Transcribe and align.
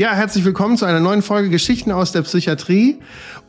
Ja, 0.00 0.14
herzlich 0.14 0.46
willkommen 0.46 0.78
zu 0.78 0.86
einer 0.86 0.98
neuen 0.98 1.20
Folge 1.20 1.50
Geschichten 1.50 1.92
aus 1.92 2.10
der 2.10 2.22
Psychiatrie 2.22 3.00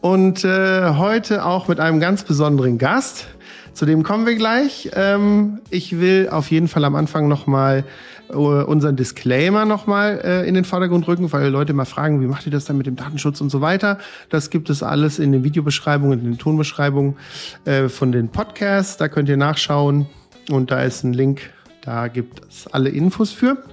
und 0.01 0.43
äh, 0.43 0.95
heute 0.95 1.45
auch 1.45 1.69
mit 1.69 1.79
einem 1.79 2.01
ganz 2.01 2.25
besonderen 2.25 2.77
Gast. 2.77 3.27
Zu 3.71 3.85
dem 3.85 4.03
kommen 4.03 4.25
wir 4.25 4.35
gleich. 4.35 4.91
Ähm, 4.93 5.61
ich 5.69 6.01
will 6.01 6.27
auf 6.29 6.51
jeden 6.51 6.67
Fall 6.67 6.83
am 6.83 6.95
Anfang 6.95 7.29
nochmal 7.29 7.85
äh, 8.27 8.33
unseren 8.33 8.97
Disclaimer 8.97 9.63
nochmal 9.63 10.19
äh, 10.25 10.45
in 10.45 10.53
den 10.53 10.65
Vordergrund 10.65 11.07
rücken, 11.07 11.31
weil 11.31 11.47
Leute 11.47 11.71
mal 11.71 11.85
fragen, 11.85 12.19
wie 12.19 12.27
macht 12.27 12.45
ihr 12.45 12.51
das 12.51 12.65
dann 12.65 12.75
mit 12.75 12.85
dem 12.85 12.97
Datenschutz 12.97 13.39
und 13.39 13.49
so 13.49 13.61
weiter. 13.61 13.97
Das 14.27 14.49
gibt 14.49 14.69
es 14.69 14.83
alles 14.83 15.19
in 15.19 15.31
den 15.31 15.45
Videobeschreibungen, 15.45 16.19
in 16.19 16.25
den 16.25 16.37
Tonbeschreibungen 16.37 17.15
äh, 17.63 17.87
von 17.87 18.11
den 18.11 18.27
Podcasts. 18.27 18.97
Da 18.97 19.07
könnt 19.07 19.29
ihr 19.29 19.37
nachschauen 19.37 20.05
und 20.49 20.69
da 20.69 20.83
ist 20.83 21.05
ein 21.05 21.13
Link, 21.13 21.49
da 21.79 22.09
gibt 22.09 22.41
es 22.49 22.67
alle 22.67 22.89
Infos 22.89 23.31
für. 23.31 23.63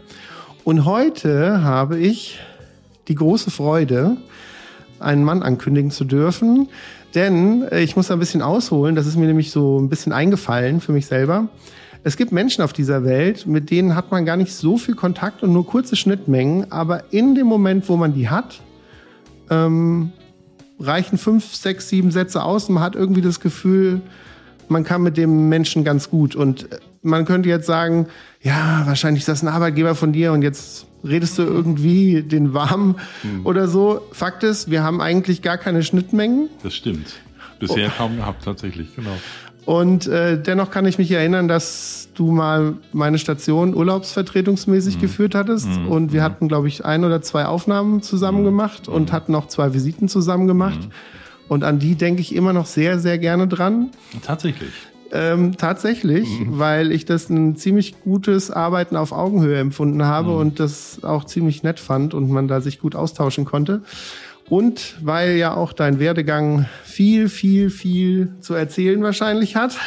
Und 0.62 0.84
heute 0.84 1.64
habe 1.64 1.98
ich 1.98 2.38
die 3.08 3.14
große 3.14 3.50
Freude, 3.50 4.16
einen 5.00 5.24
Mann 5.24 5.42
ankündigen 5.42 5.90
zu 5.90 6.04
dürfen. 6.04 6.68
Denn 7.14 7.62
äh, 7.62 7.80
ich 7.80 7.96
muss 7.96 8.08
da 8.08 8.14
ein 8.14 8.20
bisschen 8.20 8.42
ausholen, 8.42 8.94
das 8.94 9.06
ist 9.06 9.16
mir 9.16 9.26
nämlich 9.26 9.50
so 9.50 9.78
ein 9.80 9.88
bisschen 9.88 10.12
eingefallen 10.12 10.80
für 10.80 10.92
mich 10.92 11.06
selber. 11.06 11.48
Es 12.04 12.16
gibt 12.16 12.30
Menschen 12.30 12.62
auf 12.62 12.72
dieser 12.72 13.04
Welt, 13.04 13.46
mit 13.46 13.70
denen 13.70 13.94
hat 13.94 14.10
man 14.10 14.24
gar 14.24 14.36
nicht 14.36 14.54
so 14.54 14.76
viel 14.76 14.94
Kontakt 14.94 15.42
und 15.42 15.52
nur 15.52 15.66
kurze 15.66 15.96
Schnittmengen, 15.96 16.70
aber 16.70 17.12
in 17.12 17.34
dem 17.34 17.46
Moment, 17.46 17.88
wo 17.88 17.96
man 17.96 18.14
die 18.14 18.28
hat, 18.28 18.60
ähm, 19.50 20.12
reichen 20.78 21.18
fünf, 21.18 21.54
sechs, 21.54 21.88
sieben 21.88 22.10
Sätze 22.10 22.42
aus 22.42 22.68
und 22.68 22.74
man 22.74 22.84
hat 22.84 22.94
irgendwie 22.94 23.20
das 23.20 23.40
Gefühl, 23.40 24.00
man 24.68 24.84
kann 24.84 25.02
mit 25.02 25.16
dem 25.16 25.48
Menschen 25.48 25.82
ganz 25.82 26.10
gut. 26.10 26.36
Und 26.36 26.72
äh, 26.72 26.78
man 27.02 27.24
könnte 27.24 27.48
jetzt 27.48 27.66
sagen, 27.66 28.06
ja, 28.42 28.82
wahrscheinlich 28.84 29.22
ist 29.22 29.28
das 29.28 29.42
ein 29.42 29.48
Arbeitgeber 29.48 29.94
von 29.94 30.12
dir 30.12 30.32
und 30.32 30.42
jetzt 30.42 30.86
redest 31.04 31.38
du 31.38 31.42
irgendwie 31.42 32.22
den 32.22 32.54
warm 32.54 32.96
hm. 33.22 33.46
oder 33.46 33.68
so. 33.68 34.02
Fakt 34.12 34.42
ist, 34.42 34.70
wir 34.70 34.82
haben 34.82 35.00
eigentlich 35.00 35.42
gar 35.42 35.58
keine 35.58 35.82
Schnittmengen. 35.82 36.48
Das 36.62 36.74
stimmt. 36.74 37.14
Bisher 37.58 37.88
oh. 37.88 37.98
kaum 37.98 38.16
gehabt, 38.16 38.44
tatsächlich, 38.44 38.94
genau. 38.94 39.16
Und 39.64 40.06
äh, 40.06 40.40
dennoch 40.40 40.70
kann 40.70 40.86
ich 40.86 40.96
mich 40.96 41.10
erinnern, 41.10 41.46
dass 41.46 42.08
du 42.14 42.32
mal 42.32 42.76
meine 42.92 43.18
Station 43.18 43.74
urlaubsvertretungsmäßig 43.74 44.96
mhm. 44.96 45.00
geführt 45.00 45.34
hattest. 45.34 45.68
Mhm. 45.68 45.88
Und 45.88 46.12
wir 46.12 46.20
mhm. 46.20 46.24
hatten, 46.24 46.48
glaube 46.48 46.68
ich, 46.68 46.86
ein 46.86 47.04
oder 47.04 47.20
zwei 47.20 47.44
Aufnahmen 47.44 48.00
zusammen 48.00 48.40
mhm. 48.40 48.46
gemacht 48.46 48.88
und 48.88 49.10
mhm. 49.10 49.12
hatten 49.12 49.34
auch 49.34 49.46
zwei 49.48 49.74
Visiten 49.74 50.08
zusammen 50.08 50.46
gemacht. 50.46 50.80
Mhm. 50.80 50.90
Und 51.48 51.64
an 51.64 51.78
die 51.78 51.96
denke 51.96 52.22
ich 52.22 52.34
immer 52.34 52.52
noch 52.52 52.66
sehr, 52.66 52.98
sehr 52.98 53.18
gerne 53.18 53.46
dran. 53.46 53.90
Tatsächlich. 54.22 54.72
Ähm, 55.10 55.56
tatsächlich, 55.56 56.28
mhm. 56.28 56.58
weil 56.58 56.92
ich 56.92 57.06
das 57.06 57.30
ein 57.30 57.56
ziemlich 57.56 58.00
gutes 58.02 58.50
Arbeiten 58.50 58.94
auf 58.94 59.12
Augenhöhe 59.12 59.58
empfunden 59.58 60.04
habe 60.04 60.32
mhm. 60.32 60.36
und 60.36 60.60
das 60.60 61.02
auch 61.02 61.24
ziemlich 61.24 61.62
nett 61.62 61.80
fand 61.80 62.12
und 62.12 62.30
man 62.30 62.46
da 62.46 62.60
sich 62.60 62.78
gut 62.78 62.94
austauschen 62.94 63.44
konnte. 63.44 63.82
Und 64.50 64.96
weil 65.02 65.36
ja 65.36 65.54
auch 65.54 65.72
dein 65.72 65.98
Werdegang 65.98 66.66
viel, 66.84 67.28
viel, 67.28 67.70
viel 67.70 68.34
zu 68.40 68.54
erzählen 68.54 69.02
wahrscheinlich 69.02 69.56
hat, 69.56 69.78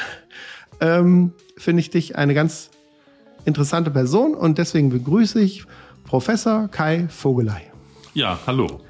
ähm, 0.80 1.34
finde 1.58 1.82
ich 1.82 1.90
dich 1.90 2.16
eine 2.16 2.34
ganz 2.34 2.72
interessante 3.46 3.92
Person 3.92 4.36
und 4.36 4.58
deswegen 4.58 4.90
begrüße 4.90 5.40
ich 5.40 5.66
Professor 6.04 6.68
Kai 6.68 7.08
Vogelei. 7.10 7.72
Ja, 8.14 8.40
hallo. 8.46 8.82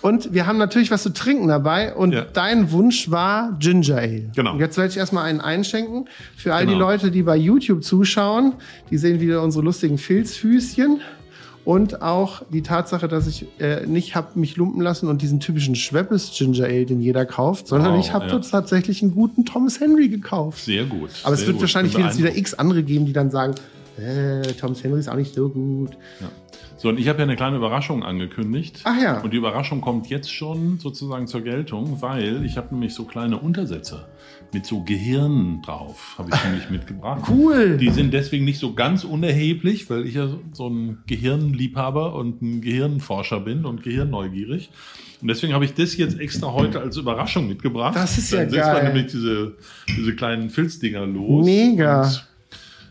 Und 0.00 0.32
wir 0.32 0.46
haben 0.46 0.58
natürlich 0.58 0.90
was 0.90 1.02
zu 1.02 1.12
trinken 1.12 1.48
dabei. 1.48 1.94
Und 1.94 2.12
ja. 2.12 2.24
dein 2.32 2.70
Wunsch 2.70 3.10
war 3.10 3.56
Ginger 3.58 3.96
Ale. 3.96 4.30
Genau. 4.34 4.52
Und 4.52 4.60
jetzt 4.60 4.76
werde 4.76 4.90
ich 4.90 4.96
erstmal 4.96 5.24
einen 5.24 5.40
einschenken. 5.40 6.08
Für 6.36 6.54
all 6.54 6.66
genau. 6.66 6.76
die 6.76 6.80
Leute, 6.80 7.10
die 7.10 7.22
bei 7.22 7.36
YouTube 7.36 7.82
zuschauen, 7.82 8.54
die 8.90 8.98
sehen 8.98 9.20
wieder 9.20 9.42
unsere 9.42 9.64
lustigen 9.64 9.98
Filzfüßchen. 9.98 11.00
Und 11.64 12.00
auch 12.00 12.42
die 12.50 12.62
Tatsache, 12.62 13.08
dass 13.08 13.26
ich 13.26 13.46
äh, 13.60 13.84
nicht 13.84 14.14
habe 14.14 14.38
mich 14.38 14.56
lumpen 14.56 14.80
lassen 14.80 15.06
und 15.06 15.20
diesen 15.20 15.38
typischen 15.38 15.74
Schweppes 15.74 16.32
Ginger 16.34 16.64
Ale, 16.64 16.86
den 16.86 17.00
jeder 17.00 17.26
kauft, 17.26 17.66
sondern 17.66 17.92
wow, 17.92 18.00
ich 18.00 18.14
habe 18.14 18.26
ja. 18.26 18.38
tatsächlich 18.38 19.02
einen 19.02 19.14
guten 19.14 19.44
Thomas 19.44 19.78
Henry 19.78 20.08
gekauft. 20.08 20.64
Sehr 20.64 20.86
gut. 20.86 21.10
Aber 21.24 21.34
es 21.34 21.40
wird 21.40 21.56
gut. 21.56 21.60
wahrscheinlich 21.60 21.94
wieder 21.94 22.34
x 22.34 22.54
andere 22.54 22.82
geben, 22.82 23.04
die 23.04 23.12
dann 23.12 23.30
sagen, 23.30 23.54
äh, 23.98 24.40
Thomas 24.54 24.82
Henry 24.82 25.00
ist 25.00 25.10
auch 25.10 25.16
nicht 25.16 25.34
so 25.34 25.50
gut. 25.50 25.90
Ja. 26.20 26.28
So, 26.78 26.88
und 26.88 27.00
ich 27.00 27.08
habe 27.08 27.18
ja 27.18 27.24
eine 27.24 27.34
kleine 27.34 27.56
Überraschung 27.56 28.04
angekündigt. 28.04 28.82
Ach 28.84 29.00
ja. 29.02 29.20
Und 29.20 29.32
die 29.32 29.36
Überraschung 29.36 29.80
kommt 29.80 30.08
jetzt 30.08 30.32
schon 30.32 30.78
sozusagen 30.78 31.26
zur 31.26 31.40
Geltung, 31.42 32.00
weil 32.00 32.44
ich 32.44 32.56
habe 32.56 32.72
nämlich 32.72 32.94
so 32.94 33.04
kleine 33.04 33.38
Untersätze 33.38 34.06
mit 34.52 34.64
so 34.64 34.82
Gehirnen 34.84 35.60
drauf, 35.62 36.14
habe 36.18 36.30
ich 36.32 36.44
nämlich 36.44 36.70
mitgebracht. 36.70 37.22
Cool. 37.28 37.78
Die 37.78 37.90
sind 37.90 38.14
deswegen 38.14 38.44
nicht 38.44 38.60
so 38.60 38.74
ganz 38.74 39.02
unerheblich, 39.02 39.90
weil 39.90 40.06
ich 40.06 40.14
ja 40.14 40.28
so 40.52 40.68
ein 40.68 41.02
Gehirnliebhaber 41.06 42.14
und 42.14 42.42
ein 42.42 42.60
Gehirnforscher 42.60 43.40
bin 43.40 43.64
und 43.64 43.82
gehirnneugierig. 43.82 44.70
Und 45.20 45.26
deswegen 45.28 45.54
habe 45.54 45.64
ich 45.64 45.74
das 45.74 45.96
jetzt 45.96 46.20
extra 46.20 46.52
heute 46.52 46.80
als 46.80 46.96
Überraschung 46.96 47.48
mitgebracht. 47.48 47.96
Das 47.96 48.16
ist 48.18 48.30
ja 48.30 48.44
Dann 48.44 48.50
geil. 48.52 48.74
Dann 48.74 48.84
nämlich 48.94 49.10
diese, 49.10 49.56
diese 49.88 50.14
kleinen 50.14 50.48
Filzdinger 50.48 51.04
los. 51.06 51.44
Mega. 51.44 52.08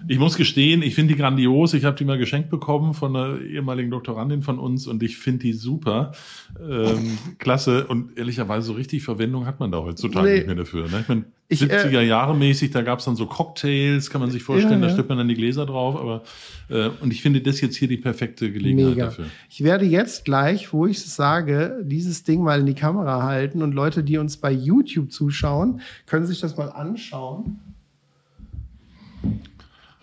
Ich 0.08 0.20
muss 0.20 0.38
gestehen, 0.38 0.82
ich 0.82 0.96
finde 0.96 1.14
die 1.14 1.20
grandios. 1.20 1.74
Ich 1.74 1.86
habe 1.86 1.96
die 1.96 2.06
mal 2.06 2.18
geschenkt 2.18 2.50
bekommen 2.50 2.94
von 2.94 3.16
einer 3.16 3.42
ehemaligen 3.42 3.92
Doktorandin 3.92 4.42
von 4.42 4.60
uns 4.60 4.88
und 4.88 5.04
ich 5.04 5.18
finde 5.18 5.40
die 5.40 5.54
super. 5.54 6.12
Ähm, 6.60 7.18
klasse. 7.40 7.88
Und 7.88 8.18
ehrlicherweise 8.18 8.68
so 8.68 8.74
richtig 8.74 9.04
Verwendung 9.04 9.46
hat 9.46 9.60
man 9.60 9.72
da 9.72 9.80
heutzutage 9.80 10.28
nee. 10.28 10.36
nicht 10.36 10.48
mehr 10.48 10.56
dafür. 10.56 10.88
Ne? 10.90 11.02
Ich 11.02 11.08
meine, 11.08 11.26
70er 11.52 12.00
äh, 12.00 12.08
Jahre 12.08 12.36
mäßig, 12.36 12.72
da 12.72 12.82
gab 12.82 13.00
es 13.00 13.06
dann 13.06 13.16
so 13.16 13.26
Cocktails, 13.26 14.10
kann 14.10 14.20
man 14.20 14.32
sich 14.32 14.44
vorstellen, 14.44 14.74
ja, 14.74 14.80
ja. 14.80 14.88
da 14.88 14.94
stellt 14.94 15.08
man 15.08 15.18
dann 15.18 15.30
die 15.30 15.36
Gläser 15.36 15.66
drauf. 15.66 15.96
Aber 15.96 16.24
äh, 16.70 16.90
und 17.02 17.14
ich 17.14 17.22
finde 17.22 17.42
das 17.42 17.62
jetzt 17.62 17.78
hier 17.78 17.88
die 17.88 17.98
perfekte 17.98 18.52
Gelegenheit 18.52 18.96
Mega. 18.96 19.06
dafür. 19.06 19.26
Ich 19.50 19.64
werde 19.64 19.86
jetzt 19.86 20.26
gleich, 20.26 20.74
wo 20.74 20.86
ich 20.86 20.98
es 20.98 21.16
sage, 21.16 21.80
dieses 21.84 22.24
Ding 22.24 22.44
mal 22.44 22.60
in 22.60 22.66
die 22.66 22.74
Kamera 22.74 23.24
halten 23.24 23.62
und 23.62 23.74
Leute, 23.74 24.04
die 24.04 24.18
uns 24.18 24.38
bei 24.38 24.52
YouTube 24.52 25.12
zuschauen, 25.12 25.82
können 26.06 26.26
sich 26.26 26.42
das 26.42 26.58
mal 26.58 26.70
anschauen. 26.70 27.60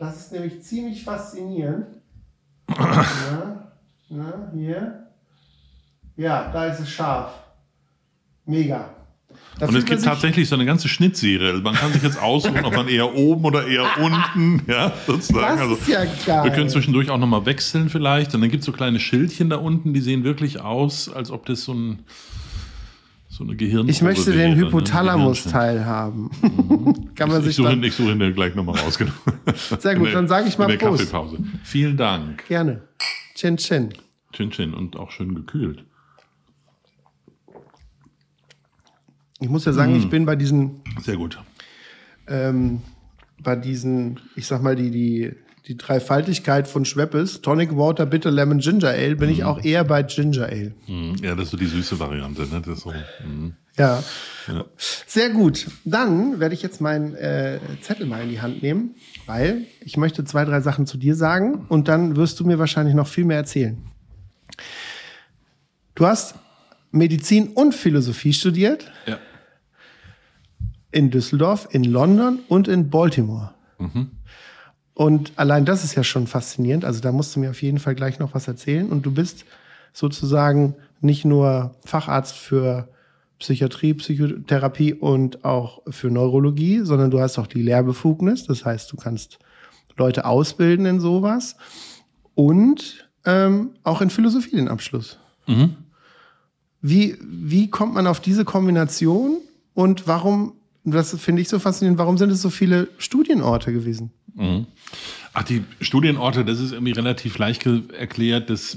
Das 0.04 0.18
ist 0.18 0.32
nämlich 0.32 0.62
ziemlich 0.62 1.02
faszinierend. 1.02 1.86
na, 2.68 3.72
na, 4.10 4.50
hier. 4.52 5.06
Ja, 6.16 6.50
da 6.52 6.66
ist 6.66 6.80
es 6.80 6.90
scharf. 6.90 7.32
Mega. 8.44 8.90
Da 9.58 9.66
und 9.66 9.74
es 9.74 9.86
gibt 9.86 10.04
tatsächlich 10.04 10.46
so 10.46 10.56
eine 10.56 10.66
ganze 10.66 10.88
Schnittserie. 10.88 11.52
Also 11.52 11.62
man 11.62 11.74
kann 11.74 11.90
sich 11.92 12.02
jetzt 12.02 12.20
aussuchen, 12.20 12.66
ob 12.66 12.76
man 12.76 12.86
eher 12.88 13.14
oben 13.14 13.46
oder 13.46 13.66
eher 13.66 13.86
unten, 13.98 14.62
ja, 14.70 14.92
sozusagen. 15.06 15.70
Das 15.70 15.78
ist 15.78 15.88
ja 15.88 16.04
geil. 16.04 16.44
Wir 16.44 16.50
können 16.50 16.68
zwischendurch 16.68 17.08
auch 17.08 17.18
nochmal 17.18 17.46
wechseln 17.46 17.88
vielleicht. 17.88 18.34
Und 18.34 18.42
dann 18.42 18.50
gibt 18.50 18.60
es 18.60 18.66
so 18.66 18.72
kleine 18.72 19.00
Schildchen 19.00 19.48
da 19.48 19.56
unten, 19.56 19.94
die 19.94 20.00
sehen 20.00 20.22
wirklich 20.22 20.60
aus, 20.60 21.08
als 21.08 21.30
ob 21.30 21.46
das 21.46 21.64
so 21.64 21.72
ein 21.72 22.00
so 23.34 23.42
eine 23.42 23.56
Gehirn. 23.56 23.88
Ich 23.88 24.00
möchte 24.00 24.32
den 24.32 24.52
ne? 24.52 24.56
Hypothalamus-Teil 24.56 25.84
haben. 25.84 26.30
Mhm. 26.40 27.10
Kann 27.14 27.28
man 27.28 27.38
ich, 27.40 27.46
sich 27.46 27.58
ich, 27.58 27.64
suche, 27.64 27.86
ich 27.86 27.94
suche 27.94 28.12
ihn 28.12 28.18
dir 28.20 28.32
gleich 28.32 28.54
nochmal 28.54 28.78
raus. 28.78 28.96
Genau. 28.96 29.10
Sehr 29.78 29.96
gut, 29.96 30.14
dann 30.14 30.28
sage 30.28 30.48
ich 30.48 30.56
mal 30.56 30.68
der 30.68 30.76
Prost. 30.76 31.10
Kaffeepause. 31.10 31.38
Vielen 31.64 31.96
Dank. 31.96 32.46
Gerne. 32.46 32.82
Chin 33.34 33.56
Chin. 33.56 33.92
Chin 34.32 34.50
Chin 34.50 34.72
und 34.72 34.96
auch 34.96 35.10
schön 35.10 35.34
gekühlt. 35.34 35.84
Ich 39.40 39.48
muss 39.48 39.64
ja 39.64 39.72
sagen, 39.72 39.94
mm. 39.94 39.96
ich 39.96 40.08
bin 40.08 40.24
bei 40.26 40.36
diesen. 40.36 40.82
Sehr 41.02 41.16
gut. 41.16 41.38
Ähm, 42.28 42.82
bei 43.42 43.56
diesen, 43.56 44.20
ich 44.36 44.46
sag 44.46 44.62
mal, 44.62 44.76
die, 44.76 44.90
die 44.90 45.32
die 45.66 45.78
Dreifaltigkeit 45.78 46.68
von 46.68 46.84
Schweppes, 46.84 47.40
Tonic 47.40 47.74
Water, 47.74 48.04
Bitter 48.04 48.30
Lemon, 48.30 48.58
Ginger 48.58 48.90
Ale, 48.90 49.16
bin 49.16 49.28
mhm. 49.28 49.34
ich 49.34 49.44
auch 49.44 49.64
eher 49.64 49.84
bei 49.84 50.02
Ginger 50.02 50.44
Ale. 50.44 50.74
Mhm. 50.86 51.16
Ja, 51.22 51.34
das 51.34 51.46
ist 51.46 51.50
so 51.52 51.56
die 51.56 51.66
süße 51.66 51.98
Variante. 51.98 52.42
Ne? 52.42 52.60
Das 52.64 52.80
so, 52.80 52.92
mhm. 53.24 53.54
ja. 53.78 54.02
ja. 54.46 54.64
Sehr 54.76 55.30
gut. 55.30 55.66
Dann 55.84 56.38
werde 56.38 56.54
ich 56.54 56.62
jetzt 56.62 56.82
meinen 56.82 57.14
äh, 57.14 57.60
Zettel 57.80 58.06
mal 58.06 58.22
in 58.22 58.28
die 58.28 58.42
Hand 58.42 58.62
nehmen, 58.62 58.94
weil 59.24 59.66
ich 59.80 59.96
möchte 59.96 60.24
zwei, 60.24 60.44
drei 60.44 60.60
Sachen 60.60 60.86
zu 60.86 60.98
dir 60.98 61.14
sagen 61.14 61.64
und 61.68 61.88
dann 61.88 62.16
wirst 62.16 62.38
du 62.40 62.44
mir 62.44 62.58
wahrscheinlich 62.58 62.94
noch 62.94 63.08
viel 63.08 63.24
mehr 63.24 63.38
erzählen. 63.38 63.78
Du 65.94 66.06
hast 66.06 66.34
Medizin 66.90 67.48
und 67.48 67.74
Philosophie 67.74 68.34
studiert. 68.34 68.90
Ja. 69.06 69.18
In 70.90 71.10
Düsseldorf, 71.10 71.68
in 71.70 71.84
London 71.84 72.40
und 72.48 72.68
in 72.68 72.90
Baltimore. 72.90 73.54
Mhm. 73.78 74.10
Und 74.94 75.32
allein 75.36 75.64
das 75.64 75.84
ist 75.84 75.94
ja 75.96 76.04
schon 76.04 76.26
faszinierend. 76.26 76.84
Also 76.84 77.00
da 77.00 77.12
musst 77.12 77.34
du 77.34 77.40
mir 77.40 77.50
auf 77.50 77.62
jeden 77.62 77.78
Fall 77.78 77.94
gleich 77.94 78.18
noch 78.18 78.34
was 78.34 78.46
erzählen. 78.46 78.88
Und 78.88 79.04
du 79.04 79.10
bist 79.10 79.44
sozusagen 79.92 80.76
nicht 81.00 81.24
nur 81.24 81.74
Facharzt 81.84 82.36
für 82.36 82.88
Psychiatrie, 83.38 83.94
Psychotherapie 83.94 84.94
und 84.94 85.44
auch 85.44 85.82
für 85.88 86.10
Neurologie, 86.10 86.80
sondern 86.82 87.10
du 87.10 87.20
hast 87.20 87.38
auch 87.38 87.48
die 87.48 87.62
Lehrbefugnis. 87.62 88.44
Das 88.44 88.64
heißt, 88.64 88.90
du 88.92 88.96
kannst 88.96 89.38
Leute 89.96 90.24
ausbilden 90.24 90.86
in 90.86 91.00
sowas 91.00 91.56
und 92.34 93.08
ähm, 93.24 93.70
auch 93.82 94.00
in 94.00 94.10
Philosophie 94.10 94.56
den 94.56 94.68
Abschluss. 94.68 95.18
Mhm. 95.46 95.76
Wie, 96.80 97.16
wie 97.20 97.70
kommt 97.70 97.94
man 97.94 98.06
auf 98.06 98.20
diese 98.20 98.44
Kombination 98.44 99.38
und 99.74 100.06
warum, 100.06 100.54
das 100.84 101.18
finde 101.18 101.42
ich 101.42 101.48
so 101.48 101.58
faszinierend, 101.58 101.98
warum 101.98 102.18
sind 102.18 102.30
es 102.30 102.42
so 102.42 102.50
viele 102.50 102.88
Studienorte 102.98 103.72
gewesen? 103.72 104.12
Mhm. 104.34 104.66
Ach, 105.32 105.42
die 105.42 105.64
Studienorte, 105.80 106.44
das 106.44 106.60
ist 106.60 106.72
irgendwie 106.72 106.92
relativ 106.92 107.38
leicht 107.38 107.66
erklärt. 107.66 108.50
Das 108.50 108.76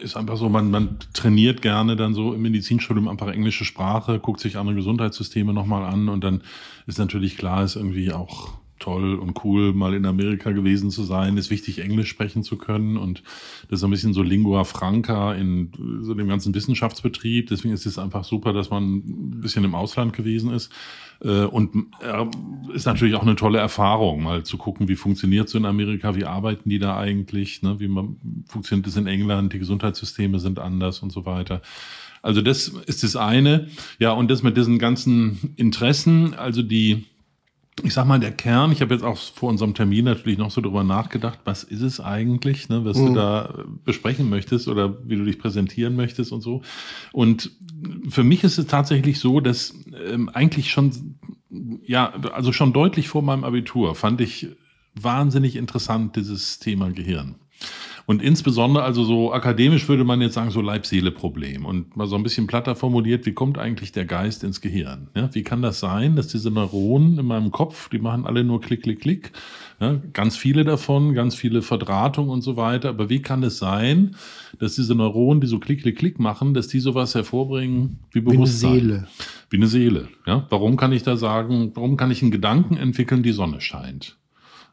ist 0.00 0.16
einfach 0.16 0.36
so, 0.36 0.48
man, 0.48 0.70
man 0.70 0.98
trainiert 1.12 1.62
gerne 1.62 1.96
dann 1.96 2.14
so 2.14 2.34
im 2.34 2.42
Medizinstudium 2.42 3.08
einfach 3.08 3.28
englische 3.28 3.64
Sprache, 3.64 4.18
guckt 4.18 4.40
sich 4.40 4.56
andere 4.56 4.76
Gesundheitssysteme 4.76 5.52
nochmal 5.52 5.84
an 5.84 6.08
und 6.08 6.24
dann 6.24 6.42
ist 6.86 6.98
natürlich 6.98 7.36
klar, 7.36 7.62
ist 7.62 7.76
irgendwie 7.76 8.12
auch 8.12 8.61
toll 8.82 9.14
und 9.14 9.44
cool, 9.44 9.72
mal 9.72 9.94
in 9.94 10.04
Amerika 10.04 10.50
gewesen 10.50 10.90
zu 10.90 11.04
sein, 11.04 11.36
ist 11.36 11.50
wichtig, 11.50 11.78
Englisch 11.78 12.08
sprechen 12.08 12.42
zu 12.42 12.56
können 12.56 12.96
und 12.96 13.22
das 13.68 13.80
ist 13.80 13.84
ein 13.84 13.90
bisschen 13.90 14.12
so 14.12 14.22
Lingua 14.22 14.64
Franca 14.64 15.32
in 15.34 15.70
so 16.00 16.14
dem 16.14 16.28
ganzen 16.28 16.54
Wissenschaftsbetrieb. 16.54 17.48
Deswegen 17.48 17.72
ist 17.72 17.86
es 17.86 17.98
einfach 17.98 18.24
super, 18.24 18.52
dass 18.52 18.70
man 18.70 18.96
ein 18.96 19.40
bisschen 19.40 19.64
im 19.64 19.74
Ausland 19.74 20.12
gewesen 20.12 20.52
ist. 20.52 20.72
Äh, 21.22 21.44
und 21.44 21.86
ist 22.74 22.86
natürlich 22.86 23.14
auch 23.14 23.22
eine 23.22 23.36
tolle 23.36 23.58
Erfahrung, 23.58 24.22
mal 24.22 24.42
zu 24.42 24.58
gucken, 24.58 24.88
wie 24.88 24.96
funktioniert 24.96 25.48
so 25.48 25.58
in 25.58 25.64
Amerika, 25.64 26.16
wie 26.16 26.24
arbeiten 26.24 26.68
die 26.68 26.78
da 26.78 26.98
eigentlich, 26.98 27.62
ne? 27.62 27.78
wie 27.78 27.88
man, 27.88 28.16
funktioniert 28.46 28.86
es 28.88 28.96
in 28.96 29.06
England, 29.06 29.52
die 29.52 29.58
Gesundheitssysteme 29.60 30.40
sind 30.40 30.58
anders 30.58 31.00
und 31.00 31.12
so 31.12 31.24
weiter. 31.24 31.62
Also 32.22 32.40
das 32.40 32.68
ist 32.68 33.02
das 33.02 33.16
eine. 33.16 33.68
Ja, 33.98 34.12
und 34.12 34.30
das 34.30 34.42
mit 34.42 34.56
diesen 34.56 34.78
ganzen 34.78 35.54
Interessen, 35.56 36.34
also 36.34 36.62
die, 36.62 37.04
ich 37.82 37.94
sag 37.94 38.06
mal, 38.06 38.20
der 38.20 38.32
Kern, 38.32 38.70
ich 38.70 38.82
habe 38.82 38.92
jetzt 38.92 39.02
auch 39.02 39.16
vor 39.16 39.48
unserem 39.48 39.74
Termin 39.74 40.04
natürlich 40.04 40.38
noch 40.38 40.50
so 40.50 40.60
drüber 40.60 40.84
nachgedacht, 40.84 41.40
was 41.44 41.64
ist 41.64 41.80
es 41.80 42.00
eigentlich, 42.00 42.68
ne, 42.68 42.84
was 42.84 42.98
mhm. 42.98 43.06
du 43.06 43.14
da 43.14 43.64
besprechen 43.84 44.28
möchtest 44.28 44.68
oder 44.68 44.98
wie 45.08 45.16
du 45.16 45.24
dich 45.24 45.38
präsentieren 45.38 45.96
möchtest 45.96 46.32
und 46.32 46.42
so. 46.42 46.62
Und 47.12 47.50
für 48.08 48.24
mich 48.24 48.44
ist 48.44 48.58
es 48.58 48.66
tatsächlich 48.66 49.18
so, 49.18 49.40
dass 49.40 49.74
ähm, 50.06 50.28
eigentlich 50.28 50.70
schon, 50.70 51.18
ja, 51.84 52.12
also 52.32 52.52
schon 52.52 52.74
deutlich 52.74 53.08
vor 53.08 53.22
meinem 53.22 53.44
Abitur 53.44 53.94
fand 53.94 54.20
ich 54.20 54.48
wahnsinnig 54.94 55.56
interessant 55.56 56.16
dieses 56.16 56.58
Thema 56.58 56.90
Gehirn. 56.90 57.36
Und 58.06 58.22
insbesondere, 58.22 58.84
also 58.84 59.04
so 59.04 59.32
akademisch 59.32 59.88
würde 59.88 60.04
man 60.04 60.20
jetzt 60.20 60.34
sagen, 60.34 60.50
so 60.50 60.60
Leib-Seele-Problem. 60.60 61.64
Und 61.64 61.96
mal 61.96 62.06
so 62.06 62.16
ein 62.16 62.22
bisschen 62.22 62.46
platter 62.46 62.74
formuliert, 62.74 63.26
wie 63.26 63.32
kommt 63.32 63.58
eigentlich 63.58 63.92
der 63.92 64.04
Geist 64.04 64.44
ins 64.44 64.60
Gehirn? 64.60 65.08
Ja, 65.14 65.32
wie 65.34 65.42
kann 65.42 65.62
das 65.62 65.80
sein, 65.80 66.16
dass 66.16 66.28
diese 66.28 66.50
Neuronen 66.50 67.18
in 67.18 67.26
meinem 67.26 67.50
Kopf, 67.50 67.88
die 67.88 67.98
machen 67.98 68.26
alle 68.26 68.44
nur 68.44 68.60
Klick, 68.60 68.82
Klick, 68.82 69.00
Klick. 69.00 69.32
Ja, 69.80 70.00
ganz 70.12 70.36
viele 70.36 70.64
davon, 70.64 71.14
ganz 71.14 71.34
viele 71.34 71.62
Verdrahtungen 71.62 72.30
und 72.30 72.42
so 72.42 72.56
weiter. 72.56 72.90
Aber 72.90 73.08
wie 73.08 73.22
kann 73.22 73.42
es 73.42 73.58
sein, 73.58 74.16
dass 74.58 74.76
diese 74.76 74.94
Neuronen, 74.94 75.40
die 75.40 75.46
so 75.46 75.58
Klick, 75.58 75.82
Klick, 75.82 75.98
Klick 75.98 76.18
machen, 76.18 76.54
dass 76.54 76.68
die 76.68 76.80
sowas 76.80 77.14
hervorbringen 77.14 77.98
wie 78.12 78.20
Bewusstsein? 78.20 78.70
Wie 78.70 78.76
eine 78.76 78.80
Seele. 78.80 79.08
Wie 79.50 79.56
eine 79.56 79.66
Seele. 79.66 80.08
Ja, 80.26 80.46
warum 80.50 80.76
kann 80.76 80.92
ich 80.92 81.02
da 81.02 81.16
sagen, 81.16 81.72
warum 81.74 81.96
kann 81.96 82.10
ich 82.10 82.22
einen 82.22 82.30
Gedanken 82.30 82.76
entwickeln, 82.76 83.22
die 83.22 83.32
Sonne 83.32 83.60
scheint? 83.60 84.18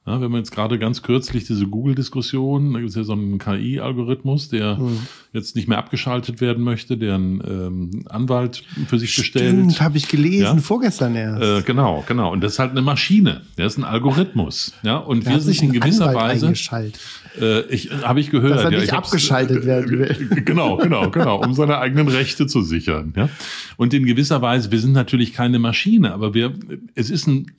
Ja, 0.10 0.20
wenn 0.22 0.32
man 0.32 0.40
jetzt 0.40 0.50
gerade 0.50 0.80
ganz 0.80 1.04
kürzlich 1.04 1.46
diese 1.46 1.68
Google-Diskussion, 1.68 2.74
da 2.74 2.80
gibt 2.80 2.90
es 2.90 2.96
ja 2.96 3.04
so 3.04 3.14
einen 3.14 3.38
KI-Algorithmus, 3.38 4.50
der 4.50 4.78
mhm. 4.78 4.98
jetzt 5.34 5.56
nicht 5.56 5.68
mehr 5.68 5.78
abgeschaltet 5.78 6.42
werden 6.42 6.64
möchte, 6.64 6.98
der 6.98 7.14
einen 7.14 7.44
ähm, 7.48 8.06
Anwalt 8.10 8.64
für 8.88 8.98
sich 8.98 9.14
Stimmt, 9.14 9.68
bestellt. 9.68 9.82
habe 9.82 9.98
ich 10.00 10.08
gelesen, 10.08 10.56
ja? 10.56 10.58
vorgestern 10.58 11.16
erst. 11.16 11.44
Äh, 11.44 11.62
genau, 11.62 12.04
genau. 12.08 12.32
Und 12.32 12.42
das 12.42 12.54
ist 12.54 12.60
halt 12.60 12.72
eine 12.72 12.82
Maschine, 12.82 13.42
der 13.60 13.68
ist 13.68 13.78
ein 13.78 13.84
Algorithmus. 13.84 14.74
Ja, 14.82 14.98
und 14.98 15.28
da 15.28 15.30
wir 15.30 15.42
sind 15.42 15.62
in 15.62 15.74
gewisser 15.74 16.10
Anwalt 16.10 16.42
Weise. 16.42 16.92
Äh, 17.40 17.62
ich 17.68 17.92
habe 17.92 18.20
ich 18.20 18.32
gehört, 18.32 18.56
Dass 18.56 18.64
er 18.64 18.72
nicht 18.72 18.88
ja, 18.88 18.98
abgeschaltet 18.98 19.64
werden 19.68 19.92
will. 19.92 20.30
Äh, 20.32 20.42
genau, 20.42 20.78
genau, 20.78 21.12
genau, 21.12 21.40
um 21.44 21.54
seine 21.54 21.78
eigenen 21.78 22.08
Rechte 22.08 22.48
zu 22.48 22.64
sichern. 22.64 23.14
Ja, 23.16 23.30
und 23.78 23.94
in 23.94 24.08
gewisser 24.08 24.42
Weise, 24.42 24.72
wir 24.72 24.80
sind 24.80 24.94
natürlich 24.94 25.34
keine 25.34 25.60
Maschine, 25.60 26.14
aber 26.14 26.34
wir, 26.34 26.56
es 26.96 27.12
ist 27.12 27.28
ein 27.28 27.52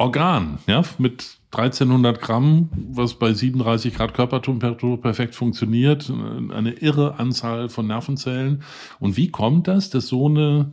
Organ, 0.00 0.58
ja, 0.66 0.82
mit 0.98 1.38
1300 1.52 2.20
Gramm, 2.20 2.70
was 2.92 3.18
bei 3.18 3.34
37 3.34 3.94
Grad 3.94 4.14
Körpertemperatur 4.14 5.00
perfekt 5.00 5.34
funktioniert, 5.34 6.10
eine 6.10 6.72
irre 6.72 7.18
Anzahl 7.18 7.68
von 7.68 7.86
Nervenzellen. 7.86 8.62
Und 8.98 9.16
wie 9.16 9.30
kommt 9.30 9.68
das, 9.68 9.90
dass 9.90 10.06
so 10.06 10.28
eine 10.28 10.70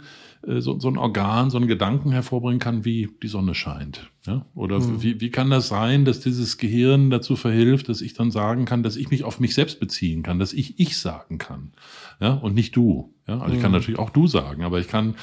äh, 0.47 0.61
so, 0.61 0.79
so 0.79 0.87
ein 0.87 0.97
Organ, 0.97 1.49
so 1.49 1.57
einen 1.57 1.67
Gedanken 1.67 2.11
hervorbringen 2.11 2.59
kann, 2.59 2.85
wie 2.85 3.09
die 3.21 3.27
Sonne 3.27 3.53
scheint. 3.53 4.09
Ja? 4.25 4.45
Oder 4.55 4.79
mhm. 4.79 5.01
wie, 5.01 5.19
wie 5.19 5.29
kann 5.29 5.49
das 5.49 5.67
sein, 5.67 6.05
dass 6.05 6.19
dieses 6.19 6.57
Gehirn 6.57 7.09
dazu 7.09 7.35
verhilft, 7.35 7.89
dass 7.89 8.01
ich 8.01 8.13
dann 8.13 8.31
sagen 8.31 8.65
kann, 8.65 8.83
dass 8.83 8.95
ich 8.95 9.09
mich 9.09 9.23
auf 9.23 9.39
mich 9.39 9.53
selbst 9.53 9.79
beziehen 9.79 10.23
kann, 10.23 10.39
dass 10.39 10.53
ich 10.53 10.79
ich 10.79 10.97
sagen 10.97 11.37
kann, 11.37 11.73
ja, 12.21 12.33
und 12.33 12.53
nicht 12.53 12.75
du. 12.75 13.13
Ja, 13.27 13.39
also 13.39 13.47
mhm. 13.47 13.55
ich 13.55 13.61
kann 13.61 13.71
mhm. 13.71 13.77
natürlich 13.77 13.99
auch 13.99 14.09
du 14.09 14.25
sagen, 14.27 14.63
aber 14.63 14.79
ich 14.79 14.87
kann 14.87 15.15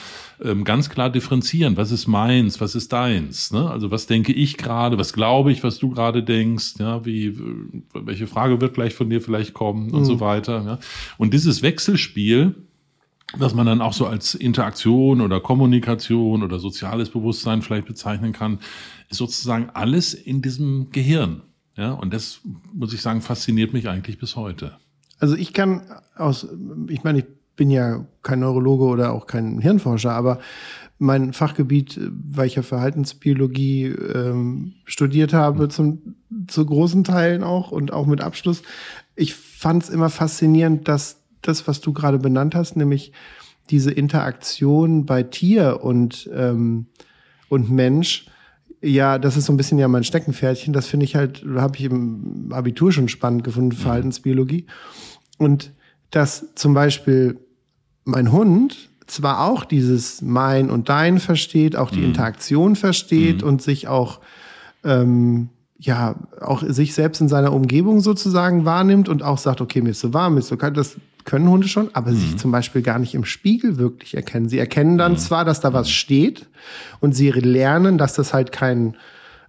ähm, 0.42 0.64
ganz 0.64 0.90
klar 0.90 1.08
differenzieren, 1.08 1.76
was 1.76 1.90
ist 1.90 2.06
meins, 2.06 2.60
was 2.60 2.74
ist 2.74 2.92
deins. 2.92 3.50
Ne? 3.50 3.70
Also 3.70 3.90
was 3.90 4.06
denke 4.06 4.32
ich 4.32 4.58
gerade, 4.58 4.98
was 4.98 5.14
glaube 5.14 5.52
ich, 5.52 5.62
was 5.62 5.78
du 5.78 5.90
gerade 5.90 6.22
denkst, 6.22 6.74
ja, 6.78 7.04
wie 7.06 7.38
welche 7.94 8.26
Frage 8.26 8.60
wird 8.60 8.74
gleich 8.74 8.94
von 8.94 9.08
dir 9.08 9.22
vielleicht 9.22 9.54
kommen 9.54 9.88
mhm. 9.88 9.94
und 9.94 10.04
so 10.04 10.20
weiter. 10.20 10.62
Ja? 10.64 10.78
Und 11.16 11.32
dieses 11.32 11.62
Wechselspiel 11.62 12.54
was 13.36 13.54
man 13.54 13.66
dann 13.66 13.80
auch 13.80 13.92
so 13.92 14.06
als 14.06 14.34
Interaktion 14.34 15.20
oder 15.20 15.40
Kommunikation 15.40 16.42
oder 16.42 16.58
soziales 16.58 17.10
Bewusstsein 17.10 17.62
vielleicht 17.62 17.86
bezeichnen 17.86 18.32
kann, 18.32 18.60
ist 19.08 19.18
sozusagen 19.18 19.70
alles 19.70 20.14
in 20.14 20.42
diesem 20.42 20.90
Gehirn. 20.90 21.42
Ja, 21.76 21.92
und 21.92 22.14
das 22.14 22.40
muss 22.72 22.92
ich 22.92 23.02
sagen, 23.02 23.20
fasziniert 23.20 23.72
mich 23.72 23.88
eigentlich 23.88 24.18
bis 24.18 24.36
heute. 24.36 24.76
Also 25.18 25.34
ich 25.34 25.52
kann 25.52 25.82
aus, 26.14 26.46
ich 26.88 27.02
meine, 27.02 27.20
ich 27.20 27.24
bin 27.56 27.70
ja 27.70 28.04
kein 28.22 28.40
Neurologe 28.40 28.84
oder 28.84 29.12
auch 29.12 29.26
kein 29.26 29.60
Hirnforscher, 29.60 30.12
aber 30.12 30.40
mein 30.98 31.32
Fachgebiet, 31.32 32.00
weil 32.30 32.46
ich 32.46 32.54
ja 32.54 32.62
Verhaltensbiologie 32.62 33.86
ähm, 33.86 34.74
studiert 34.84 35.32
habe, 35.32 35.68
zum, 35.68 36.16
zu 36.46 36.64
großen 36.64 37.04
Teilen 37.04 37.42
auch 37.42 37.72
und 37.72 37.92
auch 37.92 38.06
mit 38.06 38.20
Abschluss. 38.20 38.62
Ich 39.16 39.34
fand 39.34 39.82
es 39.82 39.90
immer 39.90 40.08
faszinierend, 40.08 40.88
dass 40.88 41.20
das, 41.42 41.66
was 41.66 41.80
du 41.80 41.92
gerade 41.92 42.18
benannt 42.18 42.54
hast, 42.54 42.76
nämlich 42.76 43.12
diese 43.70 43.90
Interaktion 43.90 45.06
bei 45.06 45.22
Tier 45.22 45.80
und, 45.82 46.30
ähm, 46.32 46.86
und 47.48 47.70
Mensch, 47.70 48.26
ja, 48.80 49.18
das 49.18 49.36
ist 49.36 49.46
so 49.46 49.52
ein 49.52 49.56
bisschen 49.56 49.78
ja 49.78 49.88
mein 49.88 50.04
Steckenpferdchen. 50.04 50.74
Das 50.74 50.86
finde 50.86 51.04
ich 51.04 51.16
halt, 51.16 51.44
habe 51.56 51.78
ich 51.78 51.84
im 51.84 52.52
Abitur 52.52 52.92
schon 52.92 53.08
spannend 53.08 53.42
gefunden, 53.42 53.76
mhm. 53.76 53.80
Verhaltensbiologie. 53.80 54.66
Und 55.38 55.72
dass 56.10 56.54
zum 56.54 56.74
Beispiel 56.74 57.38
mein 58.04 58.32
Hund 58.32 58.88
zwar 59.06 59.44
auch 59.44 59.64
dieses 59.64 60.22
Mein 60.22 60.70
und 60.70 60.88
Dein 60.88 61.18
versteht, 61.18 61.76
auch 61.76 61.90
die 61.90 61.98
mhm. 61.98 62.06
Interaktion 62.06 62.76
versteht 62.76 63.42
mhm. 63.42 63.48
und 63.48 63.62
sich 63.62 63.88
auch 63.88 64.20
ähm, 64.82 65.50
ja 65.78 66.16
auch 66.40 66.62
sich 66.66 66.94
selbst 66.94 67.20
in 67.20 67.28
seiner 67.28 67.52
Umgebung 67.52 68.00
sozusagen 68.00 68.64
wahrnimmt 68.64 69.08
und 69.08 69.22
auch 69.22 69.38
sagt, 69.38 69.60
okay, 69.60 69.82
mir 69.82 69.90
ist 69.90 70.00
so 70.00 70.14
warm, 70.14 70.34
mir 70.34 70.40
ist 70.40 70.48
so 70.48 70.56
kalt, 70.56 70.76
das 70.76 70.96
können 71.24 71.48
Hunde 71.48 71.68
schon, 71.68 71.90
aber 71.94 72.10
mhm. 72.10 72.16
sich 72.16 72.36
zum 72.36 72.50
Beispiel 72.50 72.82
gar 72.82 72.98
nicht 72.98 73.14
im 73.14 73.24
Spiegel 73.24 73.78
wirklich 73.78 74.14
erkennen. 74.14 74.48
Sie 74.48 74.58
erkennen 74.58 74.98
dann 74.98 75.12
mhm. 75.12 75.18
zwar, 75.18 75.44
dass 75.44 75.60
da 75.60 75.72
was 75.72 75.90
steht 75.90 76.46
und 77.00 77.14
sie 77.14 77.30
lernen, 77.30 77.98
dass 77.98 78.14
das 78.14 78.34
halt 78.34 78.52
kein 78.52 78.96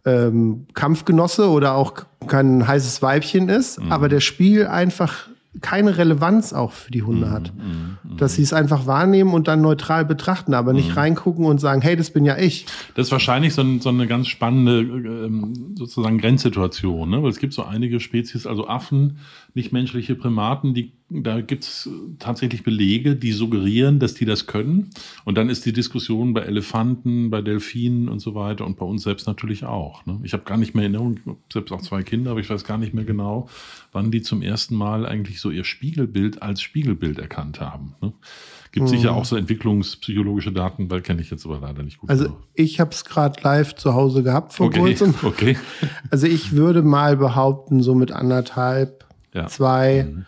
ähm, 0.05 0.67
Kampfgenosse 0.73 1.49
oder 1.49 1.75
auch 1.75 1.93
kein 2.27 2.67
heißes 2.67 3.01
Weibchen 3.01 3.49
ist, 3.49 3.79
mhm. 3.79 3.91
aber 3.91 4.09
der 4.09 4.19
Spiegel 4.19 4.67
einfach 4.67 5.27
keine 5.61 5.97
Relevanz 5.97 6.53
auch 6.53 6.71
für 6.71 6.91
die 6.91 7.03
Hunde 7.03 7.27
mhm, 7.27 7.31
hat. 7.31 7.53
Mm, 7.55 8.17
Dass 8.17 8.35
sie 8.35 8.43
es 8.43 8.53
einfach 8.53 8.85
wahrnehmen 8.87 9.33
und 9.33 9.47
dann 9.47 9.61
neutral 9.61 10.05
betrachten, 10.05 10.53
aber 10.53 10.73
nicht 10.73 10.95
mm. 10.95 10.97
reingucken 10.97 11.45
und 11.45 11.59
sagen, 11.59 11.81
hey, 11.81 11.95
das 11.95 12.11
bin 12.11 12.25
ja 12.25 12.37
ich. 12.37 12.65
Das 12.95 13.07
ist 13.07 13.11
wahrscheinlich 13.11 13.53
so, 13.53 13.61
ein, 13.61 13.79
so 13.79 13.89
eine 13.89 14.07
ganz 14.07 14.27
spannende 14.27 14.79
ähm, 14.81 15.75
sozusagen 15.75 16.17
Grenzsituation, 16.17 17.09
ne? 17.09 17.23
weil 17.23 17.29
es 17.29 17.39
gibt 17.39 17.53
so 17.53 17.63
einige 17.63 17.99
Spezies, 17.99 18.45
also 18.45 18.67
Affen, 18.67 19.17
nichtmenschliche 19.55 20.15
Primaten, 20.15 20.73
die 20.73 20.91
da 21.07 21.39
gibt's 21.39 21.87
tatsächlich 22.17 22.63
Belege, 22.63 23.15
die 23.15 23.31
suggerieren, 23.31 23.99
dass 23.99 24.15
die 24.15 24.25
das 24.25 24.47
können. 24.47 24.89
Und 25.23 25.37
dann 25.37 25.49
ist 25.49 25.65
die 25.65 25.71
Diskussion 25.71 26.33
bei 26.33 26.41
Elefanten, 26.41 27.29
bei 27.29 27.41
Delfinen 27.41 28.09
und 28.09 28.19
so 28.19 28.33
weiter 28.33 28.65
und 28.65 28.77
bei 28.77 28.85
uns 28.87 29.03
selbst 29.03 29.27
natürlich 29.27 29.65
auch. 29.65 30.03
Ne? 30.07 30.19
Ich 30.23 30.33
habe 30.33 30.43
gar 30.43 30.57
nicht 30.57 30.73
mehr 30.73 30.83
Erinnerung, 30.83 31.19
selbst 31.53 31.71
auch 31.71 31.81
zwei 31.81 32.01
Kinder, 32.01 32.31
aber 32.31 32.39
ich 32.39 32.49
weiß 32.49 32.63
gar 32.63 32.79
nicht 32.79 32.95
mehr 32.95 33.03
genau, 33.03 33.47
wann 33.91 34.09
die 34.09 34.23
zum 34.23 34.41
ersten 34.41 34.75
Mal 34.75 35.05
eigentlich 35.05 35.39
so 35.39 35.51
ihr 35.51 35.63
Spiegelbild 35.63 36.41
als 36.41 36.61
Spiegelbild 36.61 37.19
erkannt 37.19 37.61
haben. 37.61 37.93
Ne? 38.01 38.11
Gibt 38.71 38.89
sicher 38.89 39.13
mhm. 39.13 39.19
auch 39.19 39.25
so 39.25 39.37
entwicklungspsychologische 39.37 40.51
Daten, 40.51 40.89
weil 40.89 41.01
kenne 41.01 41.21
ich 41.21 41.29
jetzt 41.29 41.45
aber 41.45 41.59
leider 41.61 41.81
nicht 41.81 41.99
gut. 41.99 42.09
Also 42.09 42.25
genau. 42.25 42.37
ich 42.55 42.81
habe 42.81 42.89
es 42.91 43.05
gerade 43.05 43.39
live 43.41 43.75
zu 43.75 43.93
Hause 43.93 44.21
gehabt 44.21 44.53
vor 44.53 44.67
okay. 44.67 44.79
kurzem. 44.79 45.13
Okay. 45.23 45.57
Also 46.09 46.27
ich 46.27 46.51
würde 46.53 46.81
mal 46.81 47.15
behaupten, 47.15 47.81
so 47.81 47.95
mit 47.95 48.11
anderthalb, 48.11 49.05
ja. 49.35 49.45
zwei. 49.47 50.07
Mhm 50.09 50.25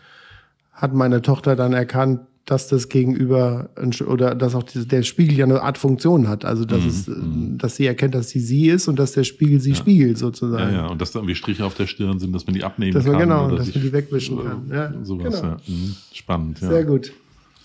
hat 0.72 0.94
meine 0.94 1.24
Tochter 1.24 1.56
dann 1.56 1.74
erkannt, 1.74 2.20
dass 2.46 2.68
das 2.68 2.88
Gegenüber 2.88 3.72
oder 4.06 4.36
dass 4.36 4.54
auch 4.54 4.62
der 4.62 5.02
Spiegel 5.02 5.36
ja 5.36 5.46
eine 5.46 5.64
Art 5.64 5.80
Funktion 5.80 6.28
hat. 6.30 6.46
Also 6.46 6.66
dass 6.66 6.82
Mhm, 6.84 6.88
es, 6.88 7.08
äh, 7.08 7.14
dass 7.58 7.76
sie 7.78 7.88
erkennt, 7.88 8.14
dass 8.14 8.30
sie 8.30 8.40
sie 8.40 8.70
ist 8.70 8.88
und 8.88 9.00
dass 9.00 9.14
der 9.14 9.24
Spiegel 9.24 9.60
sie 9.60 9.74
spiegelt 9.74 10.20
sozusagen. 10.20 10.72
Ja, 10.72 10.84
ja, 10.84 10.88
und 10.88 11.02
dass 11.02 11.12
da 11.14 11.18
irgendwie 11.18 11.34
Striche 11.34 11.66
auf 11.66 11.74
der 11.74 11.88
Stirn 11.88 12.20
sind, 12.20 12.32
dass 12.32 12.46
man 12.46 12.54
die 12.54 12.64
abnehmen 12.64 12.94
Dass 12.94 13.06
man 13.06 13.14
kann. 13.14 13.22
genau, 13.24 13.50
dass 13.56 13.74
man 13.74 13.84
die 13.84 13.92
wegwischen 13.92 14.38
kann. 14.44 14.70
Ja, 14.72 14.94
Sowas, 15.04 15.42
genau. 15.42 15.54
ja. 15.54 15.58
Mhm. 15.68 15.96
Spannend, 16.14 16.62
ja. 16.62 16.68
Sehr 16.70 16.86
gut. 16.86 17.12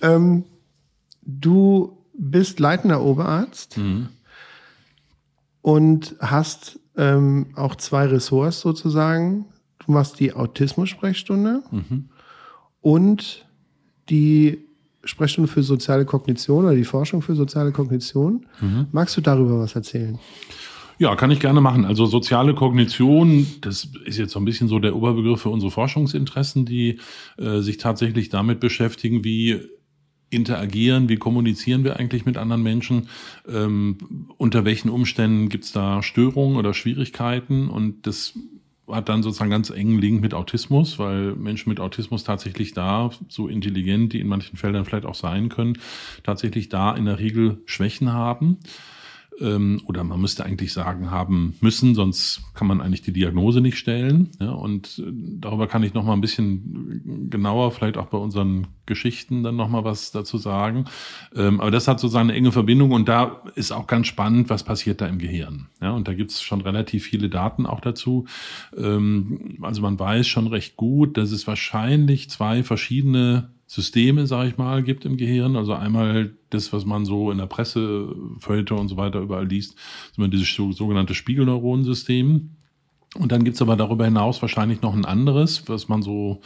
Ähm, 0.00 0.44
du 1.20 1.98
bist 2.16 2.60
leitender 2.60 3.02
Oberarzt 3.02 3.76
Mhm. 3.76 4.08
und 5.60 6.16
hast 6.18 6.78
ähm, 6.96 7.48
auch 7.56 7.74
zwei 7.76 8.06
Ressorts 8.06 8.60
sozusagen. 8.60 9.44
Du 9.86 9.92
machst 9.92 10.20
die 10.20 10.32
Autismus-Sprechstunde 10.32 11.62
Mhm. 11.70 12.08
und 12.80 13.46
die 14.08 14.58
Sprechstunde 15.04 15.50
für 15.50 15.62
soziale 15.62 16.04
Kognition 16.04 16.64
oder 16.64 16.74
die 16.74 16.84
Forschung 16.84 17.22
für 17.22 17.34
soziale 17.34 17.72
Kognition. 17.72 18.46
Mhm. 18.60 18.86
Magst 18.92 19.16
du 19.16 19.20
darüber 19.20 19.58
was 19.58 19.74
erzählen? 19.74 20.18
Ja, 20.98 21.16
kann 21.16 21.32
ich 21.32 21.40
gerne 21.40 21.60
machen. 21.60 21.84
Also 21.84 22.06
soziale 22.06 22.54
Kognition, 22.54 23.46
das 23.62 23.88
ist 24.04 24.18
jetzt 24.18 24.32
so 24.32 24.38
ein 24.38 24.44
bisschen 24.44 24.68
so 24.68 24.78
der 24.78 24.94
Oberbegriff 24.94 25.40
für 25.40 25.48
unsere 25.48 25.72
Forschungsinteressen, 25.72 26.64
die 26.64 27.00
äh, 27.38 27.58
sich 27.60 27.78
tatsächlich 27.78 28.28
damit 28.28 28.60
beschäftigen, 28.60 29.24
wie 29.24 29.60
interagieren, 30.30 31.08
wie 31.08 31.16
kommunizieren 31.16 31.82
wir 31.84 31.98
eigentlich 31.98 32.24
mit 32.24 32.36
anderen 32.36 32.62
Menschen, 32.62 33.08
ähm, 33.48 33.98
unter 34.38 34.64
welchen 34.64 34.88
Umständen 34.88 35.48
gibt 35.48 35.64
es 35.64 35.72
da 35.72 36.02
Störungen 36.02 36.56
oder 36.56 36.72
Schwierigkeiten 36.72 37.68
und 37.68 38.06
das 38.06 38.38
hat 38.94 39.08
dann 39.08 39.22
sozusagen 39.22 39.50
ganz 39.50 39.70
engen 39.70 39.98
Link 39.98 40.20
mit 40.20 40.34
Autismus, 40.34 40.98
weil 40.98 41.34
Menschen 41.34 41.70
mit 41.70 41.80
Autismus 41.80 42.24
tatsächlich 42.24 42.74
da, 42.74 43.10
so 43.28 43.48
intelligent 43.48 44.12
die 44.12 44.20
in 44.20 44.28
manchen 44.28 44.56
Feldern 44.56 44.84
vielleicht 44.84 45.06
auch 45.06 45.14
sein 45.14 45.48
können, 45.48 45.78
tatsächlich 46.22 46.68
da 46.68 46.94
in 46.94 47.06
der 47.06 47.18
Regel 47.18 47.62
Schwächen 47.66 48.12
haben 48.12 48.58
ähm, 49.40 49.80
oder 49.86 50.04
man 50.04 50.20
müsste 50.20 50.44
eigentlich 50.44 50.72
sagen 50.72 51.10
haben 51.10 51.54
müssen, 51.60 51.94
sonst 51.94 52.42
kann 52.54 52.66
man 52.66 52.80
eigentlich 52.80 53.02
die 53.02 53.12
Diagnose 53.12 53.60
nicht 53.60 53.78
stellen. 53.78 54.30
Ja, 54.40 54.50
und 54.50 54.98
äh, 54.98 55.10
darüber 55.40 55.66
kann 55.66 55.82
ich 55.82 55.94
noch 55.94 56.04
mal 56.04 56.12
ein 56.12 56.20
bisschen 56.20 57.28
genauer, 57.30 57.72
vielleicht 57.72 57.96
auch 57.96 58.06
bei 58.06 58.18
unseren 58.18 58.68
Geschichten 58.86 59.42
dann 59.42 59.56
noch 59.56 59.68
mal 59.68 59.84
was 59.84 60.10
dazu 60.10 60.38
sagen. 60.38 60.86
Ähm, 61.34 61.60
aber 61.60 61.70
das 61.70 61.88
hat 61.88 62.00
sozusagen 62.00 62.28
eine 62.28 62.38
enge 62.38 62.52
Verbindung 62.52 62.92
und 62.92 63.08
da 63.08 63.42
ist 63.54 63.72
auch 63.72 63.86
ganz 63.86 64.06
spannend, 64.06 64.50
was 64.50 64.64
passiert 64.64 65.00
da 65.00 65.06
im 65.06 65.18
Gehirn. 65.18 65.68
Ja, 65.80 65.92
und 65.92 66.08
da 66.08 66.14
gibt 66.14 66.30
es 66.30 66.42
schon 66.42 66.60
relativ 66.60 67.04
viele 67.04 67.28
Daten 67.28 67.66
auch 67.66 67.80
dazu. 67.80 68.26
Ähm, 68.76 69.58
also 69.62 69.82
man 69.82 69.98
weiß 69.98 70.26
schon 70.26 70.46
recht 70.46 70.76
gut, 70.76 71.16
dass 71.16 71.32
es 71.32 71.46
wahrscheinlich 71.46 72.30
zwei 72.30 72.62
verschiedene 72.62 73.50
Systeme, 73.72 74.26
sage 74.26 74.50
ich 74.50 74.58
mal, 74.58 74.82
gibt 74.82 75.06
im 75.06 75.16
Gehirn. 75.16 75.56
Also 75.56 75.72
einmal 75.72 76.34
das, 76.50 76.74
was 76.74 76.84
man 76.84 77.06
so 77.06 77.30
in 77.30 77.38
der 77.38 77.46
Presse, 77.46 78.14
Feuilleton 78.38 78.80
und 78.80 78.88
so 78.88 78.98
weiter 78.98 79.20
überall 79.20 79.46
liest, 79.46 79.76
immer 80.18 80.28
dieses 80.28 80.54
so- 80.54 80.72
sogenannte 80.72 81.14
Spiegelneuronensystem. 81.14 82.50
Und 83.14 83.32
dann 83.32 83.44
gibt's 83.44 83.62
aber 83.62 83.76
darüber 83.76 84.04
hinaus 84.04 84.42
wahrscheinlich 84.42 84.82
noch 84.82 84.94
ein 84.94 85.06
anderes, 85.06 85.70
was 85.70 85.88
man 85.88 86.02
so 86.02 86.42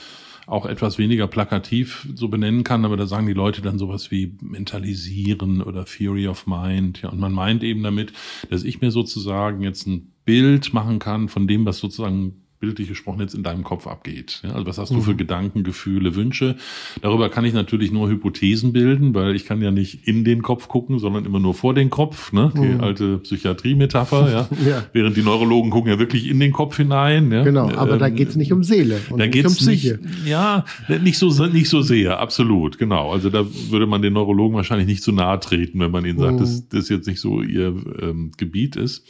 auch 0.47 0.67
etwas 0.67 0.99
weniger 0.99 1.27
plakativ 1.27 2.09
so 2.15 2.29
benennen 2.29 2.63
kann, 2.63 2.85
aber 2.85 2.97
da 2.97 3.09
sagen 3.09 3.27
die 3.27 3.33
Leute 3.33 3.61
dann 3.61 3.77
sowas 3.79 4.13
wie 4.13 4.37
mentalisieren 4.41 5.63
oder 5.63 5.85
Theory 5.85 6.29
of 6.29 6.47
Mind. 6.47 7.03
Ja, 7.03 7.09
und 7.09 7.19
man 7.19 7.33
meint 7.33 7.65
eben 7.65 7.83
damit, 7.83 8.13
dass 8.51 8.63
ich 8.63 8.81
mir 8.81 8.93
sozusagen 8.93 9.63
jetzt 9.63 9.89
ein 9.89 10.13
Bild 10.25 10.73
machen 10.73 11.01
kann 11.01 11.29
von 11.29 11.49
dem, 11.49 11.67
was 11.67 11.79
sozusagen 11.79 12.46
bildlich 12.59 12.89
gesprochen 12.89 13.21
jetzt 13.21 13.35
in 13.35 13.43
deinem 13.43 13.65
Kopf 13.65 13.87
abgeht. 13.87 14.41
Ja, 14.45 14.53
also 14.53 14.67
was 14.67 14.79
hast 14.79 14.91
du 14.93 15.01
für 15.01 15.15
Gedanken, 15.15 15.63
Gefühle, 15.63 16.15
Wünsche? 16.15 16.57
Darüber 17.03 17.29
kann 17.29 17.45
ich 17.45 17.53
natürlich 17.53 17.93
nur 17.93 18.09
Hypothesen 18.09 18.73
bilden, 18.73 19.15
weil 19.15 19.35
ich 19.37 19.45
kann 19.45 19.61
ja 19.63 19.71
nicht 19.71 20.07
in 20.09 20.25
den 20.25 20.43
Kopf 20.43 20.69
gucken, 20.69 20.99
sondern 20.99 21.25
immer 21.27 21.39
nur 21.39 21.55
vor 21.55 21.75
den 21.75 21.91
Kopf. 21.91 22.33
Ne? 22.33 22.53
Die 22.57 22.83
alte 22.83 23.19
Psychiatrie-Metapher. 23.19 24.31
Ja? 24.31 24.49
Ja. 24.67 24.85
Während 24.93 25.17
die 25.17 25.23
Neurologen 25.23 25.71
gucken 25.71 25.91
ja 25.93 25.99
wirklich 25.99 26.29
in 26.29 26.41
den 26.41 26.53
Kopf 26.53 26.77
hinein. 26.77 27.31
Ja? 27.31 27.43
Genau, 27.45 27.71
aber 27.71 27.99
da 27.99 28.07
Ähm, 28.09 28.17
geht's 28.17 28.37
nicht 28.37 28.53
um 28.53 28.65
Seele 28.65 29.01
und 29.11 29.19
da 29.19 29.27
nicht 29.27 29.35
geht's 29.35 29.49
um 29.49 29.55
Psyche. 29.55 29.99
Nicht, 30.03 30.27
ja, 30.27 30.65
nicht 31.03 31.19
so, 31.19 31.29
nicht 31.47 31.69
so 31.69 31.83
sehr, 31.83 32.19
absolut, 32.19 32.79
genau. 32.79 33.13
Also 33.13 33.31
da 33.31 33.45
würde 33.71 33.87
man 33.87 34.03
den 34.03 34.15
Neurologen 34.15 34.57
wahrscheinlich 34.57 34.87
nicht 34.89 35.03
zu 35.03 35.13
nahe 35.13 35.39
treten, 35.41 35.79
wenn 35.81 35.91
man 35.91 36.05
ihnen 36.05 36.19
sagt, 36.19 36.35
Mhm. 36.37 36.39
dass 36.39 36.69
das 36.69 36.89
jetzt 36.89 37.07
nicht 37.07 37.21
so 37.21 37.43
ihr 37.43 37.75
ähm, 38.01 38.33
Gebiet 38.37 38.77
ist. 38.77 39.07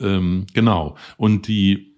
Ähm, 0.00 0.46
genau. 0.54 0.96
Und 1.16 1.46
die 1.48 1.94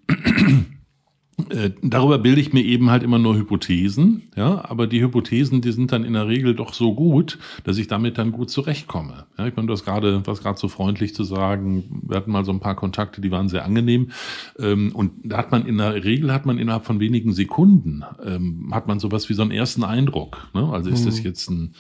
äh, 1.49 1.71
Darüber 1.83 2.19
bilde 2.19 2.41
ich 2.41 2.53
mir 2.53 2.63
eben 2.63 2.91
halt 2.91 3.03
immer 3.03 3.19
nur 3.19 3.37
Hypothesen, 3.37 4.23
ja, 4.37 4.65
aber 4.69 4.87
die 4.87 5.03
Hypothesen, 5.03 5.61
die 5.63 5.73
sind 5.73 5.91
dann 5.93 6.05
in 6.05 6.13
der 6.13 6.29
Regel 6.29 6.55
doch 6.55 6.75
so 6.75 6.95
gut, 6.95 7.39
dass 7.65 7.79
ich 7.79 7.89
damit 7.89 8.19
dann 8.19 8.33
gut 8.33 8.51
zurechtkomme. 8.51 9.25
Ja, 9.39 9.47
ich 9.47 9.57
meine, 9.57 9.67
du 9.67 9.73
hast 9.73 9.85
gerade, 9.85 10.27
was 10.27 10.43
gerade 10.43 10.59
so 10.59 10.69
freundlich 10.69 11.15
zu 11.15 11.25
sagen, 11.25 12.03
wir 12.07 12.17
hatten 12.17 12.31
mal 12.31 12.45
so 12.45 12.53
ein 12.53 12.61
paar 12.61 12.77
Kontakte, 12.77 13.21
die 13.21 13.31
waren 13.31 13.49
sehr 13.49 13.65
angenehm. 13.65 14.11
Ähm, 14.59 14.93
und 14.95 15.13
da 15.25 15.39
hat 15.39 15.51
man 15.53 15.67
in 15.67 15.79
der 15.79 16.05
Regel 16.05 16.33
hat 16.33 16.47
man 16.47 16.59
innerhalb 16.59 16.85
von 16.85 17.01
wenigen 17.01 17.33
Sekunden 17.33 18.05
ähm, 18.25 18.69
hat 18.73 18.87
man 18.87 19.01
sowas 19.01 19.29
wie 19.29 19.35
so 19.35 19.43
einen 19.43 19.53
ersten 19.53 19.85
Eindruck. 19.85 20.49
Ne? 20.55 20.69
Also 20.71 20.91
ist 20.91 21.07
das 21.07 21.23
jetzt 21.23 21.51
ein 21.51 21.73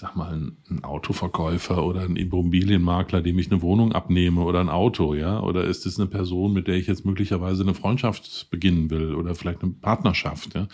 sag 0.00 0.16
mal, 0.16 0.32
ein, 0.32 0.82
Autoverkäufer 0.82 1.84
oder 1.84 2.00
ein 2.00 2.16
Immobilienmakler, 2.16 3.20
dem 3.20 3.38
ich 3.38 3.50
eine 3.50 3.60
Wohnung 3.60 3.92
abnehme 3.92 4.40
oder 4.40 4.60
ein 4.60 4.70
Auto, 4.70 5.14
ja? 5.14 5.40
Oder 5.40 5.64
ist 5.64 5.84
es 5.84 5.98
eine 5.98 6.08
Person, 6.08 6.54
mit 6.54 6.68
der 6.68 6.76
ich 6.76 6.86
jetzt 6.86 7.04
möglicherweise 7.04 7.62
eine 7.62 7.74
Freundschaft 7.74 8.48
beginnen 8.50 8.88
will 8.88 9.14
oder 9.14 9.34
vielleicht 9.34 9.62
eine 9.62 9.72
Partnerschaft, 9.72 10.54
ja? 10.54 10.68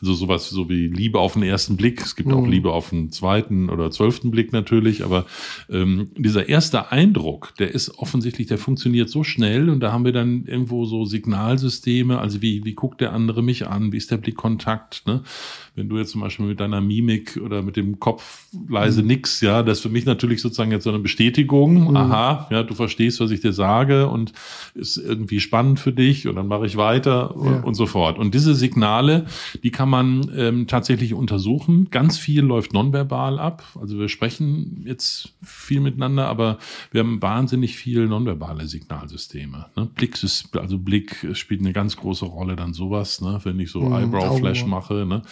Also 0.00 0.14
sowas 0.14 0.50
so 0.50 0.68
wie 0.68 0.88
Liebe 0.88 1.20
auf 1.20 1.34
den 1.34 1.44
ersten 1.44 1.76
Blick. 1.76 2.00
Es 2.00 2.16
gibt 2.16 2.32
auch 2.32 2.44
Liebe 2.44 2.72
auf 2.72 2.90
den 2.90 3.12
zweiten 3.12 3.70
oder 3.70 3.92
zwölften 3.92 4.32
Blick 4.32 4.52
natürlich, 4.52 5.04
aber 5.04 5.26
ähm, 5.70 6.10
dieser 6.16 6.48
erste 6.48 6.90
Eindruck, 6.90 7.54
der 7.60 7.72
ist 7.72 7.98
offensichtlich, 7.98 8.48
der 8.48 8.58
funktioniert 8.58 9.08
so 9.08 9.22
schnell 9.22 9.70
und 9.70 9.78
da 9.78 9.92
haben 9.92 10.04
wir 10.04 10.12
dann 10.12 10.44
irgendwo 10.46 10.86
so 10.86 11.04
Signalsysteme, 11.04 12.18
also 12.18 12.42
wie, 12.42 12.64
wie 12.64 12.74
guckt 12.74 13.00
der 13.00 13.12
andere 13.12 13.44
mich 13.44 13.68
an, 13.68 13.92
wie 13.92 13.98
ist 13.98 14.10
der 14.10 14.16
Blickkontakt, 14.16 15.06
ne? 15.06 15.22
Wenn 15.74 15.88
du 15.88 15.96
jetzt 15.96 16.10
zum 16.10 16.20
Beispiel 16.20 16.44
mit 16.44 16.60
deiner 16.60 16.82
Mimik 16.82 17.40
oder 17.42 17.62
mit 17.62 17.76
dem 17.76 17.98
Kopf 17.98 18.44
leise 18.68 19.02
nix, 19.02 19.40
ja, 19.40 19.62
das 19.62 19.78
ist 19.78 19.82
für 19.82 19.88
mich 19.88 20.04
natürlich 20.04 20.42
sozusagen 20.42 20.70
jetzt 20.70 20.84
so 20.84 20.90
eine 20.90 20.98
Bestätigung. 20.98 21.96
Aha, 21.96 22.46
ja, 22.50 22.62
du 22.62 22.74
verstehst, 22.74 23.20
was 23.20 23.30
ich 23.30 23.40
dir 23.40 23.54
sage 23.54 24.06
und 24.08 24.32
ist 24.74 24.98
irgendwie 24.98 25.40
spannend 25.40 25.80
für 25.80 25.92
dich 25.92 26.28
und 26.28 26.36
dann 26.36 26.46
mache 26.46 26.66
ich 26.66 26.76
weiter 26.76 27.34
Ja. 27.42 27.60
und 27.62 27.72
so 27.74 27.86
fort. 27.86 28.18
Und 28.18 28.34
diese 28.34 28.54
Signale, 28.54 29.24
die 29.62 29.70
kann 29.70 29.88
man 29.88 30.30
ähm, 30.36 30.66
tatsächlich 30.66 31.14
untersuchen. 31.14 31.88
Ganz 31.90 32.18
viel 32.18 32.42
läuft 32.42 32.74
nonverbal 32.74 33.38
ab. 33.38 33.62
Also 33.80 33.98
wir 33.98 34.08
sprechen 34.10 34.82
jetzt 34.86 35.32
viel 35.42 35.80
miteinander, 35.80 36.28
aber 36.28 36.58
wir 36.90 37.00
haben 37.00 37.22
wahnsinnig 37.22 37.76
viel 37.76 38.08
nonverbale 38.08 38.66
Signalsysteme. 38.66 39.66
Ne? 39.76 39.88
Blick 39.94 40.18
also 40.52 40.78
Blick 40.78 41.26
spielt 41.32 41.60
eine 41.60 41.72
ganz 41.72 41.96
große 41.96 42.26
Rolle 42.26 42.56
dann 42.56 42.74
sowas, 42.74 43.22
ne? 43.22 43.40
wenn 43.44 43.58
ich 43.58 43.70
so 43.70 43.80
Mhm, 43.80 43.92
Eyebrow 43.94 44.38
Flash 44.38 44.62
Augen. 44.62 44.70
mache, 44.70 45.06
ne? 45.06 45.22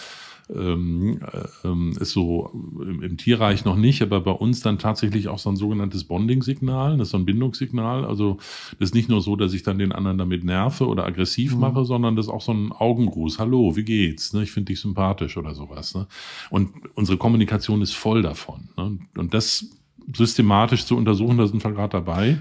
Ähm, 0.54 1.20
äh, 1.20 1.68
ähm, 1.68 1.92
ist 2.00 2.12
so 2.12 2.50
im, 2.80 3.02
im 3.02 3.16
Tierreich 3.16 3.64
noch 3.64 3.76
nicht, 3.76 4.02
aber 4.02 4.20
bei 4.20 4.30
uns 4.30 4.60
dann 4.60 4.78
tatsächlich 4.78 5.28
auch 5.28 5.38
so 5.38 5.50
ein 5.50 5.56
sogenanntes 5.56 6.04
Bonding-Signal, 6.04 6.98
das 6.98 7.08
ist 7.08 7.12
so 7.12 7.18
ein 7.18 7.24
Bindungssignal. 7.24 8.04
Also 8.04 8.38
das 8.78 8.90
ist 8.90 8.94
nicht 8.94 9.08
nur 9.08 9.20
so, 9.20 9.36
dass 9.36 9.52
ich 9.52 9.62
dann 9.62 9.78
den 9.78 9.92
anderen 9.92 10.18
damit 10.18 10.44
nerve 10.44 10.86
oder 10.86 11.06
aggressiv 11.06 11.54
Mhm. 11.54 11.60
mache, 11.60 11.84
sondern 11.84 12.16
das 12.16 12.26
ist 12.26 12.32
auch 12.32 12.40
so 12.40 12.52
ein 12.52 12.72
Augengruß. 12.72 13.38
Hallo, 13.38 13.76
wie 13.76 13.84
geht's? 13.84 14.32
Ne? 14.32 14.42
Ich 14.42 14.52
finde 14.52 14.72
dich 14.72 14.80
sympathisch 14.80 15.36
oder 15.36 15.54
sowas. 15.54 15.94
Ne? 15.94 16.06
Und 16.50 16.70
unsere 16.94 17.18
Kommunikation 17.18 17.82
ist 17.82 17.94
voll 17.94 18.22
davon. 18.22 18.68
Ne? 18.76 18.98
Und 19.16 19.34
das 19.34 19.66
systematisch 20.14 20.84
zu 20.86 20.96
untersuchen, 20.96 21.38
da 21.38 21.46
sind 21.46 21.62
wir 21.62 21.72
gerade 21.72 21.92
dabei. 21.92 22.38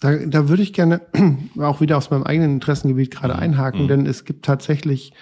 Da, 0.00 0.16
da 0.16 0.48
würde 0.48 0.62
ich 0.62 0.72
gerne 0.72 1.00
auch 1.58 1.80
wieder 1.80 1.96
aus 1.96 2.10
meinem 2.10 2.24
eigenen 2.24 2.54
Interessengebiet 2.54 3.10
gerade 3.10 3.36
einhaken, 3.36 3.88
denn 3.88 4.04
es 4.04 4.24
gibt 4.24 4.44
tatsächlich 4.44 5.12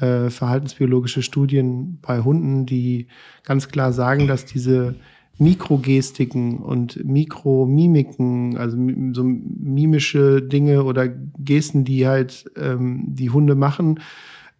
äh, 0.00 0.30
verhaltensbiologische 0.30 1.22
Studien 1.22 1.98
bei 2.02 2.20
Hunden, 2.20 2.66
die 2.66 3.06
ganz 3.44 3.68
klar 3.68 3.92
sagen, 3.92 4.26
dass 4.26 4.44
diese 4.44 4.94
Mikrogestiken 5.38 6.58
und 6.58 7.04
Mikromimiken, 7.04 8.56
also 8.56 8.76
so 9.12 9.24
mimische 9.24 10.42
Dinge 10.42 10.84
oder 10.84 11.08
Gesten, 11.08 11.84
die 11.84 12.06
halt 12.06 12.50
ähm, 12.56 13.04
die 13.08 13.30
Hunde 13.30 13.54
machen, 13.54 14.00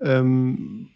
ähm, 0.01 0.89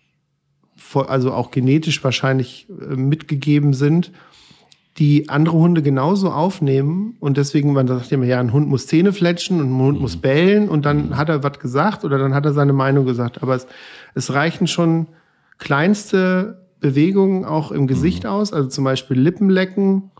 also 0.95 1.33
auch 1.33 1.51
genetisch 1.51 2.03
wahrscheinlich 2.05 2.67
äh, 2.69 2.97
mitgegeben 2.97 3.75
sind, 3.75 4.13
die 4.99 5.29
andere 5.29 5.59
Hunde 5.59 5.83
genauso 5.83 6.31
aufnehmen 6.31 7.17
und 7.21 7.37
deswegen, 7.37 7.75
man 7.75 7.87
sagt 7.87 8.11
immer, 8.13 8.25
ja, 8.25 8.41
ein 8.41 8.53
Hund 8.53 8.69
muss 8.69 8.87
Zähne 8.87 9.13
fletschen 9.13 9.61
und 9.61 9.71
ein 9.71 9.83
Hund 9.83 10.01
muss 10.01 10.17
bellen 10.17 10.71
und 10.71 10.87
dann 10.87 11.19
hat 11.19 11.29
er 11.29 11.43
was 11.43 11.59
gesagt 11.59 12.05
oder 12.05 12.19
dann 12.19 12.35
hat 12.35 12.47
er 12.47 12.55
seine 12.55 12.73
Meinung 12.73 13.05
gesagt. 13.05 13.43
Aber 13.43 13.55
es, 13.55 13.67
es 14.17 14.33
reichen 14.33 14.67
schon 14.67 15.07
kleinste 15.59 16.67
Bewegungen 16.81 17.45
auch 17.45 17.71
im 17.71 17.87
Gesicht 17.87 18.27
aus, 18.27 18.53
also 18.53 18.69
zum 18.69 18.83
Beispiel 18.85 19.19
Lippenlecken 19.19 20.11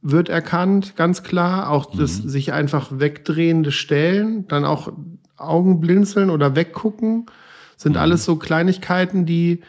wird 0.00 0.28
erkannt, 0.28 0.94
ganz 0.96 1.22
klar. 1.22 1.70
Auch 1.70 1.94
das 1.94 2.16
sich 2.16 2.52
einfach 2.52 2.90
wegdrehende 2.92 3.72
Stellen, 3.72 4.46
dann 4.48 4.64
auch 4.64 4.92
Augen 5.36 5.80
blinzeln 5.80 6.30
oder 6.30 6.56
weggucken, 6.56 7.26
sind 7.76 7.96
alles 7.96 8.24
so 8.24 8.36
Kleinigkeiten, 8.36 9.26
die 9.26 9.60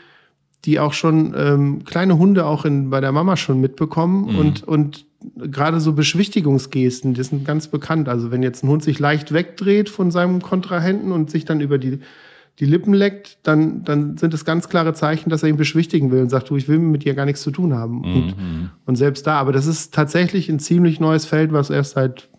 die 0.65 0.79
auch 0.79 0.91
schon 0.93 1.33
ähm, 1.37 1.85
kleine 1.85 2.17
Hunde 2.17 2.45
auch 2.45 2.65
in, 2.65 2.89
bei 2.89 2.99
der 2.99 3.13
Mama 3.13 3.37
schon 3.37 3.61
mitbekommen 3.61 4.33
Mhm. 4.33 4.39
und, 4.39 4.63
und 4.67 5.05
gerade 5.37 5.79
so 5.79 5.93
Beschwichtigungsgesten, 5.93 7.13
die 7.13 7.23
sind 7.23 7.45
ganz 7.45 7.69
bekannt. 7.69 8.09
Also 8.09 8.29
wenn 8.29 8.43
jetzt 8.43 8.63
ein 8.63 8.69
Hund 8.69 8.83
sich 8.83 8.99
leicht 8.99 9.33
wegdreht 9.33 9.89
von 9.89 10.11
seinem 10.11 10.41
Kontrahenten 10.41 11.11
und 11.13 11.31
sich 11.31 11.45
dann 11.45 11.61
über 11.61 11.77
die, 11.77 11.99
die 12.59 12.65
Lippen 12.65 12.93
leckt, 12.93 13.37
dann, 13.43 13.83
dann 13.85 14.17
sind 14.17 14.33
es 14.33 14.43
ganz 14.43 14.67
klare 14.67 14.93
Zeichen, 14.93 15.29
dass 15.29 15.43
er 15.43 15.49
ihn 15.49 15.55
beschwichtigen 15.57 16.11
will 16.11 16.21
und 16.21 16.29
sagt, 16.29 16.49
du, 16.49 16.57
ich 16.57 16.67
will 16.67 16.79
mit 16.79 17.05
dir 17.05 17.13
gar 17.13 17.25
nichts 17.25 17.41
zu 17.41 17.51
tun 17.51 17.73
haben. 17.73 18.03
Und, 18.03 18.37
Mhm. 18.37 18.69
und 18.85 18.95
selbst 18.97 19.25
da, 19.27 19.39
aber 19.39 19.51
das 19.53 19.65
ist 19.65 19.93
tatsächlich 19.93 20.49
ein 20.49 20.59
ziemlich 20.59 20.99
neues 20.99 21.25
Feld, 21.25 21.53
was 21.53 21.69
erst 21.69 21.91
seit, 21.93 22.29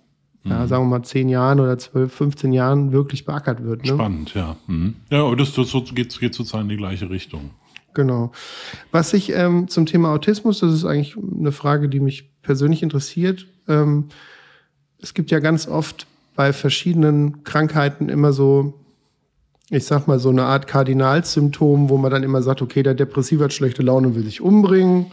Mhm. 0.44 0.50
ja, 0.50 0.66
sagen 0.66 0.84
wir 0.84 0.98
mal, 0.98 1.02
zehn 1.04 1.28
Jahren 1.28 1.58
oder 1.60 1.78
zwölf, 1.78 2.12
15 2.12 2.52
Jahren 2.52 2.92
wirklich 2.92 3.24
beackert 3.24 3.62
wird. 3.64 3.82
Ne? 3.84 3.88
Spannend, 3.92 4.34
ja. 4.34 4.56
Mhm. 4.66 4.94
Ja, 5.10 5.24
aber 5.24 5.36
das, 5.36 5.54
das, 5.54 5.70
das 5.72 5.94
geht, 5.94 6.18
geht 6.20 6.34
sozusagen 6.34 6.64
in 6.64 6.68
die 6.70 6.76
gleiche 6.76 7.08
Richtung. 7.10 7.50
Genau. 7.94 8.30
Was 8.92 9.12
ich 9.14 9.32
ähm, 9.32 9.68
zum 9.68 9.86
Thema 9.86 10.12
Autismus, 10.12 10.60
das 10.60 10.72
ist 10.72 10.84
eigentlich 10.84 11.16
eine 11.16 11.50
Frage, 11.52 11.88
die 11.88 11.98
mich 12.00 12.30
persönlich 12.42 12.82
interessiert. 12.82 13.46
Ähm, 13.68 14.04
es 15.02 15.12
gibt 15.14 15.30
ja 15.30 15.40
ganz 15.40 15.66
oft 15.66 16.06
bei 16.36 16.52
verschiedenen 16.52 17.42
Krankheiten 17.42 18.08
immer 18.08 18.32
so, 18.32 18.74
ich 19.70 19.84
sag 19.86 20.08
mal, 20.08 20.18
so 20.18 20.30
eine 20.30 20.42
Art 20.42 20.66
Kardinalsymptom, 20.66 21.88
wo 21.88 21.96
man 21.96 22.10
dann 22.10 22.24
immer 22.24 22.42
sagt, 22.42 22.60
okay, 22.60 22.82
der 22.82 22.94
Depressive 22.94 23.44
hat 23.44 23.52
schlechte 23.52 23.82
Laune 23.82 24.08
und 24.08 24.14
will 24.16 24.24
sich 24.24 24.40
umbringen, 24.40 25.06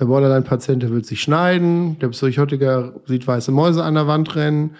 der 0.00 0.06
Borderline-Patient, 0.06 0.82
der 0.82 0.90
will 0.90 1.04
sich 1.04 1.20
schneiden, 1.20 1.98
der 1.98 2.08
Psychotiker 2.08 2.94
sieht 3.04 3.26
weiße 3.26 3.52
Mäuse 3.52 3.84
an 3.84 3.94
der 3.94 4.06
Wand 4.06 4.34
rennen. 4.34 4.76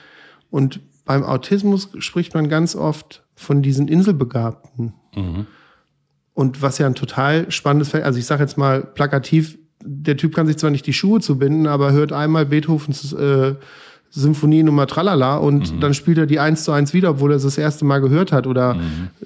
Und 0.50 0.80
beim 1.04 1.24
Autismus 1.24 1.90
spricht 1.98 2.32
man 2.32 2.48
ganz 2.48 2.74
oft 2.74 3.22
von 3.34 3.60
diesen 3.60 3.86
Inselbegabten. 3.86 4.94
Und 6.32 6.62
was 6.62 6.78
ja 6.78 6.86
ein 6.86 6.94
total 6.94 7.50
spannendes 7.50 7.90
Feld, 7.90 8.04
also 8.04 8.18
ich 8.18 8.24
sage 8.24 8.42
jetzt 8.42 8.56
mal 8.56 8.82
plakativ, 8.82 9.58
der 9.84 10.16
Typ 10.16 10.34
kann 10.34 10.46
sich 10.46 10.56
zwar 10.56 10.70
nicht 10.70 10.86
die 10.86 10.92
Schuhe 10.94 11.20
zubinden, 11.20 11.66
aber 11.66 11.92
hört 11.92 12.12
einmal 12.12 12.46
Beethovens 12.46 13.12
äh, 13.12 13.56
Symphonie 14.14 14.62
Nummer 14.62 14.86
Tralala 14.86 15.38
und 15.38 15.82
dann 15.82 15.94
spielt 15.94 16.18
er 16.18 16.26
die 16.26 16.38
eins 16.38 16.64
zu 16.64 16.72
eins 16.72 16.92
wieder, 16.92 17.10
obwohl 17.12 17.32
er 17.32 17.36
es 17.36 17.44
das 17.44 17.56
erste 17.56 17.86
Mal 17.86 18.00
gehört 18.00 18.30
hat 18.30 18.46
oder 18.46 18.76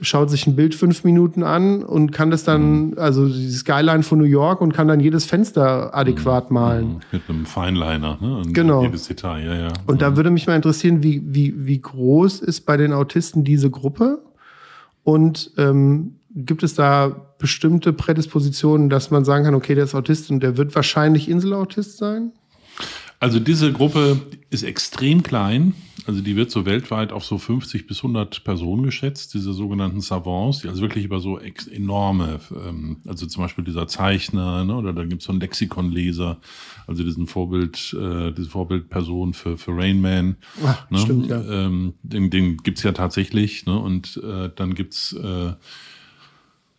schaut 0.00 0.31
sich 0.31 0.47
ein 0.47 0.55
Bild 0.55 0.76
fünf 0.76 1.02
Minuten 1.02 1.43
an 1.43 1.83
und 1.83 2.12
kann 2.12 2.31
das 2.31 2.45
dann, 2.45 2.95
also 2.97 3.26
die 3.26 3.50
Skyline 3.50 4.05
von 4.05 4.19
New 4.19 4.25
York 4.25 4.61
und 4.61 4.73
kann 4.73 4.87
dann 4.87 5.00
jedes 5.00 5.25
Fenster 5.25 5.93
adäquat 5.93 6.52
malen. 6.52 7.00
Mit 7.11 7.23
einem 7.28 7.47
Feinliner, 7.47 8.16
ne? 8.21 8.37
Und 8.38 8.55
Genau. 8.55 8.83
Jedes 8.83 9.09
Detail, 9.09 9.45
ja, 9.45 9.55
ja. 9.57 9.73
Und 9.87 10.02
da 10.02 10.16
würde 10.16 10.31
mich 10.31 10.47
mal 10.47 10.55
interessieren, 10.55 11.02
wie, 11.02 11.21
wie, 11.26 11.66
wie 11.66 11.81
groß 11.81 12.40
ist 12.40 12.61
bei 12.61 12.76
den 12.76 12.93
Autisten 12.93 13.43
diese 13.43 13.71
Gruppe? 13.71 14.21
Und 15.02 15.50
ähm, 15.59 16.14
gibt 16.35 16.62
es 16.62 16.75
da 16.75 17.11
bestimmte 17.38 17.93
Prädispositionen, 17.93 18.88
dass 18.88 19.11
man 19.11 19.25
sagen 19.25 19.45
kann, 19.45 19.55
okay, 19.55 19.75
der 19.75 19.85
ist 19.85 19.95
Autist 19.95 20.31
und 20.31 20.43
der 20.43 20.57
wird 20.57 20.75
wahrscheinlich 20.75 21.28
Inselautist 21.28 21.99
sein? 21.99 22.33
Also 23.19 23.41
diese 23.41 23.73
Gruppe 23.73 24.21
ist 24.51 24.63
extrem 24.63 25.23
klein. 25.23 25.75
Also 26.07 26.21
die 26.21 26.37
wird 26.37 26.51
so 26.51 26.67
weltweit 26.67 27.13
auf 27.13 27.25
so 27.25 27.37
50 27.37 27.87
bis 27.87 27.99
100 27.99 28.45
Personen 28.45 28.85
geschätzt, 28.85 29.35
diese 29.35 29.53
sogenannten 29.53 30.01
Savants, 30.01 30.61
die 30.61 30.69
also 30.69 30.83
wirklich 30.83 31.05
über 31.05 31.19
so 31.19 31.39
enorme, 31.39 32.39
ähm, 32.55 32.99
also 33.07 33.27
zum 33.27 33.43
Beispiel 33.43 33.65
dieser 33.65 33.89
Zeichner, 33.89 34.65
ne, 34.65 34.77
oder 34.77 34.93
da 34.93 35.05
gibt 35.05 35.23
es 35.23 35.27
so 35.27 35.33
einen 35.33 35.41
Lexikonleser, 35.41 36.39
also 36.87 37.03
diesen 37.03 37.27
Vorbild, 37.27 37.97
äh, 38.01 38.31
diese 38.33 38.51
Vorbildperson 38.51 39.35
für, 39.35 39.59
für 39.59 39.73
Rain 39.77 40.01
Man. 40.01 40.37
Ach, 40.65 40.89
ne? 40.91 40.99
stimmt, 40.99 41.29
ja. 41.29 41.43
Ähm, 41.43 41.95
den 42.03 42.31
den 42.31 42.59
gibt's 42.59 42.85
ja 42.85 42.93
tatsächlich, 42.93 43.67
ne? 43.67 43.77
Und 43.77 44.21
äh, 44.23 44.51
dann 44.55 44.75
gibt's 44.75 45.13
äh, 45.13 45.55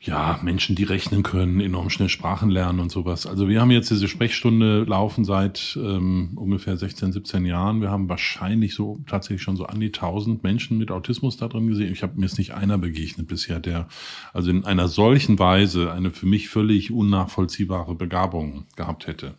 ja, 0.08 0.40
Menschen, 0.42 0.76
die 0.76 0.86
rechnen 0.86 1.22
können, 1.22 1.60
enorm 1.60 1.90
schnell 1.90 2.10
Sprachen 2.10 2.50
lernen 2.50 2.80
und 2.80 2.92
sowas. 2.92 3.28
Also 3.28 3.50
wir 3.50 3.60
haben 3.62 3.72
jetzt 3.72 3.92
diese 3.92 4.08
Sprechstunde 4.08 4.84
laufen 4.84 5.26
seit 5.26 5.78
ähm, 5.82 6.32
ungefähr 6.36 6.78
16, 6.78 7.12
17 7.12 7.46
Jahren. 7.46 7.82
Wir 7.82 7.92
haben 7.92 8.08
wahrscheinlich 8.08 8.74
so 8.74 9.00
tatsächlich 9.06 9.42
schon 9.42 9.58
so 9.58 9.66
an 9.66 9.80
die 9.80 9.88
1000 9.88 10.44
Menschen 10.44 10.78
mit 10.78 10.92
Autismus 10.92 11.38
da 11.38 11.48
drin 11.48 11.68
gesehen. 11.68 11.92
Ich 11.92 12.04
habe 12.04 12.14
mir 12.18 12.26
ist 12.26 12.38
nicht 12.38 12.54
einer 12.54 12.78
begegnet 12.78 13.28
bisher, 13.28 13.60
der 13.60 13.88
also 14.34 14.50
in 14.50 14.66
einer 14.66 14.88
solchen 14.88 15.38
Weise 15.38 15.92
eine 15.92 16.12
für 16.12 16.26
mich 16.26 16.50
völlig 16.50 16.92
unnachvollziehbare 16.92 17.94
Begabung 17.94 18.66
gehabt 18.76 19.08
hätte. 19.08 19.36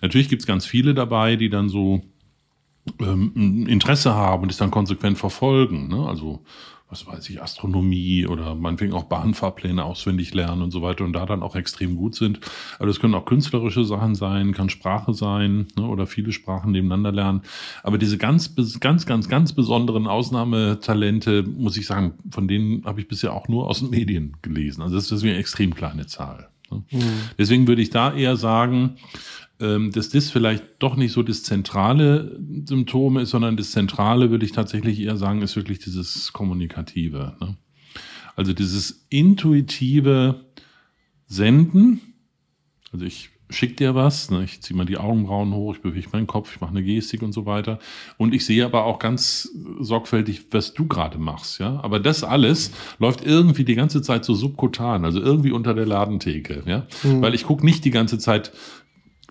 Natürlich 0.00 0.28
gibt's 0.28 0.46
ganz 0.46 0.64
viele 0.64 0.94
dabei, 0.94 1.36
die 1.36 1.50
dann 1.50 1.68
so 1.68 2.02
ähm, 3.00 3.32
ein 3.36 3.66
Interesse 3.66 4.14
haben 4.14 4.44
und 4.44 4.50
es 4.50 4.56
dann 4.56 4.70
konsequent 4.70 5.18
verfolgen. 5.18 5.88
Ne? 5.88 6.06
Also 6.08 6.42
was 6.88 7.06
weiß 7.06 7.28
ich, 7.30 7.42
Astronomie 7.42 8.26
oder 8.26 8.54
meinetwegen 8.54 8.92
auch 8.92 9.04
Bahnfahrpläne 9.04 9.84
auswendig 9.84 10.32
lernen 10.34 10.62
und 10.62 10.70
so 10.70 10.82
weiter 10.82 11.04
und 11.04 11.12
da 11.14 11.26
dann 11.26 11.42
auch 11.42 11.56
extrem 11.56 11.96
gut 11.96 12.14
sind. 12.14 12.40
Aber 12.78 12.86
das 12.86 13.00
können 13.00 13.14
auch 13.14 13.24
künstlerische 13.24 13.84
Sachen 13.84 14.14
sein, 14.14 14.52
kann 14.52 14.70
Sprache 14.70 15.12
sein 15.12 15.66
ne, 15.76 15.86
oder 15.86 16.06
viele 16.06 16.30
Sprachen 16.30 16.70
nebeneinander 16.70 17.10
lernen. 17.10 17.42
Aber 17.82 17.98
diese 17.98 18.18
ganz, 18.18 18.54
ganz, 18.78 19.04
ganz, 19.04 19.28
ganz 19.28 19.52
besonderen 19.52 20.06
Ausnahmetalente, 20.06 21.42
muss 21.42 21.76
ich 21.76 21.86
sagen, 21.86 22.14
von 22.30 22.46
denen 22.46 22.84
habe 22.84 23.00
ich 23.00 23.08
bisher 23.08 23.32
auch 23.32 23.48
nur 23.48 23.68
aus 23.68 23.80
den 23.80 23.90
Medien 23.90 24.36
gelesen. 24.42 24.82
Also 24.82 24.94
das 24.94 25.10
ist 25.10 25.22
eine 25.24 25.36
extrem 25.36 25.74
kleine 25.74 26.06
Zahl. 26.06 26.50
Ne? 26.70 26.82
Deswegen 27.36 27.66
würde 27.66 27.82
ich 27.82 27.90
da 27.90 28.14
eher 28.14 28.36
sagen, 28.36 28.96
dass 29.58 30.10
das 30.10 30.30
vielleicht 30.30 30.64
doch 30.80 30.96
nicht 30.96 31.12
so 31.12 31.22
das 31.22 31.42
zentrale 31.42 32.38
Symptom 32.66 33.16
ist, 33.16 33.30
sondern 33.30 33.56
das 33.56 33.70
zentrale, 33.70 34.30
würde 34.30 34.44
ich 34.44 34.52
tatsächlich 34.52 35.00
eher 35.00 35.16
sagen, 35.16 35.40
ist 35.40 35.56
wirklich 35.56 35.78
dieses 35.78 36.32
Kommunikative. 36.34 37.36
Ne? 37.40 37.56
Also 38.34 38.52
dieses 38.52 39.06
intuitive 39.08 40.44
Senden. 41.26 42.00
Also 42.92 43.06
ich 43.06 43.30
schick 43.48 43.76
dir 43.76 43.94
was, 43.94 44.30
ne? 44.30 44.44
ich 44.44 44.60
ziehe 44.60 44.76
mal 44.76 44.84
die 44.84 44.98
Augenbrauen 44.98 45.54
hoch, 45.54 45.76
ich 45.76 45.80
bewege 45.80 46.08
meinen 46.12 46.26
Kopf, 46.26 46.54
ich 46.54 46.60
mache 46.60 46.72
eine 46.72 46.82
Gestik 46.82 47.22
und 47.22 47.32
so 47.32 47.46
weiter. 47.46 47.78
Und 48.18 48.34
ich 48.34 48.44
sehe 48.44 48.64
aber 48.64 48.84
auch 48.84 48.98
ganz 48.98 49.48
sorgfältig, 49.80 50.46
was 50.50 50.74
du 50.74 50.86
gerade 50.86 51.18
machst, 51.18 51.60
ja. 51.60 51.80
Aber 51.82 52.00
das 52.00 52.24
alles 52.24 52.72
läuft 52.98 53.24
irgendwie 53.24 53.64
die 53.64 53.74
ganze 53.74 54.02
Zeit 54.02 54.24
so 54.24 54.34
subkutan, 54.34 55.04
also 55.04 55.20
irgendwie 55.20 55.52
unter 55.52 55.74
der 55.74 55.86
Ladentheke, 55.86 56.62
ja. 56.66 56.86
Weil 57.02 57.34
ich 57.34 57.44
gucke 57.44 57.64
nicht 57.64 57.84
die 57.84 57.90
ganze 57.90 58.18
Zeit 58.18 58.52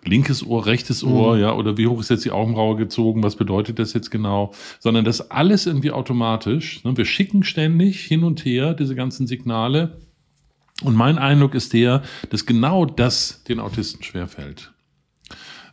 linkes 0.06 0.46
Ohr, 0.46 0.66
rechtes 0.66 1.04
Ohr, 1.04 1.38
ja, 1.38 1.54
oder 1.54 1.78
wie 1.78 1.88
hoch 1.88 2.00
ist 2.00 2.10
jetzt 2.10 2.26
die 2.26 2.32
Augenbraue 2.32 2.76
gezogen, 2.76 3.24
was 3.24 3.36
bedeutet 3.36 3.80
das 3.80 3.94
jetzt 3.94 4.12
genau, 4.12 4.54
sondern 4.80 5.04
das 5.04 5.32
alles 5.32 5.66
irgendwie 5.66 5.92
automatisch. 5.92 6.84
Ne? 6.84 6.96
Wir 6.96 7.06
schicken 7.06 7.44
ständig 7.44 8.02
hin 8.02 8.24
und 8.24 8.46
her 8.46 8.74
diese 8.74 8.96
ganzen 8.96 9.28
Signale. 9.28 10.00
Und 10.82 10.96
mein 10.96 11.18
Eindruck 11.18 11.56
ist 11.56 11.74
der, 11.74 12.04
dass 12.30 12.46
genau 12.46 12.86
das 12.86 13.44
den 13.44 13.60
Autisten 13.60 14.04
schwerfällt. 14.04 14.74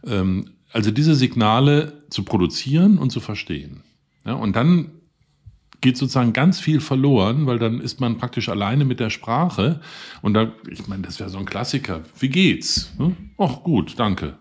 Ähm, 0.07 0.51
also 0.73 0.91
diese 0.91 1.15
Signale 1.15 2.05
zu 2.09 2.23
produzieren 2.25 2.99
und 2.99 3.11
zu 3.11 3.21
verstehen. 3.21 3.83
Ja, 4.25 4.35
und 4.35 4.57
dann 4.57 4.93
geht 5.83 5.99
sozusagen 5.99 6.33
ganz 6.33 6.59
viel 6.59 6.81
verloren, 6.81 7.47
weil 7.47 7.59
dann 7.59 7.81
ist 7.81 8.01
man 8.01 8.17
praktisch 8.17 8.49
alleine 8.49 8.87
mit 8.87 9.01
der 9.01 9.11
Sprache. 9.11 9.81
Und 10.23 10.33
da, 10.33 10.53
ich 10.71 10.89
meine, 10.89 11.03
das 11.03 11.21
wäre 11.21 11.29
so 11.29 11.39
ein 11.39 11.45
Klassiker. 11.45 12.01
Wie 12.19 12.31
geht's? 12.31 12.93
Hm? 12.97 13.17
Ach, 13.37 13.63
gut, 13.63 13.99
danke. 13.99 14.39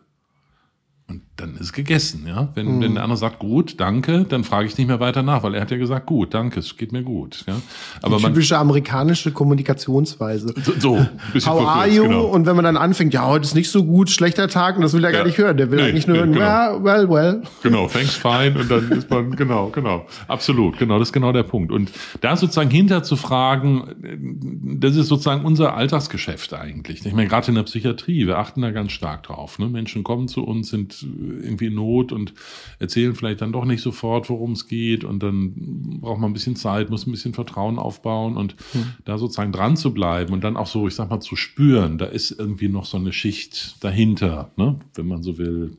Und 1.07 1.23
dann 1.37 1.55
ist 1.57 1.73
gegessen, 1.73 2.25
ja. 2.27 2.49
Wenn, 2.53 2.81
wenn 2.81 2.93
der 2.93 3.03
andere 3.03 3.17
sagt, 3.17 3.39
gut, 3.39 3.79
danke, 3.79 4.25
dann 4.29 4.43
frage 4.43 4.67
ich 4.67 4.77
nicht 4.77 4.87
mehr 4.87 4.99
weiter 4.99 5.23
nach, 5.23 5.41
weil 5.41 5.55
er 5.55 5.61
hat 5.61 5.71
ja 5.71 5.77
gesagt, 5.77 6.05
gut, 6.05 6.33
danke, 6.35 6.59
es 6.59 6.77
geht 6.77 6.91
mir 6.91 7.01
gut. 7.03 7.43
Ja. 7.47 7.55
Aber 8.01 8.17
Die 8.17 8.23
man, 8.23 8.33
typische 8.33 8.57
amerikanische 8.59 9.31
Kommunikationsweise. 9.31 10.53
so, 10.63 10.73
so 10.77 10.99
How 11.45 11.65
are 11.67 11.87
you? 11.89 12.03
genau. 12.03 12.25
Und 12.25 12.45
wenn 12.45 12.55
man 12.55 12.65
dann 12.65 12.77
anfängt, 12.77 13.13
ja, 13.13 13.25
heute 13.25 13.45
ist 13.45 13.55
nicht 13.55 13.71
so 13.71 13.83
gut, 13.83 14.09
schlechter 14.09 14.47
Tag, 14.49 14.75
und 14.75 14.81
das 14.83 14.93
will 14.93 15.03
er 15.03 15.11
Ja. 15.11 15.17
gar 15.19 15.25
nicht 15.25 15.37
hören. 15.37 15.57
Der 15.57 15.71
will 15.71 15.79
Nee, 15.81 15.89
eigentlich 15.89 16.05
nur 16.05 16.17
nee, 16.17 16.37
hören, 16.37 16.79
genau. 16.79 16.83
well, 16.83 17.09
well, 17.09 17.09
well. 17.09 17.41
Genau, 17.63 17.87
thanks 17.87 18.15
fine 18.15 18.59
und 18.59 18.69
dann 18.69 18.91
ist 18.91 19.09
man, 19.09 19.31
genau, 19.35 19.69
genau, 19.69 20.05
absolut, 20.27 20.77
genau, 20.77 20.99
das 20.99 21.07
ist 21.09 21.13
genau 21.13 21.31
der 21.31 21.43
Punkt. 21.43 21.71
Und 21.71 21.91
da 22.21 22.35
sozusagen 22.35 22.69
hinter 22.69 23.03
zu 23.03 23.15
fragen, 23.15 23.83
das 24.79 24.95
ist 24.95 25.07
sozusagen 25.07 25.43
unser 25.45 25.75
Alltagsgeschäft 25.75 26.53
eigentlich. 26.53 27.05
Ich 27.05 27.13
meine, 27.13 27.29
gerade 27.29 27.47
in 27.47 27.55
der 27.55 27.63
Psychiatrie, 27.63 28.27
wir 28.27 28.37
achten 28.37 28.61
da 28.61 28.71
ganz 28.71 28.91
stark 28.91 29.23
drauf. 29.23 29.57
Ne? 29.59 29.67
Menschen 29.69 30.03
kommen 30.03 30.27
zu 30.27 30.43
uns, 30.43 30.69
sind 30.69 31.05
irgendwie 31.21 31.69
Not 31.69 32.11
und 32.11 32.33
erzählen 32.79 33.15
vielleicht 33.15 33.41
dann 33.41 33.51
doch 33.51 33.65
nicht 33.65 33.81
sofort, 33.81 34.29
worum 34.29 34.53
es 34.53 34.67
geht 34.67 35.03
und 35.03 35.21
dann 35.21 35.99
braucht 36.01 36.19
man 36.19 36.31
ein 36.31 36.33
bisschen 36.33 36.55
Zeit, 36.55 36.89
muss 36.89 37.05
ein 37.05 37.11
bisschen 37.11 37.33
Vertrauen 37.33 37.79
aufbauen 37.79 38.37
und 38.37 38.55
da 39.05 39.17
sozusagen 39.17 39.51
dran 39.51 39.77
zu 39.77 39.93
bleiben 39.93 40.33
und 40.33 40.43
dann 40.43 40.57
auch 40.57 40.67
so, 40.67 40.87
ich 40.87 40.95
sag 40.95 41.09
mal, 41.09 41.19
zu 41.19 41.35
spüren, 41.35 41.97
da 41.97 42.05
ist 42.05 42.31
irgendwie 42.31 42.69
noch 42.69 42.85
so 42.85 42.97
eine 42.97 43.13
Schicht 43.13 43.83
dahinter, 43.83 44.51
ne? 44.57 44.79
wenn 44.95 45.07
man 45.07 45.23
so 45.23 45.37
will, 45.37 45.77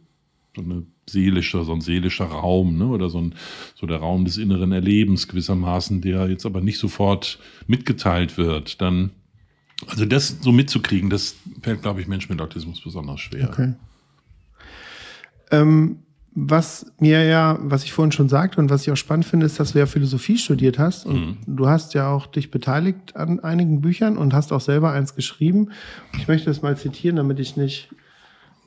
so 0.54 0.62
eine 0.62 0.84
seelischer, 1.08 1.64
so 1.64 1.72
ein 1.72 1.80
seelischer 1.80 2.26
Raum, 2.26 2.78
ne? 2.78 2.86
Oder 2.86 3.08
so 3.10 3.18
ein, 3.18 3.34
so 3.74 3.86
der 3.86 3.98
Raum 3.98 4.24
des 4.24 4.38
inneren 4.38 4.72
Erlebens 4.72 5.28
gewissermaßen, 5.28 6.00
der 6.00 6.28
jetzt 6.28 6.46
aber 6.46 6.60
nicht 6.60 6.78
sofort 6.78 7.38
mitgeteilt 7.66 8.38
wird, 8.38 8.80
dann, 8.80 9.10
also 9.86 10.04
das 10.04 10.38
so 10.40 10.52
mitzukriegen, 10.52 11.10
das 11.10 11.36
fällt, 11.62 11.82
glaube 11.82 12.00
ich, 12.00 12.06
Menschen 12.06 12.32
mit 12.32 12.40
Autismus 12.40 12.80
besonders 12.80 13.20
schwer. 13.20 13.48
Okay. 13.48 13.74
Ähm, 15.52 15.98
was 16.34 16.86
mir 16.98 17.24
ja, 17.24 17.58
was 17.60 17.84
ich 17.84 17.92
vorhin 17.92 18.10
schon 18.10 18.30
sagte 18.30 18.58
und 18.58 18.70
was 18.70 18.82
ich 18.82 18.90
auch 18.90 18.96
spannend 18.96 19.26
finde, 19.26 19.44
ist, 19.44 19.60
dass 19.60 19.72
du 19.72 19.78
ja 19.78 19.84
Philosophie 19.86 20.38
studiert 20.38 20.78
hast 20.78 21.04
und 21.04 21.14
Mhm. 21.14 21.36
du 21.46 21.68
hast 21.68 21.92
ja 21.92 22.08
auch 22.08 22.26
dich 22.26 22.50
beteiligt 22.50 23.14
an 23.16 23.40
einigen 23.40 23.82
Büchern 23.82 24.16
und 24.16 24.32
hast 24.32 24.50
auch 24.50 24.62
selber 24.62 24.92
eins 24.92 25.14
geschrieben. 25.14 25.68
Ich 26.18 26.28
möchte 26.28 26.46
das 26.46 26.62
mal 26.62 26.74
zitieren, 26.76 27.16
damit 27.16 27.38
ich 27.38 27.56
nicht 27.58 27.90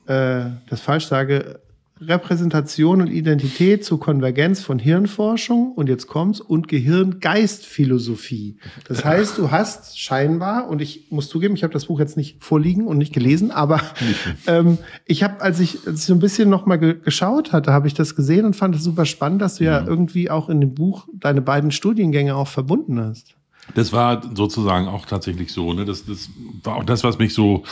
äh, 0.06 0.44
das 0.68 0.80
falsch 0.80 1.06
sage. 1.06 1.58
Repräsentation 2.00 3.00
und 3.00 3.06
Identität 3.06 3.82
zur 3.82 3.98
Konvergenz 3.98 4.60
von 4.60 4.78
Hirnforschung 4.78 5.72
und 5.72 5.88
jetzt 5.88 6.06
kommt's 6.06 6.40
und 6.40 6.68
Gehirn-Geist-Philosophie. 6.68 8.58
Das 8.86 9.02
heißt, 9.02 9.38
du 9.38 9.50
hast 9.50 9.98
scheinbar 9.98 10.68
und 10.68 10.82
ich 10.82 11.10
muss 11.10 11.30
zugeben, 11.30 11.54
ich 11.54 11.62
habe 11.62 11.72
das 11.72 11.86
Buch 11.86 11.98
jetzt 11.98 12.18
nicht 12.18 12.44
vorliegen 12.44 12.86
und 12.86 12.98
nicht 12.98 13.14
gelesen, 13.14 13.50
aber 13.50 13.80
ähm, 14.46 14.76
ich 15.06 15.22
habe, 15.22 15.40
als 15.40 15.58
ich, 15.58 15.86
als 15.86 16.00
ich 16.00 16.04
so 16.04 16.12
ein 16.12 16.20
bisschen 16.20 16.50
noch 16.50 16.66
mal 16.66 16.76
ge 16.76 16.96
geschaut 17.02 17.52
hatte, 17.52 17.72
habe 17.72 17.86
ich 17.86 17.94
das 17.94 18.14
gesehen 18.14 18.44
und 18.44 18.54
fand 18.54 18.74
es 18.74 18.84
super 18.84 19.06
spannend, 19.06 19.40
dass 19.40 19.56
du 19.56 19.64
ja 19.64 19.82
irgendwie 19.84 20.30
auch 20.30 20.50
in 20.50 20.60
dem 20.60 20.74
Buch 20.74 21.08
deine 21.14 21.40
beiden 21.40 21.70
Studiengänge 21.70 22.36
auch 22.36 22.48
verbunden 22.48 23.00
hast. 23.00 23.36
Das 23.74 23.92
war 23.92 24.22
sozusagen 24.34 24.86
auch 24.86 25.06
tatsächlich 25.06 25.52
so. 25.52 25.72
Ne? 25.72 25.84
Das, 25.84 26.04
das 26.04 26.28
war 26.62 26.76
auch 26.76 26.84
das, 26.84 27.04
was 27.04 27.18
mich 27.18 27.34
so 27.34 27.64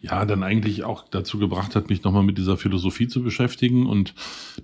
ja 0.00 0.24
dann 0.24 0.42
eigentlich 0.42 0.84
auch 0.84 1.04
dazu 1.08 1.38
gebracht 1.38 1.74
hat, 1.74 1.88
mich 1.88 2.04
nochmal 2.04 2.22
mit 2.22 2.38
dieser 2.38 2.56
Philosophie 2.56 3.08
zu 3.08 3.22
beschäftigen. 3.22 3.86
Und 3.86 4.14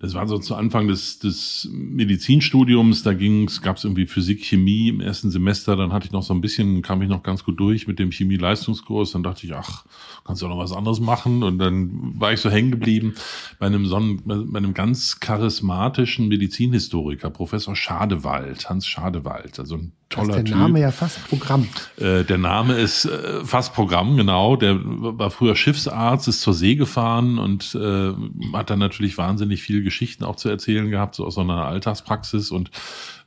das 0.01 0.15
war 0.15 0.27
so 0.29 0.39
zu 0.39 0.55
Anfang 0.55 0.89
des, 0.89 1.19
des 1.19 1.69
Medizinstudiums. 1.73 3.03
Da 3.03 3.15
ging's, 3.15 3.61
gab 3.63 3.77
es 3.77 3.85
irgendwie 3.85 4.07
Physik, 4.07 4.45
Chemie 4.45 4.89
im 4.89 5.01
ersten 5.01 5.31
Semester. 5.31 5.77
Dann 5.77 5.93
hatte 5.93 6.07
ich 6.07 6.13
noch 6.13 6.23
so 6.23 6.35
ein 6.35 6.41
bisschen, 6.41 6.83
kam 6.83 7.03
ich 7.03 7.09
noch 7.09 7.23
ganz 7.23 7.45
gut 7.45 7.59
durch 7.59 7.87
mit 7.87 7.99
dem 7.99 8.13
Chemie-Leistungskurs. 8.13 9.13
Dann 9.13 9.23
dachte 9.23 9.47
ich, 9.47 9.55
ach, 9.55 9.85
kannst 10.25 10.43
du 10.43 10.47
auch 10.47 10.51
noch 10.51 10.59
was 10.59 10.73
anderes 10.73 11.01
machen. 11.01 11.43
Und 11.43 11.59
dann 11.59 12.21
war 12.21 12.33
ich 12.33 12.41
so 12.41 12.51
hängen 12.51 12.71
geblieben 12.71 13.15
bei 13.59 13.67
einem, 13.67 13.87
Sonnen, 13.87 14.23
bei 14.25 14.59
einem 14.59 14.75
ganz 14.75 15.21
charismatischen 15.21 16.29
Medizinhistoriker, 16.29 17.31
Professor 17.31 17.75
Schadewald, 17.75 18.69
Hans 18.69 18.87
Schadewald. 18.87 19.59
Also 19.59 19.77
ein 19.77 19.93
Toller 20.15 20.35
der 20.37 20.45
Typ. 20.45 20.57
Name 20.57 20.81
ja 20.81 20.91
fast 20.91 21.29
Programm. 21.29 21.69
Äh, 21.97 22.25
der 22.25 22.39
Name 22.39 22.75
ist 22.75 23.05
äh, 23.05 23.45
fast 23.45 23.75
Programm, 23.75 24.17
genau. 24.17 24.57
Der 24.57 24.79
war 24.83 25.31
früher 25.31 25.57
Schiffsarzt, 25.57 26.29
ist 26.29 26.41
zur 26.41 26.55
See 26.55 26.75
gefahren 26.75 27.39
und 27.39 27.75
äh, 27.75 28.13
hat 28.57 28.71
dann 28.71 28.79
natürlich 28.79 29.19
wahnsinnig 29.19 29.63
viele 29.63 29.83
Geschichten 29.83 30.25
auch 30.25 30.37
zu 30.37 30.49
erzählen 30.49 30.91
gehabt, 30.91 31.15
so 31.15 31.27
aus 31.27 31.35
so 31.35 31.41
einer 31.41 31.67
Alltagspraxis. 31.67 32.51
Und 32.51 32.71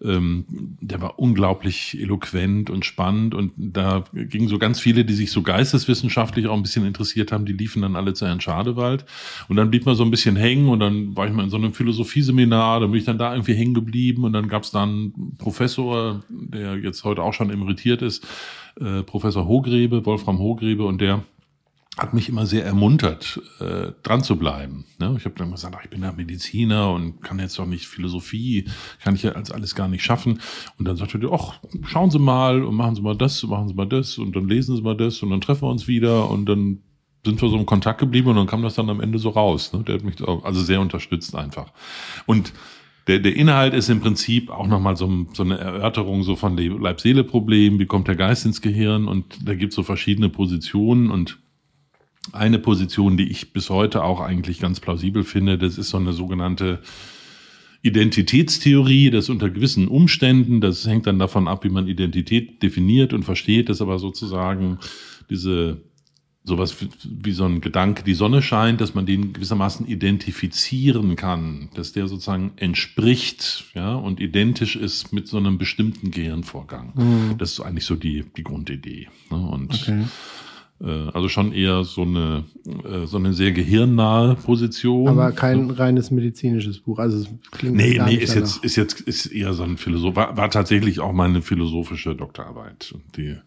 ähm, 0.04 0.46
der 0.80 1.02
war 1.02 1.20
unglaublich 1.20 2.00
eloquent 2.00 2.70
und 2.70 2.86
spannend. 2.86 3.34
Und 3.34 3.52
da 3.58 4.04
gingen 4.14 4.48
so 4.48 4.60
ganz 4.60 4.80
viele, 4.80 5.06
die 5.06 5.14
sich 5.14 5.32
so 5.32 5.42
geisteswissenschaftlich 5.42 6.48
auch 6.48 6.56
ein 6.56 6.64
bisschen 6.64 6.86
interessiert 6.86 7.32
haben, 7.32 7.46
die 7.46 7.54
liefen 7.54 7.82
dann 7.82 7.96
alle 7.96 8.14
zu 8.14 8.28
Herrn 8.28 8.42
Schadewald. 8.42 9.06
Und 9.48 9.56
dann 9.56 9.70
blieb 9.70 9.86
man 9.86 9.96
so 9.96 10.04
ein 10.04 10.12
bisschen 10.12 10.36
hängen 10.36 10.70
und 10.70 10.80
dann 10.80 11.16
war 11.16 11.28
ich 11.28 11.34
mal 11.34 11.44
in 11.44 11.50
so 11.50 11.58
einem 11.58 11.74
Philosophieseminar, 11.74 12.80
da 12.80 12.88
bin 12.88 13.00
ich 13.00 13.06
dann 13.06 13.18
da 13.18 13.34
irgendwie 13.34 13.56
hängen 13.56 13.74
geblieben 13.74 14.24
und 14.24 14.34
dann 14.34 14.48
gab 14.48 14.64
es 14.64 14.72
dann 14.72 14.90
einen 14.90 15.36
Professor, 15.38 16.24
der 16.30 16.78
jetzt 16.78 17.04
heute 17.04 17.24
auch 17.24 17.34
schon 17.34 17.50
emeritiert 17.50 18.02
ist, 18.02 18.26
äh, 18.80 19.04
Professor 19.04 19.48
Hogrebe, 19.48 20.06
Wolfram 20.06 20.40
Hogrebe, 20.40 20.86
und 20.86 21.02
der 21.02 21.24
hat 21.98 22.14
mich 22.14 22.30
immer 22.30 22.46
sehr 22.46 22.64
ermuntert, 22.64 23.42
äh, 23.60 23.92
dran 24.04 24.24
zu 24.24 24.38
bleiben. 24.38 24.86
Ne? 25.00 25.16
Ich 25.18 25.26
habe 25.26 25.36
dann 25.36 25.52
gesagt, 25.52 25.76
ach, 25.78 25.84
ich 25.84 25.90
bin 25.90 26.04
ja 26.04 26.12
Mediziner 26.12 26.92
und 26.92 27.22
kann 27.24 27.40
jetzt 27.40 27.58
doch 27.58 27.66
nicht 27.66 27.88
Philosophie, 27.88 28.66
kann 29.04 29.16
ich 29.16 29.24
ja 29.24 29.32
als 29.32 29.52
alles 29.52 29.74
gar 29.74 29.88
nicht 29.88 30.04
schaffen. 30.04 30.40
Und 30.78 30.88
dann 30.88 30.96
sagte 30.96 31.20
er, 31.20 31.34
ach, 31.34 31.60
schauen 31.88 32.12
Sie 32.12 32.20
mal 32.20 32.64
und 32.64 32.76
machen 32.76 32.96
Sie 32.96 33.02
mal 33.02 33.16
das, 33.16 33.42
machen 33.44 33.68
Sie 33.68 33.74
mal 33.74 33.88
das 33.88 34.18
und 34.20 34.36
dann 34.36 34.48
lesen 34.48 34.76
Sie 34.76 34.82
mal 34.84 34.96
das 34.96 35.24
und 35.24 35.32
dann 35.32 35.42
treffen 35.42 35.64
wir 35.64 35.72
uns 35.72 35.88
wieder 35.88 36.30
und 36.30 36.46
dann 36.46 36.80
sind 37.26 37.42
wir 37.42 37.50
so 37.50 37.58
im 37.58 37.66
Kontakt 37.66 38.00
geblieben 38.00 38.30
und 38.30 38.36
dann 38.36 38.48
kam 38.48 38.62
das 38.62 38.76
dann 38.76 38.90
am 38.90 39.02
Ende 39.02 39.18
so 39.18 39.30
raus. 39.30 39.74
Ne? 39.74 39.84
Der 39.84 39.96
hat 39.96 40.04
mich 40.04 40.16
also 40.22 40.62
sehr 40.62 40.80
unterstützt 40.80 41.36
einfach. 41.36 41.74
Und 42.28 42.54
der, 43.08 43.20
der 43.20 43.36
Inhalt 43.36 43.74
ist 43.74 43.90
im 43.90 44.02
Prinzip 44.02 44.52
auch 44.52 44.68
nochmal 44.68 44.98
so, 44.98 45.26
so 45.34 45.44
eine 45.44 45.58
Erörterung 45.58 46.24
so 46.24 46.36
von 46.36 46.58
Leib-Seele-Problem, 46.58 47.80
wie 47.80 47.86
kommt 47.86 48.08
der 48.08 48.16
Geist 48.16 48.46
ins 48.46 48.62
Gehirn 48.62 49.08
und 49.08 49.48
da 49.48 49.56
gibt 49.56 49.72
es 49.72 49.76
so 49.76 49.84
verschiedene 49.84 50.30
Positionen 50.30 51.10
und 51.10 51.40
eine 52.34 52.60
Position, 52.60 53.18
die 53.18 53.30
ich 53.30 53.54
bis 53.54 53.70
heute 53.70 54.04
auch 54.04 54.20
eigentlich 54.20 54.60
ganz 54.60 54.80
plausibel 54.80 55.24
finde, 55.24 55.58
das 55.58 55.78
ist 55.78 55.90
so 55.90 55.98
eine 55.98 56.13
sogenannte 56.13 56.80
Identitätstheorie, 57.82 59.12
das 59.12 59.30
unter 59.30 59.50
gewissen 59.50 59.88
Umständen, 59.88 60.62
das 60.62 60.86
hängt 60.88 61.08
dann 61.08 61.20
davon 61.20 61.48
ab, 61.48 61.63
wie 61.63 61.70
man 61.70 61.88
Identität 61.88 62.62
definiert 62.63 63.13
und 63.13 63.24
versteht, 63.24 63.70
das 63.70 63.82
aber 63.82 64.00
sozusagen 64.00 64.80
diese 65.30 65.82
sowas 66.48 66.82
wie, 66.82 66.90
wie 67.04 67.34
so 67.34 67.44
ein 67.44 67.60
Gedanke, 67.60 68.04
die 68.04 68.13
Sonne 68.13 68.42
scheint, 68.42 68.80
dass 68.80 68.96
man 68.96 69.06
den 69.06 69.34
gewissermaßen 69.34 69.86
identifizieren 69.86 71.18
kann, 71.18 71.70
dass 71.76 71.92
der 71.92 72.08
sozusagen 72.08 72.54
entspricht, 72.56 73.66
ja, 73.76 73.94
und 73.96 74.22
identisch 74.22 74.78
ist 74.78 75.12
mit 75.12 75.28
so 75.28 75.38
einem 75.38 75.58
bestimmten 75.58 76.10
Gehirnvorgang. 76.10 77.36
Das 77.38 77.52
ist 77.52 77.60
eigentlich 77.60 77.86
so 77.86 77.96
die, 77.96 78.24
die 78.38 78.44
Grundidee. 78.44 79.10
Ne? 79.30 79.38
Und 79.38 79.74
Okay. 79.74 80.06
Äh, 80.80 81.10
also 81.13 81.28
schon 81.30 81.54
eher 81.54 81.84
so 81.84 82.04
eine, 82.04 82.44
äh, 82.66 83.06
so 83.08 83.18
eine 83.18 83.34
sehr 83.34 83.52
gehirnnahe 83.52 84.36
Position. 84.36 85.08
Aber 85.08 85.32
kein 85.32 85.72
reines 85.72 86.12
medizinisches 86.12 86.80
Buch. 86.80 87.00
Also 87.00 87.18
es 87.20 87.28
klingt 87.52 87.76
Nee, 87.76 88.00
nee, 88.06 88.16
ist 88.16 88.36
danach. 88.36 88.48
jetzt, 88.48 88.63
ist 88.63 88.76
jetzt, 88.76 89.02
ist 89.02 89.26
eher 89.28 89.54
so 89.54 89.63
ein 89.63 89.78
Philosoph, 89.78 90.16
war, 90.16 90.38
war 90.38 90.50
tatsächlich 90.52 91.00
auch 91.00 91.13
meine 91.13 91.42
philosophische 91.42 92.16
Doktorarbeit. 92.16 92.92
Und 92.94 93.18
die 93.18 93.30
äh, 93.30 93.40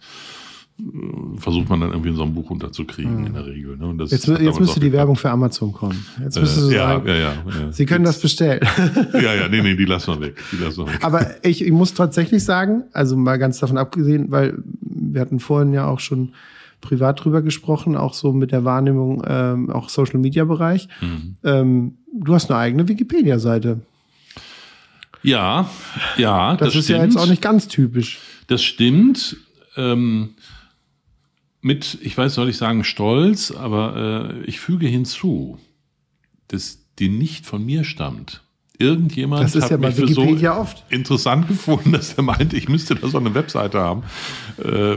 versucht 1.36 1.68
man 1.68 1.80
dann 1.80 1.90
irgendwie 1.90 2.08
in 2.08 2.16
so 2.16 2.22
einem 2.24 2.34
Buch 2.34 2.50
unterzukriegen 2.50 3.26
in 3.26 3.34
der 3.34 3.46
Regel. 3.46 3.76
Ne? 3.76 3.94
Jetzt, 4.00 4.26
jetzt 4.26 4.28
müsste 4.28 4.80
die 4.80 4.86
geklappt. 4.86 4.92
Werbung 4.92 5.16
für 5.16 5.30
Amazon 5.30 5.72
kommen. 5.72 6.04
Jetzt 6.22 6.40
müsste 6.40 6.60
Äh, 6.60 6.64
sie 6.64 6.74
ja, 6.74 6.88
sagen, 6.88 7.06
ja, 7.06 7.14
ja, 7.14 7.32
ja. 7.60 7.72
Sie 7.72 7.86
können 7.86 8.04
das 8.04 8.20
bestellen. 8.20 8.60
Ja, 9.12 9.34
ja, 9.34 9.48
nee, 9.48 9.60
nee, 9.62 9.76
die 9.76 9.84
lassen 9.84 10.14
wir 10.14 10.20
weg. 10.28 10.42
Die 10.50 10.56
lassen 10.56 10.78
wir 10.86 10.94
weg. 10.94 11.04
Aber 11.04 11.26
ich, 11.44 11.62
ich 11.64 11.70
muss 11.72 11.94
tatsächlich 11.94 12.42
sagen, 12.42 12.84
also 12.92 13.16
mal 13.16 13.38
ganz 13.38 13.58
davon 13.60 13.76
abgesehen, 13.78 14.30
weil 14.30 14.54
wir 14.80 15.20
hatten 15.20 15.38
vorhin 15.38 15.72
ja 15.72 15.86
auch 15.86 16.00
schon 16.00 16.32
privat 16.80 17.22
drüber 17.24 17.42
gesprochen, 17.42 17.96
auch 17.96 18.14
so 18.14 18.32
mit 18.32 18.52
der 18.52 18.64
Wahrnehmung, 18.64 19.22
ähm, 19.26 19.70
auch 19.70 19.88
Social 19.88 20.18
Media 20.18 20.44
Bereich. 20.44 20.88
Mhm. 21.00 21.36
Ähm, 21.44 21.98
du 22.12 22.34
hast 22.34 22.50
eine 22.50 22.58
eigene 22.58 22.88
Wikipedia-Seite. 22.88 23.80
Ja, 25.22 25.68
ja, 26.16 26.56
Das, 26.56 26.68
das, 26.68 26.76
ist 26.76 26.84
stimmt. 26.84 26.98
ja 26.98 27.04
jetzt 27.04 27.16
auch 27.18 27.26
nicht 27.26 27.42
ganz 27.42 27.68
typisch. 27.68 28.18
Das 28.46 28.62
stimmt. 28.62 29.36
Ähm, 29.76 30.30
mit, 31.60 31.98
ich 32.00 32.16
weiß, 32.16 32.34
soll 32.34 32.48
ich 32.48 32.56
sagen, 32.56 32.84
Stolz, 32.84 33.50
aber 33.50 34.32
äh, 34.34 34.44
ich 34.44 34.60
füge 34.60 34.86
hinzu, 34.86 35.58
dass 36.48 36.78
die 36.98 37.10
nicht 37.10 37.44
von 37.46 37.64
mir 37.64 37.84
stammt. 37.84 38.42
Irgendjemand 38.80 39.42
Das 39.44 39.54
ist 39.54 39.64
hat 39.64 39.70
ja 39.72 39.76
mich 39.78 39.96
Wikipedia 39.98 40.54
so 40.54 40.60
oft. 40.62 40.84
interessant 40.88 41.46
gefunden, 41.48 41.92
dass 41.92 42.14
er 42.14 42.22
meinte, 42.22 42.56
ich 42.56 42.68
müsste 42.68 42.94
da 42.94 43.06
so 43.08 43.18
eine 43.18 43.34
Webseite 43.34 43.78
haben. 43.78 44.02
Äh, 44.58 44.96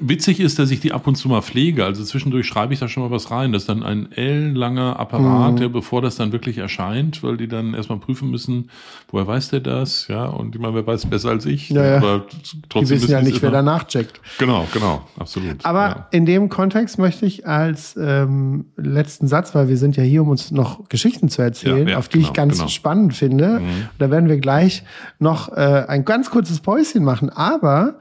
witzig 0.00 0.38
ist, 0.38 0.58
dass 0.58 0.70
ich 0.70 0.80
die 0.80 0.92
ab 0.92 1.06
und 1.06 1.14
zu 1.16 1.28
mal 1.28 1.40
pflege. 1.40 1.84
Also 1.84 2.04
zwischendurch 2.04 2.46
schreibe 2.46 2.74
ich 2.74 2.80
da 2.80 2.88
schon 2.88 3.02
mal 3.02 3.10
was 3.10 3.30
rein. 3.30 3.52
Das 3.52 3.62
ist 3.62 3.68
dann 3.70 3.82
ein 3.82 4.12
ellenlanger 4.12 5.00
Apparat, 5.00 5.52
Mhm. 5.54 5.56
der 5.56 5.68
bevor 5.70 6.02
das 6.02 6.16
dann 6.16 6.32
wirklich 6.32 6.58
erscheint, 6.58 7.22
weil 7.22 7.36
die 7.38 7.48
dann 7.48 7.72
erstmal 7.74 7.98
prüfen 7.98 8.30
müssen, 8.30 8.68
woher 9.10 9.26
weiß 9.26 9.48
der 9.48 9.60
das? 9.60 10.08
Ja, 10.08 10.26
und 10.26 10.54
ich 10.54 10.60
meine, 10.60 10.74
wer 10.74 10.86
weiß 10.86 11.06
besser 11.06 11.30
als 11.30 11.46
ich. 11.46 11.70
Ja, 11.70 11.84
ja. 11.84 11.96
Aber 11.96 12.26
Die 12.30 12.60
trotzdem 12.68 12.98
wissen 12.98 13.10
ja 13.10 13.22
nicht, 13.22 13.40
wer 13.40 13.50
danach 13.50 13.84
checkt. 13.86 14.20
Genau, 14.38 14.66
genau, 14.74 15.02
absolut. 15.18 15.64
Aber 15.64 15.80
ja. 15.88 16.08
in 16.10 16.26
dem 16.26 16.50
Kontext 16.50 16.98
möchte 16.98 17.24
ich 17.24 17.46
als 17.46 17.96
ähm, 17.98 18.66
letzten 18.76 19.26
Satz, 19.26 19.54
weil 19.54 19.68
wir 19.68 19.78
sind 19.78 19.96
ja 19.96 20.02
hier, 20.02 20.20
um 20.22 20.28
uns 20.28 20.50
noch 20.50 20.88
Geschichten 20.90 21.30
zu 21.30 21.40
erzählen, 21.40 21.88
Ja, 21.88 21.96
auf 21.98 22.08
die 22.08 22.18
ich 22.18 22.24
genau, 22.24 22.34
ganz 22.34 22.58
genau. 22.58 22.68
spannend 22.68 23.14
finde. 23.14 23.21
Mhm. 23.30 23.88
Da 23.98 24.10
werden 24.10 24.28
wir 24.28 24.38
gleich 24.38 24.84
noch 25.18 25.50
äh, 25.52 25.84
ein 25.88 26.04
ganz 26.04 26.30
kurzes 26.30 26.60
Päuschen 26.60 27.04
machen. 27.04 27.30
Aber 27.30 27.98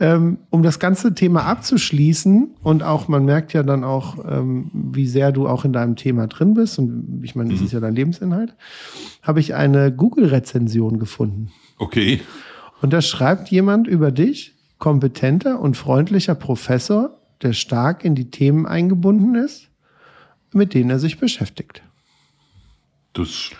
ähm, 0.00 0.38
um 0.50 0.62
das 0.62 0.78
ganze 0.78 1.14
Thema 1.14 1.44
abzuschließen 1.44 2.56
und 2.62 2.82
auch, 2.82 3.08
man 3.08 3.24
merkt 3.24 3.52
ja 3.52 3.62
dann 3.62 3.84
auch, 3.84 4.18
ähm, 4.28 4.70
wie 4.72 5.06
sehr 5.06 5.32
du 5.32 5.46
auch 5.48 5.64
in 5.64 5.72
deinem 5.72 5.96
Thema 5.96 6.26
drin 6.26 6.54
bist 6.54 6.78
und 6.78 7.20
ich 7.22 7.34
meine, 7.34 7.50
das 7.50 7.60
Mhm. 7.60 7.66
ist 7.66 7.72
ja 7.72 7.80
dein 7.80 7.94
Lebensinhalt, 7.94 8.54
habe 9.22 9.40
ich 9.40 9.54
eine 9.54 9.92
Google-Rezension 9.92 10.98
gefunden. 10.98 11.50
Okay. 11.78 12.20
Und 12.82 12.92
da 12.92 13.00
schreibt 13.00 13.48
jemand 13.50 13.86
über 13.86 14.10
dich, 14.10 14.54
kompetenter 14.78 15.60
und 15.60 15.76
freundlicher 15.76 16.34
Professor, 16.34 17.18
der 17.42 17.52
stark 17.52 18.04
in 18.04 18.14
die 18.14 18.30
Themen 18.30 18.66
eingebunden 18.66 19.34
ist, 19.34 19.68
mit 20.52 20.74
denen 20.74 20.90
er 20.90 20.98
sich 20.98 21.18
beschäftigt. 21.18 21.82
Das 23.12 23.50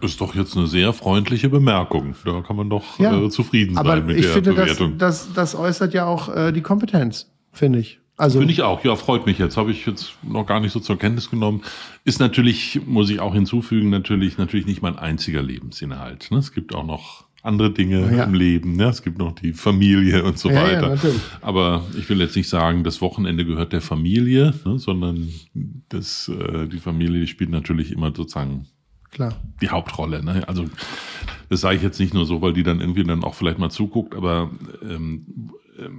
ist 0.00 0.20
doch 0.20 0.34
jetzt 0.34 0.56
eine 0.56 0.66
sehr 0.66 0.92
freundliche 0.92 1.48
Bemerkung. 1.48 2.14
Da 2.24 2.42
kann 2.42 2.56
man 2.56 2.70
doch 2.70 2.98
Ja. 2.98 3.20
äh, 3.20 3.30
zufrieden 3.30 3.76
Aber 3.78 3.90
sein 3.96 4.06
mit 4.06 4.16
ich 4.18 4.24
der 4.26 4.32
finde, 4.34 4.54
das, 4.54 4.64
Bewertung. 4.64 4.98
das, 4.98 5.32
das 5.32 5.54
äußert 5.54 5.94
ja 5.94 6.06
auch 6.06 6.34
äh, 6.34 6.52
die 6.52 6.60
Kompetenz, 6.62 7.30
finde 7.52 7.78
ich. 7.78 7.98
Also, 8.18 8.38
Finde 8.38 8.52
ich 8.52 8.62
auch. 8.62 8.84
Ja, 8.84 8.94
freut 8.94 9.26
mich 9.26 9.38
jetzt. 9.38 9.56
Habe 9.56 9.72
ich 9.72 9.86
jetzt 9.86 10.12
noch 10.22 10.44
gar 10.46 10.60
nicht 10.60 10.72
so 10.72 10.80
zur 10.80 10.98
Kenntnis 10.98 11.30
genommen. 11.30 11.62
Ist 12.04 12.20
natürlich, 12.20 12.80
muss 12.86 13.08
ich 13.10 13.20
auch 13.20 13.32
hinzufügen, 13.34 13.88
natürlich, 13.90 14.36
natürlich 14.38 14.66
nicht 14.66 14.82
mein 14.82 14.96
einziger 14.98 15.42
Lebensinhalt. 15.42 16.30
Ne? 16.30 16.38
Es 16.38 16.52
gibt 16.52 16.74
auch 16.74 16.84
noch 16.86 17.24
andere 17.42 17.70
Dinge 17.72 18.14
Ja. 18.14 18.24
im 18.24 18.34
Leben. 18.34 18.76
Ne? 18.76 18.84
Es 18.84 19.02
gibt 19.02 19.18
noch 19.18 19.32
die 19.32 19.52
Familie 19.54 20.22
und 20.24 20.38
so 20.38 20.50
Ja, 20.50 20.54
ja, 20.56 20.62
weiter. 20.62 20.88
natürlich. 20.90 21.20
Aber 21.40 21.84
ich 21.98 22.08
will 22.10 22.20
jetzt 22.20 22.36
nicht 22.36 22.48
sagen, 22.48 22.84
das 22.84 23.00
Wochenende 23.00 23.44
gehört 23.46 23.72
der 23.72 23.80
Familie, 23.80 24.54
ne? 24.64 24.78
sondern 24.78 25.28
das, 25.88 26.28
äh, 26.28 26.68
die 26.68 26.78
Familie 26.78 27.20
die 27.22 27.26
spielt 27.26 27.50
natürlich 27.50 27.90
immer 27.92 28.12
sozusagen 28.14 28.66
klar. 29.12 29.34
die 29.60 29.70
Hauptrolle. 29.70 30.24
Ne? 30.24 30.46
Also 30.48 30.66
das 31.48 31.60
sage 31.60 31.76
ich 31.76 31.82
jetzt 31.82 32.00
nicht 32.00 32.14
nur 32.14 32.26
so, 32.26 32.42
weil 32.42 32.52
die 32.52 32.62
dann 32.62 32.80
irgendwie 32.80 33.04
dann 33.04 33.22
auch 33.22 33.34
vielleicht 33.34 33.58
mal 33.58 33.70
zuguckt, 33.70 34.14
aber 34.14 34.50
ähm, 34.82 35.52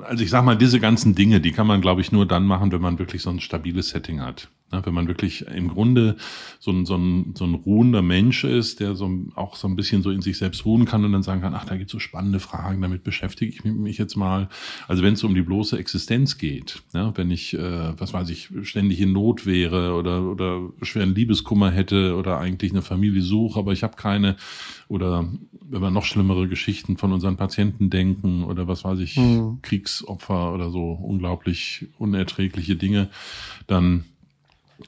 also 0.03 0.23
ich 0.23 0.29
sag 0.29 0.43
mal, 0.43 0.57
diese 0.57 0.79
ganzen 0.79 1.15
Dinge, 1.15 1.41
die 1.41 1.51
kann 1.51 1.67
man, 1.67 1.81
glaube 1.81 2.01
ich, 2.01 2.11
nur 2.11 2.25
dann 2.25 2.45
machen, 2.45 2.71
wenn 2.71 2.81
man 2.81 2.99
wirklich 2.99 3.21
so 3.21 3.29
ein 3.29 3.39
stabiles 3.39 3.89
Setting 3.89 4.21
hat. 4.21 4.49
Ne? 4.73 4.81
Wenn 4.83 4.93
man 4.93 5.07
wirklich 5.07 5.45
im 5.47 5.69
Grunde 5.69 6.15
so 6.59 6.71
ein, 6.71 6.85
so, 6.85 6.95
ein, 6.95 7.33
so 7.37 7.45
ein 7.45 7.53
ruhender 7.53 8.01
Mensch 8.01 8.43
ist, 8.43 8.79
der 8.79 8.95
so 8.95 9.09
auch 9.35 9.55
so 9.55 9.67
ein 9.67 9.75
bisschen 9.75 10.01
so 10.01 10.11
in 10.11 10.21
sich 10.21 10.37
selbst 10.37 10.65
ruhen 10.65 10.85
kann 10.85 11.05
und 11.05 11.11
dann 11.11 11.23
sagen 11.23 11.41
kann, 11.41 11.53
ach, 11.53 11.65
da 11.65 11.75
gibt 11.75 11.89
es 11.89 11.91
so 11.91 11.99
spannende 11.99 12.39
Fragen, 12.39 12.81
damit 12.81 13.03
beschäftige 13.03 13.51
ich 13.51 13.63
mich 13.63 13.97
jetzt 13.97 14.15
mal. 14.15 14.49
Also 14.87 15.03
wenn 15.03 15.13
es 15.13 15.23
um 15.23 15.35
die 15.35 15.41
bloße 15.41 15.77
Existenz 15.77 16.37
geht, 16.37 16.81
ja, 16.93 17.15
wenn 17.15 17.31
ich, 17.31 17.53
äh, 17.53 17.99
was 17.99 18.13
weiß 18.13 18.29
ich, 18.29 18.49
ständig 18.63 19.01
in 19.01 19.13
Not 19.13 19.45
wäre 19.45 19.93
oder, 19.93 20.23
oder 20.23 20.69
schweren 20.81 21.15
Liebeskummer 21.15 21.71
hätte 21.71 22.15
oder 22.15 22.39
eigentlich 22.39 22.71
eine 22.71 22.81
Familie 22.81 23.21
suche, 23.21 23.59
aber 23.59 23.73
ich 23.73 23.83
habe 23.83 23.95
keine, 23.95 24.35
oder 24.87 25.27
wenn 25.61 25.81
wir 25.81 25.91
noch 25.91 26.05
schlimmere 26.05 26.47
Geschichten 26.47 26.97
von 26.97 27.13
unseren 27.13 27.37
Patienten 27.37 27.89
denken 27.89 28.43
oder 28.43 28.67
was 28.67 28.83
weiß 28.83 28.99
ich, 28.99 29.17
Mhm. 29.17 29.59
Kriegsopfer 29.61 30.53
oder 30.53 30.71
so 30.71 30.91
unglaublich 30.91 31.87
unerträgliche 31.97 32.75
Dinge, 32.75 33.09
dann 33.67 34.05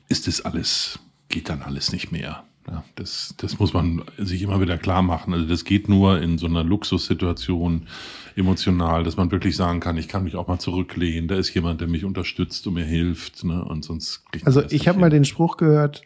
ist 0.09 0.27
das 0.27 0.41
alles, 0.41 0.99
geht 1.29 1.49
dann 1.49 1.61
alles 1.61 1.91
nicht 1.91 2.11
mehr. 2.11 2.43
Ja, 2.67 2.83
das, 2.95 3.35
das 3.37 3.59
muss 3.59 3.73
man 3.73 4.03
sich 4.17 4.41
immer 4.41 4.59
wieder 4.59 4.77
klar 4.79 5.03
machen. 5.03 5.33
Also 5.33 5.45
das 5.45 5.65
geht 5.65 5.87
nur 5.87 6.19
in 6.19 6.39
so 6.39 6.47
einer 6.47 6.63
Luxussituation 6.63 7.87
emotional, 8.35 9.03
dass 9.03 9.17
man 9.17 9.29
wirklich 9.29 9.55
sagen 9.55 9.79
kann, 9.79 9.97
ich 9.97 10.07
kann 10.07 10.23
mich 10.23 10.35
auch 10.35 10.47
mal 10.47 10.57
zurücklehnen, 10.57 11.27
da 11.27 11.35
ist 11.35 11.53
jemand, 11.53 11.81
der 11.81 11.87
mich 11.87 12.05
unterstützt 12.05 12.65
und 12.65 12.73
mir 12.73 12.85
hilft. 12.85 13.43
Ne? 13.43 13.63
Und 13.63 13.85
sonst 13.85 14.23
Also 14.45 14.63
ich 14.69 14.87
habe 14.87 14.99
mal 14.99 15.11
den 15.11 15.25
Spruch 15.25 15.57
gehört 15.57 16.01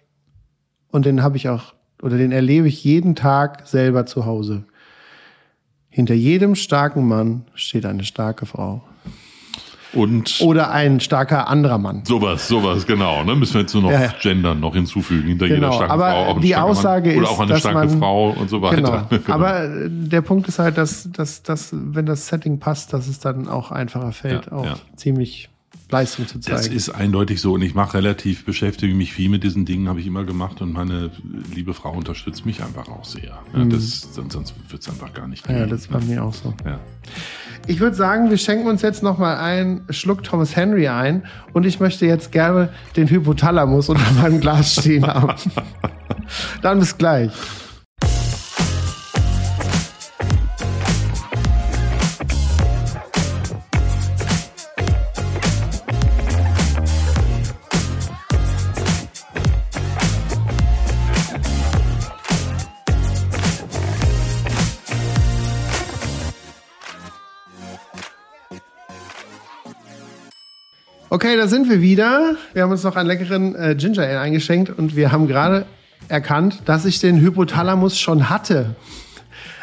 und 0.92 1.06
den 1.06 1.24
habe 1.24 1.38
ich 1.38 1.48
auch, 1.48 1.74
oder 2.02 2.18
den 2.18 2.34
erlebe 2.34 2.68
ich 2.68 2.84
jeden 2.84 3.16
Tag 3.16 3.66
selber 3.66 4.06
zu 4.06 4.26
Hause. 4.26 4.66
Hinter 5.90 6.14
jedem 6.14 6.56
starken 6.56 7.08
Mann 7.08 7.46
steht 7.56 7.86
eine 7.86 8.04
starke 8.04 8.46
Frau. 8.46 8.84
Und 9.94 10.40
Oder 10.42 10.70
ein 10.72 11.00
starker 11.00 11.48
anderer 11.48 11.80
Mann. 11.80 12.06
sowas, 12.06 12.48
sowas, 12.48 12.86
genau. 12.86 13.24
Ne? 13.24 13.36
Müssen 13.36 13.56
wir 13.56 13.62
jetzt 13.62 13.74
nur 13.74 13.84
noch 13.84 13.92
Ja, 13.92 14.02
ja. 14.04 14.14
gendern, 14.22 14.60
noch 14.60 14.76
hinzufügen. 14.76 15.28
Hinter 15.28 15.46
jeder 15.48 15.58
Genau, 15.60 15.74
starken 15.74 15.92
aber 15.92 16.10
Frau 16.12 16.26
auch 16.28 16.40
die 16.42 16.56
Aussage 16.56 17.10
Mann. 17.10 17.18
Oder 17.18 17.26
ist, 17.28 17.32
auch 17.34 17.40
eine 17.40 17.50
dass 17.54 17.60
starke 17.62 17.88
man- 17.88 18.00
Frau 18.00 18.30
und 18.32 18.50
so 18.50 18.62
weiter. 18.62 19.08
Genau. 19.10 19.34
Aber 19.34 19.64
äh, 19.64 19.90
der 19.90 20.22
Punkt 20.22 20.48
ist 20.48 20.60
halt, 20.60 20.78
dass, 20.78 21.10
dass, 21.12 21.42
dass, 21.42 21.70
wenn 21.74 22.06
das 22.06 22.28
Setting 22.28 22.60
passt, 22.60 22.94
dass 22.94 23.08
es 23.08 23.20
dann 23.20 23.48
auch 23.48 23.72
einfacher 23.72 24.12
fällt, 24.12 24.46
Ja, 24.48 24.52
auch 24.52 24.66
ja. 24.66 24.76
ziemlich 24.96 25.50
Leistung 25.92 26.28
zu 26.28 26.38
Das 26.38 26.62
zeigen. 26.64 26.76
ist 26.76 26.90
eindeutig 26.90 27.42
so 27.42 27.54
und 27.54 27.64
ich 27.64 27.74
mache 27.74 27.96
relativ, 27.98 28.46
beschäftige 28.46 28.94
mich 28.94 29.12
viel 29.12 29.28
mit 29.28 29.44
diesen 29.44 29.66
Dingen, 29.66 29.90
habe 29.90 30.00
ich 30.00 30.06
immer 30.06 30.24
gemacht 30.24 30.62
und 30.62 30.72
meine 30.72 31.10
liebe 31.56 31.74
Frau 31.74 31.94
unterstützt 31.94 32.46
mich 32.46 32.62
einfach 32.62 32.88
auch 32.90 33.06
sehr. 33.06 33.40
Ja, 33.56 33.66
das, 33.66 34.08
sonst 34.14 34.34
sonst 34.34 34.54
wird 34.70 34.84
es 34.84 34.88
einfach 34.88 35.12
gar 35.14 35.28
nicht 35.28 35.48
Mhm. 35.50 35.54
ja, 35.56 35.60
gehen. 35.62 35.70
das 35.72 35.82
ist 35.82 35.92
bei 35.92 36.00
mir 36.02 36.24
auch 36.24 36.34
so. 36.36 36.54
ja. 36.64 36.80
Ich 37.68 37.80
würde 37.80 37.96
sagen, 37.96 38.30
wir 38.30 38.38
schenken 38.38 38.68
uns 38.68 38.82
jetzt 38.82 39.04
noch 39.04 39.18
mal 39.18 39.38
einen 39.38 39.86
Schluck 39.90 40.24
Thomas 40.24 40.56
Henry 40.56 40.88
ein 40.88 41.24
und 41.54 41.66
ich 41.66 41.80
möchte 41.80 42.06
jetzt 42.06 42.32
gerne 42.32 42.70
den 42.96 43.10
Hypothalamus 43.10 43.90
unter 43.90 44.12
meinem 44.14 44.40
Glas 44.40 44.74
stehen 44.74 45.06
haben. 45.06 45.34
Dann 46.62 46.80
bis 46.80 46.98
gleich. 46.98 47.32
Okay, 71.12 71.36
da 71.38 71.48
sind 71.48 71.68
wir 71.68 71.82
wieder. 71.82 72.36
Wir 72.54 72.62
haben 72.62 72.70
uns 72.70 72.84
noch 72.84 72.96
einen 72.96 73.08
leckeren 73.08 73.56
äh, 73.56 73.76
Ginger 73.76 74.04
Ale 74.04 74.20
eingeschenkt 74.20 74.70
und 74.78 74.96
wir 74.96 75.12
haben 75.12 75.28
gerade 75.28 75.66
erkannt, 76.08 76.62
dass 76.66 76.86
ich 76.86 77.00
den 77.00 77.20
Hypothalamus 77.20 77.98
schon 77.98 78.30
hatte. 78.30 78.76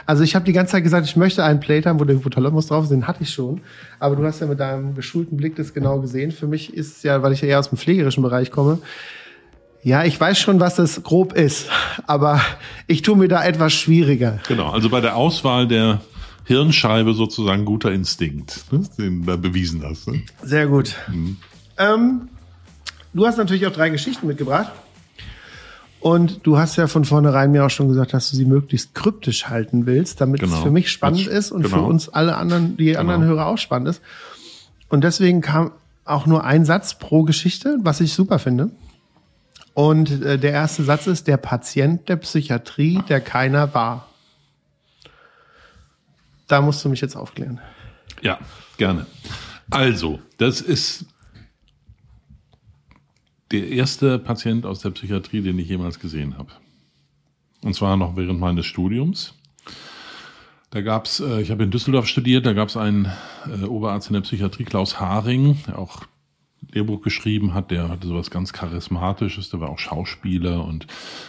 Also 0.07 0.25
ich 0.25 0.35
habe 0.35 0.45
die 0.45 0.53
ganze 0.53 0.73
Zeit 0.73 0.83
gesagt, 0.83 1.07
ich 1.07 1.15
möchte 1.15 1.45
einen 1.45 1.61
Plate 1.61 1.89
haben, 1.89 2.01
wo 2.01 2.05
der 2.05 2.17
Hypothalamus 2.17 2.67
drauf 2.67 2.85
ist. 2.85 2.91
Den 2.91 3.07
hatte 3.07 3.23
ich 3.23 3.31
schon. 3.31 3.61
Aber 4.01 4.17
du 4.17 4.25
hast 4.25 4.41
ja 4.41 4.49
mit 4.49 4.59
deinem 4.59 4.97
geschulten 4.97 5.37
Blick 5.37 5.55
das 5.55 5.73
genau 5.73 6.01
gesehen. 6.01 6.33
Für 6.33 6.49
mich 6.49 6.75
ist 6.75 6.97
es 6.97 7.03
ja, 7.05 7.23
weil 7.23 7.33
ich 7.33 7.43
ja 7.43 7.49
eher 7.49 7.61
aus 7.61 7.69
dem 7.69 7.79
pflegerischen 7.79 8.25
Bereich 8.25 8.51
komme, 8.51 8.81
ja, 9.85 10.03
ich 10.03 10.21
weiß 10.21 10.37
schon, 10.41 10.59
was 10.59 10.75
das 10.75 11.05
grob 11.05 11.33
ist. 11.33 11.69
Aber 12.09 12.41
ich 12.89 13.03
tue 13.03 13.17
mir 13.17 13.29
da 13.29 13.45
etwas 13.45 13.73
schwieriger. 13.73 14.41
Genau, 14.49 14.71
also 14.71 14.89
bei 14.91 15.01
der 15.01 15.15
Auswahl 15.15 15.69
der 15.69 16.01
Hirnscheibe 16.47 17.13
sozusagen 17.15 17.65
guter 17.65 17.93
Instinkt, 17.93 18.65
ne, 18.73 18.81
den 18.99 19.27
da 19.27 19.37
bewiesen 19.37 19.83
hast. 19.85 20.09
Ne? 20.09 20.23
Sehr 20.43 20.67
gut. 20.69 20.95
Ähm, 21.79 22.29
du 23.13 23.27
hast 23.27 23.37
natürlich 23.37 23.67
auch 23.67 23.73
drei 23.73 23.91
Geschichten 23.91 24.27
mitgebracht. 24.27 24.73
Und 26.01 26.47
du 26.47 26.57
hast 26.57 26.77
ja 26.77 26.87
von 26.87 27.05
vornherein 27.05 27.51
mir 27.51 27.65
auch 27.67 27.71
schon 27.71 27.89
gesagt, 27.89 28.13
dass 28.15 28.31
du 28.31 28.37
sie 28.37 28.45
möglichst 28.45 28.95
kryptisch 28.95 29.49
halten 29.49 29.87
willst, 29.87 30.21
damit 30.21 30.41
es 30.43 30.51
Genau. 30.51 30.63
für 30.63 30.71
mich 30.71 30.91
spannend 30.91 31.27
Das- 31.27 31.35
ist 31.35 31.51
und 31.51 31.65
für 31.65 31.71
genau. 31.77 31.89
uns 31.89 32.09
alle 32.09 32.37
anderen, 32.37 32.77
die 32.77 32.97
anderen 32.97 33.25
Hörer 33.25 33.47
auch 33.47 33.59
spannend 33.59 33.89
ist. 33.89 34.01
Und 34.89 35.03
deswegen 35.03 35.41
kam 35.41 35.73
auch 36.05 36.27
nur 36.27 36.45
ein 36.45 36.65
Satz 36.65 36.97
pro 36.99 37.25
Geschichte, 37.25 37.79
was 37.81 38.01
ich 38.01 38.13
super 38.15 38.39
finde. 38.39 38.71
Und 39.75 40.23
äh, 40.23 40.39
der 40.39 40.53
erste 40.53 40.85
Satz 40.85 41.09
ist, 41.09 41.27
der 41.27 41.39
Patient 41.39 42.09
der 42.09 42.17
Psychiatrie, 42.17 43.01
der 43.09 43.21
keiner 43.21 43.75
war. 43.75 44.07
Da 46.47 46.61
musst 46.61 46.85
du 46.85 46.89
mich 46.89 47.01
jetzt 47.01 47.17
aufklären. 47.17 47.61
Ja, 48.23 48.39
gerne. 48.77 49.07
Also, 49.71 50.21
das 50.39 50.61
ist 50.61 51.07
der 53.51 53.69
erste 53.69 54.19
Patient 54.19 54.67
aus 54.67 54.81
der 54.81 54.91
Psychiatrie, 54.91 55.43
den 55.43 55.59
ich 55.59 55.69
jemals 55.69 55.99
gesehen 55.99 56.37
habe. 56.39 56.51
Und 57.63 57.75
zwar 57.75 57.97
noch 57.97 58.17
während 58.17 58.41
meines 58.41 58.67
Studiums. 58.67 59.35
Da 60.71 60.81
gab's, 60.83 61.21
äh, 61.21 61.41
ich 61.41 61.51
habe 61.51 61.65
in 61.65 61.71
Düsseldorf 61.71 62.07
studiert, 62.07 62.45
da 62.45 62.53
gab 62.53 62.69
es 62.69 62.77
einen 62.77 63.11
äh, 63.47 63.65
Oberarzt 63.65 64.09
in 64.09 64.15
der 64.15 64.21
Psychiatrie, 64.21 64.65
Klaus 64.65 65.01
Haring, 65.01 65.59
der 65.67 65.79
auch 65.79 66.03
Lehrbuch 66.73 67.01
geschrieben 67.03 67.55
hat, 67.55 67.71
der 67.71 67.89
hatte 67.89 68.07
sowas 68.07 68.31
ganz 68.31 68.53
Charismatisches, 68.53 69.51
der 69.51 69.61
war 69.61 69.71
auch 69.71 69.79
Schauspieler 69.79 70.65
und 70.65 70.87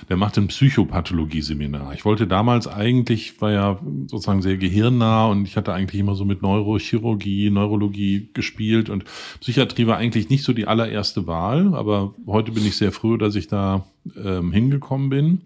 der 0.10 0.18
machte 0.18 0.42
ein 0.42 0.48
Psychopathologie-Seminar. 0.48 1.94
Ich 1.94 2.06
wollte 2.06 2.28
damals 2.28 2.68
eigentlich, 2.68 3.40
war 3.42 3.52
ja 3.52 3.80
sozusagen 4.08 4.42
sehr 4.42 4.58
gehirnnah 4.58 5.28
und 5.28 5.48
ich 5.48 5.56
hatte 5.56 5.74
eigentlich 5.74 6.02
immer 6.02 6.16
so 6.16 6.26
mit 6.26 6.42
Neurochirurgie, 6.42 7.50
Neurologie 7.50 8.30
gespielt 8.34 8.90
und 8.90 9.06
Psychiatrie 9.40 9.88
war 9.88 9.98
eigentlich 9.98 10.30
nicht 10.30 10.44
so 10.44 10.54
die 10.54 10.68
allererste 10.68 11.28
Wahl, 11.28 11.74
aber 11.76 12.14
heute 12.26 12.52
bin 12.52 12.66
ich 12.66 12.78
sehr 12.78 12.92
froh, 12.92 13.18
dass 13.18 13.36
ich 13.36 13.48
da 13.48 13.86
ähm, 14.16 14.52
hingekommen 14.52 15.10
bin. 15.10 15.42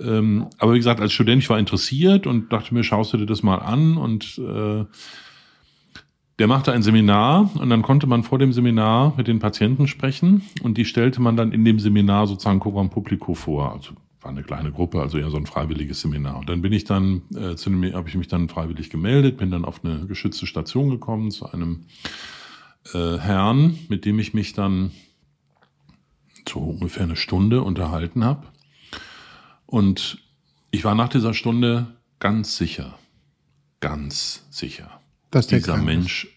Ähm, 0.00 0.46
aber 0.58 0.74
wie 0.74 0.78
gesagt, 0.78 1.00
als 1.00 1.12
Student, 1.12 1.42
ich 1.42 1.50
war 1.50 1.58
interessiert 1.58 2.26
und 2.26 2.52
dachte 2.52 2.72
mir, 2.72 2.84
schaust 2.84 3.12
du 3.12 3.16
dir 3.16 3.26
das 3.26 3.42
mal 3.42 3.56
an 3.56 3.96
und 3.96 4.38
äh, 4.38 4.84
der 6.38 6.46
machte 6.46 6.72
ein 6.72 6.82
Seminar 6.82 7.50
und 7.56 7.68
dann 7.68 7.82
konnte 7.82 8.06
man 8.06 8.22
vor 8.22 8.38
dem 8.38 8.52
Seminar 8.52 9.14
mit 9.16 9.26
den 9.26 9.40
Patienten 9.40 9.88
sprechen 9.88 10.42
und 10.62 10.78
die 10.78 10.84
stellte 10.84 11.20
man 11.20 11.36
dann 11.36 11.52
in 11.52 11.64
dem 11.64 11.80
Seminar 11.80 12.26
sozusagen 12.26 12.60
Coram 12.60 12.90
Publico 12.90 13.34
vor. 13.34 13.72
Also 13.72 13.94
war 14.20 14.30
eine 14.30 14.42
kleine 14.42 14.72
Gruppe, 14.72 15.00
also 15.00 15.18
eher 15.18 15.30
so 15.30 15.36
ein 15.36 15.46
freiwilliges 15.46 16.00
Seminar. 16.00 16.38
Und 16.38 16.48
dann 16.48 16.62
bin 16.62 16.72
ich 16.72 16.84
dann, 16.84 17.22
äh, 17.34 17.54
zu 17.56 17.70
dem 17.70 17.92
habe 17.92 18.08
ich 18.08 18.14
mich 18.14 18.28
dann 18.28 18.48
freiwillig 18.48 18.90
gemeldet, 18.90 19.36
bin 19.36 19.50
dann 19.50 19.64
auf 19.64 19.84
eine 19.84 20.06
geschützte 20.06 20.46
Station 20.46 20.90
gekommen 20.90 21.30
zu 21.30 21.50
einem 21.50 21.86
äh, 22.94 23.18
Herrn, 23.18 23.78
mit 23.88 24.04
dem 24.04 24.18
ich 24.18 24.34
mich 24.34 24.52
dann 24.52 24.90
so 26.48 26.60
ungefähr 26.60 27.04
eine 27.04 27.16
Stunde 27.16 27.62
unterhalten 27.62 28.24
habe. 28.24 28.46
Und 29.66 30.18
ich 30.70 30.84
war 30.84 30.94
nach 30.94 31.08
dieser 31.08 31.34
Stunde 31.34 31.86
ganz 32.18 32.56
sicher, 32.56 32.98
ganz 33.80 34.46
sicher, 34.50 34.97
Dass 35.30 35.46
dieser 35.46 35.72
krank 35.74 35.80
ist. 35.80 35.86
Mensch 35.86 36.28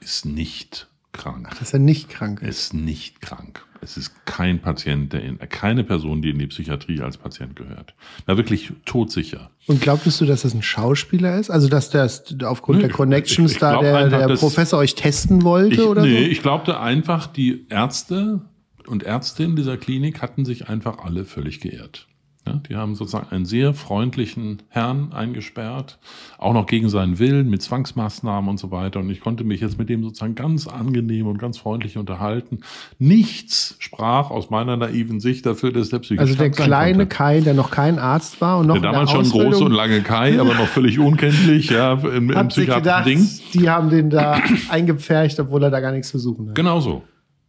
ist 0.00 0.26
nicht 0.26 0.88
krank. 1.12 1.48
Dass 1.58 1.72
er 1.72 1.78
nicht 1.80 2.08
krank 2.08 2.40
Er 2.42 2.48
ist. 2.48 2.58
ist 2.58 2.74
nicht 2.74 3.20
krank. 3.20 3.64
Es 3.82 3.96
ist 3.96 4.26
kein 4.26 4.60
Patient, 4.60 5.12
der 5.14 5.22
in, 5.22 5.38
keine 5.38 5.84
Person, 5.84 6.20
die 6.20 6.28
in 6.30 6.38
die 6.38 6.46
Psychiatrie 6.48 7.00
als 7.00 7.16
Patient 7.16 7.56
gehört. 7.56 7.94
War 8.26 8.36
wirklich 8.36 8.72
todsicher. 8.84 9.50
Und 9.68 9.80
glaubtest 9.80 10.20
du, 10.20 10.26
dass 10.26 10.42
das 10.42 10.52
ein 10.52 10.62
Schauspieler 10.62 11.38
ist? 11.40 11.48
Also, 11.50 11.68
dass 11.68 11.88
das 11.88 12.24
aufgrund 12.42 12.80
Nö, 12.80 12.86
der 12.88 12.92
Connections 12.94 13.52
ich- 13.52 13.56
ich 13.56 13.60
da 13.60 13.78
der, 13.80 13.96
einfach, 13.96 14.26
der 14.26 14.36
Professor 14.36 14.78
euch 14.80 14.94
testen 14.96 15.42
wollte 15.44 15.76
Ich, 15.76 15.80
oder 15.80 16.02
nee, 16.02 16.24
so? 16.24 16.30
ich 16.30 16.42
glaubte 16.42 16.78
einfach, 16.78 17.26
die 17.26 17.64
Ärzte 17.70 18.42
und 18.86 19.02
Ärztinnen 19.02 19.56
dieser 19.56 19.78
Klinik 19.78 20.20
hatten 20.20 20.44
sich 20.44 20.68
einfach 20.68 20.98
alle 20.98 21.24
völlig 21.24 21.60
geirrt. 21.60 22.06
Ja, 22.46 22.54
die 22.54 22.74
haben 22.74 22.94
sozusagen 22.94 23.28
einen 23.30 23.44
sehr 23.44 23.74
freundlichen 23.74 24.62
Herrn 24.68 25.12
eingesperrt, 25.12 25.98
auch 26.38 26.54
noch 26.54 26.66
gegen 26.66 26.88
seinen 26.88 27.18
Willen 27.18 27.50
mit 27.50 27.60
Zwangsmaßnahmen 27.60 28.48
und 28.48 28.58
so 28.58 28.70
weiter. 28.70 29.00
Und 29.00 29.10
ich 29.10 29.20
konnte 29.20 29.44
mich 29.44 29.60
jetzt 29.60 29.78
mit 29.78 29.90
dem 29.90 30.02
sozusagen 30.02 30.34
ganz 30.34 30.66
angenehm 30.66 31.26
und 31.26 31.38
ganz 31.38 31.58
freundlich 31.58 31.98
unterhalten. 31.98 32.60
Nichts 32.98 33.76
sprach 33.78 34.30
aus 34.30 34.48
meiner 34.48 34.78
naiven 34.78 35.20
Sicht 35.20 35.44
dafür, 35.44 35.70
dass 35.70 35.90
der 35.90 35.98
Psychisch 35.98 36.20
Also 36.20 36.34
der 36.34 36.50
kleine 36.50 37.06
Kai, 37.06 37.40
der 37.40 37.52
noch 37.52 37.70
kein 37.70 37.98
Arzt 37.98 38.40
war 38.40 38.58
und 38.58 38.68
noch 38.68 38.78
der 38.78 38.90
damals 38.90 39.10
schon 39.10 39.28
große 39.28 39.62
und 39.62 39.72
lange 39.72 40.00
Kai, 40.00 40.40
aber 40.40 40.54
noch 40.54 40.66
völlig 40.66 40.98
unkenntlich, 40.98 41.68
ja, 41.68 41.92
im, 41.92 42.30
im 42.30 42.36
hat 42.36 42.52
sich 42.54 42.68
gedacht, 42.68 43.06
Ding. 43.06 43.28
die 43.52 43.68
haben 43.68 43.90
den 43.90 44.08
da 44.08 44.40
eingepfercht, 44.70 45.38
obwohl 45.40 45.64
er 45.64 45.70
da 45.70 45.80
gar 45.80 45.92
nichts 45.92 46.08
zu 46.08 46.18
suchen 46.18 46.48
hat. 46.48 46.54
Genau 46.54 46.80
so. 46.80 47.02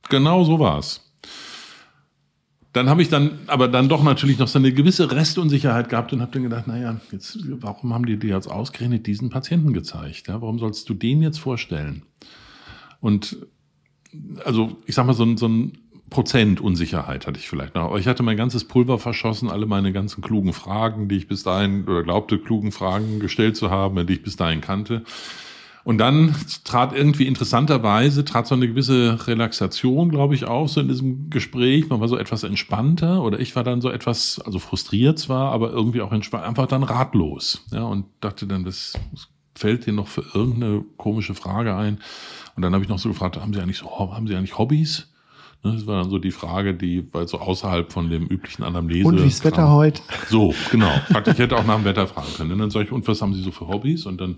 Genau 0.09 0.43
so 0.43 0.59
war's. 0.59 1.10
Dann 2.73 2.89
habe 2.89 3.01
ich 3.01 3.09
dann 3.09 3.39
aber 3.47 3.67
dann 3.67 3.89
doch 3.89 4.01
natürlich 4.01 4.39
noch 4.39 4.47
so 4.47 4.57
eine 4.57 4.71
gewisse 4.71 5.11
Restunsicherheit 5.11 5.89
gehabt 5.89 6.13
und 6.13 6.21
habe 6.21 6.31
dann 6.31 6.43
gedacht, 6.43 6.67
naja, 6.67 6.99
jetzt, 7.11 7.39
warum 7.61 7.93
haben 7.93 8.05
die 8.05 8.17
dir 8.17 8.35
jetzt 8.35 8.47
ausgerechnet 8.47 9.07
diesen 9.07 9.29
Patienten 9.29 9.73
gezeigt? 9.73 10.29
Ja? 10.29 10.41
Warum 10.41 10.57
sollst 10.57 10.87
du 10.87 10.93
den 10.93 11.21
jetzt 11.21 11.39
vorstellen? 11.39 12.03
Und 13.01 13.37
also 14.45 14.77
ich 14.85 14.95
sag 14.95 15.05
mal, 15.05 15.13
so 15.13 15.23
ein, 15.23 15.37
so 15.37 15.47
ein 15.47 15.77
Prozent 16.09 16.59
Unsicherheit 16.59 17.25
hatte 17.25 17.39
ich 17.39 17.47
vielleicht 17.47 17.73
noch. 17.75 17.83
Aber 17.83 17.97
ich 17.97 18.07
hatte 18.07 18.21
mein 18.21 18.35
ganzes 18.37 18.65
Pulver 18.65 18.99
verschossen, 18.99 19.49
alle 19.49 19.65
meine 19.65 19.93
ganzen 19.93 20.21
klugen 20.21 20.53
Fragen, 20.53 21.07
die 21.07 21.17
ich 21.17 21.27
bis 21.27 21.43
dahin 21.43 21.85
oder 21.85 22.03
glaubte, 22.03 22.37
klugen 22.37 22.71
Fragen 22.71 23.19
gestellt 23.19 23.55
zu 23.55 23.71
haben, 23.71 24.05
die 24.05 24.13
ich 24.13 24.21
bis 24.21 24.35
dahin 24.35 24.59
kannte. 24.59 25.03
Und 25.83 25.97
dann 25.97 26.35
trat 26.63 26.93
irgendwie 26.93 27.25
interessanterweise, 27.25 28.23
trat 28.23 28.45
so 28.45 28.53
eine 28.55 28.67
gewisse 28.67 29.27
Relaxation, 29.27 30.09
glaube 30.09 30.35
ich, 30.35 30.45
auf, 30.45 30.69
so 30.69 30.79
in 30.79 30.87
diesem 30.87 31.29
Gespräch. 31.29 31.89
Man 31.89 31.99
war 31.99 32.07
so 32.07 32.17
etwas 32.17 32.43
entspannter 32.43 33.23
oder 33.23 33.39
ich 33.39 33.55
war 33.55 33.63
dann 33.63 33.81
so 33.81 33.89
etwas, 33.89 34.39
also 34.39 34.59
frustriert 34.59 35.17
zwar, 35.17 35.51
aber 35.51 35.71
irgendwie 35.71 36.01
auch 36.01 36.11
entspannt, 36.11 36.45
einfach 36.45 36.67
dann 36.67 36.83
ratlos. 36.83 37.65
Ja, 37.71 37.83
und 37.83 38.05
dachte 38.19 38.45
dann, 38.45 38.63
das, 38.63 38.93
das 39.11 39.27
fällt 39.55 39.85
dir 39.87 39.93
noch 39.93 40.07
für 40.07 40.23
irgendeine 40.33 40.83
komische 40.97 41.33
Frage 41.33 41.75
ein. 41.75 41.99
Und 42.55 42.61
dann 42.61 42.73
habe 42.73 42.83
ich 42.83 42.89
noch 42.89 42.99
so 42.99 43.09
gefragt, 43.09 43.37
haben 43.37 43.53
Sie 43.53 43.59
eigentlich 43.61 43.77
so, 43.77 43.89
haben 43.89 44.27
Sie 44.27 44.35
eigentlich 44.35 44.57
Hobbys? 44.57 45.07
Ne, 45.63 45.73
Das 45.73 45.87
war 45.87 46.01
dann 46.01 46.09
so 46.09 46.19
die 46.19 46.31
Frage, 46.31 46.73
die 46.73 47.07
weil 47.11 47.27
so 47.27 47.39
außerhalb 47.39 47.91
von 47.91 48.09
dem 48.09 48.27
üblichen 48.27 48.63
Anamnese. 48.63 49.07
Und 49.07 49.21
wie 49.21 49.27
ist 49.27 49.43
Wetter 49.43 49.57
kam. 49.57 49.71
heute? 49.71 50.01
So, 50.29 50.53
genau. 50.71 50.91
Ich 51.27 51.37
hätte 51.39 51.55
auch 51.57 51.65
nach 51.65 51.75
dem 51.77 51.85
Wetter 51.85 52.07
fragen 52.07 52.33
können. 52.35 52.51
Und 52.51 52.59
dann 52.59 52.71
sage 52.71 52.85
ich, 52.85 52.91
und 52.91 53.07
was 53.07 53.21
haben 53.21 53.33
Sie 53.33 53.41
so 53.41 53.51
für 53.51 53.67
Hobbys? 53.67 54.05
Und 54.05 54.19
dann 54.19 54.37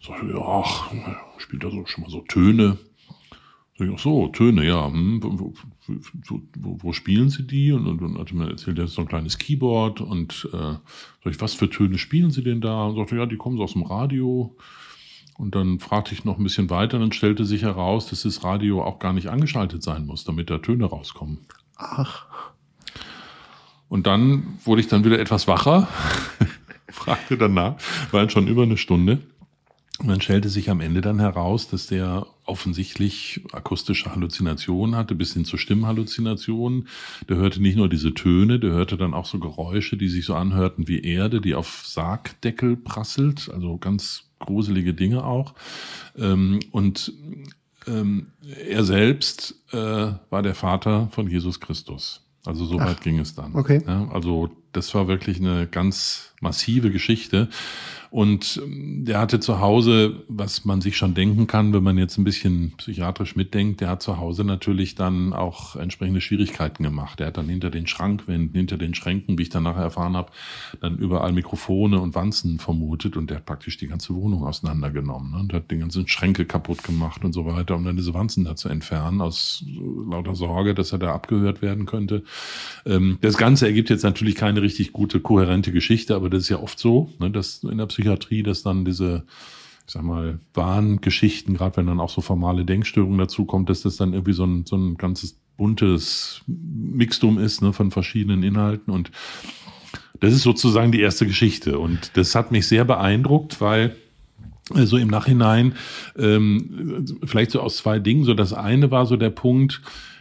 sag 0.00 0.22
ich, 0.22 0.30
ja, 0.30 0.40
ach, 0.40 0.90
spielt 1.38 1.64
da 1.64 1.70
so 1.70 1.84
schon 1.86 2.04
mal 2.04 2.10
so 2.10 2.20
Töne. 2.22 2.78
Sag 3.78 3.88
ich, 3.88 3.94
ach 3.94 3.98
so, 3.98 4.28
Töne, 4.28 4.64
ja. 4.66 4.86
Hm, 4.86 5.22
wo, 5.22 5.54
wo, 5.86 6.40
wo, 6.56 6.78
wo 6.82 6.92
spielen 6.92 7.30
Sie 7.30 7.46
die? 7.46 7.72
Und, 7.72 7.86
und, 7.86 8.02
und 8.02 8.18
hat 8.18 8.32
mir 8.32 8.48
erzählt, 8.48 8.78
er 8.78 8.84
ist 8.84 8.94
so 8.94 9.02
ein 9.02 9.08
kleines 9.08 9.38
Keyboard. 9.38 10.00
Und 10.00 10.48
äh, 10.52 11.28
ich, 11.28 11.40
was 11.40 11.54
für 11.54 11.70
Töne 11.70 11.98
spielen 11.98 12.30
Sie 12.30 12.42
denn 12.42 12.60
da? 12.60 12.86
Und 12.86 12.96
sagte, 12.96 13.16
ja, 13.16 13.26
die 13.26 13.36
kommen 13.36 13.56
so 13.56 13.64
aus 13.64 13.74
dem 13.74 13.82
Radio. 13.82 14.56
Und 15.38 15.54
dann 15.54 15.78
fragte 15.78 16.14
ich 16.14 16.24
noch 16.24 16.36
ein 16.36 16.42
bisschen 16.42 16.68
weiter, 16.68 16.98
dann 16.98 17.12
stellte 17.12 17.44
sich 17.44 17.62
heraus, 17.62 18.08
dass 18.08 18.22
das 18.22 18.42
Radio 18.42 18.82
auch 18.82 18.98
gar 18.98 19.12
nicht 19.12 19.28
angeschaltet 19.28 19.84
sein 19.84 20.04
muss, 20.04 20.24
damit 20.24 20.50
da 20.50 20.58
Töne 20.58 20.86
rauskommen. 20.86 21.38
Ach, 21.76 22.26
Und 23.88 24.08
dann 24.08 24.58
wurde 24.64 24.80
ich 24.80 24.88
dann 24.88 25.04
wieder 25.04 25.20
etwas 25.20 25.46
wacher, 25.46 25.86
fragte 26.88 27.38
danach, 27.38 27.76
war 28.10 28.28
schon 28.28 28.48
über 28.48 28.64
eine 28.64 28.76
Stunde. 28.76 29.20
Und 29.98 30.06
dann 30.08 30.20
stellte 30.20 30.48
sich 30.48 30.70
am 30.70 30.80
Ende 30.80 31.00
dann 31.00 31.18
heraus, 31.18 31.68
dass 31.68 31.88
der 31.88 32.26
offensichtlich 32.44 33.44
akustische 33.52 34.14
Halluzinationen 34.14 34.94
hatte, 34.94 35.16
bis 35.16 35.32
hin 35.32 35.44
zu 35.44 35.56
Stimmhalluzinationen. 35.56 36.86
Der 37.28 37.36
hörte 37.36 37.60
nicht 37.60 37.76
nur 37.76 37.88
diese 37.88 38.14
Töne, 38.14 38.60
der 38.60 38.70
hörte 38.70 38.96
dann 38.96 39.12
auch 39.12 39.26
so 39.26 39.40
Geräusche, 39.40 39.96
die 39.96 40.08
sich 40.08 40.24
so 40.24 40.34
anhörten 40.34 40.86
wie 40.86 41.00
Erde, 41.00 41.40
die 41.40 41.56
auf 41.56 41.82
Sargdeckel 41.84 42.76
prasselt, 42.76 43.50
also 43.52 43.76
ganz 43.76 44.28
gruselige 44.38 44.94
Dinge 44.94 45.24
auch. 45.24 45.54
Ähm, 46.16 46.60
und 46.70 47.12
ähm, 47.88 48.28
er 48.68 48.84
selbst 48.84 49.56
äh, 49.72 50.12
war 50.30 50.42
der 50.42 50.54
Vater 50.54 51.08
von 51.10 51.28
Jesus 51.28 51.58
Christus. 51.58 52.24
Also 52.44 52.64
so 52.64 52.78
weit 52.78 53.00
ging 53.02 53.18
es 53.18 53.34
dann. 53.34 53.54
okay. 53.54 53.82
Also 54.10 54.50
das 54.72 54.94
war 54.94 55.08
wirklich 55.08 55.38
eine 55.38 55.66
ganz 55.66 56.34
massive 56.40 56.90
Geschichte. 56.90 57.48
Und 58.10 58.60
ähm, 58.64 59.04
der 59.04 59.18
hatte 59.20 59.40
zu 59.40 59.60
Hause, 59.60 60.22
was 60.28 60.64
man 60.64 60.80
sich 60.80 60.96
schon 60.96 61.14
denken 61.14 61.46
kann, 61.46 61.72
wenn 61.72 61.82
man 61.82 61.98
jetzt 61.98 62.18
ein 62.18 62.24
bisschen 62.24 62.72
psychiatrisch 62.78 63.36
mitdenkt, 63.36 63.80
der 63.80 63.90
hat 63.90 64.02
zu 64.02 64.18
Hause 64.18 64.44
natürlich 64.44 64.94
dann 64.94 65.32
auch 65.32 65.76
entsprechende 65.76 66.20
Schwierigkeiten 66.20 66.82
gemacht. 66.82 67.20
Der 67.20 67.28
hat 67.28 67.36
dann 67.36 67.48
hinter 67.48 67.70
den 67.70 67.86
Schrankwänden, 67.86 68.54
hinter 68.54 68.78
den 68.78 68.94
Schränken, 68.94 69.38
wie 69.38 69.42
ich 69.42 69.50
dann 69.50 69.64
nachher 69.64 69.82
erfahren 69.82 70.16
habe, 70.16 70.32
dann 70.80 70.96
überall 70.96 71.32
Mikrofone 71.32 72.00
und 72.00 72.14
Wanzen 72.14 72.58
vermutet 72.58 73.16
und 73.16 73.28
der 73.28 73.38
hat 73.38 73.46
praktisch 73.46 73.76
die 73.76 73.88
ganze 73.88 74.14
Wohnung 74.14 74.44
auseinandergenommen 74.44 75.32
ne? 75.32 75.38
und 75.40 75.52
hat 75.52 75.70
den 75.70 75.80
ganzen 75.80 76.08
Schränke 76.08 76.46
kaputt 76.46 76.82
gemacht 76.82 77.24
und 77.24 77.32
so 77.32 77.44
weiter, 77.44 77.76
um 77.76 77.84
dann 77.84 77.96
diese 77.96 78.14
Wanzen 78.14 78.44
da 78.44 78.56
zu 78.56 78.68
entfernen, 78.68 79.20
aus 79.20 79.64
lauter 80.08 80.34
Sorge, 80.34 80.74
dass 80.74 80.92
er 80.92 80.98
da 80.98 81.12
abgehört 81.12 81.60
werden 81.60 81.84
könnte. 81.84 82.22
Ähm, 82.86 83.18
das 83.20 83.36
Ganze 83.36 83.66
ergibt 83.66 83.90
jetzt 83.90 84.02
natürlich 84.02 84.34
keine 84.34 84.62
richtig 84.62 84.92
gute, 84.92 85.20
kohärente 85.20 85.72
Geschichte, 85.72 86.14
aber 86.14 86.30
das 86.30 86.44
ist 86.44 86.48
ja 86.48 86.58
oft 86.58 86.78
so, 86.78 87.12
ne, 87.18 87.30
dass 87.30 87.62
in 87.64 87.76
der 87.76 87.86
Psychiatrie, 87.86 87.97
dass 88.04 88.62
dann 88.62 88.84
diese, 88.84 89.24
ich 89.86 89.92
sag 89.92 90.02
mal, 90.02 90.40
Wahngeschichten, 90.54 91.54
gerade 91.54 91.76
wenn 91.76 91.86
dann 91.86 92.00
auch 92.00 92.10
so 92.10 92.20
formale 92.20 92.64
Denkstörungen 92.64 93.18
dazu 93.18 93.44
kommt, 93.44 93.70
dass 93.70 93.82
das 93.82 93.96
dann 93.96 94.12
irgendwie 94.12 94.32
so 94.32 94.44
ein, 94.44 94.64
so 94.66 94.76
ein 94.76 94.96
ganzes 94.96 95.38
buntes 95.56 96.42
Mixtum 96.46 97.38
ist 97.38 97.62
ne, 97.62 97.72
von 97.72 97.90
verschiedenen 97.90 98.42
Inhalten 98.42 98.92
und 98.92 99.10
das 100.20 100.32
ist 100.32 100.42
sozusagen 100.42 100.92
die 100.92 101.00
erste 101.00 101.26
Geschichte 101.26 101.78
und 101.78 102.16
das 102.16 102.34
hat 102.34 102.50
mich 102.50 102.66
sehr 102.66 102.84
beeindruckt, 102.84 103.60
weil 103.60 103.96
so 104.74 104.96
im 104.96 105.08
Nachhinein 105.08 105.74
ähm, 106.16 107.06
vielleicht 107.24 107.52
so 107.52 107.60
aus 107.60 107.78
zwei 107.78 107.98
Dingen. 107.98 108.24
So 108.24 108.34
das 108.34 108.52
eine 108.52 108.90
war 108.90 109.06
so 109.06 109.16
der 109.16 109.30
Punkt, 109.30 109.80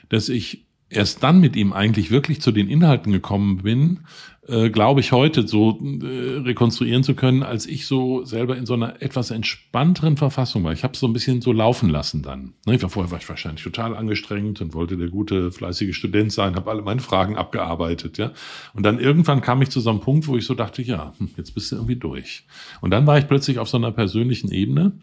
dass 0.09 0.29
ich 0.29 0.65
erst 0.89 1.23
dann 1.23 1.39
mit 1.39 1.55
ihm 1.55 1.73
eigentlich 1.73 2.11
wirklich 2.11 2.41
zu 2.41 2.51
den 2.51 2.69
Inhalten 2.69 3.11
gekommen 3.11 3.57
bin, 3.57 4.01
äh, 4.47 4.69
glaube 4.69 5.01
ich 5.01 5.11
heute 5.11 5.47
so 5.47 5.79
äh, 5.81 6.39
rekonstruieren 6.39 7.03
zu 7.03 7.15
können, 7.15 7.43
als 7.43 7.65
ich 7.65 7.85
so 7.85 8.23
selber 8.23 8.55
in 8.57 8.65
so 8.65 8.73
einer 8.73 9.01
etwas 9.01 9.31
entspannteren 9.31 10.17
Verfassung 10.17 10.63
war. 10.63 10.73
Ich 10.73 10.83
habe 10.83 10.95
so 10.95 11.07
ein 11.07 11.13
bisschen 11.13 11.41
so 11.41 11.51
laufen 11.51 11.89
lassen 11.89 12.21
dann. 12.21 12.53
Ne, 12.65 12.75
Ich 12.75 12.81
war 12.81 12.89
vorher 12.89 13.11
war 13.11 13.19
ich 13.19 13.27
wahrscheinlich 13.27 13.63
total 13.63 13.95
angestrengt 13.95 14.61
und 14.61 14.73
wollte 14.73 14.97
der 14.97 15.09
gute 15.09 15.51
fleißige 15.51 15.95
Student 15.95 16.31
sein, 16.31 16.55
habe 16.55 16.69
alle 16.71 16.81
meine 16.81 17.01
Fragen 17.01 17.35
abgearbeitet, 17.35 18.17
ja. 18.17 18.31
Und 18.73 18.83
dann 18.83 18.99
irgendwann 18.99 19.41
kam 19.41 19.61
ich 19.61 19.69
zu 19.69 19.79
so 19.79 19.89
einem 19.89 19.99
Punkt, 19.99 20.27
wo 20.27 20.37
ich 20.37 20.45
so 20.45 20.53
dachte, 20.53 20.81
ja, 20.81 21.13
hm, 21.17 21.29
jetzt 21.37 21.53
bist 21.53 21.71
du 21.71 21.75
irgendwie 21.75 21.97
durch. 21.97 22.45
Und 22.81 22.91
dann 22.91 23.05
war 23.05 23.17
ich 23.17 23.27
plötzlich 23.27 23.59
auf 23.59 23.69
so 23.69 23.77
einer 23.77 23.91
persönlichen 23.91 24.51
Ebene. 24.51 24.93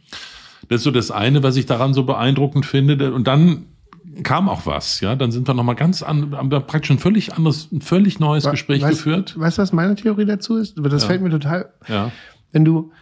Das 0.69 0.79
ist 0.79 0.85
so 0.85 0.91
das 0.91 1.11
eine, 1.11 1.43
was 1.43 1.57
ich 1.57 1.67
daran 1.67 1.93
so 1.93 2.05
beeindruckend 2.05 2.65
finde. 2.65 3.13
Und 3.13 3.27
dann 3.27 3.67
kam 4.23 4.49
auch 4.49 4.67
was, 4.67 5.01
ja. 5.01 5.17
Dann 5.17 5.33
sind 5.33 5.49
wir 5.49 5.55
nochmal 5.55 5.75
ganz 5.75 6.03
an, 6.03 6.37
haben 6.37 6.51
wir 6.51 6.61
praktisch 6.61 6.91
ein 6.91 6.99
völlig 6.99 7.35
anderes, 7.35 7.71
ein 7.73 7.81
völlig 7.81 8.21
neues 8.21 8.49
Gespräch 8.49 8.83
weißt, 8.83 8.99
geführt. 8.99 9.39
Weißt 9.39 9.59
du, 9.59 9.63
was 9.63 9.73
meine 9.73 9.95
Theorie 9.95 10.27
dazu 10.27 10.57
ist? 10.57 10.75
Das 10.79 11.03
Ja. 11.03 11.09
fällt 11.09 11.23
mir 11.23 11.31
total. 11.31 11.73
Ja. 11.89 12.11
Wenn 12.53 12.65
du, 12.65 12.93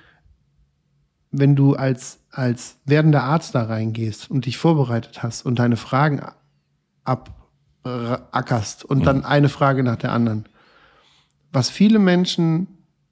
wenn 1.31 1.57
du 1.57 1.75
als, 1.75 2.21
als 2.31 2.79
werdender 2.85 3.23
Arzt 3.25 3.55
da 3.55 3.65
reingehst 3.65 4.31
und 4.31 4.47
dich 4.47 4.59
vorbereitet 4.59 5.23
hast 5.23 5.45
und 5.45 5.59
deine 5.59 5.77
Fragen 5.77 6.23
abackerst 7.05 8.85
und 8.85 9.05
dann 9.07 9.25
eine 9.25 9.49
Frage 9.49 9.83
nach 9.83 9.97
der 9.97 10.13
anderen. 10.13 10.47
Was 11.53 11.69
viele 11.69 11.99
Menschen 11.99 12.67